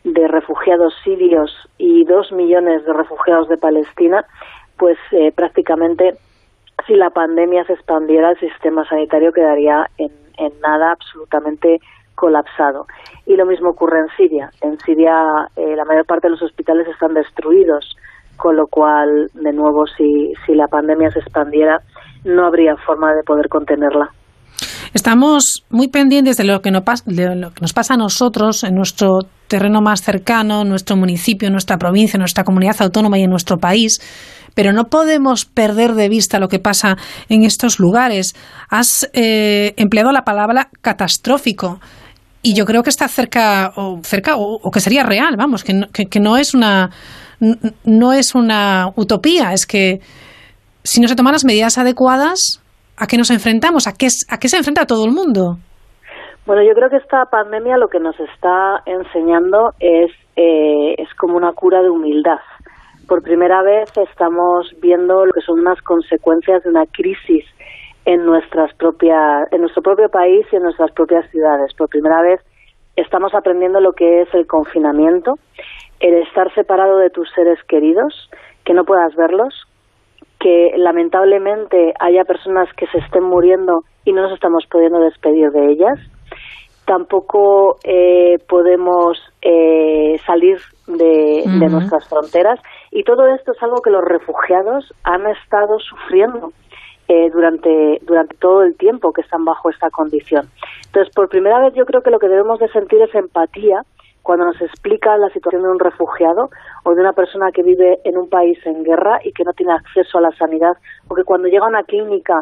de 0.04 0.28
refugiados 0.28 0.94
sirios 1.04 1.52
y 1.78 2.06
dos 2.06 2.32
millones 2.32 2.86
de 2.86 2.94
refugiados 2.94 3.50
de 3.50 3.58
Palestina, 3.58 4.26
pues 4.78 4.98
eh, 5.12 5.32
prácticamente 5.34 6.16
si 6.86 6.94
la 6.94 7.10
pandemia 7.10 7.66
se 7.66 7.74
expandiera 7.74 8.32
el 8.32 8.40
sistema 8.40 8.88
sanitario 8.88 9.34
quedaría 9.34 9.90
en, 9.98 10.12
nada 10.62 10.92
absolutamente 10.92 11.80
colapsado. 12.16 12.86
Y 13.26 13.36
lo 13.36 13.46
mismo 13.46 13.70
ocurre 13.70 14.00
en 14.00 14.08
Siria. 14.16 14.52
En 14.62 14.80
Siria 14.80 15.50
eh, 15.56 15.76
la 15.76 15.84
mayor 15.84 16.06
parte 16.06 16.28
de 16.28 16.32
los 16.32 16.42
hospitales 16.44 16.88
están 16.88 17.14
destruidos, 17.14 17.98
con 18.38 18.56
lo 18.56 18.68
cual, 18.68 19.30
de 19.34 19.52
nuevo, 19.52 19.88
si, 19.88 20.34
si 20.46 20.54
la 20.54 20.68
pandemia 20.68 21.12
se 21.12 21.20
expandiera, 21.20 21.82
no 22.24 22.46
habría 22.46 22.78
forma 22.78 23.14
de 23.14 23.24
poder 23.24 23.50
contenerla. 23.50 24.12
Estamos 24.94 25.64
muy 25.70 25.88
pendientes 25.88 26.38
de 26.38 26.44
lo, 26.44 26.62
que 26.62 26.72
nos 26.72 27.74
pasa 27.74 27.94
a 27.94 27.98
nosotros 27.98 28.64
en 28.64 28.76
nuestro 28.76 29.20
terreno 29.48 29.82
más 29.82 30.02
cercano, 30.02 30.64
nuestro 30.64 30.96
municipio, 30.96 31.50
nuestra 31.50 31.78
provincia, 31.78 32.20
nuestra 32.20 32.44
comunidad 32.44 32.82
autónoma 32.82 33.18
y 33.18 33.24
en 33.24 33.30
nuestro 33.30 33.58
país, 33.58 34.00
pero 34.54 34.74
no 34.74 34.86
podemos 34.86 35.46
perder 35.46 35.94
de 35.94 36.10
vista 36.10 36.40
lo 36.40 36.48
que 36.48 36.60
pasa 36.60 36.98
en 37.30 37.44
estos 37.44 37.80
lugares. 37.80 38.36
Has 38.70 39.10
eh, 39.14 39.74
empleado 39.78 40.12
la 40.12 40.24
palabra 40.24 40.70
catastrófico 40.82 41.80
y 42.42 42.54
yo 42.54 42.66
creo 42.66 42.84
que 42.84 42.90
está 42.90 43.08
cerca 43.08 43.72
o 43.76 44.00
cerca 44.04 44.36
o, 44.38 44.72
que 44.72 44.80
sería 44.80 45.04
real, 45.04 45.36
vamos, 45.38 45.64
que 45.64 45.74
no, 45.74 45.88
que 45.92 46.20
no 46.20 46.38
es 46.38 46.54
una 46.54 46.90
no 47.84 48.14
es 48.14 48.36
una 48.36 48.92
utopía, 48.96 49.54
es 49.54 49.66
que 49.66 50.00
si 50.84 51.02
no 51.02 51.08
se 51.08 51.16
toman 51.16 51.34
las 51.34 51.46
medidas 51.46 51.78
adecuadas, 51.78 52.62
¿A 53.00 53.06
qué 53.06 53.18
nos 53.18 53.30
enfrentamos? 53.30 53.88
¿A 53.88 53.94
qué, 53.94 54.08
¿A 54.30 54.38
qué 54.40 54.48
se 54.48 54.58
enfrenta 54.58 54.86
todo 54.86 55.06
el 55.06 55.12
mundo? 55.12 55.58
Bueno, 56.48 56.64
yo 56.64 56.74
creo 56.74 56.90
que 56.90 56.98
esta 56.98 57.26
pandemia 57.26 57.78
lo 57.78 57.90
que 57.90 58.00
nos 58.00 58.18
está 58.20 58.82
enseñando 58.86 59.74
es, 59.80 60.12
eh, 60.36 60.96
es 60.98 61.14
como 61.16 61.38
una 61.38 61.52
cura 61.54 61.82
de 61.82 61.90
humildad. 61.90 62.40
Por 63.08 63.22
primera 63.22 63.62
vez 63.62 63.92
estamos 63.98 64.72
viendo 64.82 65.26
lo 65.26 65.34
que 65.34 65.42
son 65.42 65.60
unas 65.60 65.82
consecuencias 65.82 66.64
de 66.64 66.70
una 66.70 66.86
crisis 66.86 67.46
en 68.06 68.26
nuestras 68.26 68.74
propias, 68.76 69.52
en 69.52 69.62
nuestro 69.62 69.84
propio 69.84 70.10
país 70.10 70.48
y 70.52 70.56
en 70.56 70.64
nuestras 70.64 70.92
propias 70.94 71.30
ciudades. 71.30 71.74
Por 71.78 71.90
primera 71.90 72.22
vez 72.22 72.42
estamos 72.96 73.34
aprendiendo 73.36 73.80
lo 73.80 73.92
que 73.92 74.22
es 74.22 74.34
el 74.34 74.48
confinamiento, 74.48 75.34
el 76.00 76.16
estar 76.24 76.54
separado 76.56 76.98
de 76.98 77.10
tus 77.10 77.30
seres 77.36 77.60
queridos, 77.68 78.30
que 78.64 78.74
no 78.74 78.86
puedas 78.86 79.14
verlos, 79.16 79.67
que 80.48 80.72
lamentablemente 80.78 81.94
haya 82.00 82.24
personas 82.24 82.70
que 82.78 82.88
se 82.88 83.00
estén 83.00 83.24
muriendo 83.24 83.82
y 84.06 84.14
no 84.14 84.22
nos 84.22 84.32
estamos 84.32 84.64
pudiendo 84.72 85.00
despedir 85.00 85.50
de 85.52 85.74
ellas. 85.74 86.00
Tampoco 86.86 87.76
eh, 87.84 88.38
podemos 88.48 89.20
eh, 89.42 90.18
salir 90.26 90.58
de, 90.88 91.44
nuestras 91.70 92.08
fronteras 92.08 92.62
y 92.92 93.04
todo 93.04 93.28
esto 93.28 93.52
es 93.52 93.62
algo 93.62 93.82
que 93.82 93.90
los 93.90 94.06
refugiados 94.06 94.94
han 95.04 95.28
estado 95.28 95.80
sufriendo 95.80 96.54
eh, 97.10 97.30
durante, 97.30 98.00
durante 98.04 98.38
todo 98.38 98.64
el 98.64 98.78
tiempo 98.78 99.12
que 99.12 99.24
están 99.24 99.44
bajo 99.44 99.70
esta 99.70 99.90
condición. 99.90 100.48
Entonces, 100.86 101.14
por 101.14 101.28
primera 101.28 101.60
vez 101.60 101.74
yo 101.74 101.84
creo 101.84 102.02
que 102.02 102.12
lo 102.12 102.20
que 102.20 102.30
debemos 102.30 102.58
de 102.60 102.70
sentir 102.70 103.02
es 103.02 103.14
empatía 103.14 103.82
cuando 104.28 104.44
nos 104.44 104.62
explica 104.62 105.18
la 105.18 105.30
situación 105.30 105.64
de 105.64 105.70
un 105.70 105.80
refugiado 105.80 106.50
o 106.84 106.94
de 106.94 107.00
una 107.00 107.14
persona 107.14 107.50
que 107.54 107.64
vive 107.64 108.00
en 108.04 108.18
un 108.18 108.28
país 108.28 108.60
en 108.66 108.84
guerra 108.84 109.22
y 109.24 109.32
que 109.32 109.46
no 109.46 109.54
tiene 109.54 109.72
acceso 109.72 110.18
a 110.18 110.22
la 110.22 110.32
sanidad, 110.32 110.74
o 111.08 111.16
que 111.16 111.24
cuando 111.24 111.48
llega 111.48 111.64
a 111.64 111.70
una 111.70 111.84
clínica 111.84 112.42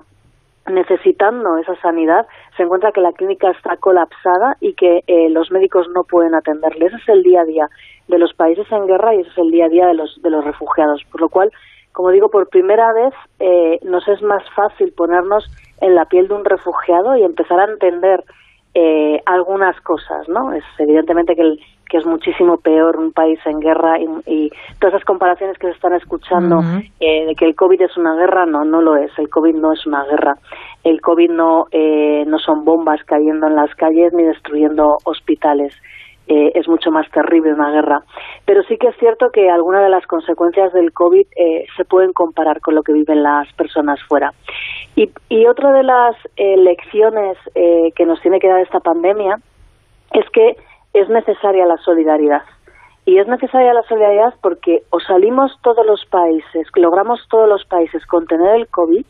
necesitando 0.66 1.60
esa 1.60 1.76
sanidad, 1.76 2.26
se 2.58 2.64
encuentra 2.64 2.92
que 2.92 3.02
la 3.02 3.12
clínica 3.12 3.52
está 3.52 3.78
colapsada 3.78 4.58
y 4.62 4.74
que 4.74 5.04
eh, 5.06 5.30
los 5.30 5.52
médicos 5.52 5.86
no 5.94 6.06
pueden 6.06 6.34
atenderle. 6.34 6.88
Ese 6.88 6.96
es 6.96 7.08
el 7.08 7.22
día 7.22 7.42
a 7.42 7.46
día 7.46 7.68
de 8.08 8.18
los 8.18 8.34
países 8.34 8.66
en 8.72 8.88
guerra 8.88 9.14
y 9.14 9.20
ese 9.20 9.30
es 9.30 9.38
el 9.38 9.52
día 9.52 9.66
a 9.66 9.70
día 9.70 9.86
de 9.86 9.94
los, 9.94 10.20
de 10.24 10.32
los 10.32 10.44
refugiados. 10.44 11.04
Por 11.12 11.22
lo 11.22 11.30
cual, 11.30 11.52
como 11.92 12.10
digo, 12.10 12.30
por 12.30 12.50
primera 12.50 12.94
vez 12.94 13.14
eh, 13.40 13.78
nos 13.84 14.08
es 14.08 14.24
más 14.24 14.42
fácil 14.56 14.92
ponernos 14.98 15.46
en 15.82 15.94
la 15.94 16.06
piel 16.06 16.30
de 16.30 16.34
un 16.34 16.46
refugiado 16.46 17.16
y 17.16 17.22
empezar 17.22 17.60
a 17.60 17.72
entender 17.72 18.24
eh, 18.74 19.22
algunas 19.28 19.80
cosas, 19.82 20.28
¿no? 20.28 20.52
Es 20.52 20.64
evidentemente 20.80 21.36
que 21.36 21.44
el, 21.44 21.60
que 21.90 21.98
es 21.98 22.06
muchísimo 22.06 22.58
peor 22.58 22.98
un 22.98 23.12
país 23.12 23.40
en 23.46 23.60
guerra 23.60 23.98
y, 24.00 24.50
todas 24.80 24.96
esas 24.96 25.06
comparaciones 25.06 25.58
que 25.58 25.68
se 25.68 25.74
están 25.74 25.94
escuchando 25.94 26.60
eh, 27.00 27.26
de 27.26 27.36
que 27.36 27.46
el 27.46 27.56
COVID 27.56 27.82
es 27.82 27.98
una 27.98 28.16
guerra, 28.16 28.46
no, 28.46 28.66
no 28.66 28.82
lo 28.82 28.98
es. 28.98 29.12
El 29.18 29.30
COVID 29.30 29.56
no 29.56 29.74
es 29.74 29.86
una 29.86 30.04
guerra. 30.06 30.36
El 30.84 31.02
COVID 31.02 31.32
no, 31.32 31.66
eh, 31.72 32.24
no 32.28 32.40
son 32.40 32.66
bombas 32.66 33.04
cayendo 33.06 33.48
en 33.48 33.56
las 33.56 33.74
calles 33.76 34.14
ni 34.14 34.24
destruyendo 34.24 34.98
hospitales. 35.06 35.74
Eh, 36.28 36.52
es 36.56 36.68
mucho 36.68 36.90
más 36.90 37.10
terrible 37.12 37.54
una 37.54 37.72
guerra. 37.72 38.02
Pero 38.46 38.64
sí 38.64 38.78
que 38.78 38.88
es 38.88 38.98
cierto 38.98 39.30
que 39.32 39.50
algunas 39.50 39.84
de 39.84 39.90
las 39.90 40.06
consecuencias 40.08 40.74
del 40.74 40.92
COVID 40.92 41.28
se 41.78 41.86
pueden 41.86 42.14
comparar 42.14 42.62
con 42.62 42.74
lo 42.74 42.82
que 42.82 42.94
viven 42.94 43.22
las 43.22 43.52
personas 43.54 44.00
fuera. 44.08 44.34
Y, 44.96 45.10
y 45.30 45.46
otra 45.46 45.74
de 45.74 45.84
las 45.84 46.16
eh, 46.38 46.56
lecciones 46.58 47.38
eh, 47.54 47.92
que 47.96 48.06
nos 48.06 48.22
tiene 48.22 48.40
que 48.40 48.48
dar 48.48 48.62
esta 48.62 48.80
pandemia 48.80 49.38
es 50.14 50.26
que 50.32 50.56
es 50.96 51.10
necesaria 51.10 51.66
la 51.66 51.78
solidaridad. 51.78 52.44
Y 53.06 53.20
es 53.20 53.28
necesaria 53.28 53.74
la 53.74 53.84
solidaridad 53.84 54.34
porque 54.42 54.84
o 54.90 55.00
salimos 55.00 55.52
todos 55.62 55.86
los 55.86 56.06
países, 56.06 56.68
logramos 56.76 57.20
todos 57.30 57.48
los 57.48 57.66
países 57.66 58.06
contener 58.08 58.56
el 58.56 58.68
COVID, 58.68 59.06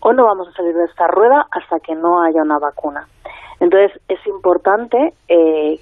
o 0.00 0.12
no 0.12 0.24
vamos 0.24 0.48
a 0.48 0.52
salir 0.52 0.74
de 0.74 0.84
esta 0.84 1.06
rueda 1.06 1.46
hasta 1.50 1.80
que 1.80 1.94
no 1.94 2.22
haya 2.22 2.42
una 2.42 2.58
vacuna. 2.58 3.06
Entonces, 3.60 4.00
es 4.08 4.24
importante 4.26 5.12
eh, 5.28 5.80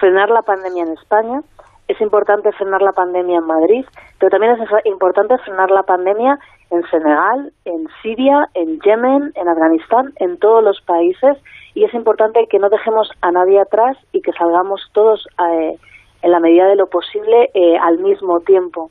frenar 0.00 0.30
la 0.30 0.42
pandemia 0.42 0.84
en 0.84 0.92
España, 0.92 1.42
es 1.86 2.00
importante 2.00 2.50
frenar 2.52 2.80
la 2.80 2.92
pandemia 2.92 3.38
en 3.38 3.46
Madrid, 3.46 3.84
pero 4.18 4.30
también 4.30 4.52
es 4.52 4.86
importante 4.86 5.36
frenar 5.38 5.70
la 5.70 5.82
pandemia 5.82 6.38
en 6.70 6.82
Senegal, 6.88 7.52
en 7.64 7.88
Siria, 8.00 8.48
en 8.54 8.80
Yemen, 8.80 9.32
en 9.34 9.48
Afganistán, 9.48 10.12
en 10.16 10.38
todos 10.38 10.64
los 10.64 10.80
países, 10.80 11.36
y 11.74 11.84
es 11.84 11.92
importante 11.94 12.46
que 12.48 12.58
no 12.58 12.68
dejemos 12.68 13.08
a 13.20 13.32
nadie 13.32 13.60
atrás 13.60 13.96
y 14.12 14.20
que 14.20 14.32
salgamos 14.32 14.80
todos 14.92 15.26
eh, 15.38 15.76
en 16.22 16.30
la 16.30 16.40
medida 16.40 16.66
de 16.66 16.76
lo 16.76 16.86
posible 16.86 17.50
eh, 17.54 17.76
al 17.80 17.98
mismo 17.98 18.40
tiempo. 18.40 18.90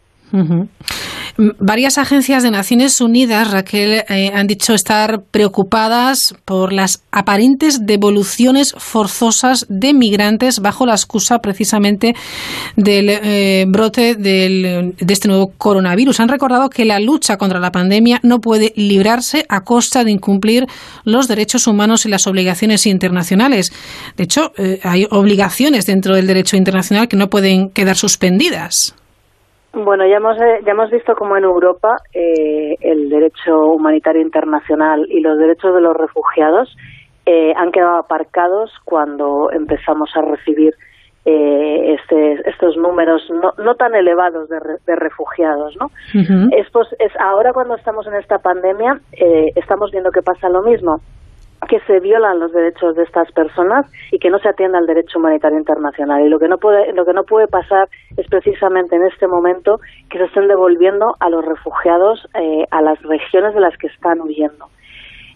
Varias 1.36 1.98
agencias 1.98 2.44
de 2.44 2.52
Naciones 2.52 3.02
Unidas, 3.02 3.50
Raquel, 3.50 4.04
eh, 4.08 4.32
han 4.36 4.46
dicho 4.46 4.76
estar 4.76 5.24
preocupadas 5.32 6.36
por 6.46 6.72
las 6.72 7.02
aparentes 7.12 7.88
devoluciones 7.88 8.76
forzosas 8.78 9.66
de 9.68 9.96
migrantes 9.96 10.60
bajo 10.60 10.86
la 10.86 10.94
excusa 10.94 11.40
precisamente 11.40 12.14
del 12.76 13.10
eh, 13.10 13.66
brote 13.68 14.14
de 14.14 14.94
este 15.00 15.28
nuevo 15.28 15.52
coronavirus. 15.58 16.20
Han 16.20 16.30
recordado 16.30 16.70
que 16.70 16.86
la 16.86 17.00
lucha 17.00 17.38
contra 17.38 17.60
la 17.60 17.72
pandemia 17.72 18.20
no 18.22 18.40
puede 18.40 18.72
librarse 18.76 19.44
a 19.50 19.62
costa 19.62 20.04
de 20.04 20.12
incumplir 20.12 20.68
los 21.04 21.28
derechos 21.28 21.66
humanos 21.66 22.06
y 22.06 22.10
las 22.10 22.28
obligaciones 22.28 22.86
internacionales. 22.86 23.74
De 24.18 24.26
hecho, 24.26 24.54
eh, 24.58 24.80
hay 24.84 25.08
obligaciones 25.10 25.88
dentro 25.88 26.16
del 26.16 26.28
derecho 26.28 26.58
internacional 26.58 27.08
que 27.08 27.18
no 27.18 27.32
pueden 27.32 27.70
quedar 27.72 27.96
suspendidas. 27.96 28.94
Bueno, 29.74 30.06
ya 30.06 30.18
hemos, 30.18 30.38
eh, 30.40 30.62
ya 30.66 30.74
hemos 30.74 30.92
visto 30.92 31.16
cómo 31.16 31.36
en 31.36 31.46
Europa 31.46 31.96
eh, 32.14 32.76
el 32.80 33.10
derecho 33.10 33.58
humanitario 33.58 34.22
internacional 34.22 35.08
y 35.10 35.20
los 35.20 35.40
derechos 35.40 35.74
de 35.74 35.82
los 35.82 35.98
refugiados 35.98 36.76
eh, 37.26 37.54
han 37.56 37.72
quedado 37.72 37.98
aparcados 37.98 38.72
cuando 38.86 39.50
empezamos 39.52 40.12
a 40.16 40.22
recibir 40.22 40.74
este, 41.26 42.34
estos 42.50 42.76
números 42.76 43.22
no, 43.32 43.54
no 43.64 43.76
tan 43.76 43.96
elevados 43.96 44.50
de, 44.50 44.58
de 44.86 44.96
refugiados, 44.98 45.74
¿no? 45.80 45.88
es, 46.52 46.70
pues, 46.74 46.90
es 47.00 47.14
ahora 47.18 47.54
cuando 47.54 47.76
estamos 47.76 48.06
en 48.08 48.16
esta 48.16 48.40
pandemia 48.40 49.00
estamos 49.56 49.90
viendo 49.92 50.12
que 50.12 50.22
pasa 50.22 50.50
lo 50.50 50.64
mismo 50.64 51.00
que 51.68 51.80
se 51.82 52.00
violan 52.00 52.40
los 52.40 52.52
derechos 52.52 52.96
de 52.96 53.04
estas 53.04 53.32
personas 53.32 53.86
y 54.12 54.20
que 54.20 54.30
no 54.30 54.40
se 54.40 54.50
atienda 54.50 54.78
al 54.78 54.86
derecho 54.86 55.20
humanitario 55.20 55.58
internacional. 55.58 56.26
Y 56.26 56.30
lo 56.30 56.40
que 56.40 56.48
no 56.48 56.58
puede, 56.58 56.94
lo 56.94 57.06
que 57.06 57.14
no 57.14 57.24
puede 57.24 57.48
pasar 57.48 57.90
es 58.18 58.28
precisamente 58.28 58.96
en 58.96 59.04
este 59.04 59.28
momento 59.28 59.80
que 60.10 60.18
se 60.18 60.26
estén 60.26 60.48
devolviendo 60.48 61.16
a 61.20 61.30
los 61.30 61.44
refugiados 61.44 62.28
eh, 62.36 62.66
a 62.72 62.82
las 62.82 63.02
regiones 63.04 63.54
de 63.54 63.62
las 63.62 63.78
que 63.78 63.88
están 63.88 64.22
huyendo. 64.22 64.68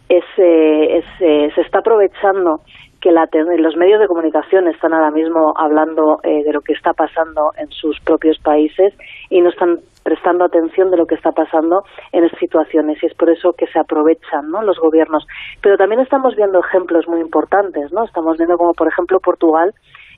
Es, 0.09 0.23
eh, 0.37 1.03
se 1.19 1.61
está 1.61 1.79
aprovechando 1.79 2.61
que 3.01 3.11
la, 3.11 3.27
los 3.57 3.75
medios 3.75 3.99
de 3.99 4.07
comunicación 4.07 4.67
están 4.67 4.93
ahora 4.93 5.11
mismo 5.11 5.53
hablando 5.55 6.19
eh, 6.23 6.43
de 6.43 6.53
lo 6.53 6.61
que 6.61 6.73
está 6.73 6.93
pasando 6.93 7.51
en 7.57 7.69
sus 7.69 7.99
propios 8.01 8.39
países 8.39 8.93
y 9.29 9.41
no 9.41 9.49
están 9.49 9.79
prestando 10.03 10.45
atención 10.45 10.89
de 10.89 10.97
lo 10.97 11.05
que 11.05 11.15
está 11.15 11.31
pasando 11.31 11.83
en 12.13 12.23
esas 12.23 12.39
situaciones 12.39 12.97
y 13.03 13.07
es 13.07 13.13
por 13.13 13.29
eso 13.29 13.53
que 13.53 13.67
se 13.67 13.79
aprovechan 13.79 14.49
¿no? 14.49 14.61
los 14.61 14.79
gobiernos. 14.79 15.27
Pero 15.61 15.77
también 15.77 16.01
estamos 16.01 16.35
viendo 16.35 16.59
ejemplos 16.59 17.07
muy 17.07 17.19
importantes, 17.19 17.91
¿no? 17.91 18.05
Estamos 18.05 18.37
viendo 18.37 18.57
como, 18.57 18.73
por 18.73 18.87
ejemplo, 18.87 19.19
Portugal 19.19 19.73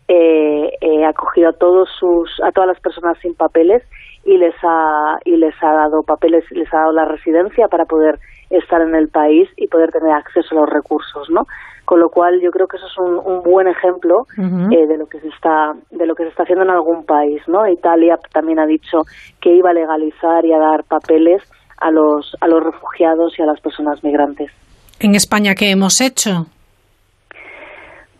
eh, 0.08 0.72
eh, 0.82 1.06
ha 1.06 1.14
cogido 1.14 1.50
a 1.50 1.54
todos 1.54 1.90
sus 2.00 2.30
a 2.44 2.52
todas 2.52 2.68
las 2.68 2.80
personas 2.80 3.18
sin 3.20 3.36
papeles 3.36 3.84
y 4.26 4.38
les 4.38 4.56
ha 4.64 5.18
y 5.24 5.38
les 5.38 5.54
ha 5.62 5.72
dado 5.72 6.02
papeles 6.02 6.44
les 6.52 6.72
ha 6.74 6.78
dado 6.78 6.94
la 6.94 7.06
residencia 7.06 7.68
para 7.68 7.86
poder 7.86 8.18
estar 8.50 8.82
en 8.82 8.96
el 8.96 9.10
país 9.10 9.50
y 9.58 9.68
poder 9.68 9.92
tener 9.92 10.12
acceso 10.12 10.50
a 10.52 10.62
los 10.62 10.70
recursos 10.70 11.30
no 11.30 11.46
con 11.86 12.00
lo 12.00 12.10
cual 12.10 12.40
yo 12.42 12.52
creo 12.52 12.68
que 12.68 12.78
eso 12.78 12.86
es 12.86 12.98
un, 12.98 13.42
buen 13.42 13.68
ejemplo 13.68 14.28
eh, 14.38 14.88
de 14.88 14.98
lo 14.98 15.08
que 15.08 15.20
se 15.20 15.28
está 15.30 15.74
de 15.90 16.06
lo 16.06 16.16
que 16.16 16.24
se 16.24 16.30
está 16.30 16.44
haciendo 16.44 16.64
en 16.64 16.72
algún 16.72 17.06
país 17.06 17.42
no 17.48 17.68
Italia 17.68 18.18
también 18.32 18.60
ha 18.60 18.66
dicho 18.66 19.02
que 19.42 19.56
iba 19.56 19.72
a 19.72 19.74
legalizar 19.74 20.46
y 20.46 20.54
a 20.54 20.60
dar 20.60 20.84
papeles 20.84 21.42
a 21.80 21.92
los 21.92 22.36
a 22.42 22.48
los 22.48 22.64
refugiados 22.64 23.38
y 23.40 23.42
a 23.42 23.46
las 23.46 23.60
personas 23.62 24.04
migrantes. 24.04 24.52
En 25.00 25.16
España 25.16 25.56
qué 25.56 25.72
hemos 25.72 26.02
hecho 26.02 26.48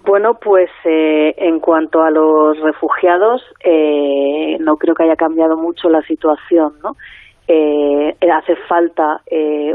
bueno, 0.10 0.40
pues 0.42 0.72
eh, 0.86 1.36
en 1.38 1.60
cuanto 1.60 2.02
a 2.02 2.10
los 2.10 2.60
refugiados, 2.62 3.44
eh, 3.64 4.58
no 4.60 4.78
creo 4.78 4.96
que 4.96 5.04
haya 5.04 5.16
cambiado 5.16 5.56
mucho 5.56 5.88
la 5.88 6.02
situación, 6.02 6.74
¿no? 6.82 6.96
Eh, 7.52 8.16
hace 8.32 8.56
falta 8.68 9.22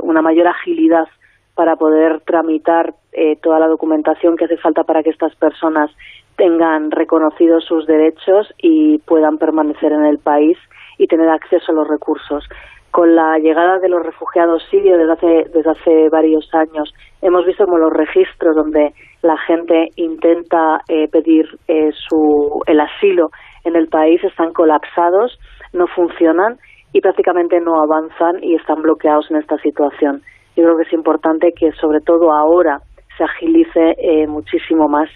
una 0.02 0.22
mayor 0.22 0.46
agilidad 0.46 1.08
para 1.56 1.74
poder 1.74 2.20
tramitar 2.20 2.94
toda 3.42 3.58
la 3.58 3.66
documentación 3.66 4.36
que 4.36 4.44
hace 4.44 4.56
falta 4.58 4.84
para 4.84 5.02
que 5.02 5.10
estas 5.10 5.34
personas 5.34 5.90
tengan 6.36 6.90
reconocidos 6.90 7.64
sus 7.64 7.86
derechos 7.86 8.52
y 8.58 8.98
puedan 8.98 9.38
permanecer 9.38 9.92
en 9.92 10.04
el 10.04 10.18
país 10.18 10.58
y 10.98 11.06
tener 11.06 11.28
acceso 11.28 11.72
a 11.72 11.74
los 11.74 11.88
recursos. 11.88 12.44
Con 12.90 13.16
la 13.16 13.38
llegada 13.38 13.78
de 13.80 13.88
los 13.88 14.04
refugiados 14.04 14.62
sirios 14.70 14.98
desde 14.98 15.12
hace, 15.12 15.50
desde 15.52 15.70
hace 15.70 16.08
varios 16.10 16.48
años, 16.54 16.94
hemos 17.22 17.44
visto 17.44 17.64
como 17.64 17.78
los 17.78 17.92
registros 17.92 18.54
donde 18.54 18.94
la 19.22 19.36
gente 19.38 19.88
intenta 19.96 20.80
eh, 20.88 21.08
pedir 21.08 21.46
eh, 21.66 21.90
su, 21.92 22.62
el 22.66 22.78
asilo 22.78 23.30
en 23.64 23.74
el 23.74 23.88
país 23.88 24.22
están 24.22 24.52
colapsados, 24.52 25.38
no 25.72 25.86
funcionan 25.88 26.58
y 26.94 27.00
prácticamente 27.00 27.60
no 27.60 27.82
avanzan 27.82 28.42
y 28.42 28.54
están 28.54 28.80
bloqueados 28.80 29.26
en 29.30 29.36
esta 29.36 29.58
situación. 29.58 30.22
Yo 30.56 30.62
creo 30.62 30.76
que 30.76 30.84
es 30.84 30.92
importante 30.92 31.52
que, 31.52 31.72
sobre 31.72 32.00
todo 32.00 32.32
ahora, 32.32 32.80
se 33.18 33.24
agilice 33.24 33.96
eh, 33.98 34.26
muchísimo 34.28 34.88
más 34.88 35.10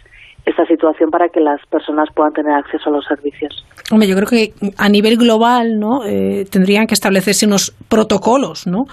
esta 0.44 0.66
situación 0.66 1.10
para 1.10 1.28
que 1.28 1.40
las 1.40 1.64
personas 1.66 2.08
puedan 2.14 2.32
tener 2.32 2.52
acceso 2.52 2.90
a 2.90 2.92
los 2.92 3.04
servicios. 3.04 3.64
Hombre, 3.92 4.08
yo 4.08 4.16
creo 4.16 4.26
que 4.26 4.52
a 4.76 4.88
nivel 4.88 5.16
global, 5.18 5.78
¿no? 5.78 6.04
Eh, 6.04 6.46
tendrían 6.50 6.86
que 6.88 6.94
establecerse 6.94 7.46
unos 7.46 7.76
protocolos, 7.88 8.66
¿no? 8.66 8.86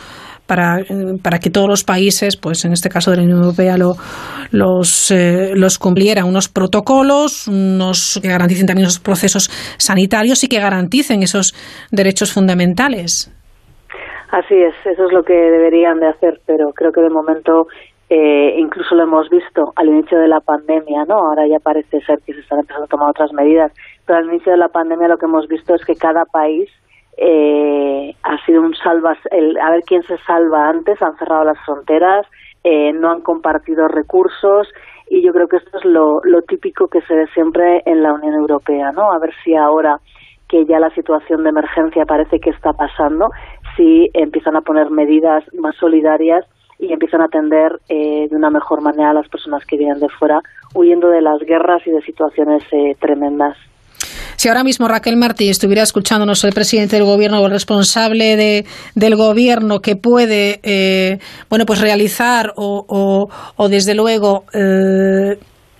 Para, 0.47 0.77
para, 1.23 1.39
que 1.39 1.49
todos 1.49 1.67
los 1.67 1.83
países, 1.83 2.37
pues 2.37 2.65
en 2.65 2.71
este 2.71 2.87
caso 2.87 3.09
de 3.09 3.17
la 3.17 3.23
Unión 3.23 3.39
Europea, 3.39 3.77
lo, 3.77 3.95
los, 4.51 5.09
eh, 5.09 5.53
los 5.55 5.79
cumplieran. 5.79 6.25
Unos 6.25 6.49
protocolos 6.49 7.47
unos 7.47 8.19
que 8.21 8.27
garanticen 8.27 8.67
también 8.67 8.85
esos 8.87 8.99
procesos 8.99 9.49
sanitarios 9.77 10.43
y 10.43 10.47
que 10.47 10.59
garanticen 10.59 11.23
esos 11.23 11.53
derechos 11.91 12.31
fundamentales. 12.31 13.31
Así 14.31 14.55
es, 14.55 14.75
eso 14.85 15.05
es 15.05 15.13
lo 15.13 15.23
que 15.23 15.33
deberían 15.33 15.99
de 15.99 16.07
hacer, 16.07 16.41
pero 16.45 16.71
creo 16.73 16.91
que 16.91 17.01
de 17.01 17.09
momento 17.09 17.67
eh, 18.09 18.55
incluso 18.59 18.93
lo 18.95 19.03
hemos 19.03 19.29
visto 19.29 19.71
al 19.75 19.87
inicio 19.87 20.19
de 20.19 20.27
la 20.27 20.39
pandemia, 20.39 21.05
¿no? 21.07 21.15
Ahora 21.15 21.47
ya 21.47 21.59
parece 21.59 22.01
ser 22.01 22.19
que 22.25 22.33
se 22.33 22.41
están 22.41 22.59
empezando 22.59 22.85
a 22.85 22.87
tomar 22.87 23.09
otras 23.09 23.33
medidas, 23.33 23.71
pero 24.05 24.19
al 24.19 24.25
inicio 24.25 24.51
de 24.51 24.57
la 24.57 24.67
pandemia 24.67 25.07
lo 25.07 25.17
que 25.17 25.25
hemos 25.25 25.47
visto 25.47 25.73
es 25.73 25.83
que 25.85 25.95
cada 25.95 26.25
país 26.25 26.69
eh, 27.17 28.15
ha 28.23 28.45
sido 28.45 28.61
un 28.61 28.75
salvas, 28.75 29.17
el, 29.31 29.57
a 29.57 29.71
ver 29.71 29.81
quién 29.85 30.03
se 30.03 30.17
salva 30.19 30.69
antes, 30.69 31.01
han 31.01 31.17
cerrado 31.17 31.43
las 31.43 31.57
fronteras, 31.65 32.25
eh, 32.63 32.91
no 32.93 33.11
han 33.11 33.21
compartido 33.21 33.87
recursos 33.87 34.67
y 35.07 35.21
yo 35.21 35.31
creo 35.33 35.47
que 35.47 35.57
esto 35.57 35.77
es 35.77 35.85
lo, 35.85 36.19
lo 36.23 36.41
típico 36.41 36.87
que 36.87 37.01
se 37.01 37.15
ve 37.15 37.27
siempre 37.33 37.83
en 37.85 38.01
la 38.01 38.13
Unión 38.13 38.33
Europea, 38.33 38.91
¿no? 38.91 39.11
A 39.11 39.19
ver 39.19 39.33
si 39.43 39.55
ahora 39.55 39.99
que 40.47 40.65
ya 40.65 40.79
la 40.79 40.89
situación 40.91 41.43
de 41.43 41.49
emergencia 41.49 42.05
parece 42.05 42.39
que 42.39 42.49
está 42.49 42.73
pasando, 42.73 43.29
si 43.75 44.09
empiezan 44.13 44.55
a 44.55 44.61
poner 44.61 44.89
medidas 44.89 45.43
más 45.53 45.75
solidarias 45.75 46.45
y 46.79 46.91
empiezan 46.91 47.21
a 47.21 47.25
atender 47.25 47.79
eh, 47.89 48.27
de 48.29 48.35
una 48.35 48.49
mejor 48.49 48.81
manera 48.81 49.11
a 49.11 49.13
las 49.13 49.27
personas 49.29 49.65
que 49.65 49.77
vienen 49.77 49.99
de 49.99 50.09
fuera, 50.09 50.41
huyendo 50.73 51.09
de 51.09 51.21
las 51.21 51.39
guerras 51.41 51.85
y 51.85 51.91
de 51.91 52.01
situaciones 52.01 52.63
eh, 52.71 52.95
tremendas. 52.99 53.57
Si 54.45 54.49
ahora 54.49 54.63
mismo 54.63 54.87
Raquel 54.87 55.17
Martí 55.17 55.49
estuviera 55.49 55.81
escuchándonos 55.81 56.43
el 56.43 56.53
presidente 56.53 56.97
del 56.97 57.05
gobierno 57.05 57.41
o 57.41 57.47
el 57.47 57.51
responsable 57.51 58.35
de, 58.35 58.65
del 58.93 59.15
gobierno 59.15 59.79
que 59.79 59.95
puede, 59.95 60.59
eh, 60.61 61.17
bueno, 61.49 61.65
pues 61.65 61.81
realizar 61.81 62.53
o, 62.55 63.27
o, 63.57 63.69
desde 63.69 63.95
luego 63.95 64.43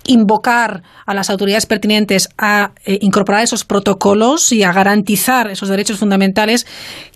invocar 0.08 0.82
a 1.06 1.14
las 1.14 1.30
autoridades 1.30 1.66
pertinentes 1.66 2.28
a 2.38 2.72
incorporar 2.86 3.44
esos 3.44 3.64
protocolos 3.64 4.50
y 4.50 4.64
a 4.64 4.72
garantizar 4.72 5.48
esos 5.48 5.68
derechos 5.68 6.00
fundamentales, 6.00 6.66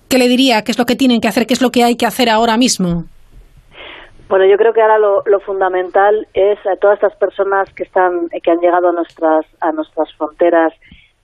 ¿qué 0.09 0.19
le 0.19 0.29
diría? 0.29 0.63
¿Qué 0.63 0.71
es 0.71 0.79
lo 0.79 0.87
que 0.87 0.95
tienen 0.95 1.21
que 1.21 1.27
hacer? 1.27 1.49
¿Qué 1.49 1.55
es 1.55 1.63
lo 1.63 1.71
que 1.71 1.83
hay 1.83 1.97
que 1.97 2.07
hacer 2.07 2.31
ahora 2.31 2.57
mismo? 2.59 3.07
Bueno, 4.29 4.45
yo 4.49 4.57
creo 4.57 4.73
que 4.73 4.81
ahora 4.81 5.01
lo, 5.01 5.41
fundamental 5.41 6.29
es 6.33 6.65
a 6.65 6.77
todas 6.77 7.03
estas 7.03 7.17
personas 7.17 7.69
que 7.75 7.83
están, 7.83 8.29
que 8.29 8.51
han 8.53 8.61
llegado 8.61 8.91
a 8.91 8.93
nuestras, 8.93 9.45
a 9.61 9.73
nuestras 9.73 10.09
fronteras 10.17 10.73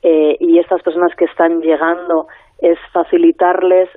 eh, 0.03 0.37
y 0.41 0.59
estas 0.59 0.83
personas 0.83 1.15
que 1.17 1.25
están 1.25 1.61
llegando 1.61 2.27
es 2.59 2.79
facilitarles 2.93 3.89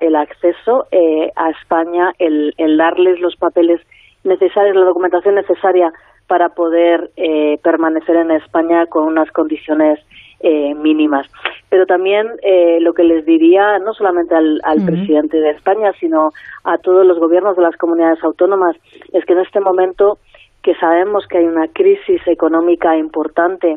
el 0.00 0.16
acceso 0.16 0.86
eh, 0.90 1.30
a 1.36 1.50
España, 1.50 2.12
el, 2.18 2.54
darles 2.76 3.20
los 3.20 3.36
papeles 3.36 3.80
necesarios, 4.24 4.76
la 4.76 4.84
documentación 4.84 5.36
necesaria 5.36 5.92
para 6.26 6.50
poder 6.50 7.10
eh, 7.16 7.58
permanecer 7.62 8.16
en 8.16 8.30
España 8.32 8.86
con 8.86 9.04
unas 9.04 9.30
condiciones 9.30 9.98
eh, 10.40 10.74
mínimas. 10.74 11.26
Pero 11.68 11.86
también 11.86 12.26
lo 12.80 12.94
que 12.94 13.04
les 13.04 13.24
diría, 13.24 13.78
no 13.78 13.94
solamente 13.94 14.34
al, 14.34 14.60
presidente 14.84 15.38
de 15.38 15.50
España, 15.50 15.92
sino 16.00 16.30
a 16.64 16.78
todos 16.78 17.06
los 17.06 17.18
gobiernos 17.20 17.56
de 17.56 17.62
las 17.62 17.76
comunidades 17.76 18.22
autónomas, 18.24 18.74
es 19.12 19.24
que 19.24 19.34
en 19.34 19.40
este 19.40 19.60
momento 19.60 20.18
que 20.62 20.74
sabemos 20.74 21.26
que 21.28 21.38
hay 21.38 21.44
una 21.44 21.68
crisis 21.68 22.20
económica 22.26 22.96
importante, 22.96 23.76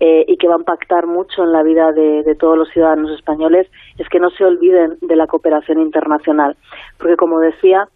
eh, 0.00 0.24
y 0.26 0.38
que 0.38 0.48
va 0.48 0.54
a 0.54 0.58
impactar 0.58 1.06
mucho 1.06 1.42
en 1.44 1.52
la 1.52 1.62
vida 1.62 1.92
de, 1.92 2.34
todos 2.38 2.56
los 2.56 2.70
ciudadanos 2.70 3.10
españoles 3.10 3.70
es 3.98 4.08
que 4.08 4.18
no 4.18 4.30
se 4.30 4.44
olviden 4.44 4.96
de 5.02 5.14
la 5.14 5.26
cooperación 5.26 5.78
internacional. 5.80 6.56
Porque, 6.98 7.16
como 7.16 7.38
decía, 7.38 7.86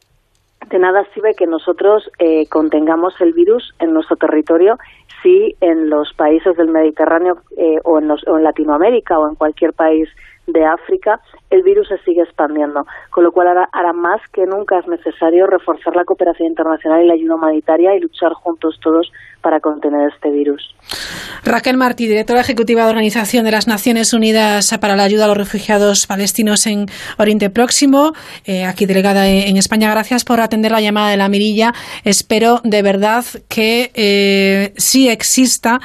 de 0.68 0.78
nada 0.78 1.06
sirve 1.14 1.34
que 1.34 1.46
nosotros 1.46 2.10
eh, 2.18 2.46
contengamos 2.48 3.18
el 3.20 3.32
virus 3.32 3.74
en 3.78 3.94
nuestro 3.94 4.16
territorio 4.16 4.76
si 5.22 5.54
en 5.62 5.88
los 5.88 6.12
países 6.14 6.56
del 6.56 6.68
Mediterráneo 6.68 7.38
eh, 7.56 7.78
o, 7.84 7.98
en 7.98 8.10
o 8.10 8.36
en 8.36 8.44
Latinoamérica 8.44 9.18
o 9.18 9.28
en 9.28 9.34
cualquier 9.34 9.72
país 9.72 10.08
de 10.46 10.64
África, 10.64 11.20
el 11.54 11.62
virus 11.62 11.88
se 11.88 11.98
sigue 11.98 12.22
expandiendo, 12.22 12.84
con 13.10 13.24
lo 13.24 13.32
cual 13.32 13.48
ahora, 13.48 13.92
más 13.92 14.20
que 14.32 14.44
nunca 14.44 14.78
es 14.78 14.88
necesario 14.88 15.46
reforzar 15.46 15.94
la 15.94 16.04
cooperación 16.04 16.48
internacional 16.48 17.02
y 17.02 17.06
la 17.06 17.14
ayuda 17.14 17.36
humanitaria 17.36 17.94
y 17.94 18.00
luchar 18.00 18.32
juntos 18.32 18.78
todos 18.82 19.10
para 19.40 19.60
contener 19.60 20.10
este 20.12 20.30
virus. 20.30 20.74
Raquel 21.44 21.76
Martí, 21.76 22.08
directora 22.08 22.40
ejecutiva 22.40 22.84
de 22.84 22.88
Organización 22.88 23.44
de 23.44 23.50
las 23.50 23.68
Naciones 23.68 24.14
Unidas 24.14 24.76
para 24.80 24.96
la 24.96 25.04
Ayuda 25.04 25.26
a 25.26 25.28
los 25.28 25.36
Refugiados 25.36 26.06
Palestinos 26.06 26.66
en 26.66 26.86
Oriente 27.18 27.50
Próximo, 27.50 28.12
eh, 28.46 28.64
aquí 28.64 28.86
delegada 28.86 29.28
en 29.28 29.56
España. 29.58 29.90
Gracias 29.90 30.24
por 30.24 30.40
atender 30.40 30.72
la 30.72 30.80
llamada 30.80 31.10
de 31.10 31.18
la 31.18 31.28
mirilla. 31.28 31.72
Espero 32.04 32.60
de 32.64 32.82
verdad 32.82 33.24
que 33.48 33.90
eh, 33.94 34.72
sí 34.76 35.10
exista, 35.10 35.78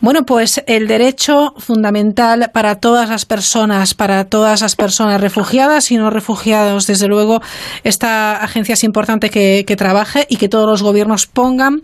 bueno, 0.00 0.24
pues 0.24 0.64
el 0.66 0.88
derecho 0.88 1.52
fundamental 1.58 2.50
para 2.54 2.80
todas 2.80 3.10
las 3.10 3.26
personas, 3.26 3.92
para 3.92 4.24
todas 4.24 4.62
las 4.62 4.74
personas 4.80 5.20
refugiadas 5.20 5.90
y 5.90 5.96
no 5.96 6.10
refugiados. 6.10 6.86
Desde 6.86 7.06
luego, 7.06 7.40
esta 7.84 8.42
agencia 8.42 8.72
es 8.72 8.84
importante 8.84 9.28
que, 9.30 9.76
trabaje 9.76 10.26
y 10.28 10.36
que 10.36 10.48
todos 10.48 10.66
los 10.66 10.82
gobiernos 10.82 11.26
pongan 11.26 11.82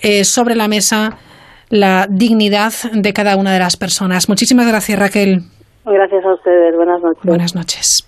eh, 0.00 0.24
sobre 0.24 0.54
la 0.54 0.68
mesa 0.68 1.18
la 1.70 2.06
dignidad 2.08 2.72
de 2.92 3.12
cada 3.12 3.36
una 3.36 3.52
de 3.52 3.58
las 3.58 3.76
personas. 3.76 4.28
Muchísimas 4.28 4.66
gracias, 4.66 4.98
Raquel. 4.98 5.42
Gracias 5.84 6.24
a 6.24 6.34
ustedes. 6.34 6.74
Buenas 6.76 7.02
noches. 7.02 7.24
Buenas 7.24 7.54
noches. 7.54 8.06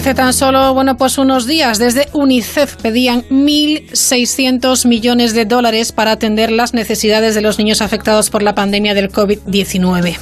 Hace 0.00 0.14
tan 0.14 0.32
solo, 0.32 0.72
bueno, 0.72 0.96
pues 0.96 1.18
unos 1.18 1.46
días 1.46 1.78
desde 1.78 2.08
UNICEF 2.14 2.76
pedían 2.76 3.22
1.600 3.28 4.88
millones 4.88 5.34
de 5.34 5.44
dólares 5.44 5.92
para 5.92 6.12
atender 6.12 6.50
las 6.50 6.72
necesidades 6.72 7.34
de 7.34 7.42
los 7.42 7.58
niños 7.58 7.82
afectados 7.82 8.30
por 8.30 8.42
la 8.42 8.54
pandemia 8.54 8.94
del 8.94 9.12
COVID-19. 9.12 10.16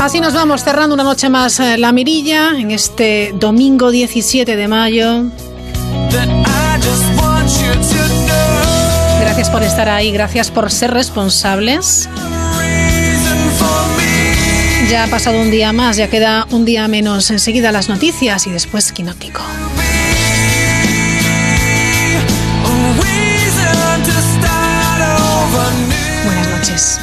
Así 0.00 0.20
nos 0.20 0.32
vamos 0.32 0.64
cerrando 0.64 0.94
una 0.94 1.04
noche 1.04 1.28
más 1.28 1.60
eh, 1.60 1.76
la 1.76 1.92
mirilla 1.92 2.58
en 2.58 2.70
este 2.70 3.34
domingo 3.38 3.90
17 3.90 4.56
de 4.56 4.68
mayo. 4.68 5.24
Gracias 9.20 9.50
por 9.50 9.62
estar 9.62 9.90
ahí, 9.90 10.10
gracias 10.12 10.50
por 10.50 10.70
ser 10.70 10.92
responsables. 10.92 12.08
Ya 14.90 15.04
ha 15.04 15.06
pasado 15.06 15.40
un 15.40 15.50
día 15.50 15.72
más, 15.72 15.96
ya 15.96 16.08
queda 16.08 16.46
un 16.50 16.64
día 16.64 16.86
menos. 16.88 17.30
Enseguida 17.30 17.72
las 17.72 17.88
noticias 17.88 18.46
y 18.46 18.50
después 18.50 18.92
Quinótico. 18.92 19.42
Buenas 26.24 26.48
noches. 26.48 26.98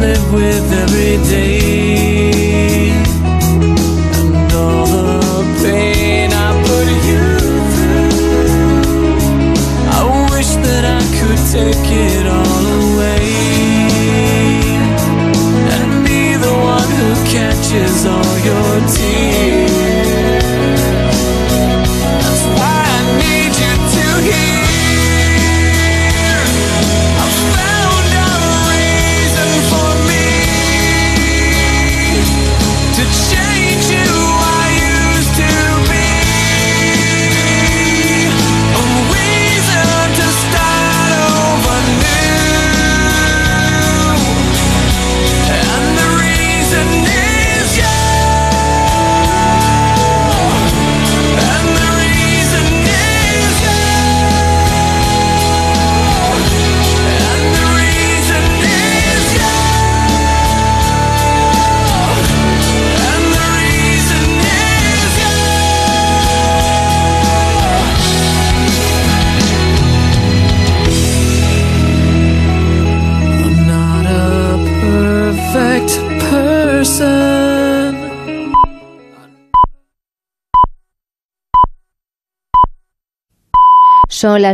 live 0.00 0.32
with 0.32 0.72
every 0.72 1.16
day. 1.28 1.85
Take 11.56 11.90
it 11.90 12.26
all 12.26 12.64
away 12.80 13.28
and 15.74 16.04
be 16.04 16.36
the 16.36 16.54
one 16.74 16.90
who 16.98 17.10
catches 17.32 18.04
all 18.04 18.38
your 18.44 18.88
tears. 18.94 19.35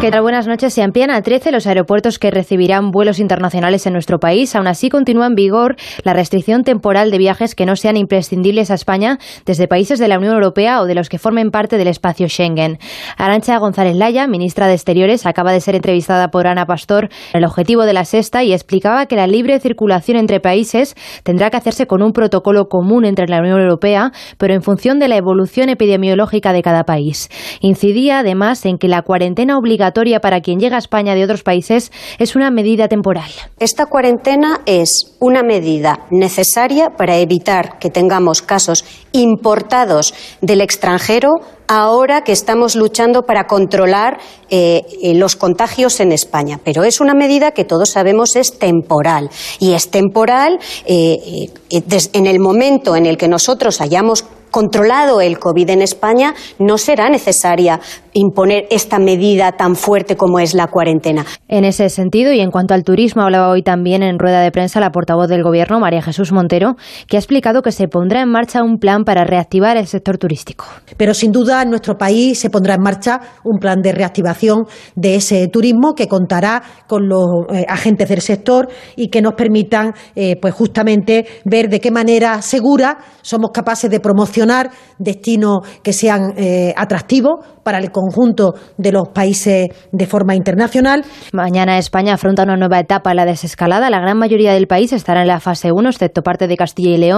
¿Qué 0.00 0.12
tal? 0.12 0.22
Buenas 0.22 0.46
noches. 0.46 0.72
Se 0.74 0.82
amplían 0.84 1.10
a 1.10 1.20
13 1.22 1.50
los 1.50 1.66
aeropuertos 1.66 2.20
que 2.20 2.30
recibirán 2.30 2.92
vuelos 2.92 3.18
internacionales 3.18 3.84
en 3.84 3.94
nuestro 3.94 4.20
país. 4.20 4.54
Aún 4.54 4.68
así, 4.68 4.90
continúa 4.90 5.26
en 5.26 5.34
vigor 5.34 5.74
la 6.04 6.12
restricción 6.12 6.62
temporal 6.62 7.10
de 7.10 7.18
viajes 7.18 7.56
que 7.56 7.66
no 7.66 7.74
sean 7.74 7.96
imprescindibles 7.96 8.70
a 8.70 8.74
España 8.74 9.18
desde 9.44 9.66
países 9.66 9.98
de 9.98 10.06
la 10.06 10.18
Unión 10.18 10.34
Europea 10.34 10.80
o 10.80 10.86
de 10.86 10.94
los 10.94 11.08
que 11.08 11.18
formen 11.18 11.50
parte 11.50 11.78
del 11.78 11.88
espacio 11.88 12.28
Schengen. 12.28 12.78
Arancha 13.16 13.58
González 13.58 13.96
Laya, 13.96 14.28
ministra 14.28 14.68
de 14.68 14.74
Exteriores, 14.74 15.26
acaba 15.26 15.50
de 15.50 15.60
ser 15.60 15.74
entrevistada 15.74 16.28
por 16.28 16.46
Ana 16.46 16.64
Pastor 16.64 17.08
en 17.32 17.38
el 17.38 17.44
objetivo 17.44 17.84
de 17.84 17.92
la 17.92 18.04
sexta 18.04 18.44
y 18.44 18.52
explicaba 18.52 19.06
que 19.06 19.16
la 19.16 19.26
libre 19.26 19.58
circulación 19.58 20.16
entre 20.16 20.38
países 20.38 20.94
tendrá 21.24 21.50
que 21.50 21.56
hacerse 21.56 21.88
con 21.88 22.04
un 22.04 22.12
protocolo 22.12 22.68
común 22.68 23.04
entre 23.04 23.26
la 23.26 23.40
Unión 23.40 23.60
Europea, 23.60 24.12
pero 24.38 24.54
en 24.54 24.62
función 24.62 25.00
de 25.00 25.08
la 25.08 25.16
evolución 25.16 25.70
epidemiológica 25.70 26.52
de 26.52 26.62
cada 26.62 26.84
país. 26.84 27.28
Incidía 27.60 28.20
además 28.20 28.64
en 28.64 28.78
que 28.78 28.86
la 28.86 29.02
cuarentena 29.02 29.58
obligatoria 29.58 29.87
obligatoria 29.88 30.20
para 30.20 30.40
quien 30.40 30.60
llega 30.60 30.76
a 30.76 30.78
España 30.78 31.14
de 31.14 31.24
otros 31.24 31.42
países 31.42 31.90
es 32.18 32.36
una 32.36 32.50
medida 32.50 32.88
temporal. 32.88 33.30
Esta 33.58 33.86
cuarentena 33.86 34.60
es 34.66 35.16
una 35.18 35.42
medida 35.42 36.00
necesaria 36.10 36.90
para 36.96 37.16
evitar 37.16 37.78
que 37.78 37.90
tengamos 37.90 38.42
casos 38.42 38.84
importados 39.12 40.14
del 40.40 40.60
extranjero 40.60 41.30
ahora 41.68 42.22
que 42.22 42.32
estamos 42.32 42.76
luchando 42.76 43.22
para 43.22 43.46
controlar 43.46 44.18
eh, 44.50 44.82
eh, 45.02 45.14
los 45.14 45.36
contagios 45.36 46.00
en 46.00 46.12
España. 46.12 46.60
Pero 46.64 46.84
es 46.84 47.00
una 47.00 47.14
medida 47.14 47.52
que 47.52 47.64
todos 47.64 47.90
sabemos 47.90 48.36
es 48.36 48.58
temporal. 48.58 49.30
Y 49.58 49.72
es 49.72 49.90
temporal 49.90 50.58
eh, 50.86 51.50
en 51.70 52.26
el 52.26 52.40
momento 52.40 52.96
en 52.96 53.06
el 53.06 53.16
que 53.16 53.28
nosotros 53.28 53.80
hayamos 53.80 54.24
controlado 54.50 55.20
el 55.20 55.38
COVID 55.38 55.70
en 55.70 55.82
España, 55.82 56.34
no 56.58 56.78
será 56.78 57.08
necesaria 57.08 57.80
imponer 58.12 58.66
esta 58.70 58.98
medida 58.98 59.52
tan 59.52 59.76
fuerte 59.76 60.16
como 60.16 60.38
es 60.40 60.54
la 60.54 60.66
cuarentena. 60.66 61.24
En 61.46 61.64
ese 61.64 61.88
sentido, 61.88 62.32
y 62.32 62.40
en 62.40 62.50
cuanto 62.50 62.74
al 62.74 62.82
turismo, 62.82 63.22
hablaba 63.22 63.50
hoy 63.50 63.62
también 63.62 64.02
en 64.02 64.18
rueda 64.18 64.40
de 64.40 64.50
prensa 64.50 64.80
la 64.80 64.90
portavoz 64.90 65.28
del 65.28 65.42
Gobierno, 65.42 65.78
María 65.78 66.02
Jesús 66.02 66.32
Montero, 66.32 66.76
que 67.06 67.16
ha 67.16 67.20
explicado 67.20 67.62
que 67.62 67.72
se 67.72 67.86
pondrá 67.88 68.22
en 68.22 68.30
marcha 68.30 68.62
un 68.62 68.78
plan 68.78 69.04
para 69.04 69.24
reactivar 69.24 69.76
el 69.76 69.86
sector 69.86 70.18
turístico. 70.18 70.64
Pero 70.96 71.14
sin 71.14 71.30
duda 71.32 71.62
en 71.62 71.70
nuestro 71.70 71.96
país 71.96 72.38
se 72.38 72.50
pondrá 72.50 72.74
en 72.74 72.82
marcha 72.82 73.20
un 73.44 73.58
plan 73.58 73.80
de 73.80 73.92
reactivación 73.92 74.64
de 74.96 75.14
ese 75.16 75.46
turismo 75.48 75.94
que 75.94 76.08
contará 76.08 76.62
con 76.86 77.08
los 77.08 77.26
eh, 77.52 77.64
agentes 77.68 78.08
del 78.08 78.20
sector 78.20 78.68
y 78.96 79.08
que 79.08 79.22
nos 79.22 79.34
permitan, 79.34 79.94
eh, 80.16 80.36
pues 80.40 80.54
justamente, 80.54 81.26
ver 81.44 81.68
de 81.68 81.80
qué 81.80 81.90
manera 81.90 82.42
segura 82.42 82.98
somos 83.22 83.50
capaces 83.52 83.90
de 83.90 84.00
promocionar 84.38 84.70
destinos 84.98 85.58
que 85.82 85.92
sean 85.92 86.34
eh, 86.36 86.72
atractivos 86.76 87.44
para 87.62 87.78
el 87.78 87.90
conjunto 87.90 88.54
de 88.78 88.92
los 88.92 89.08
países 89.08 89.68
de 89.92 90.06
forma 90.06 90.34
internacional. 90.34 91.04
Mañana 91.32 91.78
España 91.78 92.14
afronta 92.14 92.44
una 92.44 92.56
nueva 92.56 92.78
etapa 92.78 93.10
en 93.10 93.16
la 93.16 93.24
desescalada. 93.26 93.90
La 93.90 94.00
gran 94.00 94.16
mayoría 94.16 94.54
del 94.54 94.66
país 94.66 94.92
estará 94.92 95.22
en 95.22 95.28
la 95.28 95.40
fase 95.40 95.70
1, 95.72 95.88
excepto 95.88 96.22
parte 96.22 96.46
de 96.46 96.56
Castilla 96.56 96.90
y 96.90 96.96
León. 96.96 97.16